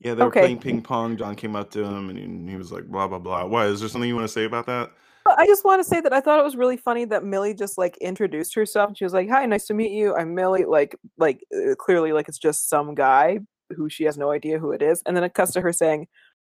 Yeah, 0.00 0.14
they 0.14 0.22
were 0.22 0.28
Okay. 0.28 0.40
playing 0.40 0.60
ping 0.60 0.82
pong. 0.82 1.16
John 1.16 1.34
came 1.34 1.56
up 1.56 1.70
to 1.72 1.84
him 1.84 2.10
and 2.10 2.48
he, 2.48 2.56
was 2.56 2.70
like, 2.72 2.86
blah 2.86 3.08
blah 3.08 3.18
blah. 3.18 3.46
Why? 3.46 3.66
Is 3.66 3.80
there 3.80 3.88
something 3.88 4.08
you 4.08 4.14
want 4.14 4.26
to 4.26 4.32
say 4.32 4.44
about 4.44 4.66
that? 4.66 4.92
I 5.26 5.46
just 5.46 5.64
want 5.64 5.82
to 5.82 5.88
say 5.88 6.00
that 6.02 6.12
I 6.12 6.20
thought 6.20 6.38
it 6.38 6.44
was 6.44 6.56
really 6.56 6.76
funny 6.76 7.06
that 7.06 7.24
Millie 7.24 7.54
just 7.54 7.78
like 7.78 7.96
introduced 7.98 8.54
herself. 8.54 8.96
She 8.96 9.04
was 9.04 9.14
like, 9.14 9.28
"Hi, 9.30 9.46
nice 9.46 9.66
to 9.66 9.74
meet 9.74 9.92
you. 9.92 10.14
I'm 10.14 10.34
Millie." 10.34 10.66
Like, 10.66 10.96
like 11.16 11.42
uh, 11.54 11.74
clearly, 11.76 12.12
like 12.12 12.28
it's 12.28 12.38
just 12.38 12.68
some 12.68 12.94
guy 12.94 13.38
who 13.74 13.88
she 13.88 14.04
has 14.04 14.18
no 14.18 14.30
idea 14.30 14.58
who 14.58 14.72
it 14.72 14.82
is, 14.82 15.02
and 15.06 15.16
then 15.16 15.24
it 15.24 15.32
cuts 15.32 15.52
to 15.52 15.62
her 15.62 15.72
saying, 15.72 16.08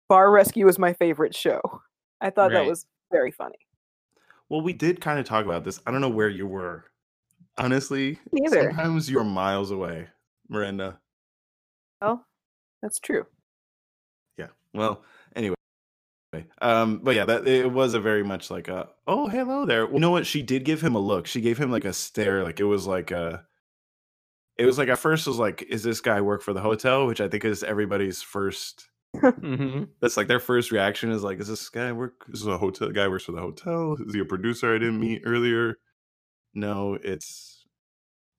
"Bar 0.09 0.29
Rescue 0.29 0.67
is 0.67 0.77
my 0.77 0.91
favorite 0.93 1.33
show." 1.35 1.61
I 2.21 2.31
thought 2.31 2.51
that 2.51 2.65
was 2.65 2.85
very 3.11 3.31
funny. 3.31 3.64
Well, 4.49 4.61
we 4.61 4.73
did 4.73 5.01
kind 5.01 5.19
of 5.19 5.25
talk 5.25 5.45
about 5.45 5.63
this. 5.63 5.79
I 5.85 5.91
don't 5.91 6.01
know 6.01 6.09
where 6.09 6.29
you 6.29 6.47
were. 6.47 6.85
Honestly, 7.57 8.19
neither. 8.31 8.63
sometimes 8.63 9.09
you're 9.09 9.23
miles 9.23 9.71
away, 9.71 10.07
Miranda. 10.49 10.99
Oh, 12.01 12.21
that's 12.81 12.99
true. 12.99 13.25
Yeah. 14.37 14.47
Well, 14.73 15.03
anyway. 15.35 15.55
Um, 16.61 16.99
but 17.01 17.15
yeah, 17.15 17.23
that 17.23 17.47
it 17.47 17.71
was 17.71 17.93
a 17.93 18.01
very 18.01 18.23
much 18.23 18.51
like 18.51 18.67
a 18.67 18.89
oh 19.07 19.29
hello 19.29 19.65
there. 19.65 19.89
You 19.89 19.99
know 19.99 20.11
what? 20.11 20.25
She 20.25 20.41
did 20.41 20.65
give 20.65 20.81
him 20.81 20.95
a 20.95 20.99
look. 20.99 21.27
She 21.27 21.39
gave 21.39 21.57
him 21.57 21.71
like 21.71 21.85
a 21.85 21.93
stare. 21.93 22.43
Like 22.43 22.59
it 22.59 22.65
was 22.65 22.85
like 22.85 23.11
a 23.11 23.45
it 24.57 24.65
was 24.65 24.77
like 24.77 24.89
at 24.89 24.99
first 24.99 25.27
was 25.27 25.39
like, 25.39 25.63
is 25.63 25.83
this 25.83 26.01
guy 26.01 26.21
work 26.21 26.41
for 26.41 26.53
the 26.53 26.61
hotel? 26.61 27.07
Which 27.07 27.21
I 27.21 27.27
think 27.27 27.45
is 27.45 27.63
everybody's 27.63 28.21
first 28.21 28.89
Mhm. 29.41 29.89
that's 30.01 30.17
like 30.17 30.27
their 30.27 30.39
first 30.39 30.71
reaction 30.71 31.11
is 31.11 31.23
like, 31.23 31.39
is 31.39 31.47
this 31.47 31.69
guy 31.69 31.91
work 31.91 32.25
This 32.27 32.41
is 32.41 32.45
this 32.45 32.55
a 32.55 32.57
hotel 32.57 32.89
guy 32.91 33.07
works 33.07 33.25
for 33.25 33.31
the 33.33 33.41
hotel? 33.41 33.97
Is 33.99 34.13
he 34.13 34.19
a 34.21 34.25
producer 34.25 34.75
I 34.75 34.79
didn't 34.79 34.99
meet 34.99 35.23
earlier? 35.25 35.77
No, 36.53 36.95
it's 37.03 37.65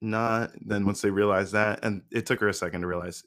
not. 0.01 0.53
Then 0.61 0.87
once 0.87 1.03
they 1.03 1.11
realize 1.11 1.53
that, 1.53 1.85
and 1.85 2.03
it 2.13 2.27
took 2.27 2.41
her 2.41 2.49
a 2.49 2.55
second 2.55 2.83
to 2.83 2.87
realize, 2.89 3.25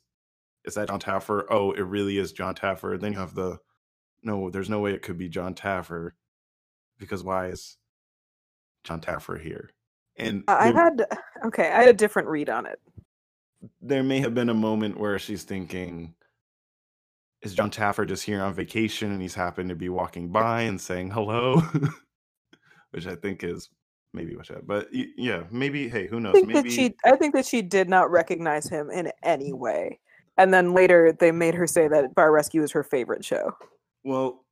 is 0.65 0.75
that 0.75 0.89
Jon 0.89 0.99
Taffer? 0.99 1.45
Oh, 1.49 1.71
it 1.73 1.81
really 1.81 2.17
is 2.17 2.33
Jon 2.33 2.55
Taffer. 2.55 2.99
Then 2.99 3.13
you 3.13 3.19
have 3.19 3.35
the 3.35 3.59
no, 4.23 4.49
there's 4.49 4.69
no 4.69 4.79
way 4.81 4.93
it 4.93 5.01
could 5.03 5.17
be 5.17 5.29
Jon 5.29 5.55
Taffer 5.55 6.11
because 6.99 7.23
why 7.23 7.47
is 7.47 7.77
Jon 8.83 9.01
Taffer 9.01 9.39
here? 9.39 9.69
And 10.17 10.43
I 10.47 10.67
I 10.69 10.71
had 10.71 11.05
okay. 11.45 11.71
I 11.71 11.81
had 11.81 11.89
a 11.89 11.93
different 11.93 12.27
read 12.27 12.49
on 12.49 12.65
it. 12.65 12.79
there 13.81 14.03
may 14.03 14.19
have 14.19 14.33
been 14.33 14.49
a 14.49 14.53
moment 14.53 14.97
where 14.99 15.19
she's 15.19 15.43
thinking, 15.43 16.13
is 17.41 17.53
Jon 17.53 17.71
Taffer 17.71 18.07
just 18.07 18.23
here 18.23 18.41
on 18.41 18.53
vacation 18.53 19.11
and 19.11 19.21
he's 19.21 19.35
happened 19.35 19.69
to 19.69 19.75
be 19.75 19.89
walking 19.89 20.29
by 20.31 20.61
and 20.61 20.79
saying 20.79 21.11
hello? 21.11 21.61
Which 22.91 23.07
I 23.07 23.15
think 23.15 23.43
is 23.43 23.69
maybe 24.13 24.35
what 24.35 24.47
that, 24.47 24.65
but 24.65 24.87
yeah, 24.91 25.43
maybe, 25.51 25.87
hey, 25.87 26.07
who 26.07 26.17
I 26.17 26.19
knows? 26.19 26.33
think 26.33 26.47
Maybe, 26.47 26.69
that 26.69 26.71
she. 26.71 26.95
I 27.05 27.15
think 27.15 27.35
that 27.35 27.45
she 27.45 27.61
did 27.61 27.87
not 27.87 28.09
recognize 28.09 28.67
him 28.67 28.89
in 28.89 29.11
any 29.23 29.53
way, 29.53 29.99
and 30.37 30.51
then 30.53 30.73
later 30.73 31.15
they 31.17 31.31
made 31.31 31.53
her 31.53 31.67
say 31.67 31.87
that 31.87 32.15
Bar 32.15 32.31
Rescue 32.31 32.63
is 32.63 32.71
her 32.71 32.83
favorite 32.83 33.23
show. 33.23 33.51
well, 34.03 34.43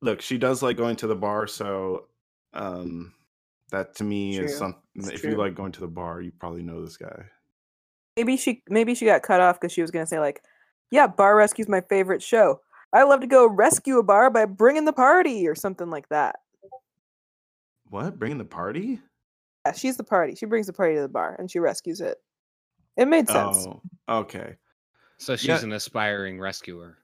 look, 0.00 0.22
she 0.22 0.38
does 0.38 0.62
like 0.62 0.78
going 0.78 0.96
to 0.96 1.06
the 1.06 1.14
bar, 1.14 1.46
so 1.46 2.06
um, 2.54 3.12
that 3.70 3.94
to 3.96 4.04
me 4.04 4.38
is 4.38 4.56
something. 4.56 4.80
It's 4.94 5.10
If 5.10 5.24
you 5.24 5.36
like 5.36 5.54
going 5.54 5.72
to 5.72 5.80
the 5.80 5.86
bar, 5.86 6.22
you 6.22 6.32
probably 6.32 6.62
know 6.62 6.82
this 6.82 6.96
guy. 6.96 7.26
Maybe 8.16 8.38
she. 8.38 8.62
Maybe 8.70 8.94
she 8.94 9.04
got 9.04 9.22
cut 9.22 9.40
off 9.42 9.60
because 9.60 9.72
she 9.72 9.82
was 9.82 9.90
gonna 9.90 10.06
say 10.06 10.18
like, 10.20 10.40
"Yeah, 10.90 11.06
Bar 11.06 11.36
Rescue's 11.36 11.68
my 11.68 11.80
favorite 11.82 12.22
show. 12.22 12.60
I 12.92 13.02
love 13.02 13.20
to 13.20 13.26
go 13.26 13.46
rescue 13.46 13.98
a 13.98 14.02
bar 14.02 14.30
by 14.30 14.44
bringing 14.44 14.84
the 14.84 14.92
party" 14.92 15.48
or 15.48 15.54
something 15.54 15.90
like 15.90 16.08
that. 16.10 16.36
What? 17.90 18.18
Bringing 18.18 18.38
the 18.38 18.44
party? 18.44 19.00
Yeah, 19.66 19.72
she's 19.72 19.96
the 19.96 20.04
party. 20.04 20.34
She 20.34 20.46
brings 20.46 20.66
the 20.66 20.72
party 20.72 20.94
to 20.96 21.02
the 21.02 21.08
bar 21.08 21.36
and 21.38 21.50
she 21.50 21.58
rescues 21.58 22.00
it. 22.00 22.18
It 22.96 23.06
made 23.06 23.28
sense. 23.28 23.66
Oh, 23.66 23.80
okay. 24.08 24.56
So 25.18 25.36
she's 25.36 25.48
Yeah. 25.48 25.62
an 25.62 25.72
aspiring 25.72 26.40
rescuer. 26.40 26.98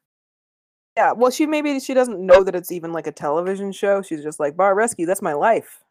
Yeah, 0.97 1.13
well, 1.13 1.31
she 1.31 1.47
maybe 1.47 1.79
she 1.81 1.95
doesn't 1.95 2.25
know 2.25 2.43
that 2.43 2.55
it's 2.55 2.73
even 2.73 2.93
like 2.93 3.07
a 3.07 3.13
television 3.13 3.73
show. 3.73 4.03
She's 4.03 4.23
just 4.23 4.41
like 4.41 4.57
bar 4.57 4.75
rescue. 4.75 5.07
That's 5.07 5.23
my 5.23 5.33
life. 5.33 5.83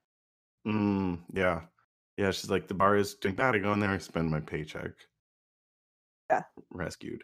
Mm, 0.68 1.20
yeah. 1.34 1.62
Yeah, 2.18 2.32
she's 2.32 2.50
like, 2.50 2.68
the 2.68 2.74
bar 2.74 2.98
is 2.98 3.16
doing 3.16 3.36
bad. 3.36 3.56
I 3.56 3.60
go 3.60 3.72
in 3.72 3.80
there 3.80 3.92
and 3.94 4.02
spend 4.02 4.30
my 4.30 4.42
paycheck. 4.42 4.92
Yeah. 6.30 6.44
Rescued. 6.70 7.24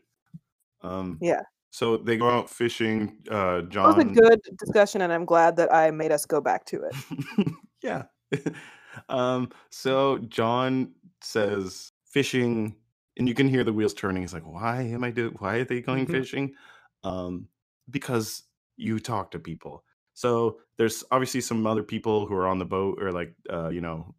Um, 0.81 1.17
Yeah, 1.21 1.41
so 1.71 1.97
they 1.97 2.15
go 2.15 2.29
out 2.29 2.49
fishing. 2.49 3.17
Uh, 3.29 3.61
John. 3.63 3.97
that 3.97 3.97
was 3.97 4.05
a 4.05 4.21
good 4.21 4.39
discussion, 4.57 5.01
and 5.01 5.11
I'm 5.11 5.25
glad 5.25 5.57
that 5.57 5.73
I 5.73 5.91
made 5.91 6.11
us 6.11 6.25
go 6.25 6.39
back 6.39 6.65
to 6.67 6.83
it. 6.83 6.95
yeah. 7.83 8.03
um, 9.09 9.49
so 9.71 10.19
John 10.19 10.93
says 11.21 11.91
fishing, 12.05 12.77
and 13.17 13.27
you 13.27 13.33
can 13.33 13.49
hear 13.49 13.65
the 13.65 13.73
wheels 13.73 13.93
turning. 13.93 14.21
He's 14.23 14.33
like, 14.33 14.45
why 14.47 14.83
am 14.83 15.03
I 15.03 15.11
doing, 15.11 15.35
why 15.39 15.57
are 15.57 15.65
they 15.65 15.81
going 15.81 16.05
Mhm. 16.05 16.11
fishing? 16.11 16.55
Um, 17.03 17.49
because 17.89 18.43
you 18.77 18.99
talk 18.99 19.31
to 19.31 19.39
people. 19.39 19.83
So 20.13 20.59
there's 20.77 21.03
obviously 21.11 21.41
some 21.41 21.67
other 21.67 21.83
people 21.83 22.25
who 22.25 22.35
are 22.35 22.47
on 22.47 22.57
the 22.59 22.65
boat 22.65 23.01
or 23.01 23.11
like, 23.11 23.35
uh, 23.49 23.67
you 23.67 23.81
know, 23.81 24.15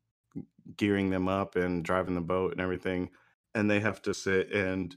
gearing 0.76 1.09
them 1.09 1.26
up 1.26 1.57
and 1.57 1.82
driving 1.82 2.14
the 2.14 2.20
boat 2.20 2.52
and 2.52 2.61
everything. 2.61 3.09
And 3.54 3.70
they 3.70 3.80
have 3.80 4.02
to 4.02 4.12
sit 4.12 4.52
and, 4.52 4.94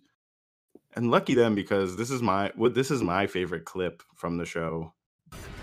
and 0.95 1.11
lucky 1.11 1.35
them 1.35 1.55
because 1.55 1.95
this 1.97 2.09
is 2.09 2.21
my, 2.21 2.51
what 2.55 2.73
this 2.73 2.91
is 2.91 3.01
my 3.01 3.27
favorite 3.27 3.65
clip 3.65 4.03
from 4.15 4.37
the 4.37 4.45
show. 4.45 4.93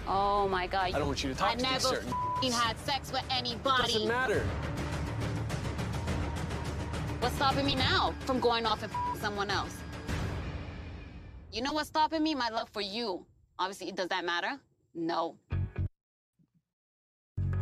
Oh 0.07 0.49
my 0.49 0.67
god. 0.67 0.95
I 0.95 0.99
don't 0.99 1.09
want 1.09 1.25
you 1.25 1.31
to 1.31 1.37
talk 1.37 1.51
I 1.51 1.55
to 1.55 1.63
me, 1.63 1.71
never 1.71 1.81
sir. 1.81 2.03
f***ing 2.07 2.53
had 2.53 2.79
sex 2.79 3.11
with 3.11 3.25
anybody. 3.31 3.93
Doesn't 3.93 4.09
matter. 4.09 4.47
What's 7.21 7.35
stopping 7.35 7.67
me 7.67 7.75
now 7.75 8.15
from 8.21 8.39
going 8.39 8.67
off 8.67 8.83
and 8.83 8.93
f***ing 8.93 9.21
someone 9.21 9.51
else? 9.51 9.77
You 11.53 11.63
know 11.63 11.73
what's 11.73 11.89
stopping 11.89 12.23
me? 12.23 12.35
My 12.35 12.51
love 12.51 12.69
for 12.69 12.83
you. 12.83 13.27
Obviously, 13.59 13.91
does 13.91 14.09
that 14.09 14.25
matter? 14.25 14.61
No. 14.95 15.37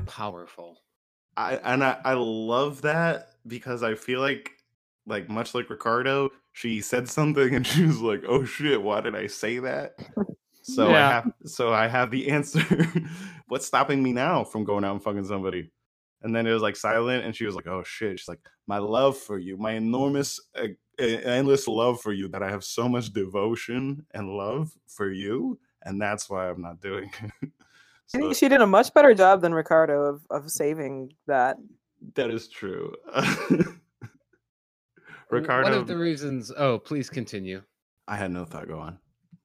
Powerful. 0.07 0.81
I 1.37 1.57
and 1.57 1.83
I, 1.83 1.99
I 2.05 2.15
love 2.15 2.83
that 2.83 3.31
because 3.47 3.83
I 3.83 3.95
feel 3.95 4.21
like 4.21 4.53
like 5.07 5.29
much 5.29 5.55
like 5.55 5.71
Ricardo, 5.71 6.31
she 6.53 6.81
said 6.81 7.09
something 7.09 7.55
and 7.55 7.67
she 7.67 7.85
was 7.87 8.01
like, 8.01 8.23
"Oh 8.27 8.45
shit, 8.45 8.83
why 8.83 9.01
did 9.01 9.15
I 9.15 9.27
say 9.27 9.59
that?" 9.61 9.97
So 10.63 10.95
I 10.95 10.99
have 10.99 11.33
so 11.45 11.73
I 11.73 11.87
have 11.89 12.11
the 12.11 12.29
answer. 12.31 12.63
What's 13.49 13.67
stopping 13.67 14.03
me 14.03 14.13
now 14.13 14.45
from 14.45 14.65
going 14.65 14.85
out 14.85 14.93
and 14.93 15.03
fucking 15.03 15.27
somebody? 15.27 15.71
And 16.23 16.35
then 16.35 16.47
it 16.47 16.53
was 16.53 16.63
like 16.63 16.77
silent, 16.77 17.25
and 17.25 17.37
she 17.37 17.45
was 17.45 17.55
like, 17.55 17.67
"Oh 17.67 17.83
shit!" 17.83 18.19
She's 18.19 18.29
like, 18.29 18.41
"My 18.67 18.79
love 18.79 19.19
for 19.19 19.39
you, 19.39 19.59
my 19.59 19.73
enormous, 19.73 20.41
uh, 20.57 20.69
endless 20.99 21.69
love 21.69 22.01
for 22.01 22.15
you, 22.15 22.29
that 22.29 22.43
I 22.43 22.49
have 22.49 22.65
so 22.65 22.89
much 22.89 23.13
devotion 23.13 24.07
and 24.15 24.31
love 24.31 24.73
for 24.87 25.11
you, 25.11 25.59
and 25.83 26.01
that's 26.01 26.31
why 26.31 26.49
I'm 26.49 26.63
not 26.63 26.81
doing." 26.81 27.11
it." 27.23 27.51
I 28.15 28.19
think 28.19 28.37
she 28.37 28.49
did 28.49 28.63
a 28.63 28.67
much 28.67 28.95
better 28.95 29.15
job 29.15 29.43
than 29.43 29.53
Ricardo 29.53 30.01
of 30.03 30.27
of 30.31 30.51
saving 30.51 31.13
that. 31.27 31.59
that 32.15 32.31
is 32.31 32.49
true. 32.49 32.95
W- 35.35 35.43
Ricardo, 35.43 35.71
One 35.71 35.79
of 35.79 35.87
the 35.87 35.97
reasons. 35.97 36.53
Oh, 36.57 36.79
please 36.79 37.09
continue. 37.11 37.63
I 38.09 38.17
had 38.17 38.31
no 38.31 38.45
thought. 38.45 38.69
Go 38.69 38.79
on. 38.79 38.99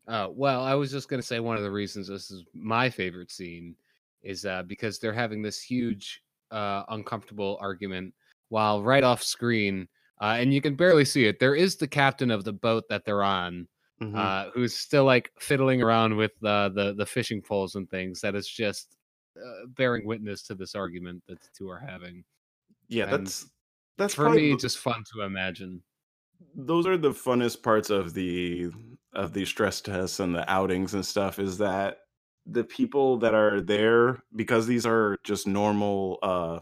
Uh, 0.08 0.28
well, 0.32 0.64
I 0.64 0.74
was 0.74 0.92
just 0.92 1.08
going 1.08 1.22
to 1.22 1.26
say 1.28 1.40
one 1.40 1.56
of 1.58 1.64
the 1.64 1.72
reasons 1.72 2.08
this 2.08 2.32
is 2.32 2.44
my 2.54 2.90
favorite 2.90 3.32
scene 3.32 3.76
is 4.24 4.46
uh, 4.46 4.64
because 4.64 5.00
they're 5.00 5.14
having 5.14 5.42
this 5.42 5.62
huge, 5.62 6.22
uh, 6.52 6.84
uncomfortable 6.90 7.58
argument 7.62 8.14
while 8.50 8.82
right 8.82 9.04
off 9.04 9.22
screen, 9.22 9.88
uh, 10.20 10.36
and 10.40 10.52
you 10.54 10.62
can 10.62 10.76
barely 10.76 11.06
see 11.06 11.26
it. 11.26 11.40
There 11.40 11.56
is 11.56 11.76
the 11.76 11.88
captain 11.88 12.32
of 12.32 12.44
the 12.44 12.52
boat 12.54 12.86
that 12.90 13.06
they're 13.06 13.24
on, 13.24 13.68
Mhm. 14.02 14.16
uh, 14.16 14.50
who's 14.54 14.74
still 14.76 15.06
like 15.06 15.32
fiddling 15.40 15.82
around 15.84 16.16
with 16.18 16.32
uh, 16.44 16.70
the 16.70 16.94
the 16.98 17.06
fishing 17.06 17.42
poles 17.42 17.76
and 17.76 17.88
things. 17.90 18.20
That 18.22 18.34
is 18.36 18.48
just 18.48 18.96
uh, 19.38 19.68
bearing 19.68 20.06
witness 20.08 20.42
to 20.48 20.56
this 20.56 20.74
argument 20.74 21.22
that 21.28 21.40
the 21.40 21.48
two 21.56 21.70
are 21.70 21.80
having. 21.80 22.24
yeah, 22.88 23.04
and 23.04 23.26
that's 23.28 23.48
that's 24.00 24.16
For 24.16 24.30
me, 24.32 24.52
the- 24.54 24.58
just 24.58 24.80
fun 24.80 25.04
to 25.14 25.22
imagine. 25.22 25.84
those 26.56 26.88
are 26.88 26.98
the 26.98 27.12
funnest 27.12 27.62
parts 27.64 27.90
of 27.92 28.14
the 28.16 28.72
of 29.14 29.34
these 29.34 29.50
stress 29.50 29.82
tests 29.82 30.20
and 30.20 30.34
the 30.36 30.50
outings 30.52 30.94
and 30.96 31.06
stuff 31.06 31.38
is 31.40 31.58
that 31.60 32.00
the 32.46 32.64
people 32.64 33.18
that 33.18 33.34
are 33.36 33.62
there 33.62 34.24
because 34.36 34.66
these 34.68 34.86
are 34.86 35.18
just 35.24 35.46
normal 35.48 36.18
uh 36.24 36.60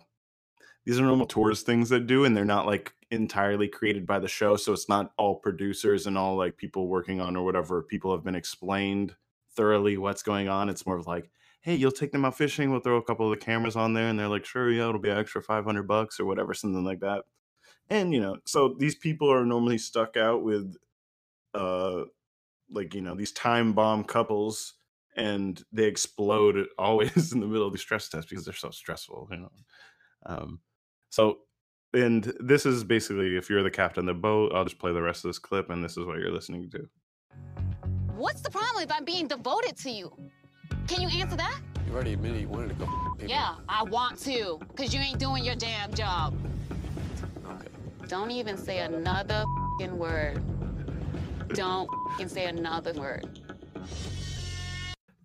these 0.85 0.99
are 0.99 1.03
normal 1.03 1.25
tourist 1.27 1.65
things 1.65 1.89
that 1.89 2.07
do 2.07 2.25
and 2.25 2.35
they're 2.35 2.45
not 2.45 2.65
like 2.65 2.93
entirely 3.11 3.67
created 3.67 4.05
by 4.05 4.19
the 4.19 4.27
show 4.27 4.55
so 4.55 4.73
it's 4.73 4.89
not 4.89 5.11
all 5.17 5.35
producers 5.35 6.07
and 6.07 6.17
all 6.17 6.35
like 6.35 6.57
people 6.57 6.87
working 6.87 7.21
on 7.21 7.35
or 7.35 7.43
whatever 7.45 7.83
people 7.83 8.11
have 8.13 8.23
been 8.23 8.35
explained 8.35 9.15
thoroughly 9.55 9.97
what's 9.97 10.23
going 10.23 10.49
on 10.49 10.69
it's 10.69 10.85
more 10.85 10.97
of 10.97 11.07
like 11.07 11.29
hey 11.61 11.75
you'll 11.75 11.91
take 11.91 12.11
them 12.11 12.25
out 12.25 12.37
fishing 12.37 12.71
we'll 12.71 12.79
throw 12.79 12.97
a 12.97 13.03
couple 13.03 13.31
of 13.31 13.37
the 13.37 13.45
cameras 13.45 13.75
on 13.75 13.93
there 13.93 14.07
and 14.07 14.17
they're 14.17 14.27
like 14.27 14.45
sure 14.45 14.71
yeah 14.71 14.87
it'll 14.87 14.99
be 14.99 15.09
an 15.09 15.17
extra 15.17 15.41
500 15.41 15.83
bucks 15.83 16.19
or 16.19 16.25
whatever 16.25 16.53
something 16.53 16.83
like 16.83 16.99
that. 17.01 17.23
And 17.89 18.13
you 18.13 18.19
know 18.19 18.37
so 18.45 18.75
these 18.77 18.95
people 18.95 19.31
are 19.31 19.45
normally 19.45 19.77
stuck 19.77 20.17
out 20.17 20.43
with 20.43 20.75
uh 21.53 22.03
like 22.69 22.93
you 22.93 23.01
know 23.01 23.15
these 23.15 23.31
time 23.31 23.73
bomb 23.73 24.03
couples 24.03 24.73
and 25.15 25.63
they 25.71 25.85
explode 25.85 26.67
always 26.77 27.31
in 27.31 27.39
the 27.39 27.47
middle 27.47 27.67
of 27.67 27.73
the 27.73 27.79
stress 27.79 28.09
test 28.09 28.29
because 28.29 28.45
they're 28.45 28.53
so 28.53 28.69
stressful 28.69 29.27
you 29.31 29.37
know? 29.37 29.51
Um 30.25 30.59
so 31.09 31.39
and 31.93 32.33
this 32.39 32.65
is 32.65 32.83
basically 32.83 33.37
if 33.37 33.49
you're 33.49 33.63
the 33.63 33.71
captain 33.71 34.07
of 34.07 34.15
the 34.15 34.19
boat 34.19 34.51
i'll 34.53 34.65
just 34.65 34.77
play 34.77 34.91
the 34.91 35.01
rest 35.01 35.23
of 35.23 35.29
this 35.29 35.39
clip 35.39 35.69
and 35.69 35.83
this 35.83 35.97
is 35.97 36.05
what 36.05 36.17
you're 36.19 36.31
listening 36.31 36.69
to. 36.71 36.89
What's 38.17 38.41
the 38.41 38.49
problem 38.49 38.83
if 38.83 38.91
I'm 38.91 39.05
being 39.05 39.27
devoted 39.27 39.77
to 39.77 39.91
you? 39.91 40.11
Can 40.87 41.01
you 41.01 41.09
answer 41.21 41.35
that? 41.37 41.59
You 41.85 41.93
already 41.93 42.13
admitted 42.13 42.41
you 42.41 42.47
wanted 42.47 42.69
to 42.69 42.75
go 42.75 42.85
people. 42.85 43.29
Yeah, 43.29 43.55
I 43.69 43.83
want 43.83 44.19
to, 44.19 44.59
because 44.69 44.93
you 44.93 44.99
ain't 44.99 45.19
doing 45.19 45.43
your 45.43 45.55
damn 45.55 45.93
job. 45.93 46.35
Okay. 47.45 47.67
Don't 48.07 48.31
even 48.31 48.57
say 48.57 48.79
another 48.79 49.45
fing 49.79 49.97
word. 49.97 50.41
Don't 51.49 51.89
fing 52.17 52.27
say 52.27 52.45
another 52.45 52.93
word. 52.93 53.39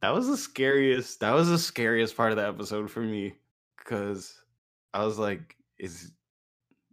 that 0.01 0.13
was 0.15 0.27
the 0.29 0.37
scariest 0.37 1.21
that 1.21 1.33
was 1.33 1.49
the 1.49 1.59
scariest 1.59 2.17
part 2.17 2.33
of 2.33 2.37
the 2.37 2.47
episode 2.47 2.91
for 2.91 3.01
me 3.01 3.35
because 3.79 4.35
i 4.95 5.05
was 5.05 5.17
like 5.19 5.57
is 5.79 6.11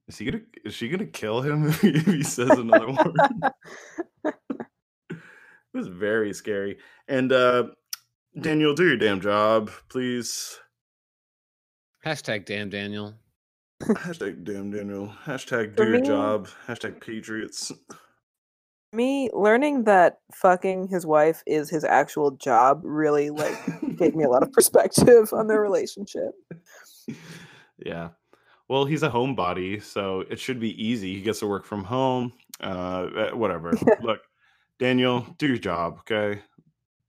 is 0.08 0.18
he 0.18 0.26
gonna 0.26 0.44
is 0.64 0.74
she 0.76 0.90
gonna 0.90 1.06
kill 1.06 1.42
him 1.42 1.68
if 1.70 1.82
he, 1.82 1.90
if 1.90 2.06
he 2.06 2.24
says 2.24 2.50
another 2.52 2.88
word 2.92 3.16
it 5.10 5.18
was 5.74 5.88
very 5.88 6.34
scary 6.34 6.78
and 7.08 7.32
uh 7.32 7.64
daniel 8.42 8.74
do 8.74 8.86
your 8.88 8.98
damn 8.98 9.20
job 9.22 9.70
please 9.90 10.60
Hashtag 12.06 12.46
damn 12.46 12.70
Daniel. 12.70 13.14
hashtag 13.84 14.44
damn 14.46 14.72
daniel 14.72 15.14
hashtag 15.26 15.76
For 15.76 15.86
do 15.86 15.92
your 15.92 16.02
job 16.02 16.48
hashtag 16.68 17.02
patriots 17.02 17.72
Me 18.94 19.30
learning 19.34 19.84
that 19.84 20.20
fucking 20.34 20.88
his 20.88 21.06
wife 21.06 21.44
is 21.46 21.70
his 21.70 21.84
actual 21.84 22.32
job 22.32 22.82
really 22.84 23.30
like 23.30 23.58
gave 23.98 24.16
me 24.16 24.24
a 24.24 24.30
lot 24.30 24.42
of 24.44 24.52
perspective 24.58 25.32
on 25.34 25.48
their 25.48 25.62
relationship. 25.62 26.32
Yeah. 27.78 28.10
Well, 28.68 28.86
he's 28.86 29.04
a 29.04 29.10
homebody, 29.10 29.82
so 29.84 30.22
it 30.30 30.40
should 30.40 30.60
be 30.60 30.72
easy. 30.84 31.14
He 31.16 31.22
gets 31.22 31.40
to 31.40 31.48
work 31.48 31.66
from 31.66 31.84
home. 31.84 32.34
Uh, 32.62 33.08
eh, 33.18 33.32
whatever. 33.32 33.74
Look, 34.02 34.22
Daniel, 34.80 35.26
do 35.38 35.48
your 35.48 35.58
job, 35.58 36.00
okay? 36.00 36.42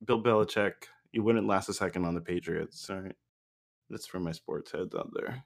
Bill 0.04 0.22
Belichick, 0.22 0.72
you 1.12 1.22
wouldn't 1.22 1.46
last 1.46 1.68
a 1.68 1.72
second 1.72 2.04
on 2.04 2.14
the 2.14 2.20
Patriots. 2.20 2.88
All 2.90 3.00
right. 3.00 3.16
That's 3.88 4.06
for 4.06 4.20
my 4.20 4.32
sports 4.32 4.72
heads 4.72 4.94
out 4.94 5.10
there. 5.12 5.44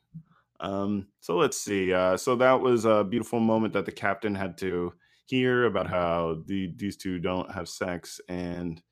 Um, 0.60 1.08
so 1.20 1.36
let's 1.36 1.58
see. 1.58 1.92
Uh, 1.92 2.16
so 2.16 2.36
that 2.36 2.60
was 2.60 2.84
a 2.84 3.04
beautiful 3.04 3.40
moment 3.40 3.72
that 3.72 3.86
the 3.86 3.92
captain 3.92 4.34
had 4.34 4.58
to 4.58 4.92
hear 5.26 5.64
about 5.64 5.88
how 5.88 6.42
the 6.46 6.72
these 6.76 6.96
two 6.96 7.18
don't 7.18 7.50
have 7.50 7.68
sex 7.68 8.20
and 8.28 8.82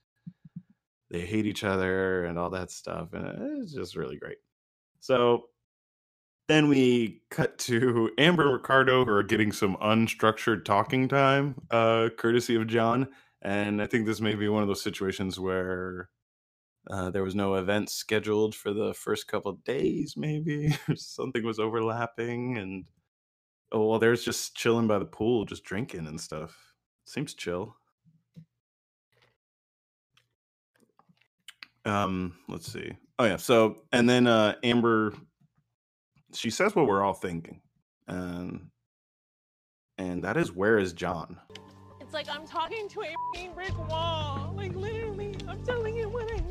they 1.11 1.21
hate 1.21 1.45
each 1.45 1.63
other 1.63 2.25
and 2.25 2.39
all 2.39 2.49
that 2.51 2.71
stuff, 2.71 3.13
and 3.13 3.63
it's 3.63 3.75
just 3.75 3.97
really 3.97 4.17
great. 4.17 4.39
So 5.01 5.45
then 6.49 6.69
we 6.69 7.23
cut 7.31 7.59
to 7.59 8.11
Amber 8.19 8.45
and 8.45 8.53
Ricardo 8.53 9.05
who 9.05 9.11
are 9.13 9.23
getting 9.23 9.53
some 9.53 9.77
unstructured 9.77 10.65
talking 10.65 11.09
time, 11.09 11.55
uh, 11.71 12.09
courtesy 12.17 12.57
of 12.57 12.67
John. 12.67 13.09
And 13.43 13.83
I 13.83 13.87
think 13.87 14.07
this 14.07 14.21
may 14.21 14.35
be 14.35 14.49
one 14.49 14.63
of 14.63 14.69
those 14.69 14.83
situations 14.83 15.39
where 15.39 16.09
uh, 16.91 17.11
there 17.11 17.23
was 17.23 17.35
no 17.35 17.55
event 17.55 17.91
scheduled 17.91 18.55
for 18.55 18.73
the 18.73 18.93
first 18.95 19.29
couple 19.29 19.53
days, 19.65 20.15
maybe 20.17 20.77
something 20.97 21.45
was 21.45 21.59
overlapping, 21.59 22.59
and 22.59 22.85
oh 23.71 23.87
well, 23.87 23.99
there's 23.99 24.25
just 24.25 24.57
chilling 24.57 24.87
by 24.89 24.99
the 24.99 25.05
pool, 25.05 25.45
just 25.45 25.65
drinking 25.65 26.07
and 26.07 26.21
stuff. 26.21 26.75
Seems 27.05 27.35
chill. 27.35 27.77
Um, 31.85 32.35
let's 32.49 32.73
see. 32.73 32.93
Oh 33.19 33.25
yeah, 33.25 33.37
so 33.37 33.83
and 33.93 34.09
then 34.09 34.27
uh 34.27 34.55
Amber 34.63 35.15
she 36.35 36.51
says 36.51 36.75
what 36.75 36.87
we're 36.87 37.03
all 37.03 37.15
thinking. 37.15 37.61
Um 38.09 38.71
and 39.99 40.25
that 40.25 40.37
is 40.37 40.53
where 40.53 40.79
is 40.79 40.93
John? 40.93 41.39
It's 42.01 42.13
like 42.13 42.29
I'm 42.29 42.47
talking 42.47 42.89
to 42.89 43.03
a 43.03 43.49
brick 43.55 43.77
wall. 43.89 44.53
Like 44.57 44.75
literally, 44.75 45.37
I'm 45.49 45.63
telling 45.65 45.97
you 45.97 46.09
what 46.09 46.31
I 46.33 46.42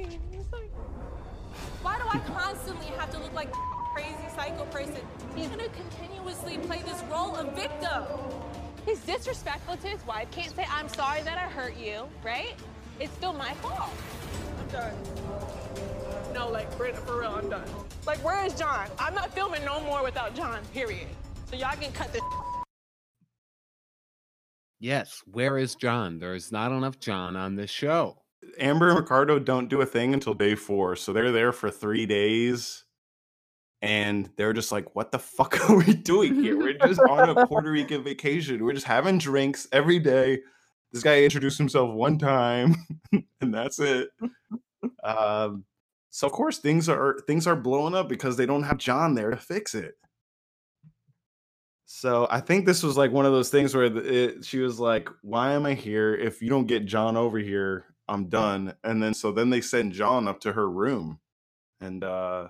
why 1.82 1.98
do 1.98 2.04
I 2.08 2.20
constantly 2.20 2.88
have 2.98 3.12
to 3.12 3.20
look 3.20 3.34
like 3.34 3.50
a 3.50 3.94
crazy 3.94 4.16
psycho 4.36 4.66
person? 4.66 5.02
He's 5.36 5.48
gonna 5.48 5.70
continuously 5.70 6.58
play 6.60 6.82
this 6.84 7.02
role 7.12 7.36
of 7.36 7.56
victim. 7.56 8.04
He's 8.86 9.00
disrespectful 9.02 9.78
to 9.78 9.88
his 9.88 10.06
wife. 10.06 10.30
Can't 10.32 10.56
say 10.56 10.66
I'm 10.70 10.90
sorry 10.90 11.22
that 11.22 11.38
I 11.38 11.50
hurt 11.50 11.78
you, 11.78 12.08
right? 12.24 12.54
It's 13.00 13.14
still 13.14 13.34
my 13.34 13.54
fault. 13.56 13.90
I'm 14.60 14.68
done. 14.70 14.94
No, 16.34 16.50
like 16.50 16.72
for, 16.74 16.92
for 16.94 17.22
real, 17.22 17.32
I'm 17.32 17.50
done. 17.50 17.68
Like, 18.06 18.24
where 18.24 18.46
is 18.46 18.54
John? 18.54 18.88
I'm 18.98 19.14
not 19.14 19.34
filming 19.34 19.64
no 19.66 19.82
more 19.82 20.04
without 20.04 20.36
John. 20.36 20.62
Period. 20.74 21.08
So 21.50 21.56
y'all 21.56 21.76
can 21.80 21.92
cut 21.92 22.14
this. 22.14 22.22
Yes, 24.80 25.22
where 25.26 25.58
is 25.58 25.76
John? 25.76 26.18
There 26.20 26.34
is 26.34 26.52
not 26.52 26.72
enough 26.72 27.00
John 27.00 27.36
on 27.36 27.56
this 27.56 27.70
show. 27.70 28.21
Amber 28.60 28.90
and 28.90 28.98
Ricardo 28.98 29.40
don't 29.40 29.70
do 29.70 29.82
a 29.82 29.86
thing 29.86 30.14
until 30.14 30.34
day 30.34 30.56
four, 30.56 30.96
so 30.96 31.14
they're 31.14 31.32
there 31.32 31.52
for 31.52 31.70
three 31.70 32.06
days, 32.06 32.84
and 33.82 34.30
they're 34.36 34.54
just 34.54 34.72
like, 34.72 34.96
"What 34.96 35.12
the 35.12 35.20
fuck 35.20 35.60
are 35.70 35.78
we 35.78 35.94
doing 35.94 36.36
here? 36.36 36.58
We're 36.58 36.74
just 36.74 37.00
on 37.02 37.30
a 37.30 37.48
Puerto 37.48 37.72
Rican 37.72 38.04
vacation. 38.04 38.64
We're 38.64 38.74
just 38.74 38.88
having 38.88 39.18
drinks 39.18 39.68
every 39.72 40.00
day." 40.00 40.42
This 40.92 41.04
guy 41.04 41.24
introduced 41.24 41.58
himself 41.58 41.94
one 41.94 42.18
time, 42.18 42.76
and 43.42 43.54
that's 43.54 43.80
it. 43.80 44.10
Um, 45.04 45.64
so 46.10 46.28
of 46.28 46.34
course 46.34 46.58
things 46.58 46.90
are 46.90 47.20
things 47.28 47.48
are 47.48 47.56
blowing 47.56 47.96
up 47.96 48.10
because 48.10 48.36
they 48.36 48.46
don't 48.46 48.64
have 48.64 48.78
John 48.78 49.16
there 49.16 49.30
to 49.30 49.38
fix 49.38 49.74
it. 49.74 49.96
So 51.86 52.28
I 52.30 52.40
think 52.42 52.66
this 52.66 52.84
was 52.84 52.98
like 52.98 53.12
one 53.12 53.26
of 53.26 53.32
those 53.32 53.50
things 53.50 53.74
where 53.74 53.86
it, 53.86 54.44
she 54.44 54.60
was 54.60 54.80
like, 54.80 55.08
"Why 55.22 55.54
am 55.54 55.66
I 55.66 55.74
here? 55.74 56.14
If 56.14 56.42
you 56.42 56.50
don't 56.50 56.68
get 56.68 56.86
John 56.86 57.16
over 57.16 57.38
here, 57.38 57.86
I'm 58.12 58.30
done." 58.30 58.76
And 58.84 59.02
then 59.02 59.14
so 59.14 59.32
then 59.32 59.50
they 59.50 59.62
send 59.62 59.94
John 59.94 60.28
up 60.28 60.40
to 60.42 60.54
her 60.54 60.70
room, 60.70 61.20
and 61.80 62.04
uh 62.04 62.50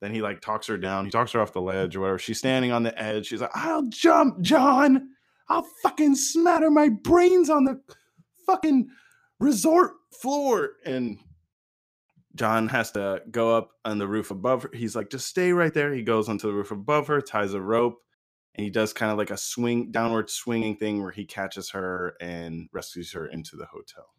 then 0.00 0.12
he 0.14 0.22
like 0.22 0.40
talks 0.42 0.66
her 0.66 0.76
down. 0.78 1.06
He 1.06 1.10
talks 1.10 1.32
her 1.32 1.40
off 1.40 1.54
the 1.54 1.62
ledge 1.62 1.96
or 1.96 2.00
whatever. 2.00 2.18
She's 2.18 2.38
standing 2.38 2.72
on 2.72 2.82
the 2.82 2.98
edge. 3.00 3.26
She's 3.28 3.40
like, 3.40 3.56
"I'll 3.56 3.88
jump, 3.88 4.40
John. 4.42 5.10
I'll 5.48 5.66
fucking 5.82 6.16
smatter 6.16 6.70
my 6.70 6.90
brains 6.90 7.50
on 7.50 7.64
the 7.64 7.80
fucking 8.46 8.88
resort 9.40 9.94
floor." 10.12 10.72
And 10.84 11.18
John 12.36 12.68
has 12.68 12.92
to 12.92 13.22
go 13.30 13.56
up 13.56 13.70
on 13.84 13.98
the 13.98 14.06
roof 14.06 14.30
above 14.30 14.64
her. 14.64 14.70
He's 14.74 14.94
like, 14.94 15.10
just 15.10 15.26
stay 15.26 15.52
right 15.52 15.72
there. 15.72 15.94
He 15.94 16.02
goes 16.02 16.28
onto 16.28 16.46
the 16.46 16.52
roof 16.52 16.70
above 16.70 17.06
her, 17.08 17.20
ties 17.22 17.54
a 17.54 17.60
rope, 17.60 18.02
and 18.54 18.64
he 18.64 18.70
does 18.70 18.92
kind 18.92 19.10
of 19.10 19.18
like 19.18 19.30
a 19.30 19.38
swing, 19.38 19.90
downward 19.90 20.30
swinging 20.30 20.76
thing 20.76 21.02
where 21.02 21.12
he 21.12 21.24
catches 21.24 21.70
her 21.70 22.14
and 22.20 22.68
rescues 22.72 23.12
her 23.12 23.26
into 23.26 23.56
the 23.56 23.66
hotel. 23.66 24.15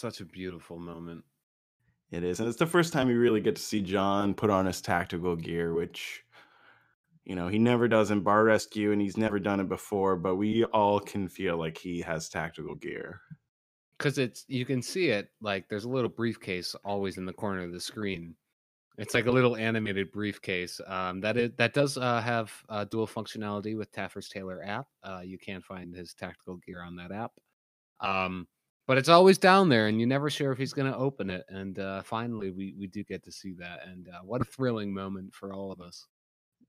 Such 0.00 0.22
a 0.22 0.24
beautiful 0.24 0.78
moment. 0.78 1.24
It 2.10 2.24
is. 2.24 2.40
And 2.40 2.48
it's 2.48 2.56
the 2.56 2.64
first 2.64 2.94
time 2.94 3.10
you 3.10 3.20
really 3.20 3.42
get 3.42 3.56
to 3.56 3.60
see 3.60 3.82
John 3.82 4.32
put 4.32 4.48
on 4.48 4.64
his 4.64 4.80
tactical 4.80 5.36
gear, 5.36 5.74
which, 5.74 6.24
you 7.26 7.36
know, 7.36 7.48
he 7.48 7.58
never 7.58 7.86
does 7.86 8.10
in 8.10 8.20
Bar 8.22 8.44
Rescue 8.44 8.92
and 8.92 9.02
he's 9.02 9.18
never 9.18 9.38
done 9.38 9.60
it 9.60 9.68
before, 9.68 10.16
but 10.16 10.36
we 10.36 10.64
all 10.64 11.00
can 11.00 11.28
feel 11.28 11.58
like 11.58 11.76
he 11.76 12.00
has 12.00 12.30
tactical 12.30 12.76
gear. 12.76 13.20
Because 13.98 14.16
it's 14.16 14.46
you 14.48 14.64
can 14.64 14.80
see 14.80 15.10
it 15.10 15.32
like 15.42 15.68
there's 15.68 15.84
a 15.84 15.90
little 15.90 16.08
briefcase 16.08 16.74
always 16.82 17.18
in 17.18 17.26
the 17.26 17.34
corner 17.34 17.62
of 17.62 17.72
the 17.72 17.78
screen. 17.78 18.34
It's 18.96 19.12
like 19.12 19.26
a 19.26 19.30
little 19.30 19.54
animated 19.54 20.10
briefcase. 20.12 20.80
Um, 20.86 21.20
that 21.20 21.36
is 21.36 21.50
that 21.58 21.74
does 21.74 21.98
uh, 21.98 22.22
have 22.22 22.50
uh, 22.70 22.84
dual 22.84 23.06
functionality 23.06 23.76
with 23.76 23.92
Taffer's 23.92 24.30
Tailor 24.30 24.62
app. 24.64 24.86
Uh, 25.04 25.20
you 25.22 25.36
can 25.36 25.60
find 25.60 25.94
his 25.94 26.14
tactical 26.14 26.56
gear 26.56 26.82
on 26.82 26.96
that 26.96 27.12
app. 27.12 27.32
Um, 28.00 28.46
but 28.90 28.98
it's 28.98 29.08
always 29.08 29.38
down 29.38 29.68
there, 29.68 29.86
and 29.86 30.00
you're 30.00 30.08
never 30.08 30.28
sure 30.28 30.50
if 30.50 30.58
he's 30.58 30.72
going 30.72 30.90
to 30.90 30.98
open 30.98 31.30
it. 31.30 31.44
And 31.48 31.78
uh, 31.78 32.02
finally, 32.02 32.50
we 32.50 32.74
we 32.76 32.88
do 32.88 33.04
get 33.04 33.22
to 33.22 33.30
see 33.30 33.54
that, 33.60 33.86
and 33.86 34.08
uh, 34.08 34.18
what 34.24 34.40
a 34.40 34.44
thrilling 34.44 34.92
moment 34.92 35.32
for 35.32 35.52
all 35.52 35.70
of 35.70 35.80
us. 35.80 36.08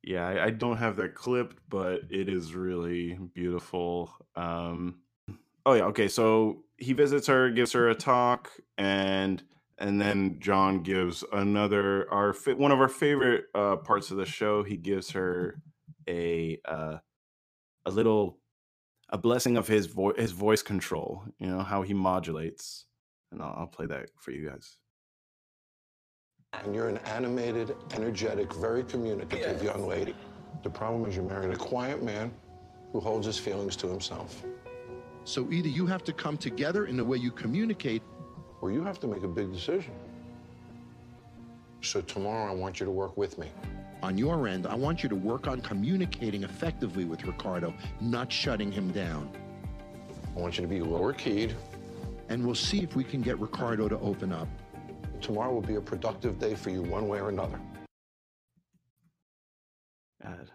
Yeah, 0.04 0.28
I, 0.28 0.46
I 0.46 0.50
don't 0.52 0.78
have 0.78 0.98
that 0.98 1.16
clipped, 1.16 1.58
but 1.68 2.02
it 2.12 2.30
is 2.30 2.54
really 2.54 3.18
beautiful. 3.34 4.14
Um, 4.36 5.00
oh 5.66 5.74
yeah, 5.74 5.86
okay. 5.86 6.08
So 6.08 6.64
he 6.78 6.94
visits 6.94 7.26
her, 7.26 7.50
gives 7.50 7.72
her 7.72 7.90
a 7.90 7.96
talk, 7.96 8.52
and 8.78 9.42
and 9.80 10.00
then 10.00 10.38
John 10.38 10.84
gives 10.84 11.24
another 11.34 12.08
our 12.14 12.36
one 12.56 12.72
of 12.72 12.80
our 12.80 12.88
favorite 12.88 13.46
uh, 13.56 13.78
parts 13.78 14.12
of 14.12 14.18
the 14.18 14.28
show. 14.28 14.62
He 14.62 14.78
gives 14.78 15.10
her 15.10 15.60
a 16.08 16.60
uh, 16.66 16.98
a 17.88 17.90
little 17.90 18.38
a 19.12 19.18
blessing 19.18 19.58
of 19.58 19.68
his 19.68 19.88
voice 19.88 20.16
his 20.18 20.32
voice 20.32 20.62
control. 20.62 21.24
You 21.40 21.48
know 21.48 21.62
how 21.62 21.82
he 21.82 21.94
modulates, 21.94 22.86
and 23.32 23.42
I'll, 23.42 23.56
I'll 23.60 23.68
play 23.68 23.86
that 23.88 24.10
for 24.18 24.32
you 24.32 24.50
guys. 24.50 24.78
And 26.54 26.76
you're 26.76 26.90
an 26.90 26.98
animated, 27.00 27.76
energetic, 27.94 28.54
very 28.54 28.84
communicative 28.84 29.64
young 29.64 29.88
lady. 29.88 30.16
The 30.64 30.70
problem 30.70 31.06
is 31.06 31.16
you're 31.16 31.26
married 31.26 31.54
a 31.54 31.58
quiet 31.58 32.04
man 32.04 32.32
who 32.92 33.00
holds 33.00 33.26
his 33.26 33.38
feelings 33.38 33.76
to 33.78 33.88
himself. 33.88 34.44
So 35.24 35.50
either 35.52 35.70
you 35.70 35.86
have 35.86 36.04
to 36.06 36.14
come 36.14 36.38
together 36.38 36.88
in 36.88 36.98
the 36.98 37.06
way 37.06 37.18
you 37.18 37.32
communicate, 37.32 38.04
or 38.60 38.72
you 38.72 38.84
have 38.84 39.00
to 39.00 39.08
make 39.08 39.24
a 39.24 39.28
big 39.28 39.54
decision. 39.54 39.94
So 41.82 42.02
tomorrow 42.02 42.52
I 42.52 42.54
want 42.54 42.80
you 42.80 42.86
to 42.86 42.92
work 42.92 43.18
with 43.18 43.38
me. 43.38 43.50
On 44.04 44.18
your 44.18 44.48
end, 44.48 44.66
I 44.66 44.74
want 44.76 45.04
you 45.04 45.10
to 45.10 45.16
work 45.16 45.48
on 45.48 45.62
communicating 45.62 46.44
effectively 46.44 47.06
with 47.06 47.24
Ricardo, 47.24 47.74
not 48.00 48.32
shutting 48.32 48.72
him 48.72 48.92
down. 48.92 49.30
I 50.36 50.40
want 50.40 50.58
you 50.58 50.64
to 50.64 50.68
be 50.68 50.82
lower 50.82 51.14
keyed. 51.14 51.56
And 52.30 52.46
we'll 52.46 52.56
see 52.56 52.82
if 52.82 52.96
we 52.96 53.04
can 53.04 53.22
get 53.22 53.38
Ricardo 53.40 53.88
to 53.90 54.00
open 54.00 54.32
up. 54.32 54.48
Tomorrow 55.22 55.54
will 55.54 55.62
be 55.62 55.76
a 55.76 55.82
productive 55.82 56.40
day 56.40 56.56
for 56.56 56.70
you, 56.72 56.82
one 56.82 57.08
way 57.08 57.20
or 57.20 57.30
another. 57.30 57.60
God, 60.24 60.50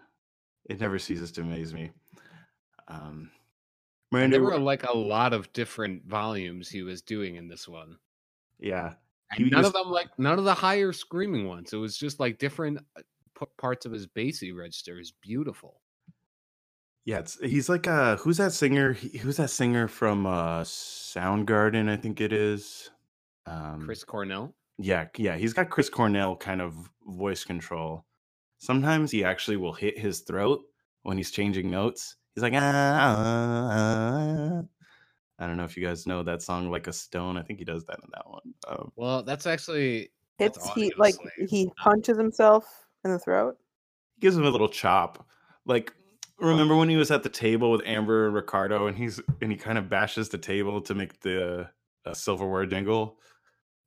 it 0.69 0.79
never 0.79 0.99
ceases 0.99 1.31
to 1.33 1.41
amaze 1.41 1.73
me. 1.73 1.91
Um, 2.87 3.29
And 4.13 4.33
there 4.33 4.41
were 4.41 4.57
like 4.57 4.83
a 4.83 4.95
lot 4.97 5.33
of 5.33 5.51
different 5.53 6.05
volumes 6.05 6.67
he 6.69 6.81
was 6.83 7.01
doing 7.01 7.35
in 7.35 7.47
this 7.47 7.67
one. 7.67 7.97
yeah, 8.59 8.95
And 9.31 9.51
none 9.51 9.59
was- 9.59 9.67
of 9.67 9.73
them 9.73 9.89
like 9.91 10.17
none 10.17 10.39
of 10.39 10.45
the 10.45 10.53
higher 10.53 10.91
screaming 10.91 11.47
ones. 11.47 11.71
It 11.73 11.77
was 11.77 11.97
just 11.97 12.19
like 12.19 12.39
different 12.39 12.79
uh, 12.97 13.01
p- 13.01 13.03
parts 13.57 13.85
of 13.85 13.91
his 13.91 14.07
bassy 14.07 14.51
register 14.51 14.99
is 14.99 15.13
beautiful. 15.21 15.81
Yeah, 17.05 17.19
it's 17.19 17.39
he's 17.39 17.69
like 17.69 17.87
uh 17.87 18.17
who's 18.17 18.37
that 18.37 18.51
singer? 18.51 18.93
He- 18.93 19.17
Who's 19.17 19.37
that 19.37 19.49
singer 19.49 19.87
from 19.87 20.25
uh 20.25 20.63
Soundgarden, 20.63 21.89
I 21.89 21.95
think 21.95 22.19
it 22.19 22.33
is. 22.33 22.89
Um 23.45 23.85
Chris 23.85 24.03
Cornell. 24.03 24.53
Yeah, 24.77 25.07
yeah, 25.17 25.37
he's 25.37 25.53
got 25.53 25.69
Chris 25.69 25.89
Cornell 25.89 26.35
kind 26.35 26.61
of 26.61 26.75
voice 27.05 27.43
control. 27.43 28.05
Sometimes 28.59 29.09
he 29.11 29.23
actually 29.23 29.57
will 29.57 29.73
hit 29.73 29.97
his 29.97 30.21
throat 30.21 30.61
when 31.03 31.17
he's 31.17 31.31
changing 31.31 31.71
notes. 31.71 32.15
He's 32.35 32.43
like, 32.43 32.53
ah, 32.55 32.59
ah, 32.61 33.69
ah." 33.71 34.61
I 35.39 35.45
don't 35.47 35.57
know 35.57 35.63
if 35.63 35.77
you 35.77 35.85
guys 35.85 36.07
know 36.07 36.23
that 36.23 36.41
song, 36.41 36.69
like 36.71 36.87
a 36.87 36.93
stone. 36.93 37.37
I 37.37 37.43
think 37.43 37.59
he 37.59 37.65
does 37.65 37.85
that 37.85 37.99
in 38.03 38.09
that 38.13 38.27
one. 38.27 38.53
Um, 38.67 38.91
Well, 38.95 39.23
that's 39.23 39.45
actually 39.45 40.11
that's 40.39 40.67
he 40.73 40.91
like 40.97 41.15
he 41.47 41.71
punches 41.77 42.17
himself 42.17 42.86
in 43.07 43.13
the 43.13 43.19
throat. 43.19 43.57
he 44.15 44.21
gives 44.21 44.37
him 44.37 44.45
a 44.45 44.49
little 44.49 44.69
chop. 44.69 45.25
Like, 45.65 45.93
remember 46.39 46.75
when 46.75 46.89
he 46.89 46.95
was 46.95 47.11
at 47.11 47.23
the 47.23 47.29
table 47.29 47.71
with 47.71 47.81
Amber 47.85 48.27
and 48.27 48.35
Ricardo, 48.35 48.87
and 48.87 48.97
he's 48.97 49.19
and 49.41 49.51
he 49.51 49.57
kind 49.57 49.77
of 49.77 49.89
bashes 49.89 50.29
the 50.29 50.37
table 50.37 50.81
to 50.81 50.93
make 50.93 51.19
the 51.21 51.69
uh, 52.05 52.13
silverware 52.13 52.65
jingle. 52.65 53.17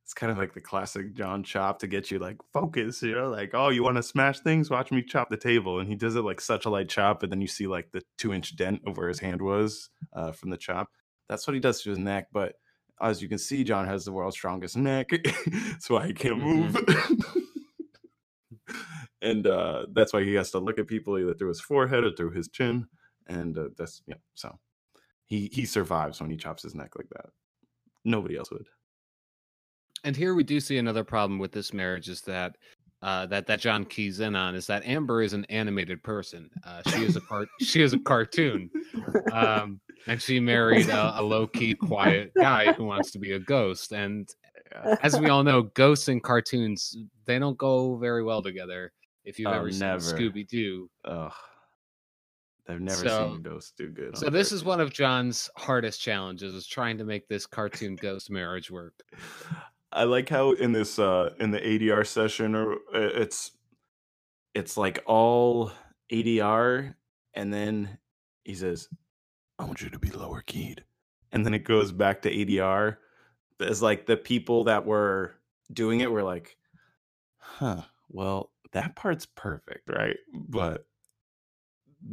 It's 0.05 0.15
kind 0.15 0.33
of 0.33 0.39
like 0.39 0.55
the 0.55 0.61
classic 0.61 1.15
John 1.15 1.45
chop 1.45 1.79
to 1.81 1.87
get 1.87 2.11
you 2.11 2.19
like 2.19 2.39
focus, 2.53 3.01
you 3.03 3.15
know, 3.15 3.29
like 3.29 3.51
oh, 3.55 3.69
you 3.69 3.85
want 3.85 3.97
to 3.97 4.03
smash 4.03 4.41
things? 4.41 4.71
Watch 4.71 4.91
me 4.91 5.03
chop 5.03 5.31
the 5.31 5.37
table, 5.37 5.79
and 5.79 5.89
he 5.89 5.95
does 5.95 6.17
it 6.17 6.23
like 6.23 6.41
such 6.41 6.65
a 6.65 6.71
light 6.71 6.89
chop, 6.89 7.23
and 7.23 7.31
then 7.31 7.41
you 7.41 7.47
see 7.47 7.67
like 7.67 7.93
the 7.93 8.03
two 8.19 8.33
inch 8.33 8.57
dent 8.57 8.83
of 8.87 8.97
where 8.97 9.09
his 9.09 9.21
hand 9.21 9.41
was 9.41 9.91
uh, 10.13 10.33
from 10.33 10.51
the 10.51 10.57
chop. 10.57 10.89
That's 11.29 11.47
what 11.47 11.55
he 11.55 11.61
does 11.61 11.83
to 11.83 11.91
his 11.91 11.99
neck, 11.99 12.29
but. 12.33 12.55
As 13.03 13.23
you 13.23 13.31
can 13.31 13.39
see, 13.39 13.65
John 13.65 13.87
has 13.87 14.05
the 14.05 14.13
world's 14.13 14.37
strongest 14.37 14.77
neck. 14.77 15.09
That's 15.47 15.89
why 15.89 16.09
he 16.09 16.13
can't 16.13 16.37
move. 16.37 16.77
and 19.23 19.47
uh, 19.47 19.87
that's 19.93 20.13
why 20.13 20.23
he 20.23 20.35
has 20.35 20.51
to 20.53 20.59
look 20.59 20.79
at 20.79 20.87
people 20.87 21.19
either 21.19 21.35
through 21.35 21.49
his 21.49 21.61
forehead 21.61 22.05
or 22.05 22.13
through 22.13 22.31
his 22.31 22.49
chin, 22.49 22.87
and 23.27 23.57
uh, 23.59 23.69
that's 23.77 24.03
yeah. 24.07 24.15
So 24.35 24.59
he 25.27 25.51
he 25.53 25.65
survives 25.65 26.21
when 26.21 26.31
he 26.31 26.37
chops 26.37 26.63
his 26.63 26.75
neck 26.75 26.93
like 26.97 27.09
that. 27.11 27.27
Nobody 28.05 28.37
else 28.37 28.51
would. 28.51 28.67
And 30.05 30.17
here 30.17 30.35
we 30.35 30.45
do 30.45 30.61
see 30.61 30.79
another 30.79 31.05
problem 31.05 31.39
with 31.39 31.53
this 31.53 31.75
marriage 31.75 32.09
is 32.09 32.23
that 32.23 32.57
uh, 33.03 33.27
that 33.27 33.47
that 33.47 33.61
John 33.61 33.85
keys 33.85 34.21
in 34.21 34.35
on 34.35 34.55
is 34.55 34.67
that 34.67 34.85
Amber 34.87 35.23
is 35.23 35.33
an 35.33 35.45
animated 35.47 36.03
person. 36.03 36.51
Uh, 36.67 36.83
she 36.91 37.05
is 37.05 37.17
a 37.17 37.21
part. 37.23 37.49
she 37.61 37.83
is 37.83 37.93
a 37.93 37.99
cartoon, 37.99 38.71
um, 39.33 39.81
and 40.07 40.21
she 40.21 40.41
married 40.41 40.89
a, 40.89 41.21
a 41.21 41.23
low 41.23 41.47
key, 41.47 41.75
quiet 41.75 42.33
guy 42.37 42.73
who 42.73 42.85
wants 42.85 43.11
to 43.13 43.19
be 43.19 43.33
a 43.33 43.39
ghost. 43.39 43.93
And 43.93 44.29
as 45.03 45.19
we 45.19 45.29
all 45.29 45.43
know, 45.43 45.63
ghosts 45.63 46.09
and 46.09 46.23
cartoons 46.23 46.97
they 47.25 47.39
don't 47.39 47.59
go 47.59 47.97
very 47.97 48.23
well 48.23 48.43
together. 48.43 48.93
If 49.25 49.39
you've 49.39 49.49
Oh, 49.49 49.53
ever 49.53 49.71
seen. 49.71 49.83
Scooby 49.83 50.47
Doo, 50.49 50.91
I've 52.69 52.81
never 52.81 53.09
So- 53.09 53.33
seen 53.33 53.43
ghosts 53.43 53.73
do 53.77 53.89
good. 53.89 54.17
so 54.17 54.31
this 54.31 54.53
is 54.53 54.63
one 54.65 54.81
of 54.81 54.93
John's 54.93 55.51
hardest 55.57 56.01
challenges: 56.01 56.55
is 56.55 56.67
trying 56.67 56.99
to 56.99 57.05
make 57.05 57.27
this 57.29 57.47
cartoon 57.47 57.97
ghost 57.97 58.31
marriage 58.31 58.71
work. 58.71 59.03
I 59.93 60.05
like 60.05 60.29
how 60.29 60.53
in 60.53 60.71
this 60.73 60.99
uh 60.99 61.35
in 61.41 61.51
the 61.51 61.59
ADR 61.67 62.05
session 62.07 62.55
or 62.55 62.75
uh, 62.75 62.79
it's 63.15 63.53
it's 64.55 64.77
like 64.77 65.03
all 65.07 65.73
ADR 66.13 66.95
and 67.35 67.53
then 67.53 67.99
he 68.45 68.55
says 68.55 68.89
I 69.59 69.65
want 69.65 69.81
you 69.83 69.91
to 69.91 69.99
be 69.99 70.11
lower 70.11 70.43
keyed 70.43 70.85
and 71.33 71.45
then 71.45 71.55
it 71.55 71.65
goes 71.65 71.91
back 71.91 72.23
to 72.23 72.31
ADR 72.33 72.99
as 73.61 73.83
like 73.83 74.07
the 74.07 74.17
people 74.17 74.65
that 74.65 74.87
were 74.87 75.35
doing 75.73 76.01
it 76.01 76.11
were 76.11 76.23
like 76.23 76.57
huh 77.39 77.83
well 78.09 78.53
that 78.73 78.97
part's 78.97 79.27
perfect 79.37 79.89
right 79.89 80.17
but 80.33 80.87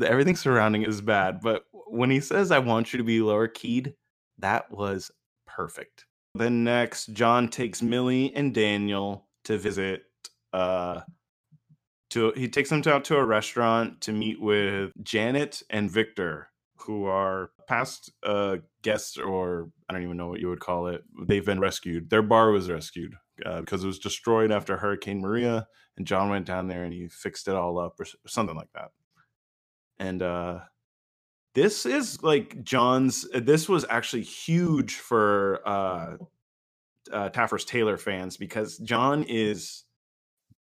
everything 0.03 0.35
surrounding 0.35 0.83
is 0.83 1.01
bad 1.01 1.39
but 1.41 1.63
when 1.71 2.09
he 2.09 2.19
says 2.19 2.51
I 2.51 2.59
want 2.59 2.93
you 2.93 2.97
to 2.97 3.03
be 3.03 3.21
lower 3.21 3.47
keyed 3.47 3.93
that 4.39 4.71
was 4.71 5.11
perfect 5.45 6.05
then 6.37 6.63
next, 6.63 7.07
John 7.13 7.47
takes 7.47 7.81
Millie 7.81 8.33
and 8.35 8.53
Daniel 8.53 9.27
to 9.45 9.57
visit. 9.57 10.03
Uh, 10.53 11.01
to 12.11 12.31
he 12.35 12.47
takes 12.47 12.69
them 12.69 12.81
to, 12.83 12.93
out 12.93 13.05
to 13.05 13.17
a 13.17 13.25
restaurant 13.25 14.01
to 14.01 14.13
meet 14.13 14.41
with 14.41 14.91
Janet 15.03 15.61
and 15.69 15.91
Victor, 15.91 16.49
who 16.77 17.05
are 17.05 17.51
past 17.67 18.11
uh, 18.23 18.57
guests, 18.81 19.17
or 19.17 19.69
I 19.89 19.93
don't 19.93 20.03
even 20.03 20.17
know 20.17 20.27
what 20.27 20.39
you 20.39 20.49
would 20.49 20.59
call 20.59 20.87
it. 20.87 21.03
They've 21.27 21.45
been 21.45 21.59
rescued. 21.59 22.09
Their 22.09 22.21
bar 22.21 22.51
was 22.51 22.69
rescued 22.69 23.15
uh, 23.45 23.61
because 23.61 23.83
it 23.83 23.87
was 23.87 23.99
destroyed 23.99 24.51
after 24.51 24.77
Hurricane 24.77 25.21
Maria, 25.21 25.67
and 25.97 26.05
John 26.07 26.29
went 26.29 26.45
down 26.45 26.67
there 26.67 26.83
and 26.83 26.93
he 26.93 27.07
fixed 27.07 27.47
it 27.47 27.55
all 27.55 27.79
up, 27.79 27.99
or 27.99 28.03
s- 28.03 28.15
something 28.25 28.55
like 28.55 28.71
that. 28.73 28.91
And 29.99 30.21
uh, 30.21 30.59
this 31.53 31.85
is 31.85 32.21
like 32.23 32.63
John's. 32.63 33.27
This 33.33 33.67
was 33.67 33.85
actually 33.89 34.21
huge 34.23 34.95
for 34.95 35.61
uh, 35.67 36.17
uh, 37.11 37.29
Taffer's 37.29 37.65
Tailor 37.65 37.97
fans 37.97 38.37
because 38.37 38.77
John 38.77 39.23
is 39.23 39.85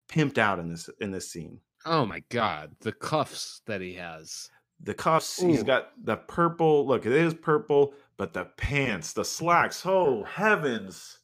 pimped 0.10 0.38
out 0.38 0.60
in 0.60 0.70
this 0.70 0.90
in 1.02 1.12
this 1.12 1.30
scene. 1.32 1.60
Oh 1.86 2.06
my 2.06 2.22
god, 2.30 2.76
the 2.82 2.92
cuffs 2.92 3.62
that 3.66 3.82
he 3.82 3.94
has. 3.96 4.50
The 4.82 4.94
cuffs, 4.94 5.40
he's 5.40 5.64
got 5.64 5.92
the 6.04 6.18
purple. 6.18 6.86
Look, 6.86 7.06
it 7.06 7.14
is 7.14 7.34
purple, 7.34 7.94
but 8.18 8.34
the 8.34 8.46
pants, 8.58 9.14
the 9.14 9.24
slacks. 9.26 9.82
Oh 9.86 10.24
heavens! 10.26 11.20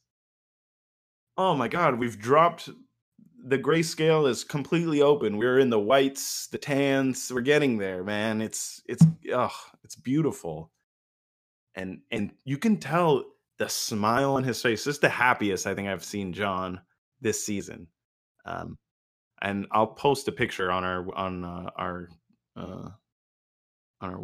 Oh 1.40 1.56
my 1.56 1.70
God, 1.70 1.98
we've 1.98 2.20
dropped. 2.20 2.70
The 3.46 3.58
grayscale 3.58 4.30
is 4.30 4.44
completely 4.44 5.02
open. 5.02 5.38
We're 5.38 5.60
in 5.60 5.70
the 5.70 5.80
whites, 5.80 6.48
the 6.48 6.58
tans. 6.58 7.32
We're 7.34 7.40
getting 7.40 7.78
there, 7.78 8.04
man. 8.04 8.42
It's 8.42 8.82
it's 8.88 9.06
oh, 9.34 9.56
it's 9.86 9.96
beautiful, 9.96 10.70
and 11.76 12.02
and 12.12 12.32
you 12.44 12.58
can 12.58 12.76
tell 12.76 13.24
the 13.58 13.70
smile 13.70 14.34
on 14.34 14.44
his 14.44 14.62
face. 14.62 14.84
This 14.84 14.96
is 14.96 15.00
the 15.00 15.08
happiest 15.08 15.66
I 15.66 15.74
think 15.74 15.88
I've 15.88 16.04
seen 16.04 16.34
John 16.34 16.82
this 17.22 17.42
season. 17.42 17.88
Um, 18.44 18.78
and 19.42 19.66
I'll 19.72 19.88
post 19.88 20.28
a 20.28 20.34
picture 20.34 20.74
on 20.74 20.84
our 20.84 21.16
on 21.16 21.46
uh, 21.46 21.70
our 21.78 22.10
uh, 22.58 22.90
on 24.02 24.10
our 24.14 24.20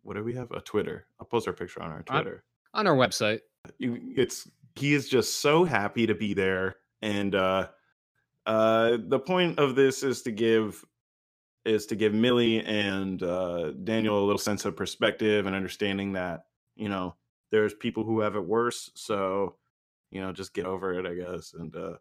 what 0.00 0.16
do 0.16 0.24
we 0.24 0.32
have 0.32 0.50
a 0.50 0.62
Twitter? 0.62 1.08
I'll 1.20 1.26
post 1.26 1.46
our 1.46 1.52
picture 1.52 1.82
on 1.82 1.90
our 1.90 2.02
Twitter. 2.04 2.42
on 2.72 2.86
our 2.86 2.96
website. 2.96 3.40
You, 3.76 4.14
it's 4.16 4.48
he 4.76 4.94
is 4.94 5.08
just 5.08 5.40
so 5.40 5.64
happy 5.64 6.06
to 6.06 6.14
be 6.14 6.34
there, 6.34 6.76
and 7.02 7.34
uh, 7.34 7.68
uh, 8.46 8.98
the 9.06 9.18
point 9.18 9.58
of 9.58 9.74
this 9.74 10.02
is 10.02 10.22
to 10.22 10.32
give 10.32 10.84
is 11.64 11.86
to 11.86 11.96
give 11.96 12.12
Millie 12.12 12.62
and 12.62 13.22
uh, 13.22 13.70
Daniel 13.70 14.18
a 14.18 14.26
little 14.26 14.38
sense 14.38 14.66
of 14.66 14.76
perspective 14.76 15.46
and 15.46 15.56
understanding 15.56 16.12
that 16.12 16.46
you 16.76 16.88
know 16.88 17.14
there's 17.50 17.74
people 17.74 18.04
who 18.04 18.20
have 18.20 18.36
it 18.36 18.44
worse, 18.44 18.90
so 18.94 19.56
you 20.10 20.20
know 20.20 20.32
just 20.32 20.54
get 20.54 20.66
over 20.66 20.92
it, 20.94 21.06
I 21.06 21.14
guess. 21.14 21.54
And 21.58 21.74
uh, 21.74 21.94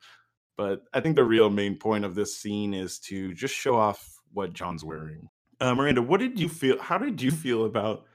but 0.57 0.83
I 0.93 0.99
think 0.99 1.15
the 1.15 1.23
real 1.23 1.49
main 1.49 1.77
point 1.77 2.05
of 2.05 2.15
this 2.15 2.35
scene 2.37 2.73
is 2.73 2.99
to 2.99 3.33
just 3.33 3.53
show 3.53 3.75
off 3.75 4.19
what 4.33 4.53
John's 4.53 4.83
wearing. 4.83 5.29
Uh, 5.59 5.75
Miranda, 5.75 6.01
what 6.01 6.19
did 6.19 6.39
you 6.39 6.49
feel? 6.49 6.81
How 6.81 6.97
did 6.97 7.21
you 7.21 7.31
feel 7.31 7.65
about 7.65 8.05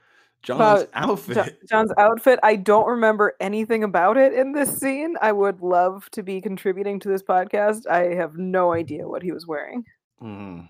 John's 0.41 0.83
about 0.83 0.89
outfit. 0.93 1.59
John's 1.69 1.91
outfit. 1.97 2.39
I 2.43 2.55
don't 2.55 2.87
remember 2.87 3.35
anything 3.39 3.83
about 3.83 4.17
it 4.17 4.33
in 4.33 4.53
this 4.53 4.77
scene. 4.77 5.15
I 5.21 5.31
would 5.31 5.61
love 5.61 6.09
to 6.11 6.23
be 6.23 6.39
contributing 6.41 6.99
to 7.01 7.09
this 7.09 7.21
podcast. 7.21 7.87
I 7.87 8.15
have 8.15 8.37
no 8.37 8.73
idea 8.73 9.07
what 9.07 9.21
he 9.21 9.31
was 9.31 9.45
wearing. 9.45 9.83
Mhm. 10.21 10.69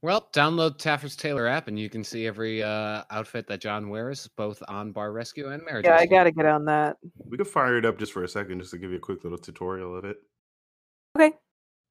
Well, 0.00 0.28
download 0.32 0.78
Taffer's 0.78 1.16
Tailor 1.16 1.48
app 1.48 1.66
and 1.66 1.78
you 1.78 1.90
can 1.90 2.04
see 2.04 2.26
every 2.26 2.62
uh, 2.62 3.02
outfit 3.10 3.48
that 3.48 3.60
John 3.60 3.88
wears, 3.88 4.28
both 4.28 4.62
on 4.68 4.92
Bar 4.92 5.10
Rescue 5.10 5.48
and 5.50 5.64
Marriage 5.64 5.86
Yeah, 5.86 5.96
I 5.96 6.06
gotta 6.06 6.30
get 6.30 6.46
on 6.46 6.64
that. 6.66 6.98
We 7.24 7.36
could 7.36 7.48
fire 7.48 7.78
it 7.78 7.84
up 7.84 7.98
just 7.98 8.12
for 8.12 8.22
a 8.22 8.28
second, 8.28 8.60
just 8.60 8.70
to 8.70 8.78
give 8.78 8.90
you 8.90 8.98
a 8.98 9.00
quick 9.00 9.24
little 9.24 9.38
tutorial 9.38 9.96
of 9.96 10.04
it. 10.04 10.18
Okay. 11.16 11.34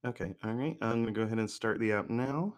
Okay. 0.06 0.36
All 0.46 0.54
right. 0.54 0.78
I'm 0.82 1.02
gonna 1.04 1.12
go 1.12 1.24
ahead 1.24 1.40
and 1.40 1.50
start 1.50 1.80
the 1.80 1.92
app 1.92 2.10
now. 2.10 2.54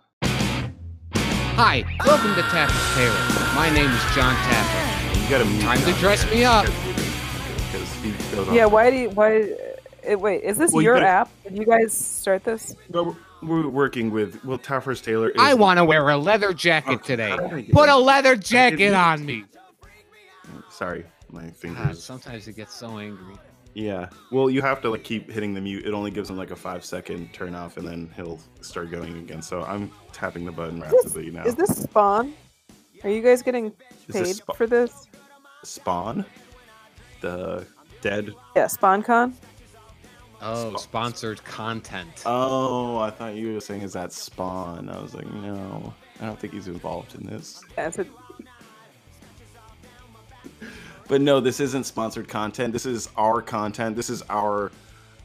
Hi, 1.62 1.84
welcome 2.05 2.34
to 2.36 2.41
Taffer's 2.43 2.95
Tailor. 2.95 3.53
My 3.53 3.70
name 3.70 3.91
is 3.91 4.01
Jon 4.16 4.34
Taffer. 4.34 5.24
You 5.24 5.30
gotta 5.30 5.43
mute 5.43 5.62
Time 5.62 5.80
to 5.82 5.91
dress 5.99 6.24
me 6.32 6.45
up. 6.45 6.66
because 6.66 7.93
he 8.01 8.12
goes 8.34 8.47
on. 8.47 8.53
Yeah, 8.53 8.66
why 8.66 8.89
do 8.89 8.95
you, 8.95 9.10
why? 9.10 9.53
uh, 10.10 10.18
wait, 10.18 10.41
is 10.43 10.57
this 10.57 10.72
Well, 10.72 10.82
you 10.82 10.88
your 10.88 10.95
gotta- 10.95 11.07
app? 11.07 11.30
Did 11.43 11.57
you 11.57 11.66
guys 11.66 11.91
start 11.91 12.45
this? 12.45 12.78
No, 12.89 13.18
we're 13.43 13.64
we're 13.64 13.68
working 13.68 14.10
with 14.10 14.41
well, 14.45 14.57
Taffer's 14.57 15.01
Tailor. 15.01 15.34
I 15.38 15.53
want 15.53 15.80
to 15.80 15.84
wear 15.84 16.07
a 16.07 16.16
leather 16.16 16.53
jacket 16.53 17.03
today. 17.03 17.36
Put 17.74 17.89
a 17.89 17.97
leather 17.97 18.38
jacket 18.38 18.93
on 18.93 19.26
me. 19.26 19.43
Sorry, 20.70 21.03
my 21.30 21.43
God, 21.43 21.55
fingers. 21.57 22.01
sometimes 22.01 22.45
he 22.45 22.53
gets 22.53 22.74
so 22.74 22.99
angry. 22.99 23.36
Yeah. 23.74 24.09
Well, 24.32 24.49
you 24.49 24.61
have 24.61 24.82
to 24.82 24.89
like 24.89 25.03
keep 25.03 25.30
hitting 25.30 25.53
the 25.53 25.61
mute. 25.61 25.86
It 25.86 25.93
only 25.93 26.11
gives 26.11 26.30
him 26.30 26.38
like 26.38 26.51
a 26.51 26.55
five 26.55 26.84
second 26.84 27.34
turn 27.34 27.55
off, 27.55 27.78
and 27.78 27.88
then 27.88 28.11
he'll 28.15 28.39
start 28.61 28.91
going 28.91 29.17
again. 29.17 29.41
So 29.41 29.63
I'm 29.63 29.91
tapping 30.11 30.45
the 30.45 30.51
button 30.51 30.82
Is 30.84 30.91
this, 30.91 31.05
rapidly 31.05 31.32
now. 31.32 31.43
is 31.45 31.55
this 31.55 31.84
Spawn? 31.84 32.34
Are 33.03 33.09
you 33.09 33.22
guys 33.22 33.41
getting 33.41 33.67
Is 34.07 34.15
this 34.15 34.28
paid 34.28 34.36
Spa- 34.38 34.53
for 34.53 34.67
this? 34.67 35.07
Spawn? 35.63 36.26
The 37.22 37.65
dead. 38.01 38.34
Yeah, 38.55 38.65
SpawnCon. 38.65 39.34
Oh, 40.41 40.76
sponsored 40.78 41.43
content. 41.43 42.24
Oh, 42.26 42.97
I 42.99 43.09
thought 43.09 43.36
you 43.36 43.53
were 43.53 43.59
saying 43.59 43.82
is 43.82 43.93
that 43.93 44.13
Spawn. 44.13 44.89
I 44.89 45.01
was 45.01 45.13
like, 45.13 45.30
no, 45.34 45.93
I 46.22 46.26
don't 46.26 46.39
think 46.39 46.53
he's 46.53 46.67
involved 46.67 47.15
in 47.15 47.26
this. 47.28 47.61
That's 47.76 47.99
it. 47.99 48.07
But 51.10 51.22
no, 51.22 51.39
this 51.39 51.60
isn't 51.60 51.86
sponsored 51.86 52.28
content. 52.30 52.72
This 52.72 52.86
is 52.86 53.10
our 53.18 53.41
content. 53.41 53.95
This 53.97 54.10
is 54.10 54.24
our. 54.30 54.72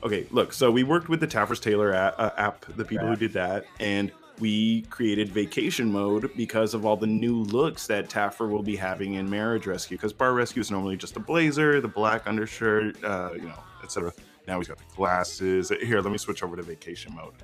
Okay, 0.02 0.26
look. 0.30 0.52
So 0.52 0.70
we 0.70 0.82
worked 0.82 1.08
with 1.08 1.20
the 1.20 1.26
Taffers 1.26 1.60
Tailor 1.60 1.92
a- 1.92 2.14
uh, 2.18 2.30
app, 2.36 2.64
the 2.76 2.84
people 2.84 3.06
who 3.06 3.16
did 3.16 3.34
that, 3.34 3.66
and 3.78 4.10
we 4.40 4.82
created 4.82 5.28
vacation 5.28 5.92
mode 5.92 6.30
because 6.36 6.72
of 6.74 6.84
all 6.86 6.96
the 6.96 7.06
new 7.06 7.36
looks 7.36 7.86
that 7.86 8.08
Taffer 8.08 8.50
will 8.50 8.62
be 8.62 8.76
having 8.76 9.14
in 9.14 9.28
Marriage 9.28 9.66
Rescue. 9.66 9.96
Because 9.98 10.12
Bar 10.14 10.32
Rescue 10.32 10.60
is 10.60 10.70
normally 10.70 10.96
just 10.96 11.16
a 11.16 11.20
blazer, 11.20 11.80
the 11.80 11.88
black 11.88 12.26
undershirt, 12.26 13.02
uh, 13.04 13.30
you 13.34 13.42
know, 13.42 13.62
etc. 13.82 14.12
Now 14.48 14.58
he's 14.58 14.68
got 14.68 14.78
the 14.78 14.84
glasses. 14.96 15.70
Here, 15.82 16.00
let 16.00 16.10
me 16.10 16.18
switch 16.18 16.42
over 16.42 16.56
to 16.56 16.62
vacation 16.62 17.14
mode. 17.14 17.34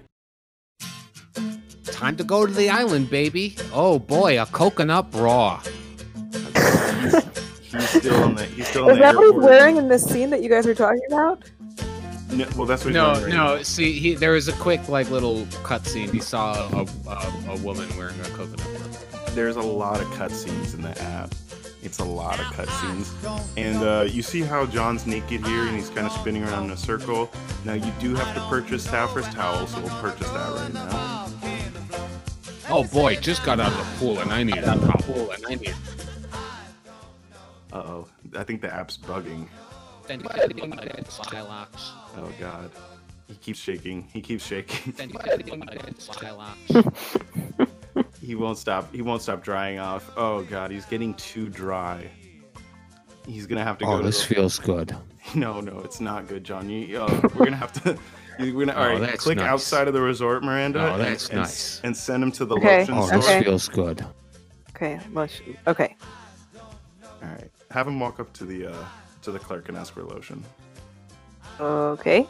Time 1.85 2.17
to 2.17 2.25
go 2.25 2.47
to 2.47 2.53
the 2.53 2.71
island, 2.71 3.11
baby. 3.11 3.57
Oh 3.73 3.99
boy, 3.99 4.41
a 4.41 4.47
coconut 4.47 5.11
bra. 5.11 5.63
He's 7.73 7.89
still 7.91 8.25
in 8.25 8.35
the. 8.35 8.45
He's 8.47 8.69
still 8.69 8.85
in 8.85 8.91
Is 8.93 8.97
the 8.97 9.03
that 9.03 9.15
what 9.17 9.23
he's 9.25 9.33
airport. 9.35 9.45
wearing 9.45 9.77
in 9.77 9.89
this 9.89 10.05
scene 10.05 10.31
that 10.31 10.43
you 10.43 10.49
guys 10.49 10.67
are 10.67 10.75
talking 10.75 11.01
about? 11.09 11.43
No, 12.33 12.47
well, 12.57 12.67
that's 12.67 12.85
what 12.85 12.91
he's 12.91 12.95
No, 12.95 13.13
wearing 13.13 13.25
right 13.25 13.57
no. 13.57 13.63
See, 13.63 13.93
he, 13.99 14.15
there 14.15 14.33
was 14.33 14.49
a 14.49 14.53
quick, 14.55 14.89
like, 14.89 15.11
little 15.11 15.45
cutscene. 15.65 16.13
He 16.13 16.21
saw 16.21 16.69
a, 16.73 16.87
a, 17.09 17.53
a 17.55 17.57
woman 17.59 17.89
wearing 17.97 18.19
a 18.21 18.25
coconut 18.25 18.59
bra. 19.11 19.21
there's 19.35 19.57
a 19.57 19.61
lot 19.63 20.01
of 20.01 20.07
cutscenes 20.09 20.75
in 20.75 20.83
the 20.83 21.01
app. 21.03 21.35
It's 21.83 21.99
a 21.99 22.05
lot 22.05 22.39
of 22.39 22.47
cutscenes. 22.47 23.09
And 23.57 23.83
uh, 23.83 24.05
you 24.07 24.23
see 24.23 24.43
how 24.43 24.67
John's 24.67 25.07
naked 25.07 25.45
here 25.47 25.63
and 25.67 25.75
he's 25.75 25.89
kind 25.89 26.07
of 26.07 26.13
spinning 26.13 26.45
around 26.45 26.65
in 26.67 26.71
a 26.73 26.77
circle. 26.77 27.31
Now, 27.65 27.73
you 27.73 27.91
do 28.01 28.15
have 28.15 28.35
to 28.35 28.41
purchase 28.49 28.85
Taffer's 28.87 29.27
towel, 29.35 29.67
so 29.67 29.81
we'll 29.81 29.89
purchase 30.01 30.29
that 30.31 30.53
right 30.53 30.75
now. 30.75 31.27
Oh 32.73 32.85
boy, 32.85 33.17
just 33.17 33.45
got 33.45 33.59
out 33.59 33.73
of 33.73 33.79
the 33.79 33.99
pool 33.99 34.21
and 34.21 34.31
I 34.33 34.45
need 34.45 34.59
a 34.59 34.77
pool 35.03 35.33
and 35.33 35.45
I 35.47 35.55
need. 35.57 35.75
Uh 37.73 37.77
oh. 37.77 38.09
I 38.37 38.45
think 38.45 38.61
the 38.63 38.73
app's 38.75 38.97
bugging. 38.99 39.47
Oh, 42.17 42.33
God. 42.41 42.71
He 43.29 43.35
keeps 43.37 43.61
shaking. 43.61 44.09
He 44.13 44.21
keeps 44.21 44.45
shaking. 44.47 44.95
He 48.23 48.35
won't 48.35 48.59
stop. 48.59 48.93
He 48.95 49.03
won't 49.03 49.23
stop 49.23 49.43
drying 49.43 49.79
off. 49.79 50.11
Oh, 50.17 50.43
God. 50.43 50.71
He's 50.71 50.85
getting 50.85 51.15
too 51.15 51.49
dry. 51.49 52.09
He's 53.27 53.47
going 53.47 53.59
to 53.59 53.65
have 53.65 53.79
to 53.79 53.85
go 53.85 53.95
Oh, 53.95 53.99
to 53.99 54.05
this 54.05 54.27
the- 54.27 54.35
feels 54.35 54.59
good. 54.59 54.95
No, 55.35 55.61
no, 55.61 55.79
it's 55.81 56.01
not 56.01 56.27
good, 56.27 56.43
John. 56.43 56.69
You, 56.69 57.03
uh, 57.03 57.21
we're 57.37 57.45
gonna 57.45 57.55
have 57.57 57.73
to. 57.85 57.97
We're 58.41 58.65
gonna, 58.67 58.73
all 58.73 58.97
Oh, 58.97 59.01
right, 59.01 59.19
click 59.19 59.37
nice. 59.37 59.47
outside 59.47 59.87
of 59.87 59.93
the 59.95 60.01
resort, 60.01 60.43
Miranda. 60.43 60.81
Oh, 60.81 60.95
and- 60.95 61.03
that's 61.03 61.29
and, 61.29 61.41
nice. 61.41 61.81
And 61.85 61.95
send 61.97 62.23
him 62.23 62.33
to 62.33 62.45
the 62.47 62.57
Okay, 62.57 62.81
lotion 62.81 62.95
Oh, 62.97 63.07
store. 63.07 63.19
this 63.19 63.45
feels 63.45 63.69
good. 63.69 64.05
Okay, 64.71 64.99
let's, 65.13 65.41
okay. 65.69 65.95
All 67.71 67.75
right, 67.75 67.79
have 67.79 67.87
him 67.87 68.01
walk 68.01 68.19
up 68.21 68.33
to 68.35 68.45
the 68.45 68.67
uh, 68.73 68.85
to 69.23 69.31
the 69.31 69.39
clerk 69.39 69.69
and 69.69 69.79
ask 69.79 69.95
for 69.95 70.03
lotion. 70.03 70.43
Okay. 71.61 72.27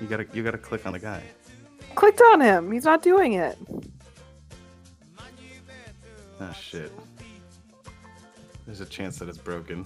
You 0.00 0.06
gotta 0.06 0.26
you 0.32 0.42
gotta 0.42 0.58
click 0.58 0.86
on 0.86 0.92
the 0.92 0.98
guy. 0.98 1.22
Clicked 1.94 2.20
on 2.20 2.40
him. 2.40 2.70
He's 2.72 2.84
not 2.84 3.02
doing 3.02 3.34
it. 3.34 3.58
Ah, 6.40 6.52
shit. 6.52 6.90
There's 8.66 8.80
a 8.80 8.86
chance 8.86 9.18
that 9.18 9.28
it's 9.28 9.36
broken. 9.38 9.84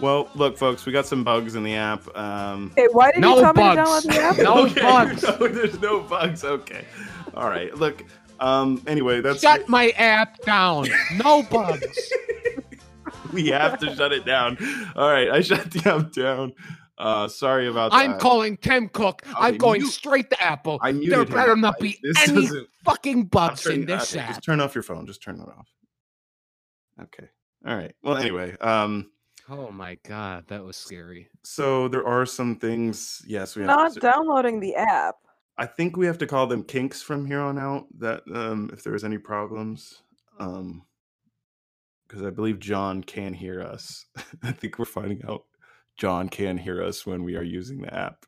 Well, 0.00 0.28
look, 0.36 0.56
folks, 0.56 0.86
we 0.86 0.92
got 0.92 1.06
some 1.06 1.24
bugs 1.24 1.56
in 1.56 1.64
the 1.64 1.74
app. 1.74 2.16
Um, 2.16 2.70
Hey, 2.76 2.86
why 2.92 3.10
did 3.10 3.20
No 3.20 3.36
you 3.36 3.42
tell 3.42 3.52
me 3.54 3.62
to 3.62 3.74
bugs. 3.82 4.06
download 4.06 4.12
the 4.14 4.20
app? 4.20 4.38
No 4.38 4.66
okay, 4.66 4.80
bugs. 4.82 5.22
no, 5.24 5.48
there's 5.48 5.80
no 5.80 6.00
bugs. 6.02 6.44
Okay. 6.44 6.84
All 7.34 7.48
right. 7.48 7.74
Look. 7.74 8.04
Um. 8.40 8.82
Anyway, 8.86 9.20
that's 9.20 9.40
Shut 9.40 9.68
my 9.68 9.90
app 9.90 10.40
down. 10.42 10.86
No 11.16 11.42
bugs. 11.50 12.12
we 13.32 13.48
have 13.48 13.78
to 13.80 13.94
shut 13.94 14.12
it 14.12 14.24
down. 14.24 14.56
All 14.96 15.10
right, 15.10 15.30
I 15.30 15.40
shut 15.40 15.70
the 15.70 15.88
app 15.90 16.12
down. 16.12 16.52
Uh, 16.96 17.28
sorry 17.28 17.68
about 17.68 17.92
that. 17.92 17.96
I'm 17.98 18.18
calling 18.18 18.56
Tim 18.56 18.88
Cook. 18.88 19.22
I'm 19.36 19.56
going 19.56 19.82
mute- 19.82 19.92
straight 19.92 20.30
to 20.30 20.42
Apple. 20.42 20.78
I 20.82 20.90
there 20.92 21.00
muted 21.00 21.28
him. 21.28 21.34
better 21.34 21.56
not 21.56 21.78
be 21.78 21.96
This 22.02 22.28
any 22.28 22.48
fucking 22.84 23.18
I'm 23.20 23.24
bugs 23.26 23.66
in 23.66 23.86
this 23.86 24.12
okay, 24.14 24.20
app. 24.24 24.28
Just 24.30 24.42
turn 24.44 24.60
off 24.60 24.74
your 24.74 24.82
phone. 24.82 25.06
Just 25.06 25.22
turn 25.22 25.36
it 25.40 25.48
off. 25.48 25.68
Okay. 27.00 27.28
All 27.66 27.76
right. 27.76 27.94
Well, 28.02 28.16
anyway, 28.16 28.56
um, 28.58 29.10
Oh 29.48 29.70
my 29.70 29.96
god, 30.06 30.44
that 30.48 30.62
was 30.64 30.76
scary. 30.76 31.28
so 31.44 31.88
there 31.88 32.06
are 32.06 32.26
some 32.26 32.56
things. 32.56 33.22
Yes, 33.26 33.54
we 33.56 33.62
have. 33.62 33.68
Not 33.68 33.92
to, 33.94 34.00
downloading 34.00 34.58
the 34.60 34.74
app. 34.74 35.14
I 35.58 35.66
think 35.66 35.96
we 35.96 36.06
have 36.06 36.18
to 36.18 36.26
call 36.26 36.46
them 36.46 36.62
kinks 36.62 37.02
from 37.02 37.26
here 37.26 37.40
on 37.40 37.58
out. 37.58 37.86
That 37.98 38.22
um, 38.32 38.70
if 38.72 38.84
there 38.84 38.94
is 38.94 39.04
any 39.04 39.18
problems, 39.18 40.02
um, 40.38 40.84
because 42.06 42.22
I 42.22 42.30
believe 42.30 42.60
John 42.60 43.02
can 43.02 43.34
hear 43.34 43.60
us. 43.60 44.06
I 44.42 44.52
think 44.52 44.78
we're 44.78 44.84
finding 44.84 45.22
out 45.28 45.44
John 45.96 46.28
can 46.28 46.56
hear 46.56 46.82
us 46.82 47.04
when 47.04 47.24
we 47.24 47.36
are 47.36 47.42
using 47.42 47.82
the 47.82 47.92
app. 47.92 48.24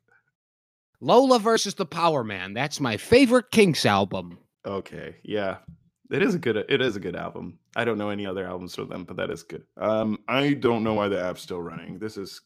Lola 1.01 1.39
versus 1.39 1.77
the 1.77 1.87
Power 1.87 2.25
Man. 2.25 2.53
That's 2.53 2.81
my 2.81 2.97
favorite 2.97 3.51
Kinks 3.51 3.87
album. 3.87 4.39
Okay, 4.67 5.17
yeah, 5.23 5.59
it 6.11 6.23
is 6.23 6.35
a 6.35 6.39
good. 6.39 6.57
It 6.57 6.83
is 6.83 6.97
a 6.97 7.01
good 7.01 7.17
album. 7.17 7.59
I 7.77 7.85
don't 7.85 7.97
know 7.97 8.11
any 8.11 8.27
other 8.27 8.45
albums 8.45 8.75
from 8.75 8.89
them, 8.89 9.05
but 9.05 9.17
that 9.17 9.31
is 9.31 9.45
good. 9.45 9.63
Um, 9.77 10.19
I 10.29 10.55
don't 10.55 10.83
know 10.83 10.95
why 10.95 11.09
the 11.09 11.23
app's 11.23 11.43
still 11.43 11.63
running. 11.63 11.99
This 11.99 12.17
is 12.17 12.43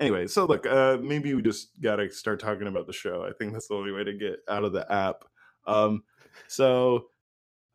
anyway. 0.00 0.26
So 0.26 0.44
look, 0.46 0.66
uh, 0.66 0.98
maybe 1.00 1.34
we 1.34 1.42
just 1.42 1.80
gotta 1.80 2.10
start 2.10 2.40
talking 2.40 2.66
about 2.66 2.86
the 2.86 2.92
show. 2.92 3.24
I 3.24 3.32
think 3.32 3.52
that's 3.52 3.68
the 3.68 3.74
only 3.74 3.92
way 3.92 4.04
to 4.04 4.12
get 4.12 4.40
out 4.48 4.64
of 4.64 4.72
the 4.72 4.90
app. 4.92 5.24
Um, 5.66 6.02
so 6.48 7.06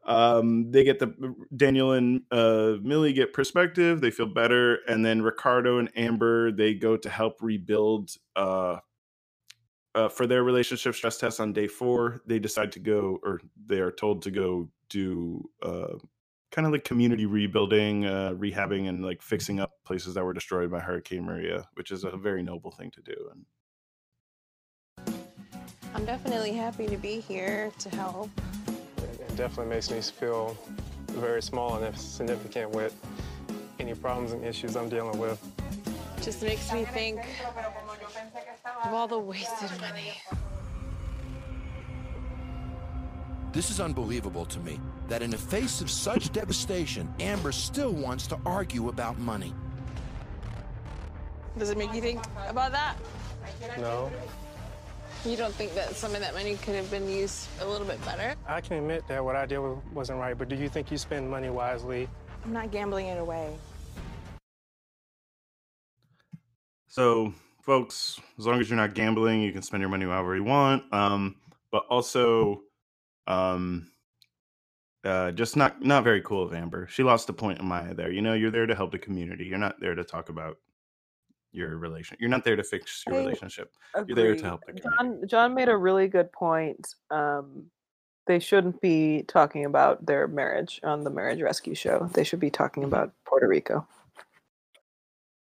um, 0.06 0.72
they 0.72 0.84
get 0.84 1.00
the 1.00 1.36
Daniel 1.56 1.94
and 1.94 2.22
uh, 2.32 2.76
Millie 2.82 3.14
get 3.14 3.34
perspective. 3.34 4.02
They 4.02 4.12
feel 4.12 4.28
better, 4.28 4.80
and 4.88 5.06
then 5.06 5.22
Ricardo 5.22 5.78
and 5.78 5.90
Amber 5.96 6.52
they 6.52 6.74
go 6.74 6.98
to 6.98 7.10
help 7.10 7.38
rebuild. 7.42 8.12
Uh, 8.36 8.78
uh, 9.94 10.08
for 10.08 10.26
their 10.26 10.44
relationship 10.44 10.96
stress 10.96 11.18
test 11.18 11.42
on 11.42 11.52
day 11.52 11.68
four, 11.68 12.22
they 12.26 12.40
decide 12.40 12.72
to 12.72 12.80
go, 12.80 13.20
or 13.24 13.42
they 13.66 13.80
are 13.80 13.92
told 13.92 14.22
to 14.22 14.32
go 14.32 14.70
do 14.90 15.50
uh, 15.62 15.98
kind 16.52 16.66
of 16.66 16.74
like 16.74 16.84
community 16.84 17.26
rebuilding, 17.26 18.06
uh, 18.06 18.34
rehabbing, 18.38 18.90
and 18.90 19.04
like 19.04 19.22
fixing 19.22 19.60
up 19.60 19.72
places 19.86 20.14
that 20.16 20.24
were 20.24 20.34
destroyed 20.34 20.70
by 20.70 20.80
Hurricane 20.80 21.24
Maria, 21.24 21.68
which 21.76 21.92
is 21.92 22.04
a 22.04 22.12
very 22.18 22.44
noble 22.44 22.72
thing 22.72 22.92
to 22.92 23.02
do. 23.02 23.30
And 23.32 23.46
I'm 25.96 26.06
definitely 26.06 26.54
happy 26.54 26.88
to 26.88 26.98
be 26.98 27.20
here 27.20 27.72
to 27.80 27.90
help. 27.96 28.30
It 28.98 29.36
definitely 29.36 29.74
makes 29.74 29.90
me 29.90 30.02
feel 30.02 30.58
very 31.08 31.42
small 31.42 31.76
and 31.76 31.86
insignificant 31.86 32.72
with 32.72 32.96
any 33.80 33.94
problems 33.94 34.32
and 34.34 34.44
issues 34.44 34.76
I'm 34.76 34.90
dealing 34.90 35.20
with. 35.20 35.42
Just 36.22 36.44
makes 36.44 36.72
me 36.72 36.86
think 36.86 37.22
of 38.86 38.94
all 38.94 39.08
the 39.08 39.18
wasted 39.18 39.72
money. 39.80 40.14
This 43.54 43.70
is 43.70 43.82
unbelievable 43.82 44.46
to 44.46 44.60
me 44.62 44.80
that 45.10 45.22
in 45.22 45.30
the 45.30 45.38
face 45.38 45.82
of 45.82 45.92
such 45.92 46.32
devastation, 46.32 47.14
Amber 47.20 47.52
still 47.52 47.92
wants 47.92 48.26
to 48.28 48.40
argue 48.46 48.88
about 48.88 49.20
money. 49.20 49.54
Does 51.58 51.70
it 51.70 51.78
make 51.78 51.94
you 51.94 52.02
think 52.02 52.24
about 52.48 52.72
that? 52.72 52.96
No. 53.78 54.10
You 55.26 55.36
don't 55.36 55.54
think 55.54 55.76
that 55.76 55.96
some 55.96 56.16
of 56.16 56.22
that 56.22 56.34
money 56.34 56.56
could 56.56 56.76
have 56.76 56.90
been 56.90 57.10
used 57.10 57.48
a 57.60 57.66
little 57.66 57.86
bit 57.86 58.04
better? 58.06 58.36
I 58.48 58.62
can 58.62 58.78
admit 58.78 59.06
that 59.10 59.24
what 59.24 59.36
I 59.36 59.46
did 59.46 59.60
wasn't 59.94 60.20
right, 60.20 60.38
but 60.38 60.48
do 60.48 60.56
you 60.56 60.70
think 60.70 60.90
you 60.90 60.98
spend 60.98 61.30
money 61.30 61.50
wisely? 61.50 62.08
I'm 62.46 62.54
not 62.54 62.72
gambling 62.72 63.08
it 63.08 63.20
away. 63.20 63.54
So, 66.88 67.34
folks, 67.62 68.20
as 68.40 68.48
long 68.48 68.62
as 68.62 68.70
you're 68.70 68.78
not 68.78 68.96
gambling, 68.96 69.42
you 69.42 69.52
can 69.52 69.62
spend 69.62 69.82
your 69.82 69.90
money 69.90 70.06
however 70.06 70.36
you 70.38 70.46
want. 70.46 70.92
Um, 70.94 71.36
but 71.72 71.86
also, 71.90 72.62
um, 73.28 73.92
uh, 75.04 75.32
just 75.32 75.56
not 75.56 75.82
not 75.82 76.04
very 76.04 76.22
cool 76.22 76.44
of 76.44 76.54
Amber. 76.54 76.88
She 76.88 77.04
lost 77.04 77.28
the 77.28 77.34
point 77.34 77.60
in 77.60 77.66
Maya 77.66 77.94
there. 77.94 78.12
You 78.12 78.22
know, 78.22 78.34
you're 78.34 78.52
there 78.52 78.66
to 78.68 78.76
help 78.76 78.92
the 78.92 79.00
community. 79.00 79.46
You're 79.46 79.58
not 79.58 79.80
there 79.80 79.96
to 79.96 80.04
talk 80.04 80.30
about 80.30 80.58
your 81.52 81.78
relation. 81.78 82.18
You're 82.20 82.30
not 82.30 82.44
there 82.46 82.56
to 82.56 82.64
fix 82.64 83.04
your 83.08 83.16
I 83.16 83.20
relationship. 83.20 83.74
You're 84.08 84.16
there 84.16 84.36
to 84.36 84.44
help 84.46 84.62
the 84.66 84.74
community. 84.74 84.96
John 84.98 85.28
John 85.28 85.54
made 85.56 85.70
a 85.70 85.76
really 85.78 86.08
good 86.08 86.32
point. 86.32 86.96
Um, 87.10 87.66
they 88.28 88.38
shouldn't 88.40 88.80
be 88.82 89.24
talking 89.28 89.66
about 89.66 90.06
their 90.06 90.28
marriage 90.28 90.80
on 90.84 91.04
the 91.04 91.10
marriage 91.10 91.42
rescue 91.42 91.74
show. 91.76 92.08
They 92.14 92.24
should 92.24 92.40
be 92.40 92.52
talking 92.52 92.84
Mm-hmm. 92.84 92.94
about 92.94 93.14
Puerto 93.26 93.48
Rico. 93.48 93.88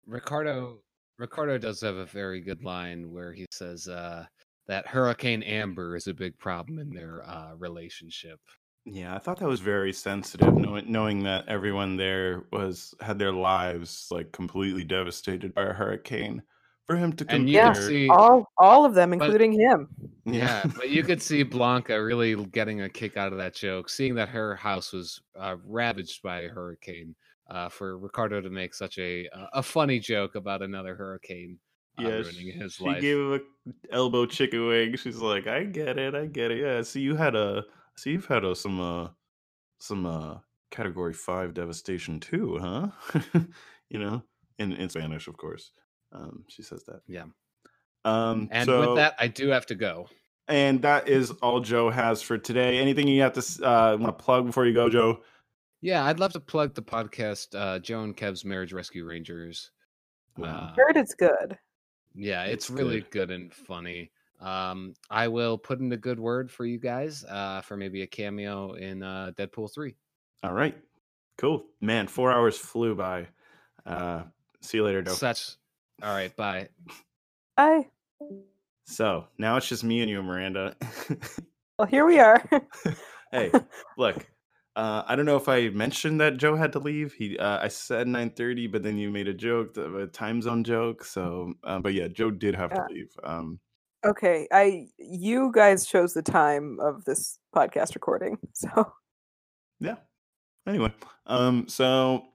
Ricardo 0.08 0.80
Ricardo 1.20 1.58
does 1.60 1.80
have 1.82 1.96
a 1.96 2.06
very 2.06 2.42
good 2.42 2.64
line 2.64 3.12
where 3.14 3.32
he 3.32 3.46
says 3.52 3.88
uh, 3.88 4.26
that 4.72 4.88
Hurricane 4.88 5.43
Amber 5.43 5.97
is 5.97 6.07
a 6.07 6.13
big 6.13 6.38
problem 6.38 6.80
in 6.80 6.89
their 6.91 7.28
uh, 7.30 7.55
relationship. 7.57 8.39
Yeah, 8.86 9.13
I 9.13 9.19
thought 9.19 9.38
that 9.39 9.47
was 9.49 9.59
very 9.59 9.91
sensitive, 9.91 10.55
knowing 10.55 10.89
knowing 10.89 11.24
that 11.24 11.45
everyone 11.49 11.97
there 11.97 12.45
was 12.53 12.95
had 13.01 13.19
their 13.19 13.34
lives 13.34 14.07
like 14.11 14.32
completely 14.32 14.86
devastated 14.86 15.53
by 15.53 15.63
a 15.63 15.74
hurricane. 15.74 16.41
For 16.88 16.95
him 16.95 17.11
to 17.13 17.26
And 17.28 17.45
compare, 17.47 17.51
Yeah, 17.53 17.74
see 17.74 18.07
all 18.09 18.45
all 18.57 18.86
of 18.86 18.93
them, 18.93 19.09
but- 19.09 19.15
including 19.26 19.51
him. 19.51 19.89
Yeah, 20.24 20.63
but 20.78 20.89
you 20.89 21.03
could 21.03 21.22
see 21.22 21.43
Blanca 21.57 22.01
really 22.01 22.34
getting 22.45 22.82
a 22.82 22.89
kick 22.89 23.17
out 23.17 23.34
of 23.34 23.39
that 23.39 23.53
joke, 23.53 23.89
seeing 23.89 24.15
that 24.15 24.30
her 24.30 24.55
house 24.55 24.93
was 24.93 25.22
uh, 25.38 25.57
ravaged 25.65 26.22
by 26.24 26.41
a 26.43 26.49
hurricane. 26.49 27.13
Uh, 27.49 27.67
for 27.67 27.97
Ricardo 27.97 28.39
to 28.39 28.49
make 28.49 28.74
such 28.74 28.97
a 28.99 29.28
uh, 29.36 29.47
a 29.51 29.61
funny 29.61 29.99
joke 29.99 30.36
about 30.36 30.61
another 30.61 30.95
hurricane 30.95 31.59
yeah, 32.02 32.10
ruining 32.10 32.60
his 32.60 32.74
she 32.76 32.84
life. 32.86 33.02
gave 33.02 33.18
him 33.18 33.34
a 33.34 33.93
elbow 33.93 34.26
chicken 34.26 34.68
wing. 34.68 34.95
She's 34.97 35.18
like, 35.18 35.47
I 35.47 35.64
get 35.64 35.97
it, 35.97 36.16
I 36.16 36.26
get 36.26 36.52
it. 36.52 36.60
Yeah, 36.62 36.82
see, 36.82 37.02
you 37.02 37.16
had 37.16 37.36
a, 37.36 37.64
see, 37.95 38.12
you've 38.12 38.28
had 38.28 38.43
a, 38.43 38.56
some, 38.56 38.80
uh, 38.80 39.08
some, 39.80 40.06
uh, 40.06 40.38
category 40.72 41.14
five 41.14 41.54
devastation 41.54 42.20
too, 42.20 42.58
huh? 42.62 42.88
you 43.89 43.99
know, 43.99 44.24
in 44.58 44.72
in 44.72 44.88
Spanish, 44.89 45.28
of 45.28 45.36
course. 45.36 45.72
Um, 46.14 46.45
she 46.47 46.64
says 46.64 46.84
that. 46.86 47.02
Yeah. 47.08 47.26
Um, 48.06 48.47
and 48.52 48.66
so, 48.66 48.80
with 48.80 48.95
that, 48.95 49.16
I 49.20 49.28
do 49.28 49.49
have 49.49 49.66
to 49.68 49.76
go. 49.76 50.08
and 50.47 50.82
that 50.82 51.08
is 51.10 51.32
all 51.41 51.60
Joe 51.60 51.89
has 51.89 52.22
for 52.22 52.38
today. 52.38 52.80
Anything 52.80 53.08
you 53.08 53.22
have 53.22 53.34
to 53.34 53.66
uh, 53.66 53.97
want 53.99 54.18
to 54.18 54.24
plug 54.24 54.45
before 54.45 54.66
you 54.66 54.74
go, 54.74 54.89
Joe? 54.89 55.20
Yeah, 55.82 56.06
I'd 56.06 56.20
love 56.20 56.34
to 56.34 56.39
plug 56.39 56.74
the 56.74 56.82
podcast, 56.82 57.54
uh, 57.54 57.80
Joe 57.80 58.04
and 58.04 58.16
Kev's 58.16 58.45
Marriage 58.45 58.72
Rescue 58.72 59.06
Rangers. 59.06 59.72
Uh, 60.41 60.74
Heard 60.76 60.95
it's 60.95 61.14
good. 61.14 61.58
Yeah, 62.16 62.43
it's, 62.43 62.70
It's 62.70 62.70
really 62.70 63.01
good. 63.09 63.32
and 63.32 63.53
funny. 63.53 64.12
Um, 64.39 64.95
I 65.09 65.28
will 65.28 65.57
put 65.57 65.80
in 65.80 65.91
a 65.91 65.97
good 65.97 66.20
word 66.20 66.49
for 66.49 66.66
you 66.66 66.80
guys 66.80 67.24
uh, 67.26 67.62
for 67.62 67.78
maybe 67.78 68.01
a 68.01 68.07
cameo 68.07 68.74
in 68.74 69.03
uh, 69.03 69.32
Deadpool 69.38 69.72
3. 69.74 69.95
All 70.43 70.53
right, 70.53 70.76
cool, 71.38 71.66
man. 71.80 72.07
Four 72.07 72.32
hours 72.32 72.57
flew 72.57 72.95
by. 72.95 73.28
Uh, 73.86 74.24
see 74.62 74.78
you 74.80 74.84
later, 74.84 75.03
Joe. 75.03 75.12
Such. 75.14 75.57
All 76.01 76.14
right, 76.14 76.36
bye. 76.36 76.70
Bye. 77.55 77.88
So 78.86 79.26
now 79.38 79.57
it's 79.57 79.70
just 79.70 79.84
me 79.84 80.01
and 80.01 80.09
you, 80.09 80.22
Miranda. 80.24 80.76
Well, 81.80 81.88
here 81.88 82.05
we 82.05 82.20
are. 82.20 82.43
hey, 83.32 83.51
look. 83.97 84.24
Uh, 84.76 85.03
I 85.05 85.15
don't 85.15 85.26
know 85.26 85.36
if 85.36 85.49
I 85.49 85.69
mentioned 85.69 86.22
that 86.22 86.38
Joe 86.38 86.55
had 86.55 86.72
to 86.74 86.80
leave. 86.80 87.13
He, 87.13 87.38
uh, 87.38 87.59
I 87.61 87.67
said 87.67 88.07
nine 88.07 88.30
thirty, 88.30 88.67
but 88.67 88.84
then 88.84 88.97
you 88.97 89.09
made 89.09 89.28
a 89.28 89.34
joke, 89.34 89.76
a 89.76 90.07
time 90.07 90.41
zone 90.41 90.63
joke. 90.63 91.03
So, 91.03 91.53
uh, 91.63 91.80
but 91.80 91.93
yeah, 91.93 92.07
Joe 92.07 92.32
did 92.32 92.55
have 92.55 92.74
to 92.74 92.86
leave. 92.89 93.11
Um, 93.24 93.59
okay, 94.05 94.47
I 94.51 94.88
you 94.97 95.51
guys 95.53 95.86
chose 95.86 96.13
the 96.13 96.22
time 96.22 96.78
of 96.80 97.03
this 97.03 97.38
podcast 97.53 97.95
recording, 97.95 98.38
so 98.53 98.93
yeah. 99.82 99.95
Anyway, 100.67 100.93
um, 101.26 101.67
so, 101.67 102.28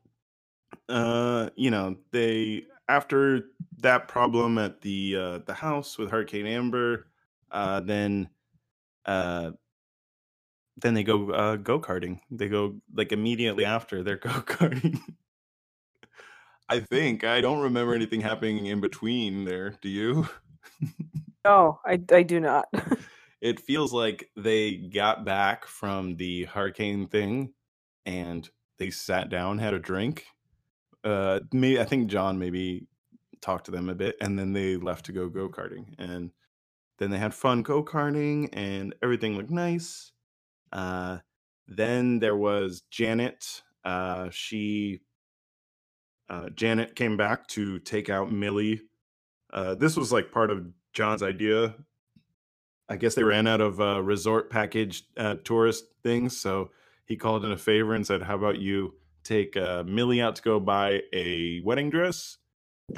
uh, 0.89 1.49
you 1.57 1.70
know, 1.70 1.97
they 2.12 2.64
after 2.89 3.47
that 3.78 4.09
problem 4.09 4.59
at 4.59 4.80
the 4.82 5.16
uh 5.16 5.39
the 5.47 5.55
house 5.55 5.97
with 5.97 6.11
Hurricane 6.11 6.47
Amber, 6.47 7.07
uh, 7.51 7.80
then, 7.80 8.28
uh, 9.07 9.53
then 10.77 10.95
they 10.95 11.03
go 11.03 11.31
uh 11.31 11.57
go 11.57 11.81
karting. 11.81 12.20
They 12.31 12.49
go 12.49 12.77
like 12.95 13.12
immediately 13.12 13.64
after 13.64 14.03
they're 14.03 14.16
go 14.16 14.31
karting. 14.31 15.01
I 16.68 16.81
think 16.81 17.24
I 17.24 17.41
don't 17.41 17.62
remember 17.62 17.95
anything 17.95 18.20
happening 18.20 18.66
in 18.66 18.81
between 18.81 19.45
there. 19.45 19.77
Do 19.81 19.89
you? 19.89 20.29
no, 21.45 21.81
I 21.85 22.01
I 22.12 22.22
do 22.22 22.41
not. 22.41 22.66
it 23.41 23.61
feels 23.61 23.93
like 23.93 24.31
they 24.37 24.77
got 24.77 25.24
back 25.24 25.66
from 25.66 26.16
the 26.16 26.45
hurricane 26.45 27.07
thing 27.09 27.53
and 28.05 28.49
they 28.79 28.91
sat 28.91 29.29
down, 29.29 29.59
had 29.59 29.74
a 29.74 29.79
drink. 29.79 30.27
Uh, 31.05 31.41
me, 31.53 31.79
I 31.79 31.85
think 31.85 32.09
John 32.09 32.39
maybe 32.39 32.89
talked 33.41 33.66
to 33.66 33.70
them 33.70 33.89
a 33.89 33.95
bit, 33.95 34.16
and 34.20 34.39
then 34.39 34.53
they 34.53 34.77
left 34.77 35.07
to 35.07 35.12
go 35.12 35.29
go 35.29 35.49
karting, 35.49 35.95
and 35.99 36.33
then 36.99 37.11
they 37.11 37.18
had 37.18 37.35
fun 37.35 37.62
go 37.62 37.85
karting, 37.85 38.49
and 38.53 38.95
everything 39.03 39.37
looked 39.37 39.51
nice. 39.51 40.12
Uh, 40.73 41.19
then 41.69 42.19
there 42.19 42.37
was 42.37 42.83
Janet. 42.91 43.62
Uh, 43.85 44.29
she 44.31 45.01
uh, 46.29 46.49
Janet 46.51 46.97
came 46.97 47.17
back 47.17 47.47
to 47.49 47.79
take 47.79 48.11
out 48.11 48.33
Millie. 48.33 48.83
Uh, 49.53 49.75
this 49.75 49.97
was 49.97 50.12
like 50.12 50.33
part 50.33 50.51
of 50.51 50.67
John's 50.93 51.23
idea. 51.23 51.75
I 52.89 52.97
guess 52.97 53.14
they 53.14 53.25
ran 53.25 53.47
out 53.47 53.61
of 53.61 53.81
uh, 53.81 54.03
resort 54.03 54.51
package 54.51 55.05
uh, 55.17 55.37
tourist 55.45 55.85
things, 56.03 56.37
so 56.41 56.71
he 57.05 57.17
called 57.17 57.45
in 57.45 57.53
a 57.53 57.57
favor 57.57 57.95
and 57.95 58.07
said, 58.07 58.23
"How 58.23 58.37
about 58.37 58.59
you 58.59 58.95
take 59.25 59.57
uh, 59.57 59.85
Millie 59.85 60.21
out 60.21 60.37
to 60.37 60.43
go 60.43 60.61
buy 60.61 61.03
a 61.12 61.61
wedding 61.64 61.91
dress?" 61.91 62.39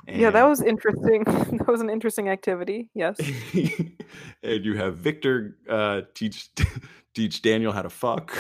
Yeah, 0.07 0.31
that 0.31 0.45
was 0.45 0.63
interesting. 0.63 1.25
that 1.25 1.67
was 1.67 1.81
an 1.81 1.91
interesting 1.91 2.29
activity. 2.29 2.89
Yes. 2.95 3.19
and 4.43 4.65
you 4.65 4.75
have 4.75 4.97
Victor 4.97 5.57
uh, 5.69 6.03
teach 6.15 6.51
teach 7.15 7.43
Daniel 7.43 7.73
how 7.73 7.83
to 7.83 7.91
fuck. 7.91 8.33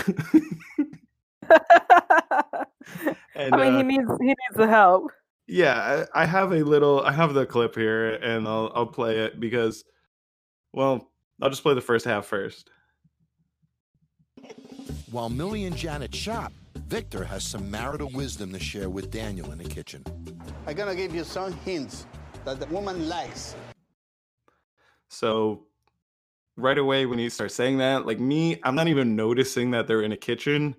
and, 3.34 3.54
I 3.54 3.56
mean, 3.56 3.74
uh, 3.74 3.76
he 3.78 3.82
needs 3.82 4.10
he 4.20 4.26
needs 4.26 4.56
the 4.56 4.68
help. 4.68 5.10
yeah, 5.46 6.06
I, 6.14 6.22
I 6.22 6.26
have 6.26 6.52
a 6.52 6.62
little. 6.62 7.00
I 7.02 7.12
have 7.12 7.34
the 7.34 7.46
clip 7.46 7.74
here, 7.74 8.14
and 8.14 8.46
I'll 8.46 8.70
I'll 8.74 8.86
play 8.86 9.18
it 9.18 9.40
because, 9.40 9.84
well, 10.72 11.10
I'll 11.40 11.50
just 11.50 11.62
play 11.62 11.74
the 11.74 11.80
first 11.80 12.04
half 12.04 12.26
first. 12.26 12.70
While 15.10 15.30
Millie 15.30 15.64
and 15.64 15.74
Janet 15.74 16.14
shop, 16.14 16.52
Victor 16.86 17.24
has 17.24 17.44
some 17.44 17.70
marital 17.70 18.10
wisdom 18.12 18.52
to 18.52 18.58
share 18.58 18.88
with 18.88 19.10
Daniel 19.10 19.52
in 19.52 19.58
the 19.58 19.64
kitchen. 19.68 20.04
I'm 20.66 20.76
gonna 20.76 20.94
give 20.94 21.14
you 21.14 21.24
some 21.24 21.52
hints 21.52 22.06
that 22.44 22.60
the 22.60 22.66
woman 22.66 23.08
likes. 23.08 23.54
So 25.08 25.66
right 26.56 26.78
away 26.78 27.06
when 27.06 27.18
you 27.18 27.30
start 27.30 27.52
saying 27.52 27.78
that, 27.78 28.06
like 28.06 28.20
me, 28.20 28.60
I'm 28.64 28.74
not 28.74 28.88
even 28.88 29.16
noticing 29.16 29.70
that 29.72 29.86
they're 29.86 30.02
in 30.02 30.12
a 30.12 30.16
kitchen 30.16 30.74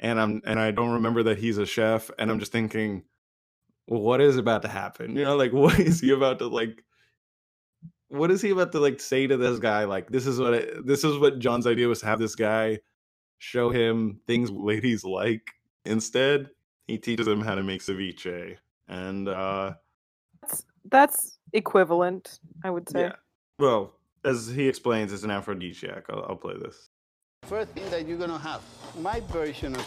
and 0.00 0.20
I'm 0.20 0.42
and 0.44 0.58
I 0.58 0.70
don't 0.70 0.92
remember 0.92 1.22
that 1.24 1.38
he's 1.38 1.58
a 1.58 1.66
chef 1.66 2.10
and 2.18 2.30
I'm 2.30 2.38
just 2.38 2.52
thinking, 2.52 3.04
well, 3.86 4.00
what 4.00 4.20
is 4.20 4.36
about 4.36 4.62
to 4.62 4.68
happen? 4.68 5.16
You 5.16 5.24
know, 5.24 5.36
like 5.36 5.52
what 5.54 5.78
is 5.78 6.00
he 6.00 6.10
about 6.10 6.38
to 6.40 6.48
like 6.48 6.82
what 8.08 8.30
is 8.30 8.40
he 8.40 8.50
about 8.50 8.72
to 8.72 8.80
like 8.80 9.00
say 9.00 9.26
to 9.26 9.36
this 9.36 9.58
guy? 9.58 9.84
Like 9.84 10.08
this 10.08 10.26
is 10.26 10.38
what 10.38 10.54
it, 10.54 10.86
this 10.86 11.04
is 11.04 11.18
what 11.18 11.38
John's 11.38 11.66
idea 11.66 11.88
was 11.88 12.00
to 12.00 12.06
have 12.06 12.18
this 12.18 12.34
guy 12.34 12.78
show 13.44 13.70
him 13.70 14.18
things 14.26 14.50
ladies 14.70 15.04
like. 15.04 15.46
Instead, 15.84 16.50
he 16.86 16.96
teaches 16.98 17.28
him 17.28 17.40
how 17.40 17.54
to 17.54 17.62
make 17.62 17.80
ceviche. 17.82 18.56
And 18.88 19.28
uh 19.28 19.74
That's 20.40 20.64
that's 20.90 21.38
equivalent, 21.52 22.40
I 22.64 22.70
would 22.70 22.88
say. 22.88 23.02
yeah. 23.02 23.16
Well, 23.58 23.92
as 24.24 24.48
he 24.48 24.68
explains, 24.68 25.12
it's 25.12 25.22
an 25.22 25.30
aphrodisiac. 25.30 26.04
I'll, 26.10 26.24
I'll 26.28 26.36
play 26.36 26.56
this. 26.58 26.88
First 27.44 27.70
thing 27.72 27.88
that 27.90 28.06
you're 28.08 28.18
gonna 28.18 28.38
have, 28.38 28.62
my 29.00 29.20
version 29.20 29.74
of 29.76 29.86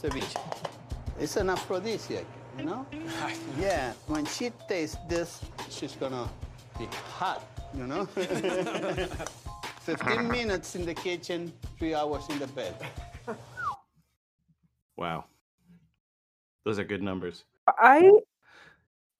ceviche. 0.00 0.36
It's 1.18 1.36
an 1.36 1.48
aphrodisiac, 1.50 2.26
you 2.58 2.64
know? 2.64 2.86
yeah, 3.58 3.92
when 4.06 4.24
she 4.26 4.50
tastes 4.68 4.96
this, 5.08 5.40
she's 5.70 5.92
gonna 5.92 6.28
be 6.78 6.86
hot, 7.18 7.42
you 7.74 7.86
know? 7.86 8.08
15 9.86 10.28
minutes 10.40 10.74
in 10.74 10.84
the 10.84 10.94
kitchen, 10.94 11.52
three 11.78 11.94
hours 11.94 12.24
in 12.28 12.38
the 12.40 12.48
bed. 12.48 12.74
Wow. 14.96 15.26
Those 16.64 16.80
are 16.80 16.84
good 16.84 17.02
numbers. 17.02 17.44
I 17.68 18.10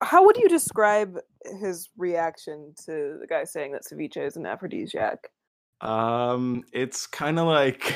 how 0.02 0.24
would 0.24 0.36
you 0.36 0.48
describe 0.48 1.18
his 1.60 1.88
reaction 1.96 2.74
to 2.84 3.18
the 3.20 3.26
guy 3.28 3.44
saying 3.44 3.72
that 3.72 3.82
ceviche 3.84 4.18
is 4.18 4.36
an 4.36 4.46
aphrodisiac? 4.46 5.30
Um, 5.80 6.64
it's 6.72 7.06
kind 7.06 7.38
of 7.38 7.46
like 7.46 7.94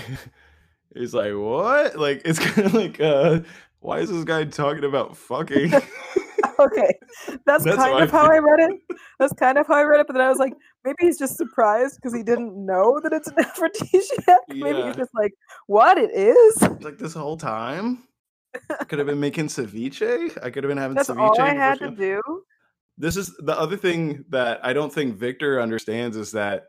he's 0.94 1.14
like, 1.14 1.34
what? 1.34 1.98
Like 1.98 2.22
it's 2.24 2.38
kind 2.50 2.66
of 2.66 2.74
like, 2.74 3.00
uh, 3.00 3.40
why 3.80 3.98
is 3.98 4.10
this 4.10 4.24
guy 4.24 4.44
talking 4.44 4.84
about 4.84 5.16
fucking? 5.16 5.72
okay, 6.58 6.92
that's, 7.44 7.64
That's 7.64 7.76
kind 7.76 7.78
how 7.78 7.94
I 7.94 8.02
of 8.02 8.10
how 8.10 8.30
I 8.30 8.38
read 8.38 8.70
it. 8.70 8.80
That's 9.18 9.32
kind 9.32 9.58
of 9.58 9.66
how 9.66 9.74
I 9.74 9.82
read 9.82 10.00
it. 10.00 10.06
But 10.06 10.14
then 10.14 10.22
I 10.22 10.28
was 10.28 10.38
like, 10.38 10.54
maybe 10.84 10.96
he's 11.00 11.18
just 11.18 11.36
surprised 11.36 11.96
because 11.96 12.14
he 12.14 12.22
didn't 12.22 12.54
know 12.54 13.00
that 13.02 13.12
it's 13.12 13.28
an 13.28 13.34
aphrodisiac. 13.38 14.38
Maybe 14.48 14.82
he's 14.82 14.96
just 14.96 15.14
like, 15.14 15.32
what 15.66 15.98
it 15.98 16.10
is? 16.12 16.62
like 16.82 16.98
this 16.98 17.14
whole 17.14 17.36
time. 17.36 18.04
I 18.78 18.84
could 18.84 18.98
have 18.98 19.06
been 19.06 19.20
making 19.20 19.46
ceviche. 19.46 20.36
I 20.42 20.50
could 20.50 20.64
have 20.64 20.70
been 20.70 20.78
having 20.78 20.96
That's 20.96 21.08
ceviche. 21.08 21.38
all 21.38 21.40
I 21.40 21.54
had 21.54 21.78
to 21.78 21.90
do. 21.90 22.20
This 22.98 23.16
is 23.16 23.34
the 23.38 23.58
other 23.58 23.76
thing 23.76 24.24
that 24.28 24.60
I 24.62 24.72
don't 24.72 24.92
think 24.92 25.16
Victor 25.16 25.60
understands 25.60 26.16
is 26.16 26.32
that 26.32 26.64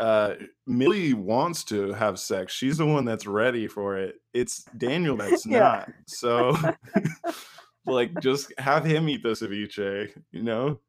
uh 0.00 0.34
Millie 0.66 1.14
wants 1.14 1.62
to 1.64 1.92
have 1.92 2.18
sex. 2.18 2.52
She's 2.52 2.78
the 2.78 2.86
one 2.86 3.04
that's 3.04 3.26
ready 3.26 3.68
for 3.68 3.96
it. 3.98 4.16
It's 4.34 4.64
Daniel 4.76 5.16
that's 5.18 5.46
Yeah. 5.46 5.58
not. 5.58 5.92
So 6.06 6.56
like 7.86 8.18
just 8.20 8.52
have 8.58 8.84
him 8.84 9.08
eat 9.08 9.22
the 9.22 9.30
ceviche, 9.30 10.10
you 10.32 10.42
know? 10.42 10.80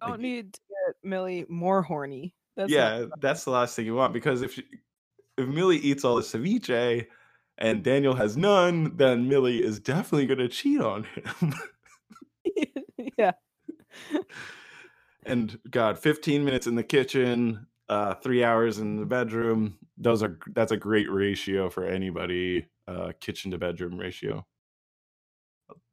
Don't 0.00 0.20
need 0.20 0.52
to 0.54 0.60
get 0.68 0.96
Millie 1.02 1.46
more 1.48 1.82
horny. 1.82 2.34
That's 2.56 2.70
yeah, 2.70 3.06
that's 3.20 3.44
the 3.44 3.50
last 3.50 3.76
thing 3.76 3.86
you 3.86 3.94
want 3.94 4.12
because 4.12 4.42
if 4.42 4.54
she, 4.54 4.64
if 5.38 5.46
Millie 5.48 5.78
eats 5.78 6.04
all 6.04 6.16
the 6.16 6.22
ceviche 6.22 7.06
and 7.58 7.82
Daniel 7.82 8.14
has 8.14 8.36
none, 8.36 8.96
then 8.96 9.28
Millie 9.28 9.62
is 9.62 9.78
definitely 9.78 10.26
going 10.26 10.38
to 10.38 10.48
cheat 10.48 10.80
on 10.80 11.04
him. 11.04 11.54
yeah. 13.18 13.32
and 15.24 15.58
God, 15.70 15.98
15 15.98 16.44
minutes 16.44 16.66
in 16.66 16.74
the 16.74 16.82
kitchen, 16.82 17.66
uh, 17.92 18.14
three 18.14 18.42
hours 18.42 18.78
in 18.78 18.96
the 18.96 19.04
bedroom. 19.04 19.76
Those 19.98 20.22
are 20.22 20.38
that's 20.54 20.72
a 20.72 20.76
great 20.78 21.10
ratio 21.10 21.68
for 21.68 21.84
anybody. 21.84 22.66
Uh, 22.88 23.12
kitchen 23.20 23.50
to 23.50 23.58
bedroom 23.58 23.98
ratio. 23.98 24.46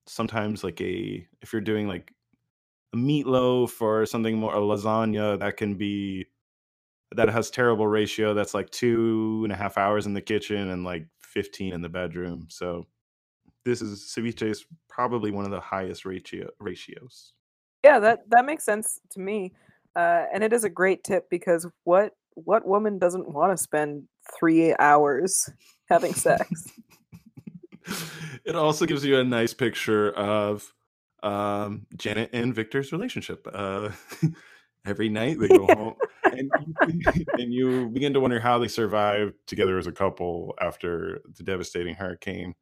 Sometimes, 0.07 0.63
like 0.63 0.79
a 0.79 1.27
if 1.41 1.51
you're 1.51 1.61
doing 1.61 1.87
like 1.87 2.13
a 2.93 2.97
meatloaf 2.97 3.81
or 3.81 4.05
something 4.05 4.37
more 4.37 4.55
a 4.55 4.59
lasagna, 4.59 5.37
that 5.39 5.57
can 5.57 5.75
be 5.75 6.27
that 7.15 7.27
has 7.27 7.49
terrible 7.49 7.85
ratio. 7.85 8.33
That's 8.33 8.53
like 8.53 8.69
two 8.69 9.41
and 9.43 9.51
a 9.51 9.57
half 9.57 9.77
hours 9.77 10.05
in 10.05 10.13
the 10.13 10.21
kitchen 10.21 10.69
and 10.69 10.85
like 10.85 11.05
15 11.21 11.73
in 11.73 11.81
the 11.81 11.89
bedroom. 11.89 12.47
So 12.49 12.87
this 13.65 13.81
is 13.81 14.11
ceviche 14.15 14.49
is 14.49 14.65
probably 14.87 15.31
one 15.31 15.43
of 15.43 15.51
the 15.51 15.59
highest 15.59 16.05
ratio 16.05 16.47
ratios. 16.59 17.33
Yeah, 17.83 17.99
that 17.99 18.29
that 18.29 18.45
makes 18.45 18.63
sense 18.63 19.01
to 19.11 19.19
me. 19.19 19.51
Uh, 19.99 20.25
and 20.33 20.45
it 20.45 20.53
is 20.53 20.63
a 20.63 20.69
great 20.69 21.03
tip 21.03 21.29
because 21.29 21.67
what 21.83 22.13
what 22.35 22.65
woman 22.65 22.99
doesn't 22.99 23.33
want 23.33 23.51
to 23.51 23.61
spend 23.61 24.03
three 24.39 24.73
hours 24.79 25.49
having 25.89 26.13
sex? 26.13 26.49
it 28.45 28.55
also 28.55 28.85
gives 28.85 29.03
you 29.03 29.19
a 29.19 29.23
nice 29.25 29.53
picture 29.53 30.11
of 30.11 30.73
um, 31.21 31.85
Janet 31.97 32.29
and 32.31 32.55
Victor's 32.55 32.93
relationship. 32.93 33.45
Uh, 33.51 33.89
every 34.85 35.09
night 35.09 35.37
they 35.37 35.49
go 35.49 35.65
home, 35.65 35.95
and 36.23 36.49
you, 36.93 37.25
and 37.33 37.53
you 37.53 37.89
begin 37.89 38.13
to 38.13 38.21
wonder 38.21 38.39
how 38.39 38.57
they 38.57 38.69
survived 38.69 39.33
together 39.47 39.77
as 39.77 39.87
a 39.87 39.91
couple 39.91 40.55
after 40.61 41.19
the 41.37 41.43
devastating 41.43 41.95
hurricane. 41.95 42.55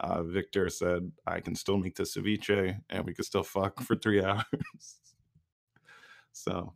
Uh, 0.00 0.22
Victor 0.22 0.68
said, 0.68 1.12
"I 1.26 1.40
can 1.40 1.54
still 1.54 1.78
make 1.78 1.94
the 1.94 2.02
ceviche, 2.02 2.78
and 2.90 3.06
we 3.06 3.14
could 3.14 3.24
still 3.24 3.44
fuck 3.44 3.80
for 3.80 3.96
three 3.96 4.22
hours." 4.22 5.00
So, 6.34 6.74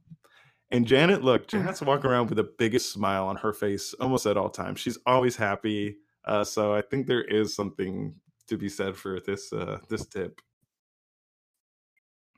and 0.70 0.86
Janet, 0.86 1.22
look, 1.22 1.48
Janet's 1.48 1.82
walking 1.82 2.11
around 2.11 2.28
with 2.28 2.36
the 2.36 2.50
biggest 2.59 2.92
smile 2.92 3.26
on 3.26 3.36
her 3.36 3.52
face 3.52 3.94
almost 4.00 4.26
at 4.26 4.36
all 4.36 4.50
times. 4.50 4.80
She's 4.80 4.98
always 5.06 5.36
happy. 5.36 5.96
Uh, 6.24 6.44
so 6.44 6.74
I 6.74 6.82
think 6.82 7.06
there 7.06 7.24
is 7.24 7.54
something 7.54 8.14
to 8.48 8.56
be 8.56 8.68
said 8.68 8.96
for 8.96 9.20
this 9.20 9.52
uh, 9.52 9.78
this 9.88 10.06
tip. 10.06 10.40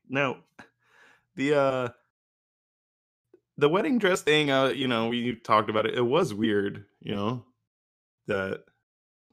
Now, 0.09 0.39
the 1.37 1.55
uh, 1.55 1.89
the 3.59 3.69
wedding 3.69 3.99
dress 3.99 4.23
thing, 4.23 4.51
uh, 4.51 4.69
you 4.69 4.89
know, 4.89 5.09
we 5.09 5.35
talked 5.37 5.71
about 5.71 5.87
it. 5.87 5.95
It 5.95 6.03
was 6.03 6.33
weird, 6.33 6.85
you 7.01 7.15
know, 7.15 7.45
that 8.27 8.63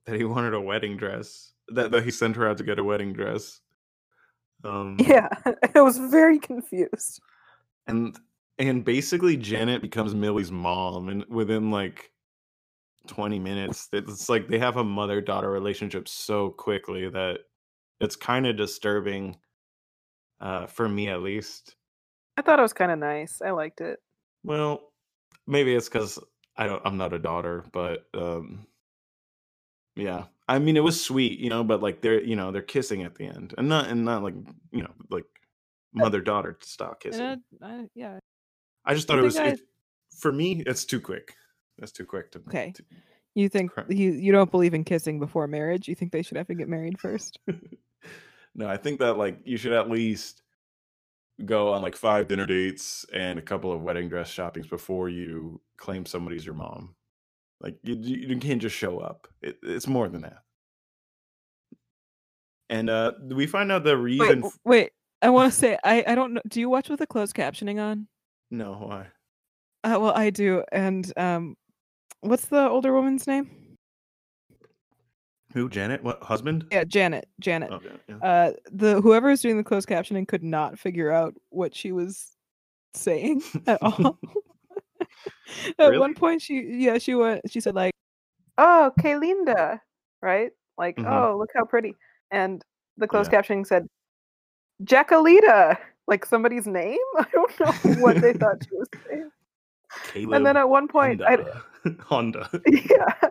that 0.05 0.15
he 0.15 0.23
wanted 0.23 0.53
a 0.53 0.61
wedding 0.61 0.97
dress. 0.97 1.53
That 1.69 1.91
that 1.91 2.03
he 2.03 2.11
sent 2.11 2.35
her 2.35 2.47
out 2.47 2.57
to 2.57 2.63
get 2.63 2.79
a 2.79 2.83
wedding 2.83 3.13
dress. 3.13 3.61
Um, 4.63 4.97
yeah, 4.99 5.27
I 5.75 5.81
was 5.81 5.99
very 5.99 6.39
confused. 6.39 7.21
And 7.88 8.17
and 8.59 8.83
basically 8.83 9.38
Janet 9.38 9.81
becomes 9.81 10.15
Millie's 10.15 10.51
mom, 10.51 11.09
and 11.09 11.25
within 11.29 11.71
like 11.71 12.11
twenty 13.07 13.39
minutes, 13.39 13.89
it's 13.93 14.29
like 14.29 14.47
they 14.47 14.59
have 14.59 14.77
a 14.77 14.83
mother 14.83 15.21
daughter 15.21 15.49
relationship 15.49 16.07
so 16.07 16.49
quickly 16.49 17.09
that 17.09 17.39
it's 17.99 18.15
kind 18.15 18.45
of 18.45 18.57
disturbing, 18.57 19.38
uh, 20.39 20.67
for 20.67 20.88
me 20.88 21.09
at 21.09 21.21
least. 21.21 21.75
I 22.38 22.41
thought 22.41 22.59
it 22.59 22.63
was 22.63 22.73
kind 22.73 22.91
of 22.91 22.99
nice. 22.99 23.41
I 23.43 23.51
liked 23.51 23.81
it. 23.81 23.99
Well, 24.43 24.91
maybe 25.47 25.73
it's 25.73 25.89
because 25.89 26.19
I 26.55 26.67
don't. 26.67 26.81
I'm 26.85 26.97
not 26.97 27.13
a 27.13 27.19
daughter, 27.19 27.63
but 27.71 28.05
um, 28.13 28.67
yeah. 29.95 30.25
I 30.47 30.59
mean, 30.59 30.77
it 30.77 30.83
was 30.83 31.03
sweet, 31.03 31.39
you 31.39 31.49
know. 31.49 31.63
But 31.63 31.81
like 31.81 32.01
they're, 32.01 32.23
you 32.23 32.35
know, 32.35 32.51
they're 32.51 32.61
kissing 32.61 33.03
at 33.03 33.15
the 33.15 33.25
end, 33.25 33.53
and 33.57 33.69
not 33.69 33.88
and 33.88 34.05
not 34.05 34.23
like 34.23 34.35
you 34.71 34.83
know, 34.83 34.93
like 35.09 35.25
mother 35.93 36.21
daughter 36.21 36.57
style 36.61 36.95
kissing. 36.99 37.41
I, 37.61 37.65
I, 37.65 37.85
yeah. 37.95 38.19
I 38.85 38.93
just 38.93 39.09
I 39.09 39.13
thought 39.13 39.19
it 39.19 39.25
was 39.25 39.38
I- 39.38 39.47
it, 39.49 39.59
for 40.17 40.31
me. 40.31 40.63
It's 40.65 40.85
too 40.85 40.99
quick. 41.01 41.35
That's 41.77 41.91
too 41.91 42.05
quick 42.05 42.31
to. 42.31 42.39
Okay. 42.47 42.71
to- 42.75 42.83
You 43.35 43.49
think 43.49 43.71
you 43.89 44.11
you 44.11 44.31
don't 44.31 44.49
believe 44.51 44.73
in 44.73 44.83
kissing 44.83 45.19
before 45.19 45.47
marriage? 45.47 45.88
You 45.88 45.95
think 45.95 46.11
they 46.11 46.21
should 46.23 46.38
have 46.38 46.47
to 46.47 46.55
get 46.55 46.67
married 46.69 46.99
first? 46.99 47.39
no, 48.55 48.67
I 48.67 48.77
think 48.77 48.99
that 48.99 49.17
like 49.17 49.39
you 49.45 49.57
should 49.57 49.73
at 49.73 49.89
least 49.89 50.41
go 51.45 51.71
on 51.71 51.83
like 51.83 51.95
five 51.95 52.27
dinner 52.27 52.47
dates 52.47 53.05
and 53.13 53.38
a 53.38 53.43
couple 53.43 53.71
of 53.71 53.83
wedding 53.83 54.09
dress 54.09 54.27
shoppings 54.29 54.65
before 54.65 55.07
you 55.07 55.61
claim 55.77 56.03
somebody's 56.05 56.43
your 56.45 56.55
mom. 56.55 56.95
Like 57.61 57.77
you, 57.83 57.95
you 57.95 58.38
can't 58.38 58.61
just 58.61 58.75
show 58.75 58.97
up. 58.99 59.27
It, 59.43 59.57
it's 59.61 59.88
more 59.88 60.09
than 60.09 60.21
that. 60.21 60.39
And 62.69 62.89
uh 62.89 63.13
we 63.29 63.47
find 63.47 63.71
out 63.71 63.83
the 63.83 63.97
reason. 63.97 64.41
w- 64.41 64.53
wait. 64.65 64.91
I 65.22 65.30
want 65.30 65.51
to 65.51 65.57
say 65.57 65.78
I 65.84 66.03
I 66.07 66.15
don't 66.15 66.34
know. 66.34 66.41
Do 66.47 66.59
you 66.59 66.70
watch 66.70 66.89
with 66.89 66.99
the 66.99 67.07
closed 67.07 67.36
captioning 67.36 67.82
on? 67.82 68.07
no, 68.51 68.74
why? 68.74 69.07
Uh, 69.84 69.97
well, 69.99 70.13
I 70.15 70.30
do. 70.30 70.63
And 70.72 71.11
um, 71.18 71.55
what's 72.22 72.45
the 72.45 72.68
older 72.68 72.93
woman's 72.93 73.28
name? 73.28 73.49
Who? 75.53 75.70
Janet? 75.70 76.03
What 76.03 76.22
husband? 76.24 76.65
Yeah, 76.72 76.84
Janet. 76.84 77.28
Janet. 77.39 77.72
Okay, 77.72 77.89
yeah. 78.09 78.15
Uh, 78.18 78.51
the 78.72 79.01
whoever 79.01 79.30
is 79.32 79.41
doing 79.41 79.57
the 79.57 79.63
closed 79.63 79.88
captioning 79.88 80.28
could 80.28 80.43
not 80.43 80.78
figure 80.78 81.11
out 81.11 81.34
what 81.49 81.74
she 81.76 81.91
was 81.91 82.36
saying 82.93 83.41
at 83.68 83.82
all. 83.82 84.20
at 84.99 85.74
Really? 85.80 85.97
one 85.99 86.13
point, 86.13 86.41
she 86.41 86.61
yeah 86.80 86.97
she 86.97 87.15
went 87.15 87.41
she 87.49 87.59
said 87.59 87.76
like 87.76 87.93
Oh, 88.57 88.91
Kaylinda, 88.99 89.80
right? 90.22 90.51
Like, 90.80 90.95
Mhm. 90.97 91.05
oh, 91.11 91.38
look 91.38 91.49
how 91.55 91.63
pretty. 91.63 91.95
And 92.32 92.63
the 92.97 93.07
closed 93.07 93.32
Yeah. 93.32 93.41
captioning 93.41 93.65
said, 93.68 93.88
Jackalita, 94.84 95.78
like 96.07 96.25
somebody's 96.25 96.67
name. 96.67 96.97
I 97.17 97.25
don't 97.32 97.59
know 97.59 98.01
what 98.01 98.21
they 98.21 98.34
thought 98.41 98.63
she 98.63 98.75
was 98.75 98.88
saying. 99.07 99.32
And 100.34 100.45
then 100.45 100.57
at 100.57 100.69
one 100.69 100.88
point, 100.88 101.21
I, 101.21 101.38
Honda. 102.01 102.49
yeah, 102.67 103.30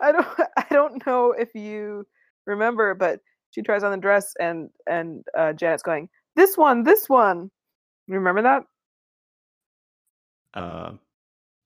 I 0.00 0.12
don't, 0.12 0.26
I 0.56 0.66
don't 0.70 1.06
know 1.06 1.32
if 1.32 1.54
you 1.54 2.06
remember, 2.46 2.94
but 2.94 3.20
she 3.50 3.62
tries 3.62 3.82
on 3.82 3.90
the 3.90 3.98
dress, 3.98 4.34
and 4.40 4.70
and 4.88 5.24
uh, 5.36 5.52
Janet's 5.52 5.82
going, 5.82 6.08
"This 6.36 6.56
one, 6.56 6.82
this 6.82 7.08
one." 7.08 7.50
You 8.06 8.14
remember 8.14 8.42
that? 8.42 8.62
uh, 10.54 10.92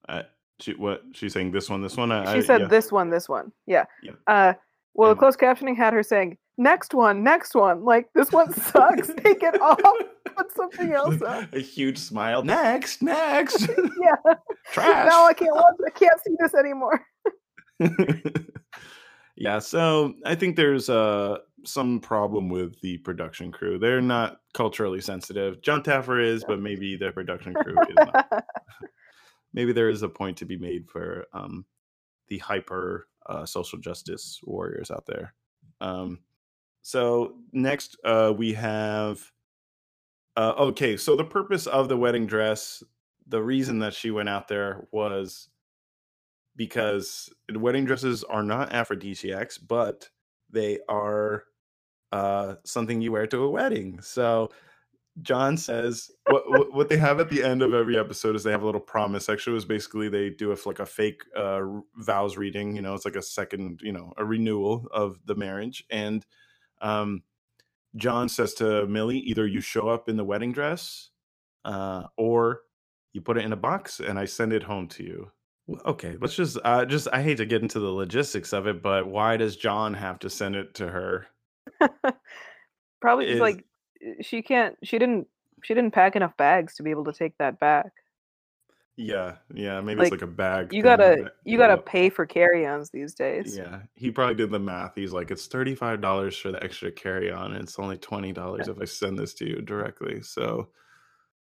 I, 0.07 0.23
she 0.59 0.73
what? 0.73 1.03
She's 1.13 1.33
saying 1.33 1.51
this 1.51 1.69
one, 1.69 1.81
this 1.81 1.97
one. 1.97 2.11
I, 2.11 2.33
She 2.35 2.41
said, 2.41 2.61
yeah. 2.61 2.67
"This 2.67 2.91
one, 2.91 3.09
this 3.09 3.29
one." 3.29 3.51
Yeah. 3.65 3.85
Yeah. 4.03 4.13
Uh, 4.27 4.53
well, 4.93 5.09
the 5.09 5.15
closed 5.15 5.39
captioning 5.39 5.75
had 5.75 5.93
her 5.93 6.03
saying, 6.03 6.37
"Next 6.57 6.93
one, 6.93 7.23
next 7.23 7.55
one." 7.55 7.83
Like 7.83 8.09
this 8.13 8.31
one 8.31 8.53
sucks. 8.53 9.07
Take 9.17 9.43
it 9.43 9.59
off. 9.61 9.79
Put 10.35 10.51
something 10.55 10.91
else 10.93 11.21
up. 11.21 11.53
a 11.53 11.59
huge 11.59 11.97
smile. 11.97 12.43
Next, 12.43 13.01
next. 13.01 13.67
Yeah. 14.01 14.33
Trash. 14.71 15.09
No, 15.09 15.25
I 15.25 15.33
can't 15.33 15.55
watch. 15.55 15.75
I 15.85 15.89
can't 15.89 16.19
see 16.25 16.35
this 16.39 16.53
anymore. 16.53 17.03
yeah, 19.35 19.59
so 19.59 20.13
I 20.25 20.35
think 20.35 20.55
there's 20.55 20.89
uh 20.89 21.37
some 21.65 21.99
problem 21.99 22.49
with 22.49 22.79
the 22.81 22.97
production 22.99 23.51
crew. 23.51 23.79
They're 23.79 24.01
not 24.01 24.37
culturally 24.53 25.01
sensitive. 25.01 25.61
Jon 25.61 25.81
Taffer 25.83 26.23
is, 26.23 26.43
but 26.43 26.59
maybe 26.59 26.95
the 26.95 27.11
production 27.11 27.53
crew 27.53 27.75
is 27.81 27.95
not. 27.95 28.45
maybe 29.53 29.73
there 29.73 29.89
is 29.89 30.03
a 30.03 30.09
point 30.09 30.37
to 30.37 30.45
be 30.45 30.57
made 30.57 30.87
for 30.87 31.25
um, 31.33 31.65
the 32.27 32.37
hyper 32.37 33.07
uh, 33.27 33.45
social 33.45 33.79
justice 33.79 34.39
warriors 34.43 34.91
out 34.91 35.05
there. 35.07 35.33
Um, 35.81 36.19
so 36.85 37.33
next 37.51 37.97
uh, 38.05 38.31
we 38.37 38.53
have. 38.53 39.31
Uh, 40.37 40.53
okay, 40.59 40.95
so 40.95 41.15
the 41.15 41.23
purpose 41.23 41.65
of 41.65 41.89
the 41.89 41.97
wedding 41.97 42.27
dress, 42.27 42.83
the 43.25 43.41
reason 43.41 43.79
that 43.79 43.95
she 43.95 44.11
went 44.11 44.29
out 44.29 44.47
there 44.47 44.87
was 44.91 45.49
because 46.55 47.27
wedding 47.51 47.85
dresses 47.85 48.23
are 48.23 48.43
not 48.43 48.71
aphrodisiacs, 48.71 49.57
but 49.57 50.09
they 50.51 50.77
are 50.87 51.45
uh, 52.11 52.53
something 52.65 53.01
you 53.01 53.11
wear 53.11 53.25
to 53.25 53.41
a 53.41 53.49
wedding. 53.49 53.99
So 54.01 54.51
Jon 55.23 55.57
says 55.57 56.11
what, 56.29 56.71
what 56.71 56.89
they 56.89 56.97
have 56.97 57.19
at 57.19 57.29
the 57.29 57.41
end 57.41 57.63
of 57.63 57.73
every 57.73 57.97
episode 57.97 58.35
is 58.35 58.43
they 58.43 58.51
have 58.51 58.61
a 58.61 58.65
little 58.67 58.79
promise. 58.79 59.27
Actually, 59.27 59.53
was 59.53 59.65
basically 59.65 60.07
they 60.07 60.29
do 60.29 60.51
a 60.51 60.57
like 60.67 60.77
a 60.79 60.85
fake 60.85 61.23
uh, 61.35 61.61
vows 61.95 62.37
reading. 62.37 62.75
You 62.75 62.83
know, 62.83 62.93
it's 62.93 63.05
like 63.05 63.15
a 63.15 63.23
second, 63.23 63.79
you 63.81 63.91
know, 63.91 64.13
a 64.17 64.23
renewal 64.23 64.87
of 64.93 65.17
the 65.25 65.33
marriage. 65.33 65.83
And 65.89 66.23
um, 66.81 67.23
Jon 67.95 68.29
says 68.29 68.53
to 68.55 68.85
Millie, 68.87 69.19
either 69.19 69.47
you 69.47 69.61
show 69.61 69.87
up 69.87 70.09
in 70.09 70.17
the 70.17 70.23
wedding 70.23 70.51
dress, 70.51 71.09
uh, 71.63 72.03
or 72.17 72.61
you 73.13 73.21
put 73.21 73.37
it 73.37 73.45
in 73.45 73.53
a 73.53 73.57
box 73.57 73.99
and 73.99 74.19
I 74.19 74.25
send 74.25 74.53
it 74.53 74.63
home 74.63 74.87
to 74.89 75.03
you. 75.03 75.31
Okay, 75.85 76.15
let's 76.19 76.35
just 76.35 76.59
uh, 76.63 76.85
just 76.85 77.07
I 77.11 77.23
hate 77.23 77.37
to 77.37 77.45
get 77.45 77.63
into 77.63 77.79
the 77.79 77.89
logistics 77.89 78.53
of 78.53 78.67
it, 78.67 78.83
but 78.83 79.07
why 79.07 79.35
does 79.35 79.55
Jon 79.55 79.95
have 79.95 80.19
to 80.19 80.29
send 80.29 80.55
it 80.55 80.75
to 80.75 80.87
her? 80.87 81.27
Probably 83.01 83.25
just 83.25 83.35
Is- 83.35 83.41
like 83.41 83.65
she 84.21 84.43
can't. 84.43 84.75
She 84.83 84.99
didn't. 84.99 85.27
She 85.63 85.73
didn't 85.73 85.91
pack 85.91 86.15
enough 86.15 86.37
bags 86.37 86.75
to 86.75 86.83
be 86.83 86.91
able 86.91 87.05
to 87.05 87.13
take 87.13 87.35
that 87.39 87.59
back. 87.59 87.91
Yeah, 88.97 89.35
yeah, 89.53 89.81
maybe 89.81 90.01
it's 90.01 90.11
like 90.11 90.21
a 90.21 90.27
bag. 90.27 90.71
You 90.73 90.81
gotta. 90.81 91.23
that- 91.23 91.35
You 91.43 91.57
gotta 91.57 91.77
pay 91.81 92.09
for 92.09 92.25
carry-ons 92.25 92.89
these 92.91 93.13
days. 93.13 93.55
Yeah, 93.57 93.81
he 93.93 94.09
probably 94.09 94.35
did 94.35 94.51
the 94.51 94.59
math. 94.59 94.93
He's 94.95 95.11
like, 95.11 95.31
it's 95.31 95.47
thirty 95.47 95.75
five 95.75 95.99
dollars 96.01 96.37
for 96.37 96.51
the 96.51 96.63
extra 96.63 96.91
carry 96.91 97.29
on, 97.31 97.53
and 97.53 97.63
it's 97.63 97.77
only 97.77 97.97
twenty 97.97 98.31
dollars 98.31 98.67
if 98.69 98.81
I 98.81 98.85
send 98.85 99.19
this 99.19 99.33
to 99.35 99.45
you 99.45 99.61
directly. 99.61 100.21
So 100.21 100.69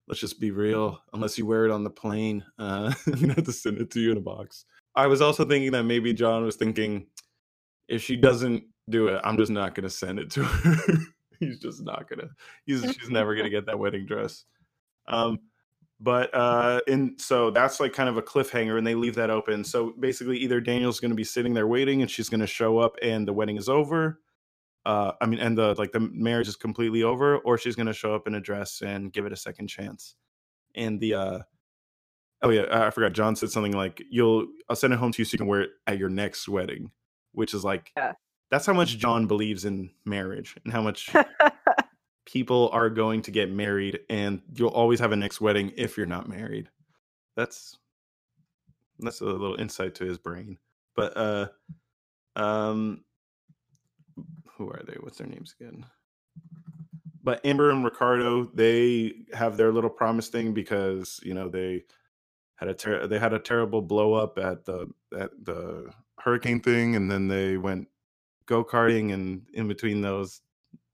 let's 0.09 0.21
just 0.21 0.41
be 0.41 0.51
real. 0.51 1.03
Unless 1.13 1.37
you 1.37 1.45
wear 1.45 1.67
it 1.67 1.71
on 1.71 1.85
the 1.85 1.91
plane, 1.91 2.43
uh, 2.59 2.93
I'm 3.07 3.13
gonna 3.21 3.35
have 3.35 3.45
to 3.45 3.53
send 3.53 3.79
it 3.79 3.91
to 3.91 4.01
you 4.01 4.13
in 4.13 4.17
a 4.17 4.23
box. 4.23 4.65
I 4.97 5.07
was 5.07 5.21
also 5.21 5.45
thinking 5.45 5.73
that 5.73 5.85
maybe 5.85 6.13
Jon 6.15 6.45
was 6.45 6.57
thinking, 6.57 7.07
if 7.89 8.03
she 8.03 8.17
doesn't 8.17 8.65
do 8.89 9.09
it, 9.09 9.21
I'm 9.25 9.37
just 9.37 9.53
not 9.53 9.75
gonna 9.75 9.91
send 9.91 10.19
it 10.19 10.31
to 10.31 10.45
her. 10.45 10.97
he's 11.39 11.59
just 11.59 11.83
not 11.83 12.09
gonna. 12.09 12.31
He's 12.65 12.81
she's 12.83 13.11
never 13.11 13.35
gonna 13.37 13.51
get 13.51 13.67
that 13.67 13.79
wedding 13.79 14.07
dress. 14.07 14.45
Um, 15.07 15.39
but 16.03 16.35
uh 16.35 16.81
and 16.89 17.19
so 17.21 17.51
that's 17.51 17.79
like 17.79 17.93
kind 17.93 18.09
of 18.09 18.17
a 18.17 18.23
cliffhanger 18.23 18.77
and 18.77 18.87
they 18.87 18.95
leave 18.95 19.15
that 19.15 19.31
open 19.31 19.63
so 19.63 19.93
basically 20.01 20.37
either 20.39 20.61
daniel's 20.61 20.99
going 21.01 21.11
to 21.11 21.15
be 21.17 21.25
sitting 21.25 21.55
there 21.55 21.67
waiting 21.69 22.03
and 22.03 22.11
she's 22.11 22.29
going 22.29 22.41
to 22.41 22.47
show 22.47 22.79
up 22.79 22.97
and 23.03 23.27
the 23.27 23.33
wedding 23.33 23.57
is 23.57 23.69
over 23.69 24.21
uh 24.85 25.13
i 25.21 25.27
mean 25.27 25.39
and 25.39 25.57
the 25.57 25.75
like 25.79 25.93
the 25.93 26.01
marriage 26.01 26.49
is 26.49 26.57
completely 26.57 27.03
over 27.05 27.39
or 27.39 27.57
she's 27.57 27.77
going 27.77 27.87
to 27.87 27.93
show 27.93 28.15
up 28.15 28.27
in 28.27 28.35
a 28.35 28.41
dress 28.41 28.83
and 28.83 29.13
give 29.13 29.25
it 29.27 29.33
a 29.33 29.37
second 29.37 29.69
chance 29.69 30.17
and 30.75 30.99
the 30.99 31.15
uh 31.15 31.39
oh 32.43 32.51
yeah 32.51 32.65
i 32.71 32.91
forgot 32.91 33.13
jon 33.13 33.37
said 33.37 33.51
something 33.51 33.73
like 33.73 34.03
you'll 34.11 34.47
i'll 34.69 34.77
send 34.77 34.93
it 34.93 34.99
home 34.99 35.13
to 35.13 35.21
you 35.21 35.25
so 35.25 35.35
you 35.35 35.39
can 35.39 35.47
wear 35.47 35.61
it 35.63 35.71
at 35.87 35.99
your 35.99 36.09
next 36.09 36.49
wedding 36.49 36.91
which 37.33 37.55
is 37.55 37.63
like 37.65 37.93
Yeah. 37.97 38.13
that's 38.51 38.67
how 38.67 38.73
much 38.73 38.99
jon 38.99 39.27
believes 39.29 39.65
in 39.65 39.91
marriage 40.05 40.57
and 40.65 40.73
how 40.73 40.83
much 40.83 41.11
people 42.25 42.71
are 42.73 42.91
going 42.91 43.23
to 43.23 43.31
get 43.31 43.51
married 43.51 44.01
and 44.09 44.41
you'll 44.55 44.71
always 44.71 45.01
have 45.01 45.13
a 45.13 45.17
next 45.17 45.41
wedding 45.41 45.73
if 45.77 45.97
you're 45.97 46.07
not 46.07 46.29
married. 46.29 46.69
That's 47.37 47.79
that's 48.99 49.21
a 49.21 49.25
little 49.25 49.61
insight 49.61 49.95
to 49.97 50.05
his 50.05 50.19
brain. 50.19 50.59
But 50.95 51.17
uh 51.17 51.49
um 52.37 53.05
who 54.57 54.69
are 54.69 54.83
they? 54.87 54.95
What's 55.01 55.19
their 55.19 55.27
names 55.27 55.55
again? 55.59 55.87
But 57.25 57.45
amber 57.45 57.71
and 57.71 57.85
ricardo 57.85 58.45
they 58.55 59.15
have 59.33 59.57
their 59.57 59.73
little 59.73 59.91
promise 59.91 60.29
thing 60.29 60.53
because 60.53 61.21
you 61.23 61.35
know 61.35 61.49
they 61.49 61.85
had 62.57 62.69
a 62.69 62.75
ter- 62.75 63.07
they 63.07 63.19
had 63.19 63.33
a 63.33 63.39
terrible 63.39 63.83
blow 63.83 64.15
up 64.15 64.39
at 64.39 64.65
the 64.65 64.89
at 65.19 65.31
the 65.43 65.91
hurricane 66.19 66.61
thing 66.61 66.95
and 66.95 67.11
then 67.11 67.27
they 67.27 67.57
went 67.57 67.89
go-karting 68.47 69.13
and 69.13 69.43
in 69.55 69.67
between 69.67 70.01
those 70.01 70.41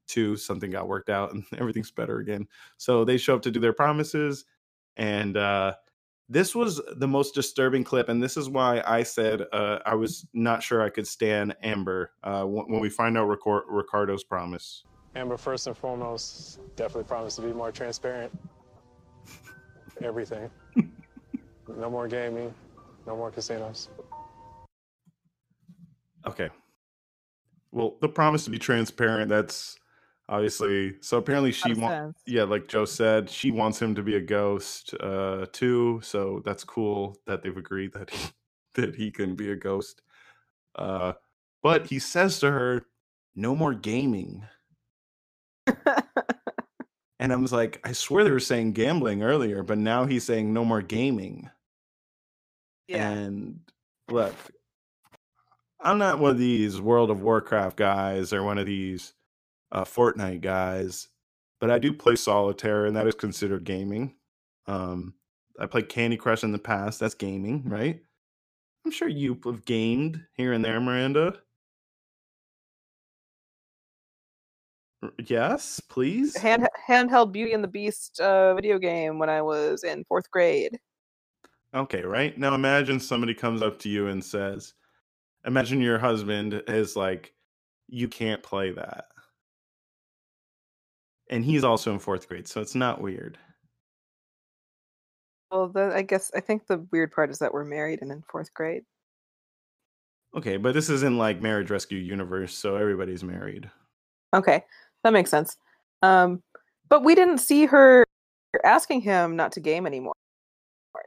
two 0.09 0.35
something 0.35 0.71
got 0.71 0.87
worked 0.87 1.09
out 1.09 1.33
and 1.33 1.43
everything's 1.57 1.91
better 1.91 2.19
again 2.19 2.47
so 2.77 3.05
they 3.05 3.17
show 3.17 3.35
up 3.35 3.41
to 3.41 3.51
do 3.51 3.59
their 3.59 3.73
promises 3.73 4.45
and 4.97 5.37
uh 5.37 5.73
this 6.31 6.53
was 6.53 6.79
the 6.97 7.07
most 7.07 7.33
disturbing 7.33 7.83
clip 7.83 8.09
and 8.09 8.21
this 8.21 8.37
is 8.37 8.49
why 8.49 8.83
i 8.85 9.03
said 9.03 9.43
uh 9.53 9.79
i 9.85 9.95
was 9.95 10.25
not 10.33 10.61
sure 10.61 10.81
i 10.81 10.89
could 10.89 11.07
stand 11.07 11.55
amber 11.63 12.11
uh 12.23 12.43
when, 12.43 12.79
we 12.79 12.89
find 12.89 13.17
out 13.17 13.25
ricardo's 13.25 14.23
promise 14.23 14.83
Amber, 15.15 15.37
first 15.37 15.65
and 15.65 15.75
foremost, 15.75 16.59
definitely 16.75 17.05
promise 17.05 17.35
to 17.37 17.41
be 17.41 17.51
more 17.51 17.71
transparent. 17.71 18.31
Everything. 20.03 20.51
no 21.67 21.89
more 21.89 22.07
gaming, 22.07 22.53
no 23.07 23.17
more 23.17 23.31
casinos. 23.31 23.89
okay 26.25 26.49
well 27.71 27.95
the 28.01 28.09
promise 28.09 28.43
to 28.43 28.49
be 28.49 28.59
transparent 28.59 29.29
that's 29.29 29.77
obviously 30.29 30.95
so 31.01 31.17
apparently 31.17 31.51
she 31.51 31.73
wants 31.73 32.21
yeah 32.27 32.43
like 32.43 32.67
joe 32.67 32.85
said 32.85 33.29
she 33.29 33.49
wants 33.49 33.81
him 33.81 33.95
to 33.95 34.03
be 34.03 34.15
a 34.15 34.21
ghost 34.21 34.93
uh 34.99 35.45
too 35.51 35.99
so 36.03 36.41
that's 36.45 36.63
cool 36.63 37.17
that 37.25 37.41
they've 37.41 37.57
agreed 37.57 37.91
that 37.93 38.09
he 38.11 38.29
that 38.75 38.95
he 38.95 39.11
can 39.11 39.35
be 39.35 39.51
a 39.51 39.55
ghost. 39.55 40.01
Uh 40.75 41.13
but 41.63 41.87
he 41.87 41.99
says 41.99 42.39
to 42.39 42.51
her 42.51 42.85
no 43.35 43.55
more 43.55 43.73
gaming. 43.73 44.45
And 47.21 47.33
i 47.33 47.35
was 47.35 47.51
like 47.51 47.81
i 47.83 47.91
swear 47.91 48.23
they 48.23 48.31
were 48.31 48.39
saying 48.39 48.71
gambling 48.71 49.23
earlier 49.23 49.61
but 49.63 49.77
now 49.77 50.05
he's 50.05 50.23
saying 50.23 50.53
no 50.53 50.63
more 50.63 50.81
gaming. 50.81 51.49
Yeah. 52.87 53.09
and 53.09 53.59
look 54.09 54.33
i'm 55.79 55.97
not 55.99 56.19
one 56.19 56.31
of 56.31 56.37
these 56.39 56.81
world 56.81 57.11
of 57.11 57.21
warcraft 57.21 57.77
guys 57.77 58.33
or 58.33 58.41
one 58.41 58.57
of 58.57 58.65
these 58.65 59.13
uh, 59.71 59.83
fortnite 59.83 60.41
guys 60.41 61.09
but 61.59 61.69
i 61.69 61.77
do 61.79 61.93
play 61.93 62.15
solitaire 62.15 62.85
and 62.85 62.95
that 62.95 63.07
is 63.07 63.15
considered 63.15 63.63
gaming 63.63 64.15
um 64.67 65.13
i 65.59 65.65
played 65.65 65.89
candy 65.89 66.17
crush 66.17 66.43
in 66.43 66.51
the 66.51 66.59
past 66.59 66.99
that's 66.99 67.13
gaming 67.13 67.63
right 67.65 68.01
i'm 68.85 68.91
sure 68.91 69.07
you 69.07 69.39
have 69.45 69.65
gamed 69.65 70.23
here 70.33 70.53
and 70.53 70.63
there 70.63 70.79
miranda 70.79 71.39
yes 75.27 75.79
please 75.79 76.35
Hand 76.37 76.67
handheld 76.87 77.31
Beauty 77.31 77.53
and 77.53 77.63
the 77.63 77.67
Beast 77.67 78.19
uh, 78.19 78.53
video 78.53 78.77
game 78.77 79.19
when 79.19 79.29
I 79.29 79.41
was 79.41 79.83
in 79.83 80.03
fourth 80.05 80.29
grade. 80.29 80.77
Okay, 81.73 82.01
right? 82.01 82.37
Now 82.37 82.55
imagine 82.55 82.99
somebody 82.99 83.33
comes 83.33 83.61
up 83.61 83.79
to 83.79 83.89
you 83.89 84.07
and 84.07 84.23
says, 84.23 84.73
imagine 85.45 85.81
your 85.81 85.99
husband 85.99 86.63
is 86.67 86.95
like, 86.95 87.33
you 87.87 88.07
can't 88.07 88.41
play 88.43 88.71
that. 88.71 89.05
And 91.29 91.45
he's 91.45 91.63
also 91.63 91.93
in 91.93 91.99
fourth 91.99 92.27
grade, 92.27 92.47
so 92.47 92.59
it's 92.61 92.75
not 92.75 93.01
weird. 93.01 93.37
Well, 95.51 95.67
the, 95.67 95.91
I 95.95 96.01
guess 96.01 96.31
I 96.35 96.39
think 96.39 96.67
the 96.67 96.85
weird 96.91 97.11
part 97.11 97.29
is 97.31 97.39
that 97.39 97.53
we're 97.53 97.65
married 97.65 98.01
and 98.01 98.11
in 98.11 98.23
fourth 98.29 98.53
grade. 98.53 98.83
Okay, 100.35 100.57
but 100.57 100.73
this 100.73 100.89
isn't 100.89 101.17
like 101.17 101.41
Marriage 101.41 101.71
Rescue 101.71 101.97
Universe, 101.97 102.55
so 102.55 102.75
everybody's 102.75 103.23
married. 103.23 103.69
Okay, 104.35 104.63
that 105.03 105.13
makes 105.13 105.31
sense. 105.31 105.57
Um, 106.03 106.43
but 106.87 107.03
we 107.03 107.15
didn't 107.15 107.39
see 107.39 107.65
her 107.65 108.05
asking 108.63 109.01
him 109.01 109.35
not 109.35 109.51
to 109.53 109.59
game 109.59 109.87
anymore. 109.87 110.13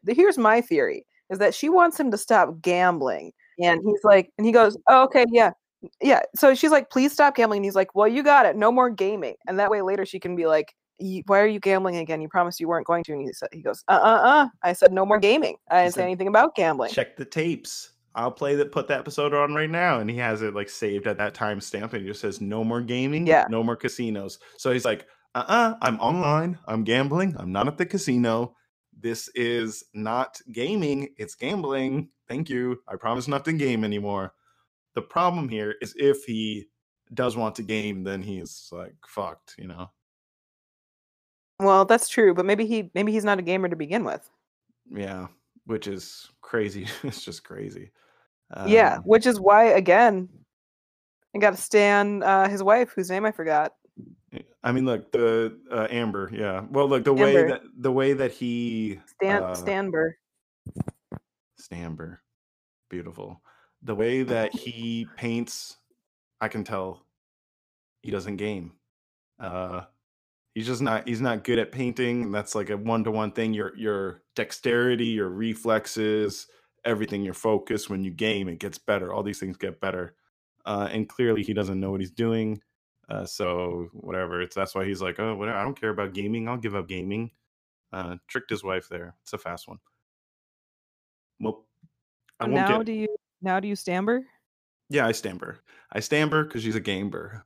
The- 0.05 0.15
Here's 0.15 0.39
my 0.39 0.61
theory: 0.61 1.05
is 1.31 1.39
that 1.39 1.55
she 1.55 1.69
wants 1.69 1.99
him 1.99 2.11
to 2.11 2.19
stop 2.19 2.61
gambling, 2.63 3.33
and 3.61 3.81
he's 3.85 4.03
like, 4.03 4.33
and 4.39 4.47
he 4.47 4.53
goes, 4.53 4.77
"Oh, 4.89 5.05
okay, 5.05 5.25
yeah, 5.31 5.53
yeah." 6.01 6.21
So 6.37 6.55
she's 6.55 6.71
like, 6.71 6.91
"Please 6.91 7.13
stop 7.13 7.35
gambling." 7.37 7.59
And 7.59 7.65
he's 7.65 7.77
like, 7.77 7.95
"Well, 7.95 8.09
you 8.09 8.23
got 8.23 8.47
it. 8.47 8.57
No 8.57 8.71
more 8.73 8.91
gaming." 8.91 9.35
And 9.47 9.59
that 9.59 9.71
way, 9.71 9.83
later 9.83 10.05
she 10.07 10.21
can 10.21 10.37
be 10.37 10.47
like, 10.47 10.75
"Why 11.27 11.41
are 11.41 11.47
you 11.47 11.61
gambling 11.61 11.97
again? 11.97 12.21
You 12.21 12.29
promised 12.29 12.61
you 12.61 12.69
weren't 12.69 12.87
going 12.87 13.05
to." 13.05 13.13
And 13.13 13.23
he 13.23 13.33
said, 13.33 13.49
"He 13.53 13.63
goes, 13.63 13.85
uh, 13.89 13.93
uh, 14.03 14.21
uh." 14.25 14.49
I 14.63 14.73
said, 14.73 14.93
"No 14.93 15.05
more 15.07 15.19
gaming. 15.19 15.57
I 15.71 15.83
didn't 15.85 15.95
say 15.95 16.03
anything 16.03 16.29
about 16.29 16.55
gambling." 16.55 16.91
Check 16.91 17.17
the 17.17 17.25
tapes. 17.25 17.93
I'll 18.15 18.31
play 18.31 18.55
that 18.57 18.73
put 18.73 18.89
that 18.89 19.01
episode 19.01 19.33
on 19.35 19.55
right 19.55 19.71
now. 19.71 19.99
And 19.99 20.11
he 20.11 20.17
has 20.19 20.43
it 20.43 20.55
like 20.55 20.69
saved 20.69 21.07
at 21.07 21.19
that 21.19 21.35
time 21.35 21.61
stamp 21.61 21.95
and 21.95 22.05
it 22.05 22.07
just 22.07 22.21
says 22.21 22.41
no 22.41 22.63
more 22.63 22.83
gaming, 22.83 23.27
Yeah. 23.27 23.47
no 23.49 23.63
more 23.63 23.77
casinos. 23.77 24.39
So 24.59 24.71
he's 24.71 24.85
like, 24.85 25.07
uh-uh, 25.35 25.77
I'm 25.81 25.99
online, 25.99 26.59
I'm 26.67 26.85
gambling, 26.85 27.35
I'm 27.39 27.53
not 27.53 27.69
at 27.69 27.79
the 27.79 27.87
casino. 27.87 28.55
This 28.99 29.29
is 29.35 29.83
not 29.95 30.41
gaming, 30.53 31.09
it's 31.17 31.35
gambling. 31.35 32.11
Thank 32.29 32.51
you. 32.51 32.81
I 32.87 32.97
promise 32.97 33.29
not 33.29 33.45
to 33.47 33.53
game 33.53 33.83
anymore. 33.83 34.35
The 34.95 35.03
problem 35.03 35.49
here 35.49 35.75
is 35.81 35.95
if 35.97 36.25
he 36.25 36.69
does 37.15 37.37
want 37.37 37.55
to 37.57 37.63
game, 37.63 38.05
then 38.05 38.23
he's 38.23 38.69
like 38.73 38.95
fucked, 39.07 39.55
you 39.59 39.69
know. 39.69 39.91
Well, 41.61 41.85
that's 41.85 42.09
true, 42.09 42.35
but 42.35 42.45
maybe 42.45 42.67
he 42.67 42.91
maybe 42.95 43.13
he's 43.13 43.25
not 43.25 43.39
a 43.39 43.43
gamer 43.43 43.69
to 43.69 43.77
begin 43.77 44.05
with. 44.05 44.29
Yeah. 44.91 45.29
which 45.67 45.87
is 45.87 46.31
crazy. 46.41 46.87
it's 47.03 47.25
just 47.25 47.45
crazy. 47.45 47.91
yeah, 48.67 48.97
Um, 48.97 49.03
which 49.05 49.27
is 49.27 49.41
why 49.41 49.65
again, 49.65 50.29
I 51.35 51.39
got 51.39 51.51
to 51.51 51.57
stand 51.57 52.23
uh, 52.25 52.49
his 52.49 52.63
wife, 52.63 52.93
whose 52.95 53.11
name 53.11 53.25
I 53.25 53.33
forgot. 53.33 53.75
I 54.65 54.71
mean, 54.71 54.85
look, 54.85 55.11
the 55.11 55.59
uh, 55.71 55.89
Amber, 55.91 56.31
yeah. 56.33 56.63
Well, 56.71 56.89
look, 56.89 57.05
the 57.05 57.13
way 57.13 57.49
that 57.49 57.63
the 57.77 57.91
way 57.91 58.13
that 58.13 58.33
he 58.33 59.01
Stan 59.07 59.43
uh, 59.43 59.55
Stanber. 59.55 60.13
Stamber, 61.61 62.19
beautiful. 62.89 63.41
The 63.83 63.95
way 63.95 64.23
that 64.23 64.55
he 64.55 65.07
paints, 65.17 65.77
I 66.41 66.49
can 66.49 66.65
tell 66.65 67.05
he 68.03 68.11
doesn't 68.11 68.37
game. 68.37 68.73
Uh, 69.41 69.83
he's 70.55 70.67
just 70.67 70.83
not. 70.83 71.09
He's 71.09 71.21
not 71.21 71.45
good 71.45 71.59
at 71.59 71.73
painting. 71.73 72.23
And 72.23 72.35
that's 72.35 72.55
like 72.55 72.71
a 72.71 72.77
one 72.77 73.05
to 73.05 73.11
one 73.11 73.33
thing. 73.33 73.53
Your 73.55 73.77
your 73.77 74.23
dexterity, 74.37 75.07
your 75.07 75.29
reflexes, 75.29 76.47
everything, 76.85 77.23
your 77.23 77.35
focus. 77.35 77.89
When 77.89 78.05
you 78.05 78.11
game, 78.11 78.49
it 78.49 78.61
gets 78.61 78.79
better. 78.79 79.13
All 79.13 79.23
these 79.23 79.41
things 79.41 79.57
get 79.57 79.81
better. 79.81 80.15
Uh, 80.65 80.89
and 80.93 81.09
clearly, 81.09 81.43
he 81.43 81.55
doesn't 81.55 81.81
know 81.81 81.91
what 81.91 82.01
he's 82.01 82.13
doing. 82.13 82.61
Uh, 83.09 83.25
so 83.25 83.89
whatever. 83.93 84.41
It's 84.41 84.55
that's 84.55 84.75
why 84.75 84.85
he's 84.85 85.03
like, 85.03 85.19
oh, 85.19 85.35
whatever. 85.35 85.59
I 85.59 85.65
don't 85.65 85.79
care 85.79 85.91
about 85.91 86.15
gaming. 86.15 86.49
I'll 86.49 86.57
give 86.57 86.75
up 86.75 86.89
gaming. 86.89 87.31
Uh, 87.93 88.17
tricked 88.29 88.51
his 88.51 88.65
wife 88.65 88.89
there. 88.89 89.15
It's 89.23 89.33
a 89.33 89.39
fast 89.39 89.69
one. 89.69 89.79
Well, 91.41 91.67
I 92.41 92.45
won't 92.45 92.55
now 92.55 92.79
get. 92.79 92.87
do 92.87 92.93
you 92.93 93.17
now 93.43 93.61
do 93.61 93.69
you 93.69 93.75
stamber? 93.75 94.21
Yeah, 94.89 95.07
I 95.07 95.13
stamper. 95.13 95.59
I 95.93 96.01
stamper 96.01 96.45
because 96.45 96.63
she's 96.63 96.77
a 96.77 96.81
gamer. 96.81 97.45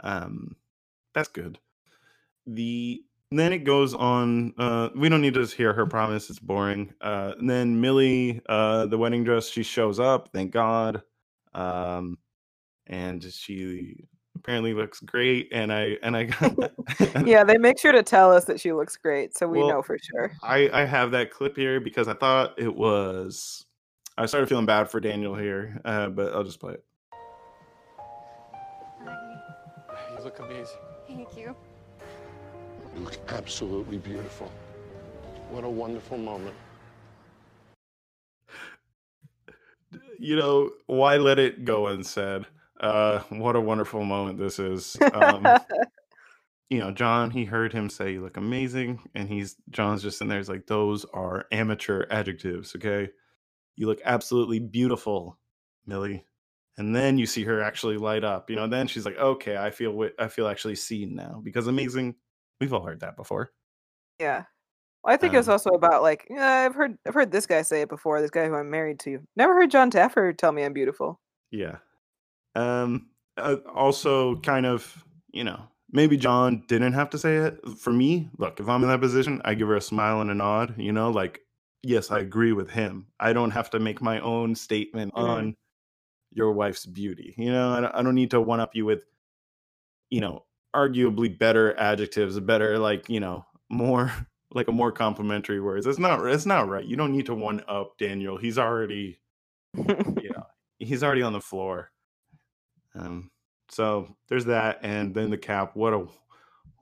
Um, 0.00 0.56
that's 1.14 1.28
good. 1.28 1.58
The 2.46 3.02
then 3.30 3.52
it 3.52 3.60
goes 3.60 3.94
on. 3.94 4.52
Uh, 4.58 4.90
we 4.94 5.08
don't 5.08 5.22
need 5.22 5.34
to 5.34 5.46
hear 5.46 5.72
her 5.72 5.86
promise. 5.86 6.28
It's 6.28 6.38
boring. 6.38 6.92
Uh, 7.00 7.32
and 7.38 7.48
then 7.48 7.80
Millie, 7.80 8.42
uh, 8.46 8.86
the 8.86 8.98
wedding 8.98 9.24
dress, 9.24 9.48
she 9.48 9.62
shows 9.62 9.98
up. 9.98 10.30
Thank 10.32 10.50
God. 10.50 11.02
Um, 11.54 12.18
and 12.86 13.22
she 13.22 14.04
apparently 14.36 14.74
looks 14.74 15.00
great. 15.00 15.48
And 15.52 15.72
I 15.72 15.96
and 16.02 16.16
I 16.16 16.28
yeah, 17.24 17.44
they 17.44 17.58
make 17.58 17.78
sure 17.78 17.92
to 17.92 18.02
tell 18.02 18.32
us 18.32 18.44
that 18.46 18.60
she 18.60 18.72
looks 18.72 18.96
great, 18.96 19.36
so 19.36 19.48
we 19.48 19.58
Well, 19.58 19.68
know 19.68 19.82
for 19.82 19.96
sure. 19.98 20.32
I 20.42 20.68
I 20.72 20.84
have 20.84 21.12
that 21.12 21.30
clip 21.30 21.56
here 21.56 21.80
because 21.80 22.08
I 22.08 22.14
thought 22.14 22.58
it 22.58 22.74
was. 22.74 23.64
I 24.18 24.26
started 24.26 24.48
feeling 24.48 24.66
bad 24.66 24.90
for 24.90 25.00
Daniel 25.00 25.34
here, 25.34 25.80
uh, 25.84 26.08
but 26.08 26.34
I'll 26.34 26.44
just 26.44 26.60
play 26.60 26.74
it. 26.74 26.84
You 30.16 30.24
look 30.24 30.38
amazing. 30.38 30.76
Thank 31.08 31.36
you. 31.36 31.56
You 32.94 33.02
look 33.02 33.18
absolutely 33.28 33.98
beautiful. 33.98 34.52
What 35.50 35.64
a 35.64 35.68
wonderful 35.68 36.18
moment. 36.18 36.54
you 40.18 40.36
know, 40.36 40.70
why 40.86 41.16
let 41.16 41.38
it 41.38 41.64
go 41.64 41.86
unsaid? 41.88 42.46
Uh, 42.80 43.20
what 43.30 43.56
a 43.56 43.60
wonderful 43.60 44.04
moment 44.04 44.38
this 44.38 44.58
is. 44.58 44.96
Um, 45.14 45.46
you 46.70 46.78
know, 46.78 46.90
Jon, 46.90 47.30
he 47.30 47.44
heard 47.44 47.72
him 47.72 47.88
say, 47.90 48.12
You 48.12 48.22
look 48.22 48.36
amazing. 48.36 49.00
And 49.14 49.28
he's, 49.28 49.56
Jon's 49.70 50.02
just 50.02 50.20
in 50.20 50.28
there. 50.28 50.38
He's 50.38 50.48
like, 50.48 50.66
Those 50.66 51.04
are 51.12 51.46
amateur 51.50 52.06
adjectives. 52.10 52.74
Okay. 52.76 53.10
You 53.76 53.86
look 53.86 54.00
absolutely 54.04 54.58
beautiful, 54.60 55.38
Millie. 55.86 56.26
And 56.78 56.94
then 56.96 57.18
you 57.18 57.26
see 57.26 57.44
her 57.44 57.62
actually 57.62 57.98
light 57.98 58.24
up, 58.24 58.48
you 58.48 58.56
know, 58.56 58.66
then 58.66 58.86
she's 58.86 59.04
like, 59.04 59.18
okay, 59.18 59.56
I 59.58 59.70
feel, 59.70 59.90
wi- 59.90 60.14
I 60.18 60.28
feel 60.28 60.48
actually 60.48 60.76
seen 60.76 61.14
now 61.14 61.40
because 61.44 61.66
amazing. 61.66 62.14
We've 62.60 62.72
all 62.72 62.84
heard 62.84 63.00
that 63.00 63.16
before. 63.16 63.52
Yeah. 64.20 64.44
Well, 65.02 65.12
I 65.12 65.16
think 65.16 65.34
it's 65.34 65.48
Um, 65.48 65.52
also 65.52 65.70
about 65.70 66.02
like 66.02 66.26
yeah, 66.30 66.60
I've 66.64 66.74
heard 66.76 66.96
I've 67.06 67.14
heard 67.14 67.32
this 67.32 67.44
guy 67.46 67.62
say 67.62 67.80
it 67.82 67.88
before. 67.88 68.20
This 68.20 68.30
guy 68.30 68.46
who 68.46 68.54
I'm 68.54 68.70
married 68.70 69.00
to. 69.00 69.18
Never 69.34 69.52
heard 69.54 69.70
Jon 69.70 69.90
Taffer 69.90 70.36
tell 70.36 70.52
me 70.52 70.62
I'm 70.62 70.72
beautiful. 70.72 71.20
Yeah. 71.50 71.78
Um 72.54 73.10
uh, 73.36 73.56
also 73.74 74.36
kind 74.40 74.66
of, 74.66 75.04
you 75.32 75.42
know, 75.44 75.60
maybe 75.90 76.16
Jon 76.16 76.62
didn't 76.68 76.92
have 76.92 77.10
to 77.10 77.18
say 77.18 77.36
it. 77.36 77.58
For 77.78 77.92
me, 77.92 78.30
look, 78.38 78.60
if 78.60 78.68
I'm 78.68 78.82
in 78.82 78.88
that 78.90 79.00
position, 79.00 79.42
I 79.44 79.54
give 79.54 79.68
her 79.68 79.76
a 79.76 79.80
smile 79.80 80.20
and 80.20 80.30
a 80.30 80.34
nod, 80.34 80.74
you 80.78 80.92
know, 80.92 81.10
like 81.10 81.40
yes, 81.82 82.10
I 82.10 82.20
agree 82.20 82.52
with 82.52 82.70
him. 82.70 83.08
I 83.20 83.32
don't 83.32 83.50
have 83.52 83.70
to 83.70 83.80
make 83.80 84.00
my 84.02 84.20
own 84.20 84.54
statement 84.54 85.14
Mhm. 85.14 85.28
on 85.28 85.56
your 86.32 86.52
wife's 86.52 86.86
beauty. 86.86 87.34
You 87.38 87.52
know, 87.52 87.70
I 87.72 87.80
don't, 87.80 87.94
I 87.96 88.02
don't 88.02 88.14
need 88.14 88.30
to 88.32 88.40
one 88.40 88.60
up 88.60 88.74
you 88.74 88.84
with 88.86 89.04
you 90.10 90.20
know, 90.20 90.44
arguably 90.74 91.36
better 91.36 91.78
adjectives, 91.78 92.38
better 92.40 92.78
like, 92.78 93.08
you 93.08 93.20
know, 93.20 93.44
more 93.70 94.12
like 94.52 94.68
a 94.68 94.72
more 94.72 94.92
complimentary 94.92 95.60
words. 95.60 95.86
It's 95.86 95.98
not 95.98 96.24
it's 96.26 96.46
not 96.46 96.68
right. 96.68 96.84
You 96.84 96.96
don't 96.96 97.12
need 97.12 97.26
to 97.26 97.34
one 97.34 97.62
up 97.68 97.96
Daniel. 97.98 98.36
He's 98.36 98.58
already 98.58 99.18
yeah, 99.74 100.44
he's 100.78 101.02
already 101.02 101.22
on 101.22 101.32
the 101.32 101.40
floor. 101.40 101.90
Um, 102.94 103.30
so 103.70 104.16
there's 104.28 104.44
that, 104.46 104.80
and 104.82 105.14
then 105.14 105.30
the 105.30 105.38
cap. 105.38 105.74
What 105.76 105.94
a 105.94 106.06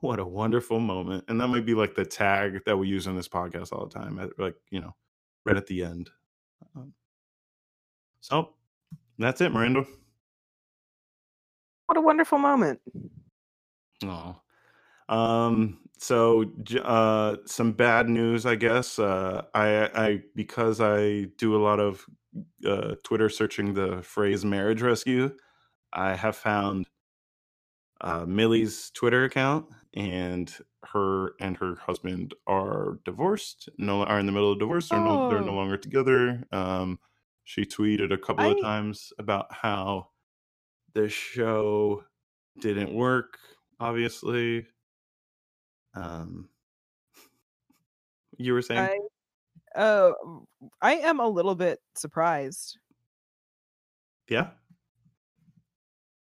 what 0.01 0.19
a 0.19 0.25
wonderful 0.25 0.79
moment, 0.79 1.23
and 1.29 1.39
that 1.39 1.47
might 1.47 1.65
be 1.65 1.73
like 1.73 1.95
the 1.95 2.05
tag 2.05 2.61
that 2.65 2.77
we 2.77 2.87
use 2.87 3.07
on 3.07 3.15
this 3.15 3.27
podcast 3.29 3.71
all 3.71 3.85
the 3.87 3.93
time. 3.99 4.19
at- 4.19 4.37
Like 4.37 4.55
you 4.69 4.81
know, 4.81 4.93
right 5.45 5.57
at 5.57 5.67
the 5.67 5.83
end. 5.83 6.09
Um, 6.75 6.93
so 8.19 8.49
that's 9.17 9.41
it, 9.41 9.51
Miranda. 9.51 9.85
What 11.87 11.97
a 11.97 12.01
wonderful 12.01 12.37
moment. 12.37 12.79
Oh. 14.03 14.35
Um 15.09 15.79
so 15.97 16.45
uh 16.83 17.35
some 17.45 17.73
bad 17.73 18.07
news 18.09 18.45
I 18.45 18.55
guess. 18.55 18.97
Uh 18.97 19.43
I 19.53 19.89
I 19.93 20.21
because 20.35 20.79
I 20.81 21.23
do 21.37 21.55
a 21.55 21.61
lot 21.61 21.79
of 21.79 22.05
uh 22.65 22.95
Twitter 23.03 23.29
searching 23.29 23.73
the 23.73 24.01
phrase 24.01 24.45
marriage 24.45 24.81
rescue, 24.81 25.35
I 25.93 26.15
have 26.15 26.35
found 26.37 26.87
uh 27.99 28.25
Millie's 28.25 28.89
Twitter 28.91 29.25
account 29.25 29.65
and 29.93 30.55
her 30.85 31.33
and 31.39 31.57
her 31.57 31.75
husband 31.75 32.33
are 32.47 32.99
divorced, 33.05 33.69
no 33.77 34.03
are 34.03 34.19
in 34.19 34.25
the 34.25 34.31
middle 34.31 34.51
of 34.51 34.59
divorce, 34.59 34.89
they're 34.89 34.99
no 34.99 35.23
they're 35.27 35.41
no 35.41 35.53
Oh. 35.53 35.55
longer 35.55 35.77
together. 35.77 36.45
Um 36.51 36.99
she 37.43 37.63
tweeted 37.63 38.13
a 38.13 38.17
couple 38.17 38.47
of 38.49 38.59
times 38.61 39.13
about 39.19 39.53
how 39.53 40.11
the 40.93 41.09
show 41.09 42.05
didn't 42.59 42.93
work 42.95 43.39
obviously 43.79 44.67
um 45.95 46.49
you 48.37 48.53
were 48.53 48.61
saying 48.61 48.89
I 48.89 48.99
uh 49.75 50.13
I 50.81 50.95
am 50.97 51.19
a 51.19 51.27
little 51.27 51.55
bit 51.55 51.79
surprised. 51.95 52.79
yeah 54.29 54.51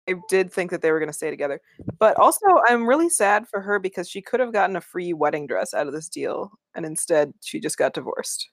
I 0.10 0.16
did 0.30 0.52
think 0.52 0.72
that 0.72 0.82
they 0.82 0.92
were 0.92 1.00
going 1.00 1.10
to 1.10 1.14
stay 1.14 1.30
together. 1.30 1.62
But 2.00 2.18
also, 2.18 2.46
I'm 2.68 2.88
really 2.88 3.10
sad 3.10 3.48
for 3.48 3.62
her 3.62 3.80
because 3.80 4.10
she 4.10 4.22
could 4.22 4.40
have 4.40 4.54
gotten 4.54 4.76
a 4.76 4.82
free 4.82 5.14
wedding 5.14 5.48
dress 5.48 5.74
out 5.74 5.88
of 5.88 5.94
this 5.94 6.10
deal. 6.10 6.52
And 6.76 6.86
instead, 6.86 7.34
she 7.42 7.60
just 7.60 7.78
got 7.78 7.94
divorced. 7.94 8.50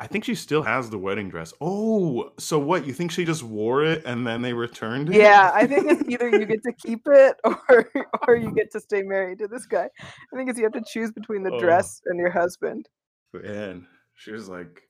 i 0.00 0.06
think 0.06 0.24
she 0.24 0.34
still 0.34 0.62
has 0.62 0.88
the 0.88 0.96
wedding 0.96 1.28
dress 1.28 1.52
oh 1.60 2.32
so 2.38 2.58
what 2.58 2.86
you 2.86 2.92
think 2.94 3.10
she 3.12 3.22
just 3.24 3.42
wore 3.42 3.84
it 3.84 4.02
and 4.06 4.26
then 4.26 4.40
they 4.40 4.54
returned 4.54 5.10
it 5.10 5.16
Yeah, 5.16 5.50
I 5.54 5.66
think 5.66 5.90
it's 5.90 6.02
either 6.08 6.28
you 6.30 6.46
get 6.46 6.62
to 6.68 6.72
keep 6.72 7.02
it 7.06 7.36
or 7.44 7.90
or 8.26 8.34
you 8.36 8.50
get 8.54 8.70
to 8.72 8.80
stay 8.80 9.02
married 9.02 9.38
to 9.40 9.46
this 9.48 9.66
guy. 9.66 9.88
I 10.32 10.36
think 10.36 10.48
it's 10.48 10.58
you 10.58 10.64
have 10.64 10.72
to 10.80 10.84
choose 10.94 11.10
between 11.12 11.42
the 11.42 11.52
Oh. 11.52 11.60
dress 11.60 12.00
and 12.06 12.18
your 12.18 12.30
husband. 12.30 12.88
man 13.34 13.86
she 14.14 14.32
was 14.32 14.48
like 14.48 14.82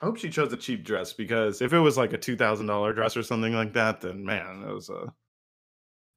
i 0.00 0.06
hope 0.06 0.16
she 0.16 0.30
chose 0.30 0.52
a 0.52 0.56
cheap 0.56 0.84
dress 0.84 1.12
because 1.12 1.60
if 1.62 1.72
it 1.72 1.78
was 1.78 1.96
like 1.96 2.12
a 2.12 2.18
$2000 2.18 2.94
dress 2.94 3.16
or 3.16 3.22
something 3.22 3.54
like 3.54 3.72
that 3.74 4.00
then 4.00 4.24
man 4.24 4.62
that 4.62 4.72
was 4.74 4.88
a 4.88 5.02
it 5.02 5.10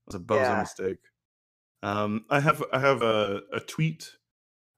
was 0.07 0.15
a 0.15 0.19
bozo 0.19 0.49
Yeah. 0.49 0.60
mistake. 0.60 0.97
Um 1.81 2.26
i 2.30 2.39
have 2.39 2.64
i 2.73 2.80
have 2.80 3.01
a, 3.01 3.41
a 3.53 3.60
tweet. 3.60 4.11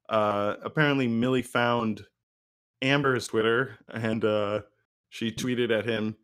Uh 0.09 0.55
apparently 0.63 1.07
millie 1.07 1.41
found 1.41 2.05
amber's 2.81 3.27
twitter 3.27 3.77
and 3.89 4.23
uh 4.23 4.61
she 5.09 5.31
tweeted 5.31 5.71
at 5.77 5.85
him 5.85 6.17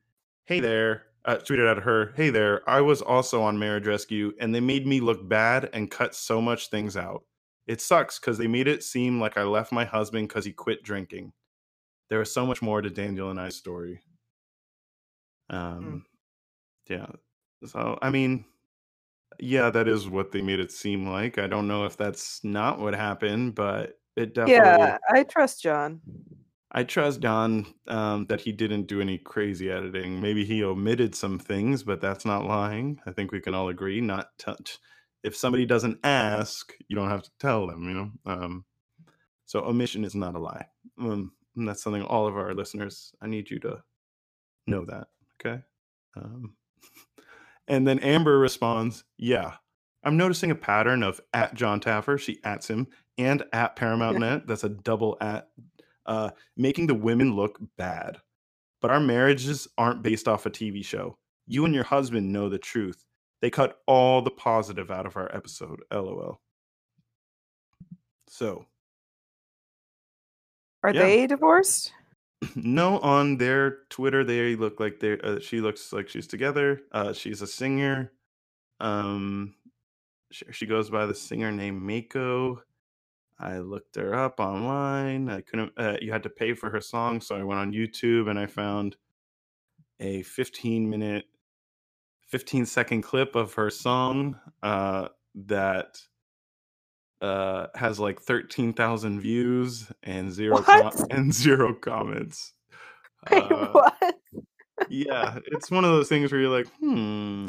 hey 0.45 0.60
there 0.60 1.03
uh, 1.26 1.36
tweeted 1.38 1.70
at 1.70 1.84
her 1.84 2.14
hey 2.16 2.30
there 2.30 2.68
i 2.70 2.82
was 2.82 3.02
also 3.02 3.41
on 3.41 3.58
marriage 3.58 3.88
rescue 3.88 4.34
and 4.40 4.53
they 4.53 4.60
made 4.60 4.86
me 4.86 4.99
look 4.99 5.28
bad 5.28 5.70
and 5.74 5.90
cut 5.91 6.14
so 6.16 6.41
much 6.41 6.70
things 6.70 6.98
out. 6.98 7.24
It 7.68 7.80
sucks 7.80 8.20
because 8.20 8.38
they 8.40 8.48
made 8.48 8.68
it 8.68 8.84
seem 8.84 9.20
like 9.20 9.38
i 9.38 9.44
left 9.44 9.72
my 9.72 9.86
husband 9.86 10.28
because 10.28 10.45
he 10.45 10.52
quit 10.52 10.84
drinking 10.84 11.32
there 12.12 12.20
was 12.20 12.32
so 12.32 12.46
much 12.46 12.62
more 12.62 12.82
to 12.82 12.90
daniel 12.92 13.32
and 13.32 13.40
i's 13.40 13.56
story 13.56 14.00
um 15.50 16.06
yeah 16.88 17.08
so 17.66 17.98
i 18.04 18.12
mean 18.12 18.46
yeah 19.40 19.72
that 19.72 19.88
is 19.88 20.08
what 20.08 20.32
they 20.32 20.42
made 20.42 20.60
it 20.60 20.72
seem 20.72 21.08
like 21.08 21.40
i 21.40 21.48
don't 21.48 21.68
know 21.68 21.86
if 21.86 21.98
that's 21.98 22.44
not 22.44 22.80
what 22.80 22.94
happened 22.94 23.56
but 23.56 23.98
it 24.16 24.36
definitely 24.36 24.86
Yeah, 24.86 24.98
I 25.10 25.24
trust 25.24 25.62
Jon. 25.64 26.02
I 26.74 26.84
trust 26.84 27.20
Don 27.20 27.66
um, 27.88 28.26
that 28.28 28.42
he 28.42 28.52
didn't 28.52 28.88
do 28.88 29.02
any 29.02 29.18
crazy 29.18 29.70
editing. 29.70 30.22
Maybe 30.22 30.46
he 30.46 30.64
omitted 30.64 31.14
some 31.16 31.38
things, 31.38 31.84
but 31.84 32.00
that's 32.00 32.26
not 32.26 32.46
lying. 32.46 33.00
I 33.06 33.12
think 33.12 33.32
we 33.32 33.42
can 33.42 33.54
all 33.54 33.70
agree. 33.70 34.00
Not 34.00 34.30
touch. 34.38 34.80
If 35.24 35.36
somebody 35.36 35.66
doesn't 35.66 36.00
ask, 36.04 36.74
you 36.88 36.96
don't 36.96 37.10
have 37.10 37.24
to 37.24 37.32
tell 37.40 37.68
them. 37.68 37.84
You 37.88 37.94
know. 37.94 38.12
Um, 38.26 38.66
so 39.46 39.66
omission 39.66 40.06
is 40.06 40.16
not 40.16 40.36
a 40.36 40.40
lie. 40.40 40.66
Um, 41.00 41.34
And 41.56 41.68
that's 41.68 41.84
something 41.84 42.03
all 42.03 42.28
of 42.28 42.38
our 42.38 42.53
listeners, 42.53 43.14
I 43.22 43.28
need 43.28 43.49
you 43.49 43.60
to 43.60 43.82
know 44.68 44.86
that. 44.86 45.07
Okay. 45.40 45.61
Um, 46.15 46.53
and 47.68 47.88
then 47.88 47.99
Amber 47.99 48.40
responds, 48.40 49.03
Yeah, 49.18 49.56
I'm 50.03 50.18
noticing 50.18 50.52
a 50.52 50.56
pattern 50.56 51.03
of 51.03 51.22
at 51.34 51.53
Jon 51.53 51.80
Taffer, 51.80 52.19
she 52.19 52.40
ats 52.44 52.69
him, 52.69 52.88
and 53.18 53.44
at 53.53 53.76
Paramount 53.76 54.19
Net, 54.19 54.48
that's 54.48 54.64
a 54.64 54.69
double 54.69 55.18
at, 55.22 55.49
uh, 56.06 56.32
making 56.57 56.88
the 56.88 56.95
women 56.95 57.36
look 57.36 57.60
bad. 57.78 58.18
But 58.82 58.91
our 58.91 58.99
marriages 58.99 59.68
aren't 59.78 60.02
based 60.02 60.28
off 60.28 60.45
a 60.45 60.49
TV 60.49 60.84
show. 60.84 61.18
You 61.48 61.65
and 61.65 61.76
your 61.76 61.84
husband 61.84 62.32
know 62.32 62.49
the 62.49 62.57
truth. 62.57 63.06
They 63.41 63.49
cut 63.49 63.80
all 63.88 64.22
the 64.22 64.32
positive 64.32 64.90
out 64.90 65.06
of 65.06 65.18
our 65.18 65.34
episode. 65.36 65.82
LOL. 65.91 66.41
So, 68.28 68.65
Are 70.84 70.94
Yeah. 70.94 71.02
they 71.02 71.28
divorced? 71.28 71.94
no, 72.56 72.99
on 72.99 73.38
their 73.38 73.80
Twitter, 73.90 74.24
they 74.24 74.56
look 74.56 74.80
like 74.80 74.99
they. 74.99 75.20
Uh, 75.20 75.40
she 75.40 75.62
looks 75.62 75.94
like 75.94 76.10
she's 76.10 76.28
together. 76.28 76.82
Uh, 76.91 77.14
she's 77.14 77.41
a 77.41 77.48
singer. 77.48 78.12
Um, 78.80 79.53
she, 80.32 80.45
she 80.52 80.66
goes 80.66 80.90
by 80.90 81.06
the 81.06 81.14
singer 81.14 81.52
named 81.52 81.82
Mako. 81.84 82.64
I 83.40 83.60
looked 83.60 83.95
her 83.95 84.16
up 84.16 84.40
online. 84.40 85.30
I 85.30 85.41
couldn't. 85.41 85.72
Uh, 85.78 85.98
you 86.02 86.12
had 86.12 86.24
to 86.24 86.30
pay 86.30 86.53
for 86.53 86.70
her 86.72 86.82
song, 86.82 87.22
so 87.22 87.36
I 87.36 87.44
went 87.44 87.60
on 87.60 87.72
YouTube 87.74 88.30
and 88.30 88.40
I 88.40 88.48
found 88.48 88.98
a 89.99 90.24
15 90.24 90.90
minute, 90.90 91.26
15 92.28 92.66
second 92.66 93.03
clip 93.03 93.36
of 93.36 93.53
her 93.53 93.70
song 93.70 94.40
uh, 94.64 95.10
that 95.36 96.02
uh, 97.22 97.68
has 97.76 97.99
like 97.99 98.22
13,000 98.22 99.22
views 99.22 99.91
and 100.03 100.31
zero 100.31 100.61
com- 100.61 100.91
and 101.10 101.34
zero 101.34 101.73
comments. 101.73 102.53
Wait, 103.31 103.43
Uh, 103.43 103.72
what? 103.73 104.15
yeah, 104.89 105.38
it's 105.45 105.69
one 105.69 105.85
of 105.85 105.91
those 105.91 106.10
things 106.10 106.31
where 106.31 106.41
you're 106.41 106.49
like, 106.49 106.68
hmm, 106.80 107.45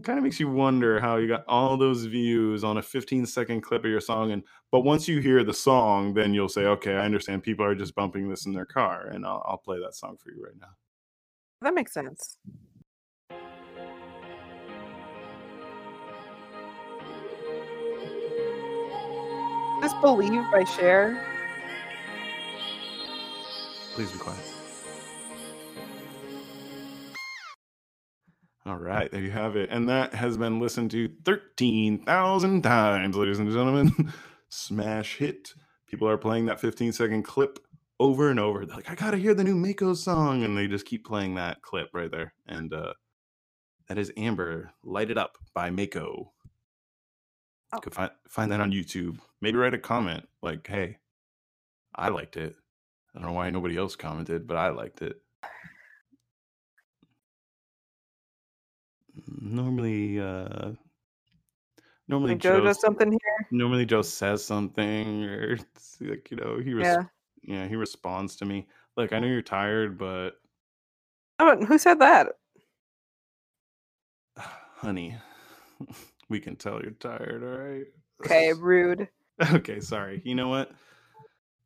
kind 0.00 0.18
of 0.18 0.24
makes 0.24 0.38
you 0.38 0.50
wonder 0.50 1.00
how 1.00 1.16
you 1.16 1.28
got 1.28 1.44
all 1.48 1.76
those 1.76 2.04
views 2.04 2.64
on 2.64 2.76
a 2.76 2.82
15 2.82 3.24
second 3.26 3.62
clip 3.62 3.84
of 3.84 3.90
your 3.90 4.00
song. 4.00 4.32
And 4.32 4.42
but 4.70 4.80
once 4.80 5.08
you 5.08 5.20
hear 5.20 5.42
the 5.44 5.54
song, 5.54 6.12
then 6.12 6.34
you'll 6.34 6.48
say, 6.48 6.66
okay, 6.66 6.94
I 6.94 7.04
understand. 7.04 7.42
People 7.42 7.64
are 7.64 7.74
just 7.74 7.94
bumping 7.94 8.28
this 8.28 8.44
in 8.46 8.52
their 8.52 8.66
car, 8.66 9.06
and 9.06 9.24
I'll, 9.24 9.42
I'll 9.46 9.58
play 9.58 9.78
that 9.80 9.94
song 9.94 10.16
for 10.22 10.30
you 10.30 10.42
right 10.44 10.58
now. 10.60 10.68
That 11.62 11.74
makes 11.74 11.94
sense. 11.94 12.36
This 19.86 19.94
Believe 20.00 20.42
by 20.50 20.64
Cher. 20.64 21.24
Please 23.94 24.10
be 24.10 24.18
quiet. 24.18 24.40
All 28.66 28.78
right, 28.78 29.08
there 29.12 29.20
you 29.20 29.30
have 29.30 29.54
it. 29.54 29.70
And 29.70 29.88
that 29.88 30.12
has 30.12 30.36
been 30.36 30.58
listened 30.58 30.90
to 30.90 31.08
13,000 31.24 32.62
times, 32.62 33.14
ladies 33.16 33.38
and 33.38 33.48
gentlemen. 33.48 34.12
Smash 34.48 35.18
hit. 35.18 35.54
People 35.86 36.08
are 36.08 36.18
playing 36.18 36.46
that 36.46 36.58
15 36.58 36.90
second 36.90 37.22
clip 37.22 37.60
over 38.00 38.28
and 38.28 38.40
over. 38.40 38.66
They're 38.66 38.74
like, 38.74 38.90
I 38.90 38.96
gotta 38.96 39.18
hear 39.18 39.34
the 39.34 39.44
new 39.44 39.54
Mako 39.54 39.94
song. 39.94 40.42
And 40.42 40.58
they 40.58 40.66
just 40.66 40.86
keep 40.86 41.06
playing 41.06 41.36
that 41.36 41.62
clip 41.62 41.90
right 41.94 42.10
there. 42.10 42.34
And 42.48 42.74
uh 42.74 42.94
that 43.88 43.98
is 43.98 44.10
Amber 44.16 44.72
Light 44.82 45.12
It 45.12 45.18
Up 45.18 45.38
by 45.54 45.70
Mako. 45.70 46.32
You 47.74 47.80
can 47.80 47.92
find, 47.92 48.10
find 48.28 48.52
that 48.52 48.60
on 48.60 48.72
YouTube. 48.72 49.18
Maybe 49.40 49.58
write 49.58 49.74
a 49.74 49.78
comment 49.78 50.26
like, 50.42 50.66
hey, 50.66 50.98
I 51.94 52.08
liked 52.08 52.36
it. 52.36 52.54
I 53.14 53.18
don't 53.18 53.28
know 53.28 53.34
why 53.34 53.50
nobody 53.50 53.76
else 53.76 53.96
commented, 53.96 54.46
but 54.46 54.56
I 54.56 54.68
liked 54.68 55.02
it. 55.02 55.20
Normally, 59.40 60.20
uh, 60.20 60.72
normally 62.08 62.34
Joe 62.36 62.60
does 62.60 62.80
something 62.80 63.10
here. 63.10 63.48
Normally 63.50 63.86
Joe 63.86 64.02
says 64.02 64.44
something, 64.44 65.24
or 65.24 65.56
like 66.00 66.30
you 66.30 66.36
know 66.36 66.58
he 66.58 66.74
res- 66.74 66.86
Yeah. 66.86 67.02
yeah 67.42 67.66
he 67.66 67.76
responds 67.76 68.36
to 68.36 68.44
me. 68.44 68.66
Like 68.96 69.12
I 69.12 69.18
know 69.18 69.26
you're 69.26 69.40
tired, 69.42 69.98
but 69.98 70.32
Oh, 71.38 71.56
who 71.64 71.78
said 71.78 71.98
that? 72.00 72.38
honey, 74.36 75.16
we 76.28 76.40
can 76.40 76.56
tell 76.56 76.80
you're 76.82 76.92
tired. 76.92 77.42
All 77.42 77.64
right. 77.64 77.86
Okay, 78.24 78.52
rude. 78.58 79.08
Okay, 79.52 79.80
sorry. 79.80 80.22
You 80.24 80.34
know 80.34 80.48
what? 80.48 80.70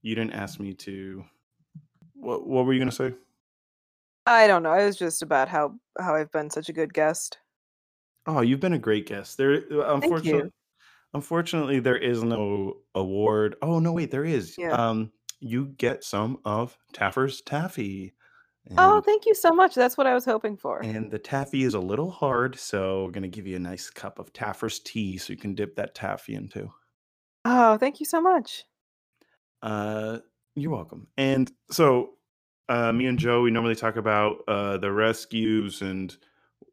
You 0.02 0.14
didn't 0.14 0.32
ask 0.34 0.60
me 0.60 0.74
to. 0.74 1.24
What 2.14 2.46
What 2.46 2.66
were 2.66 2.72
you 2.72 2.78
gonna 2.78 2.92
say? 2.92 3.14
I 4.26 4.46
don't 4.46 4.62
know. 4.62 4.74
It 4.74 4.84
was 4.84 4.96
just 4.96 5.22
about 5.22 5.48
how 5.48 5.74
how 5.98 6.14
I've 6.14 6.32
been 6.32 6.50
such 6.50 6.68
a 6.68 6.72
good 6.72 6.92
guest. 6.92 7.38
Oh, 8.26 8.42
you've 8.42 8.60
been 8.60 8.74
a 8.74 8.78
great 8.78 9.06
guest. 9.06 9.36
There, 9.38 9.62
uh, 9.72 9.94
unfortunately, 9.94 10.50
unfortunately, 11.14 11.80
there 11.80 11.96
is 11.96 12.22
no 12.22 12.76
award. 12.94 13.56
Oh 13.62 13.78
no, 13.78 13.92
wait, 13.92 14.10
there 14.10 14.24
is. 14.24 14.56
Yeah. 14.58 14.72
Um, 14.72 15.12
you 15.40 15.66
get 15.78 16.04
some 16.04 16.38
of 16.44 16.76
Taffer's 16.92 17.40
taffy, 17.40 18.14
Oh, 18.76 19.00
thank 19.00 19.26
you 19.26 19.34
so 19.34 19.52
much. 19.52 19.74
That's 19.74 19.96
what 19.96 20.06
I 20.06 20.14
was 20.14 20.24
hoping 20.24 20.56
for. 20.56 20.80
and 20.82 21.10
the 21.10 21.18
taffy 21.18 21.64
is 21.64 21.74
a 21.74 21.80
little 21.80 22.10
hard, 22.10 22.58
so 22.58 23.04
I'm 23.04 23.12
gonna 23.12 23.28
give 23.28 23.46
you 23.46 23.56
a 23.56 23.60
nice 23.60 23.90
cup 23.90 24.18
of 24.18 24.32
Taffer's 24.32 24.78
tea, 24.78 25.18
so 25.18 25.32
you 25.32 25.38
can 25.38 25.54
dip 25.54 25.76
that 25.76 25.94
taffy 25.94 26.34
into. 26.34 26.70
Oh, 27.44 27.78
thank 27.78 28.00
you 28.00 28.06
so 28.06 28.20
much. 28.20 28.64
Uh, 29.62 30.18
you're 30.54 30.70
welcome. 30.70 31.08
And 31.16 31.50
so, 31.70 32.10
uh, 32.68 32.92
me 32.92 33.06
and 33.06 33.18
Joe, 33.18 33.42
we 33.42 33.50
normally 33.50 33.74
talk 33.74 33.96
about 33.96 34.42
uh, 34.46 34.76
the 34.76 34.92
rescues, 34.92 35.82
and 35.82 36.16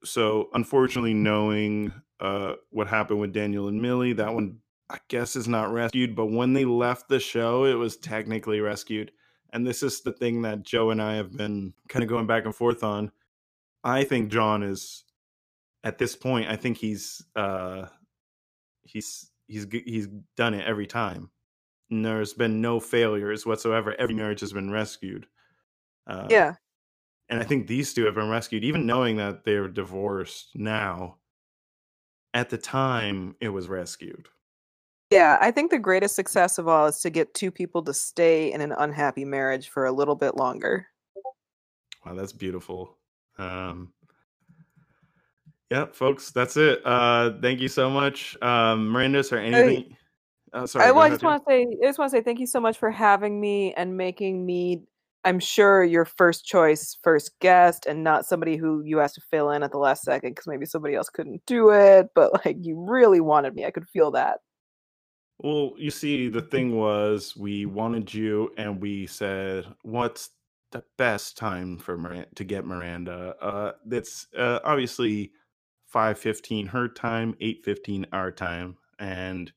so 0.03 0.49
unfortunately, 0.53 1.13
knowing 1.13 1.91
uh, 2.19 2.53
what 2.69 2.87
happened 2.87 3.19
with 3.19 3.33
Daniel 3.33 3.67
and 3.67 3.81
Millie, 3.81 4.13
that 4.13 4.33
one 4.33 4.59
I 4.89 4.99
guess 5.07 5.35
is 5.35 5.47
not 5.47 5.71
rescued. 5.71 6.15
But 6.15 6.27
when 6.27 6.53
they 6.53 6.65
left 6.65 7.09
the 7.09 7.19
show, 7.19 7.65
it 7.65 7.73
was 7.73 7.97
technically 7.97 8.59
rescued. 8.59 9.11
And 9.53 9.65
this 9.65 9.83
is 9.83 10.01
the 10.01 10.11
thing 10.11 10.41
that 10.43 10.63
Joe 10.63 10.89
and 10.91 11.01
I 11.01 11.15
have 11.15 11.35
been 11.35 11.73
kind 11.87 12.03
of 12.03 12.09
going 12.09 12.27
back 12.27 12.45
and 12.45 12.53
forth 12.55 12.83
on. 12.83 13.11
I 13.83 14.03
think 14.03 14.29
Jon 14.31 14.63
is 14.63 15.03
at 15.83 15.97
this 15.97 16.15
point. 16.15 16.49
I 16.49 16.55
think 16.55 16.77
he's 16.77 17.23
uh, 17.35 17.85
he's 18.83 19.31
he's 19.47 19.65
he's 19.71 20.07
done 20.35 20.53
it 20.53 20.65
every 20.67 20.87
time. 20.87 21.29
And 21.89 22.05
there's 22.05 22.33
been 22.33 22.59
no 22.59 22.79
failures 22.81 23.45
whatsoever. 23.45 23.95
Every 23.97 24.15
marriage 24.15 24.41
has 24.41 24.51
been 24.51 24.69
rescued. 24.71 25.27
Uh, 26.05 26.27
Yeah. 26.29 26.55
and 27.29 27.39
I 27.39 27.43
think 27.45 27.67
these 27.67 27.93
two 27.93 28.05
have 28.05 28.15
been 28.15 28.29
rescued, 28.29 28.63
even 28.65 28.85
knowing 28.85 29.15
that 29.17 29.45
they're 29.45 29.69
divorced 29.69 30.49
now. 30.55 31.17
At 32.33 32.49
the 32.49 32.57
time, 32.57 33.35
it 33.39 33.49
was 33.49 33.67
rescued. 33.69 34.27
Yeah, 35.09 35.37
I 35.39 35.51
think 35.51 35.71
the 35.71 35.79
greatest 35.79 36.15
success 36.15 36.57
of 36.57 36.67
all 36.67 36.87
is 36.87 36.99
to 36.99 37.09
get 37.09 37.33
two 37.33 37.49
people 37.49 37.81
to 37.83 37.93
stay 37.93 38.51
in 38.51 38.59
an 38.59 38.73
unhappy 38.77 39.23
marriage 39.23 39.69
for 39.69 39.85
a 39.85 39.91
little 39.91 40.15
bit 40.15 40.35
longer. 40.35 40.87
Wow, 42.05 42.15
that's 42.15 42.33
beautiful. 42.33 42.97
Um, 43.37 43.93
yeah, 45.71 45.85
folks, 45.93 46.31
that's 46.31 46.57
it. 46.57 46.81
Uh, 46.85 47.31
thank 47.41 47.61
you 47.61 47.67
so 47.67 47.89
much, 47.89 48.37
um, 48.41 48.89
Miranda. 48.89 49.19
Is 49.19 49.29
there 49.29 49.39
anything? 49.39 49.95
Oh, 50.53 50.65
sorry. 50.65 50.85
I, 50.85 50.91
well, 50.91 51.03
I 51.03 51.09
just 51.09 51.23
want 51.23 51.43
to 51.43 51.51
say, 51.51 51.67
I 51.83 51.85
just 51.85 51.99
want 51.99 52.11
to 52.11 52.17
say 52.17 52.23
thank 52.23 52.39
you 52.39 52.47
so 52.47 52.59
much 52.59 52.77
for 52.77 52.89
having 52.89 53.39
me 53.39 53.73
and 53.73 53.95
making 53.95 54.45
me. 54.45 54.83
I'm 55.23 55.39
sure 55.39 55.83
your 55.83 56.05
first 56.05 56.45
choice, 56.45 56.97
first 57.03 57.37
guest, 57.39 57.85
and 57.85 58.03
not 58.03 58.25
somebody 58.25 58.55
who 58.55 58.81
you 58.85 59.01
asked 59.01 59.15
to 59.15 59.21
fill 59.29 59.51
in 59.51 59.61
at 59.63 59.71
the 59.71 59.77
last 59.77 60.03
second 60.03 60.31
because 60.31 60.47
maybe 60.47 60.65
somebody 60.65 60.95
else 60.95 61.09
couldn't 61.09 61.45
do 61.45 61.71
it. 61.71 62.07
But 62.15 62.45
like, 62.45 62.57
you 62.61 62.85
really 62.87 63.19
wanted 63.19 63.53
me. 63.55 63.65
I 63.65 63.71
could 63.71 63.87
feel 63.89 64.11
that. 64.11 64.39
Well, 65.39 65.73
you 65.77 65.91
see, 65.91 66.29
the 66.29 66.41
thing 66.41 66.75
was, 66.75 67.35
we 67.37 67.65
wanted 67.65 68.11
you, 68.13 68.51
and 68.57 68.81
we 68.81 69.05
said, 69.05 69.65
"What's 69.83 70.31
the 70.71 70.83
best 70.97 71.37
time 71.37 71.77
for 71.77 71.97
Miranda 71.97 72.27
to 72.35 72.43
get 72.43 72.65
Miranda?" 72.65 73.35
Uh, 73.39 73.71
that's 73.85 74.27
uh, 74.35 74.59
obviously 74.63 75.31
five 75.85 76.17
fifteen 76.17 76.65
her 76.67 76.87
time, 76.87 77.35
eight 77.39 77.63
fifteen 77.63 78.07
our 78.11 78.31
time, 78.31 78.77
and 78.97 79.51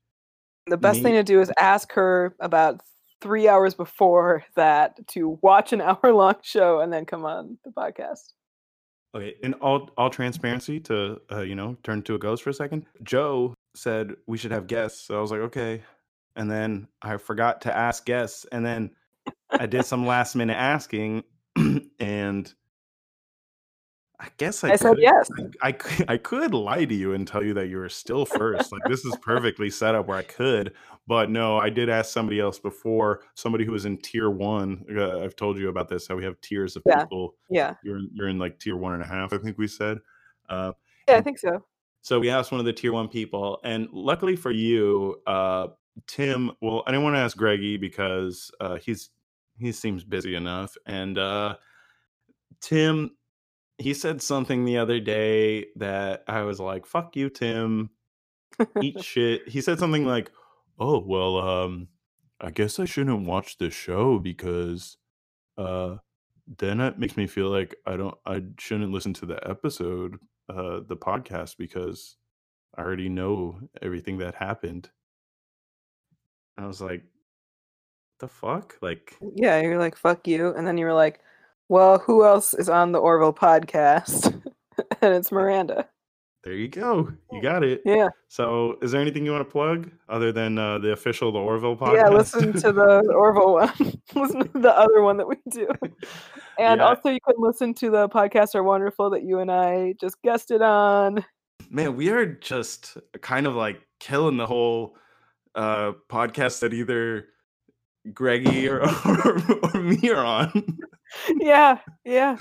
The 0.66 0.76
best 0.76 0.98
me- 0.98 1.04
thing 1.04 1.14
to 1.14 1.22
do 1.22 1.40
is 1.40 1.50
ask 1.58 1.92
her 1.92 2.36
about 2.40 2.82
three 3.22 3.48
hours 3.48 3.74
before 3.74 4.44
that 4.56 5.06
to 5.08 5.38
watch 5.42 5.72
an 5.72 5.80
hour 5.82 6.12
long 6.12 6.34
show 6.42 6.80
and 6.80 6.92
then 6.92 7.06
come 7.06 7.24
on 7.24 7.58
the 7.64 7.70
podcast. 7.70 8.32
Okay, 9.14 9.34
in 9.42 9.54
all 9.54 9.90
all 9.96 10.10
transparency, 10.10 10.78
to 10.80 11.20
uh, 11.32 11.40
you 11.40 11.54
know, 11.54 11.76
turn 11.82 12.02
to 12.02 12.14
a 12.16 12.18
ghost 12.18 12.42
for 12.42 12.50
a 12.50 12.54
second. 12.54 12.84
Joe 13.02 13.54
said 13.74 14.14
we 14.26 14.38
should 14.38 14.50
have 14.52 14.66
guests, 14.66 15.06
so 15.06 15.18
I 15.18 15.20
was 15.20 15.30
like, 15.30 15.40
okay. 15.40 15.82
And 16.36 16.50
then 16.50 16.88
I 17.02 17.16
forgot 17.16 17.62
to 17.62 17.76
ask 17.76 18.04
guests, 18.04 18.46
and 18.52 18.64
then 18.64 18.90
I 19.50 19.66
did 19.66 19.84
some 19.84 20.06
last 20.06 20.34
minute 20.36 20.56
asking, 20.56 21.24
and 22.00 22.52
I 24.18 24.28
guess 24.36 24.62
I, 24.64 24.72
I 24.72 24.76
said 24.76 24.96
yes. 24.98 25.28
I, 25.62 25.68
I 25.68 25.72
could, 25.72 26.10
I 26.10 26.16
could 26.18 26.52
lie 26.52 26.84
to 26.84 26.94
you 26.94 27.14
and 27.14 27.26
tell 27.26 27.42
you 27.42 27.54
that 27.54 27.68
you 27.68 27.78
were 27.78 27.88
still 27.88 28.26
first. 28.26 28.70
Like 28.70 28.82
this 28.86 29.04
is 29.04 29.16
perfectly 29.22 29.70
set 29.70 29.94
up 29.94 30.06
where 30.08 30.18
I 30.18 30.22
could, 30.22 30.74
but 31.06 31.30
no, 31.30 31.56
I 31.56 31.70
did 31.70 31.88
ask 31.88 32.12
somebody 32.12 32.38
else 32.38 32.58
before. 32.58 33.22
Somebody 33.34 33.64
who 33.64 33.72
was 33.72 33.86
in 33.86 33.96
tier 33.96 34.28
one. 34.28 34.84
Uh, 34.94 35.20
I've 35.20 35.36
told 35.36 35.58
you 35.58 35.70
about 35.70 35.88
this. 35.88 36.06
How 36.06 36.16
we 36.16 36.24
have 36.24 36.38
tiers 36.42 36.76
of 36.76 36.82
Yeah. 36.86 37.00
people. 37.00 37.34
Yeah. 37.48 37.74
You're 37.82 37.96
in, 37.98 38.10
you're 38.12 38.28
in 38.28 38.38
like 38.38 38.58
tier 38.58 38.76
one 38.76 38.92
and 38.92 39.02
a 39.02 39.06
half. 39.06 39.32
I 39.32 39.38
think 39.38 39.56
we 39.56 39.66
said. 39.66 39.98
Uh, 40.50 40.72
Yeah, 41.08 41.16
I 41.16 41.22
think 41.22 41.38
so. 41.38 41.64
So 42.02 42.18
we 42.18 42.30
asked 42.30 42.50
one 42.50 42.60
of 42.60 42.66
the 42.66 42.72
tier 42.72 42.92
one 42.92 43.08
people, 43.08 43.60
and 43.62 43.88
luckily 43.92 44.36
for 44.36 44.50
you, 44.50 45.20
uh, 45.26 45.68
Tim. 46.06 46.50
Well, 46.62 46.82
I 46.86 46.92
didn't 46.92 47.04
want 47.04 47.16
to 47.16 47.20
ask 47.20 47.36
Greggy 47.36 47.76
because 47.76 48.50
uh, 48.60 48.76
he's 48.76 49.10
he 49.58 49.72
seems 49.72 50.02
busy 50.04 50.34
enough, 50.34 50.76
and 50.86 51.18
uh, 51.18 51.56
Tim, 52.60 53.10
he 53.78 53.92
said 53.92 54.22
something 54.22 54.64
the 54.64 54.78
other 54.78 54.98
day 54.98 55.66
that 55.76 56.24
I 56.26 56.42
was 56.42 56.58
like, 56.58 56.86
"Fuck 56.86 57.16
you, 57.16 57.28
Tim, 57.28 57.90
eat 58.82 59.00
shit." 59.04 59.46
He 59.48 59.60
said 59.60 59.78
something 59.78 60.06
like, 60.06 60.30
"Oh 60.78 61.00
well, 61.00 61.36
um, 61.38 61.88
I 62.40 62.50
guess 62.50 62.78
I 62.78 62.86
shouldn't 62.86 63.26
watch 63.26 63.58
the 63.58 63.70
show 63.70 64.18
because, 64.18 64.96
uh." 65.58 65.96
Then 66.58 66.80
it 66.80 66.98
makes 66.98 67.16
me 67.16 67.28
feel 67.28 67.48
like 67.48 67.76
I 67.86 67.96
don't 67.96 68.16
I 68.26 68.42
shouldn't 68.58 68.90
listen 68.90 69.12
to 69.14 69.26
the 69.26 69.38
episode, 69.48 70.18
uh 70.50 70.80
the 70.86 70.96
podcast 70.96 71.56
because 71.56 72.16
I 72.76 72.82
already 72.82 73.08
know 73.08 73.60
everything 73.82 74.18
that 74.18 74.34
happened. 74.34 74.90
I 76.56 76.66
was 76.66 76.80
like, 76.80 77.02
the 78.18 78.28
fuck? 78.28 78.76
Like 78.82 79.16
Yeah, 79.34 79.60
you're 79.60 79.78
like, 79.78 79.96
fuck 79.96 80.26
you. 80.26 80.54
And 80.54 80.66
then 80.66 80.78
you 80.78 80.86
were 80.86 80.94
like, 80.94 81.20
well, 81.68 81.98
who 81.98 82.24
else 82.24 82.54
is 82.54 82.68
on 82.68 82.92
the 82.92 82.98
Orville 82.98 83.32
podcast? 83.32 84.32
and 85.00 85.14
it's 85.14 85.32
Miranda. 85.32 85.88
There 86.42 86.54
you 86.54 86.68
go. 86.68 87.12
You 87.30 87.42
got 87.42 87.62
it. 87.62 87.82
Yeah. 87.84 88.08
So 88.28 88.78
is 88.80 88.92
there 88.92 89.00
anything 89.00 89.24
you 89.26 89.32
want 89.32 89.46
to 89.46 89.50
plug 89.52 89.90
other 90.08 90.32
than 90.32 90.56
uh 90.58 90.78
the 90.78 90.92
official 90.92 91.30
the 91.32 91.38
Orville 91.38 91.76
podcast? 91.76 91.96
Yeah, 91.96 92.08
listen 92.08 92.52
to 92.54 92.72
the 92.72 93.12
Orville 93.14 93.54
one. 93.54 93.72
listen 94.14 94.48
to 94.48 94.58
the 94.58 94.76
other 94.76 95.02
one 95.02 95.16
that 95.18 95.28
we 95.28 95.36
do. 95.50 95.68
And 96.58 96.80
Yeah. 96.80 96.88
also, 96.88 97.08
you 97.08 97.20
can 97.26 97.36
listen 97.38 97.72
to 97.74 97.90
the 97.90 98.08
podcast 98.10 98.54
are 98.54 98.62
wonderful 98.62 99.08
that 99.10 99.22
you 99.22 99.38
and 99.38 99.50
I 99.50 99.94
just 99.98 100.20
guested 100.22 100.60
on. 100.60 101.24
Man, 101.70 101.96
we 101.96 102.10
are 102.10 102.26
just 102.26 102.98
kind 103.22 103.46
of 103.46 103.54
like 103.54 103.80
killing 103.98 104.36
the 104.36 104.46
whole 104.46 104.96
uh 105.54 105.92
podcast 106.10 106.60
that 106.60 106.74
either 106.74 107.26
Greggy 108.12 108.68
or 108.68 108.80
or, 109.06 109.38
or 109.74 109.80
me 109.80 110.10
are 110.10 110.24
on. 110.24 110.78
Yeah, 111.38 111.78
yeah. 112.04 112.36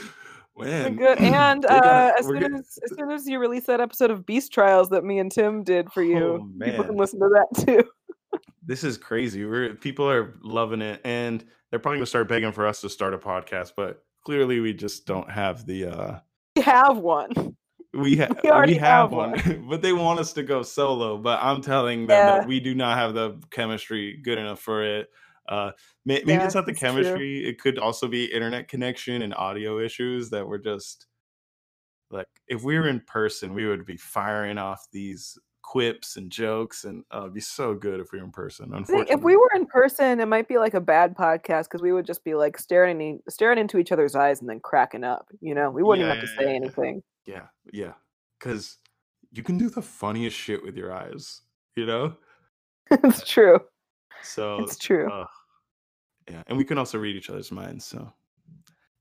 Man, 0.60 0.96
good. 0.96 1.18
And 1.20 1.66
uh, 1.66 2.12
as 2.20 2.26
soon 2.26 2.44
as 2.56 2.78
as 2.84 2.98
soon 2.98 3.12
as 3.12 3.28
you 3.28 3.40
release 3.40 3.66
that 3.66 3.80
episode 3.80 4.12
of 4.12 4.26
Beast 4.26 4.52
Trials 4.54 4.90
that 4.90 5.04
me 5.04 5.20
and 5.20 5.32
Tim 5.32 5.64
did 5.64 5.92
for 5.92 6.04
you, 6.04 6.18
Oh, 6.18 6.66
people 6.66 6.84
can 6.86 6.98
listen 6.98 7.20
to 7.20 7.30
that 7.30 7.66
too. 7.66 8.40
this 8.66 8.84
is 8.84 8.98
crazy. 8.98 9.46
We're 9.46 9.74
people 9.76 10.10
are 10.10 10.36
loving 10.44 10.82
it, 10.82 11.02
and 11.04 11.44
they're 11.70 11.80
probably 11.80 12.00
gonna 12.00 12.06
start 12.08 12.28
begging 12.28 12.52
for 12.52 12.66
us 12.68 12.82
to 12.82 12.90
start 12.90 13.14
a 13.14 13.18
podcast. 13.18 13.74
But 13.76 14.04
clearly, 14.26 14.60
we 14.60 14.74
just 14.74 15.06
don't 15.06 15.30
have 15.30 15.66
the. 15.66 15.86
uh 15.86 16.20
We 16.56 16.62
have 16.64 16.98
one. 16.98 17.56
We, 17.94 18.18
ha- 18.18 18.28
We 18.44 18.50
already 18.52 18.74
we 18.74 18.80
have 18.80 19.10
have 19.10 19.12
one, 19.12 19.66
but 19.70 19.82
they 19.82 19.94
want 19.94 20.20
us 20.20 20.34
to 20.34 20.44
go 20.44 20.62
solo. 20.62 21.18
But 21.18 21.40
I'm 21.42 21.62
telling 21.62 22.06
them 22.08 22.18
Yeah. 22.18 22.40
that 22.40 22.48
we 22.48 22.60
do 22.60 22.76
not 22.76 22.98
have 22.98 23.14
the 23.14 23.40
chemistry 23.50 24.18
good 24.24 24.38
enough 24.38 24.60
for 24.60 24.84
it. 24.84 25.10
Uh, 25.50 25.72
may- 26.06 26.20
maybe 26.26 26.34
Yeah, 26.34 26.46
it's 26.46 26.56
not 26.56 26.66
the 26.66 26.72
it's 26.72 26.80
true. 26.80 26.90
chemistry. 26.92 27.46
It 27.46 27.60
could 27.60 27.78
also 27.80 28.08
be 28.08 28.26
internet 28.26 28.68
connection 28.70 29.22
and 29.24 29.34
audio 29.34 29.80
issues 29.80 30.30
that 30.30 30.48
we're 30.48 30.60
just 30.60 31.08
like. 32.12 32.28
If 32.48 32.64
we 32.64 32.78
were 32.80 32.88
in 32.88 33.02
person, 33.02 33.54
we 33.54 33.66
would 33.66 33.86
be 33.86 33.98
firing 33.98 34.58
off 34.58 34.88
these 34.94 35.38
quips 35.62 36.16
and 36.18 36.32
jokes, 36.32 36.84
and 36.86 37.04
uh, 37.14 37.22
it'd 37.22 37.34
be 37.34 37.42
so 37.42 37.76
good 37.76 38.00
if 38.00 38.12
we 38.12 38.20
were 38.20 38.26
in 38.26 38.32
person. 38.32 38.74
Unfortunately, 38.74 39.14
if 39.14 39.22
we 39.22 39.36
were 39.36 39.52
in 39.56 39.66
person, 39.68 40.20
it 40.20 40.28
might 40.28 40.48
be 40.48 40.58
like 40.58 40.74
a 40.74 40.82
bad 40.82 41.16
podcast 41.16 41.64
because 41.64 41.82
we 41.82 41.92
would 41.92 42.06
just 42.06 42.24
be 42.24 42.34
like 42.36 42.58
staring 42.58 43.20
staring 43.28 43.58
into 43.60 43.78
each 43.78 43.92
other's 43.92 44.16
eyes 44.16 44.40
and 44.42 44.50
then 44.50 44.60
cracking 44.60 45.04
up. 45.04 45.28
You 45.42 45.54
know, 45.56 45.70
we 45.72 45.84
wouldn't 45.84 46.06
even 46.06 46.16
have 46.16 46.26
to 46.26 46.32
Yeah. 46.34 46.40
say 46.48 46.56
anything. 46.56 47.04
Yeah, 47.26 47.48
yeah. 47.74 47.94
Because 48.40 48.78
you 49.32 49.44
can 49.44 49.58
do 49.58 49.70
the 49.70 49.82
funniest 49.82 50.36
shit 50.38 50.64
with 50.64 50.76
your 50.76 50.92
eyes, 50.94 51.42
you 51.76 51.86
know? 51.86 52.16
it's 52.92 53.28
true. 53.30 53.60
So 54.24 54.60
It's 54.64 54.78
true. 54.78 55.08
uh, 55.12 55.26
yeah, 56.30 56.44
and 56.48 56.58
we 56.58 56.64
can 56.64 56.78
also 56.78 56.98
read 56.98 57.16
each 57.16 57.30
other's 57.30 57.52
minds. 57.52 57.86
So 57.86 58.12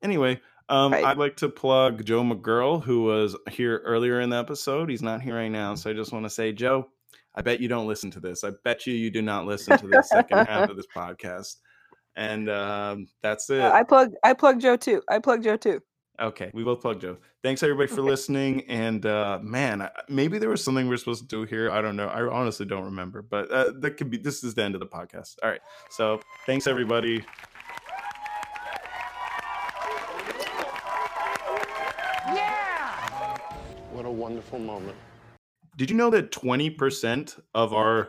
anyway, 0.02 0.40
um, 0.68 0.92
Right. 0.92 1.04
I'd 1.04 1.18
like 1.18 1.36
to 1.36 1.48
plug 1.48 2.04
Joe 2.04 2.22
McGurl, 2.22 2.82
who 2.82 3.02
was 3.02 3.36
here 3.50 3.78
earlier 3.84 4.20
in 4.20 4.30
the 4.30 4.36
episode. 4.36 4.90
He's 4.90 5.02
not 5.02 5.22
here 5.22 5.34
right 5.34 5.48
now, 5.50 5.74
so 5.74 5.90
I 5.90 5.94
just 5.94 6.12
want 6.12 6.24
to 6.24 6.30
say, 6.30 6.52
Joe, 6.52 6.88
I 7.34 7.42
bet 7.42 7.60
you 7.60 7.68
don't 7.68 7.86
listen 7.86 8.10
to 8.12 8.20
this. 8.20 8.44
I 8.44 8.50
bet 8.64 8.86
you 8.86 8.94
you 8.94 9.10
do 9.10 9.22
not 9.22 9.46
listen 9.46 9.78
to 9.78 9.86
the 9.86 10.02
second 10.02 10.46
half 10.46 10.68
of 10.68 10.76
this 10.76 10.86
podcast. 10.96 11.56
And 12.16 12.50
um, 12.50 13.06
that's 13.22 13.48
it. 13.48 13.60
Uh, 13.60 13.72
I 13.72 13.84
plug 13.84 14.12
I 14.24 14.32
plug 14.32 14.60
Joe 14.60 14.76
too. 14.76 15.02
I 15.08 15.20
plug 15.20 15.44
Joe 15.44 15.56
too. 15.56 15.80
Okay, 16.20 16.50
we 16.52 16.64
both 16.64 16.80
plug 16.80 17.00
Joe. 17.00 17.16
Thanks 17.44 17.62
everybody 17.62 17.86
for 17.86 18.02
listening. 18.02 18.62
And 18.68 19.06
uh, 19.06 19.38
man, 19.40 19.88
maybe 20.08 20.38
there 20.38 20.48
was 20.48 20.64
something 20.64 20.88
we 20.88 20.94
are 20.94 20.98
supposed 20.98 21.22
to 21.22 21.28
do 21.28 21.44
here. 21.44 21.70
I 21.70 21.80
don't 21.80 21.94
know. 21.94 22.08
I 22.08 22.22
honestly 22.28 22.66
don't 22.66 22.84
remember. 22.84 23.22
But 23.22 23.50
uh, 23.52 23.72
that 23.78 23.96
could 23.96 24.10
be. 24.10 24.16
This 24.16 24.42
is 24.42 24.54
the 24.54 24.64
end 24.64 24.74
of 24.74 24.80
the 24.80 24.86
podcast. 24.86 25.36
All 25.44 25.50
right. 25.50 25.60
So 25.90 26.20
thanks 26.44 26.66
everybody. 26.66 27.24
Yeah. 32.34 33.38
What 33.92 34.04
a 34.04 34.10
wonderful 34.10 34.58
moment. 34.58 34.96
Did 35.76 35.88
you 35.88 35.96
know 35.96 36.10
that 36.10 36.32
twenty 36.32 36.68
percent 36.68 37.36
of 37.54 37.72
our 37.72 38.08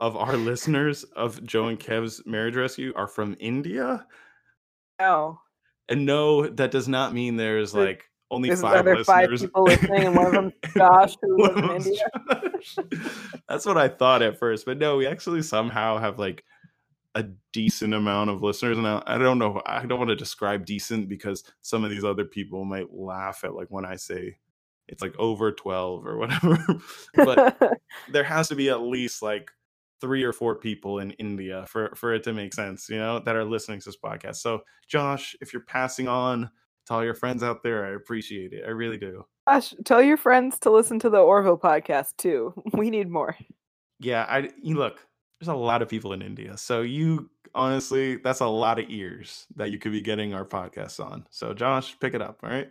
of 0.00 0.16
our 0.16 0.36
listeners 0.36 1.02
of 1.16 1.42
Joe 1.44 1.66
and 1.66 1.80
Kev's 1.80 2.22
Marriage 2.24 2.54
Rescue 2.54 2.92
are 2.94 3.08
from 3.08 3.36
India? 3.40 4.06
No. 5.00 5.40
And 5.88 6.06
no, 6.06 6.46
that 6.46 6.70
does 6.70 6.88
not 6.88 7.12
mean 7.14 7.36
there's 7.36 7.72
There- 7.72 7.86
like 7.86 8.04
only 8.30 8.48
There's 8.48 8.62
five 8.62 8.78
other 8.86 9.04
five 9.04 9.28
listeners. 9.30 9.42
people 9.50 9.64
listening, 9.64 10.04
and 10.06 10.16
one 10.16 10.26
of 10.26 10.32
them 10.32 10.52
Josh, 10.76 11.16
who 11.20 11.36
lives 11.42 11.86
in 11.86 11.92
India. 11.92 13.10
That's 13.48 13.66
what 13.66 13.76
I 13.76 13.88
thought 13.88 14.22
at 14.22 14.38
first, 14.38 14.64
but 14.64 14.78
no, 14.78 14.96
we 14.96 15.06
actually 15.06 15.42
somehow 15.42 15.98
have 15.98 16.18
like 16.18 16.42
a 17.14 17.24
decent 17.52 17.92
amount 17.92 18.30
of 18.30 18.42
listeners. 18.42 18.78
And 18.78 18.86
I, 18.86 19.02
I 19.06 19.18
don't 19.18 19.38
know, 19.38 19.60
I 19.66 19.84
don't 19.84 19.98
want 19.98 20.08
to 20.08 20.16
describe 20.16 20.64
decent 20.64 21.10
because 21.10 21.44
some 21.60 21.84
of 21.84 21.90
these 21.90 22.04
other 22.04 22.24
people 22.24 22.64
might 22.64 22.90
laugh 22.92 23.44
at 23.44 23.54
like 23.54 23.68
when 23.68 23.84
I 23.84 23.96
say 23.96 24.38
it's 24.88 25.02
like 25.02 25.14
over 25.18 25.52
12 25.52 26.06
or 26.06 26.16
whatever. 26.16 26.58
but 27.14 27.78
there 28.10 28.24
has 28.24 28.48
to 28.48 28.54
be 28.54 28.70
at 28.70 28.80
least 28.80 29.20
like 29.22 29.50
three 30.02 30.24
or 30.24 30.32
four 30.32 30.56
people 30.56 30.98
in 30.98 31.12
India 31.12 31.64
for, 31.68 31.92
for 31.94 32.12
it 32.12 32.24
to 32.24 32.32
make 32.32 32.52
sense, 32.52 32.88
you 32.88 32.98
know, 32.98 33.20
that 33.20 33.36
are 33.36 33.44
listening 33.44 33.78
to 33.78 33.84
this 33.86 33.96
podcast. 33.96 34.36
So, 34.36 34.62
Josh, 34.88 35.36
if 35.40 35.52
you're 35.52 35.62
passing 35.62 36.08
on 36.08 36.50
to 36.86 36.92
all 36.92 37.04
your 37.04 37.14
friends 37.14 37.44
out 37.44 37.62
there, 37.62 37.86
I 37.86 37.94
appreciate 37.94 38.52
it. 38.52 38.64
I 38.66 38.70
really 38.70 38.98
do. 38.98 39.24
Josh, 39.48 39.72
tell 39.84 40.02
your 40.02 40.16
friends 40.16 40.58
to 40.58 40.72
listen 40.72 40.98
to 40.98 41.08
the 41.08 41.18
Orville 41.18 41.56
podcast 41.56 42.16
too. 42.18 42.52
We 42.74 42.90
need 42.90 43.08
more. 43.08 43.36
Yeah, 44.00 44.26
I 44.28 44.50
you 44.60 44.74
look. 44.74 45.06
There's 45.38 45.48
a 45.48 45.54
lot 45.54 45.82
of 45.82 45.88
people 45.88 46.12
in 46.12 46.22
India, 46.22 46.56
so 46.56 46.82
you 46.82 47.30
honestly, 47.54 48.16
that's 48.16 48.40
a 48.40 48.46
lot 48.46 48.80
of 48.80 48.86
ears 48.88 49.46
that 49.56 49.70
you 49.70 49.78
could 49.78 49.92
be 49.92 50.00
getting 50.00 50.34
our 50.34 50.44
podcast 50.44 51.04
on. 51.04 51.26
So, 51.30 51.54
Josh, 51.54 51.96
pick 52.00 52.14
it 52.14 52.22
up. 52.22 52.40
All 52.42 52.50
right. 52.50 52.70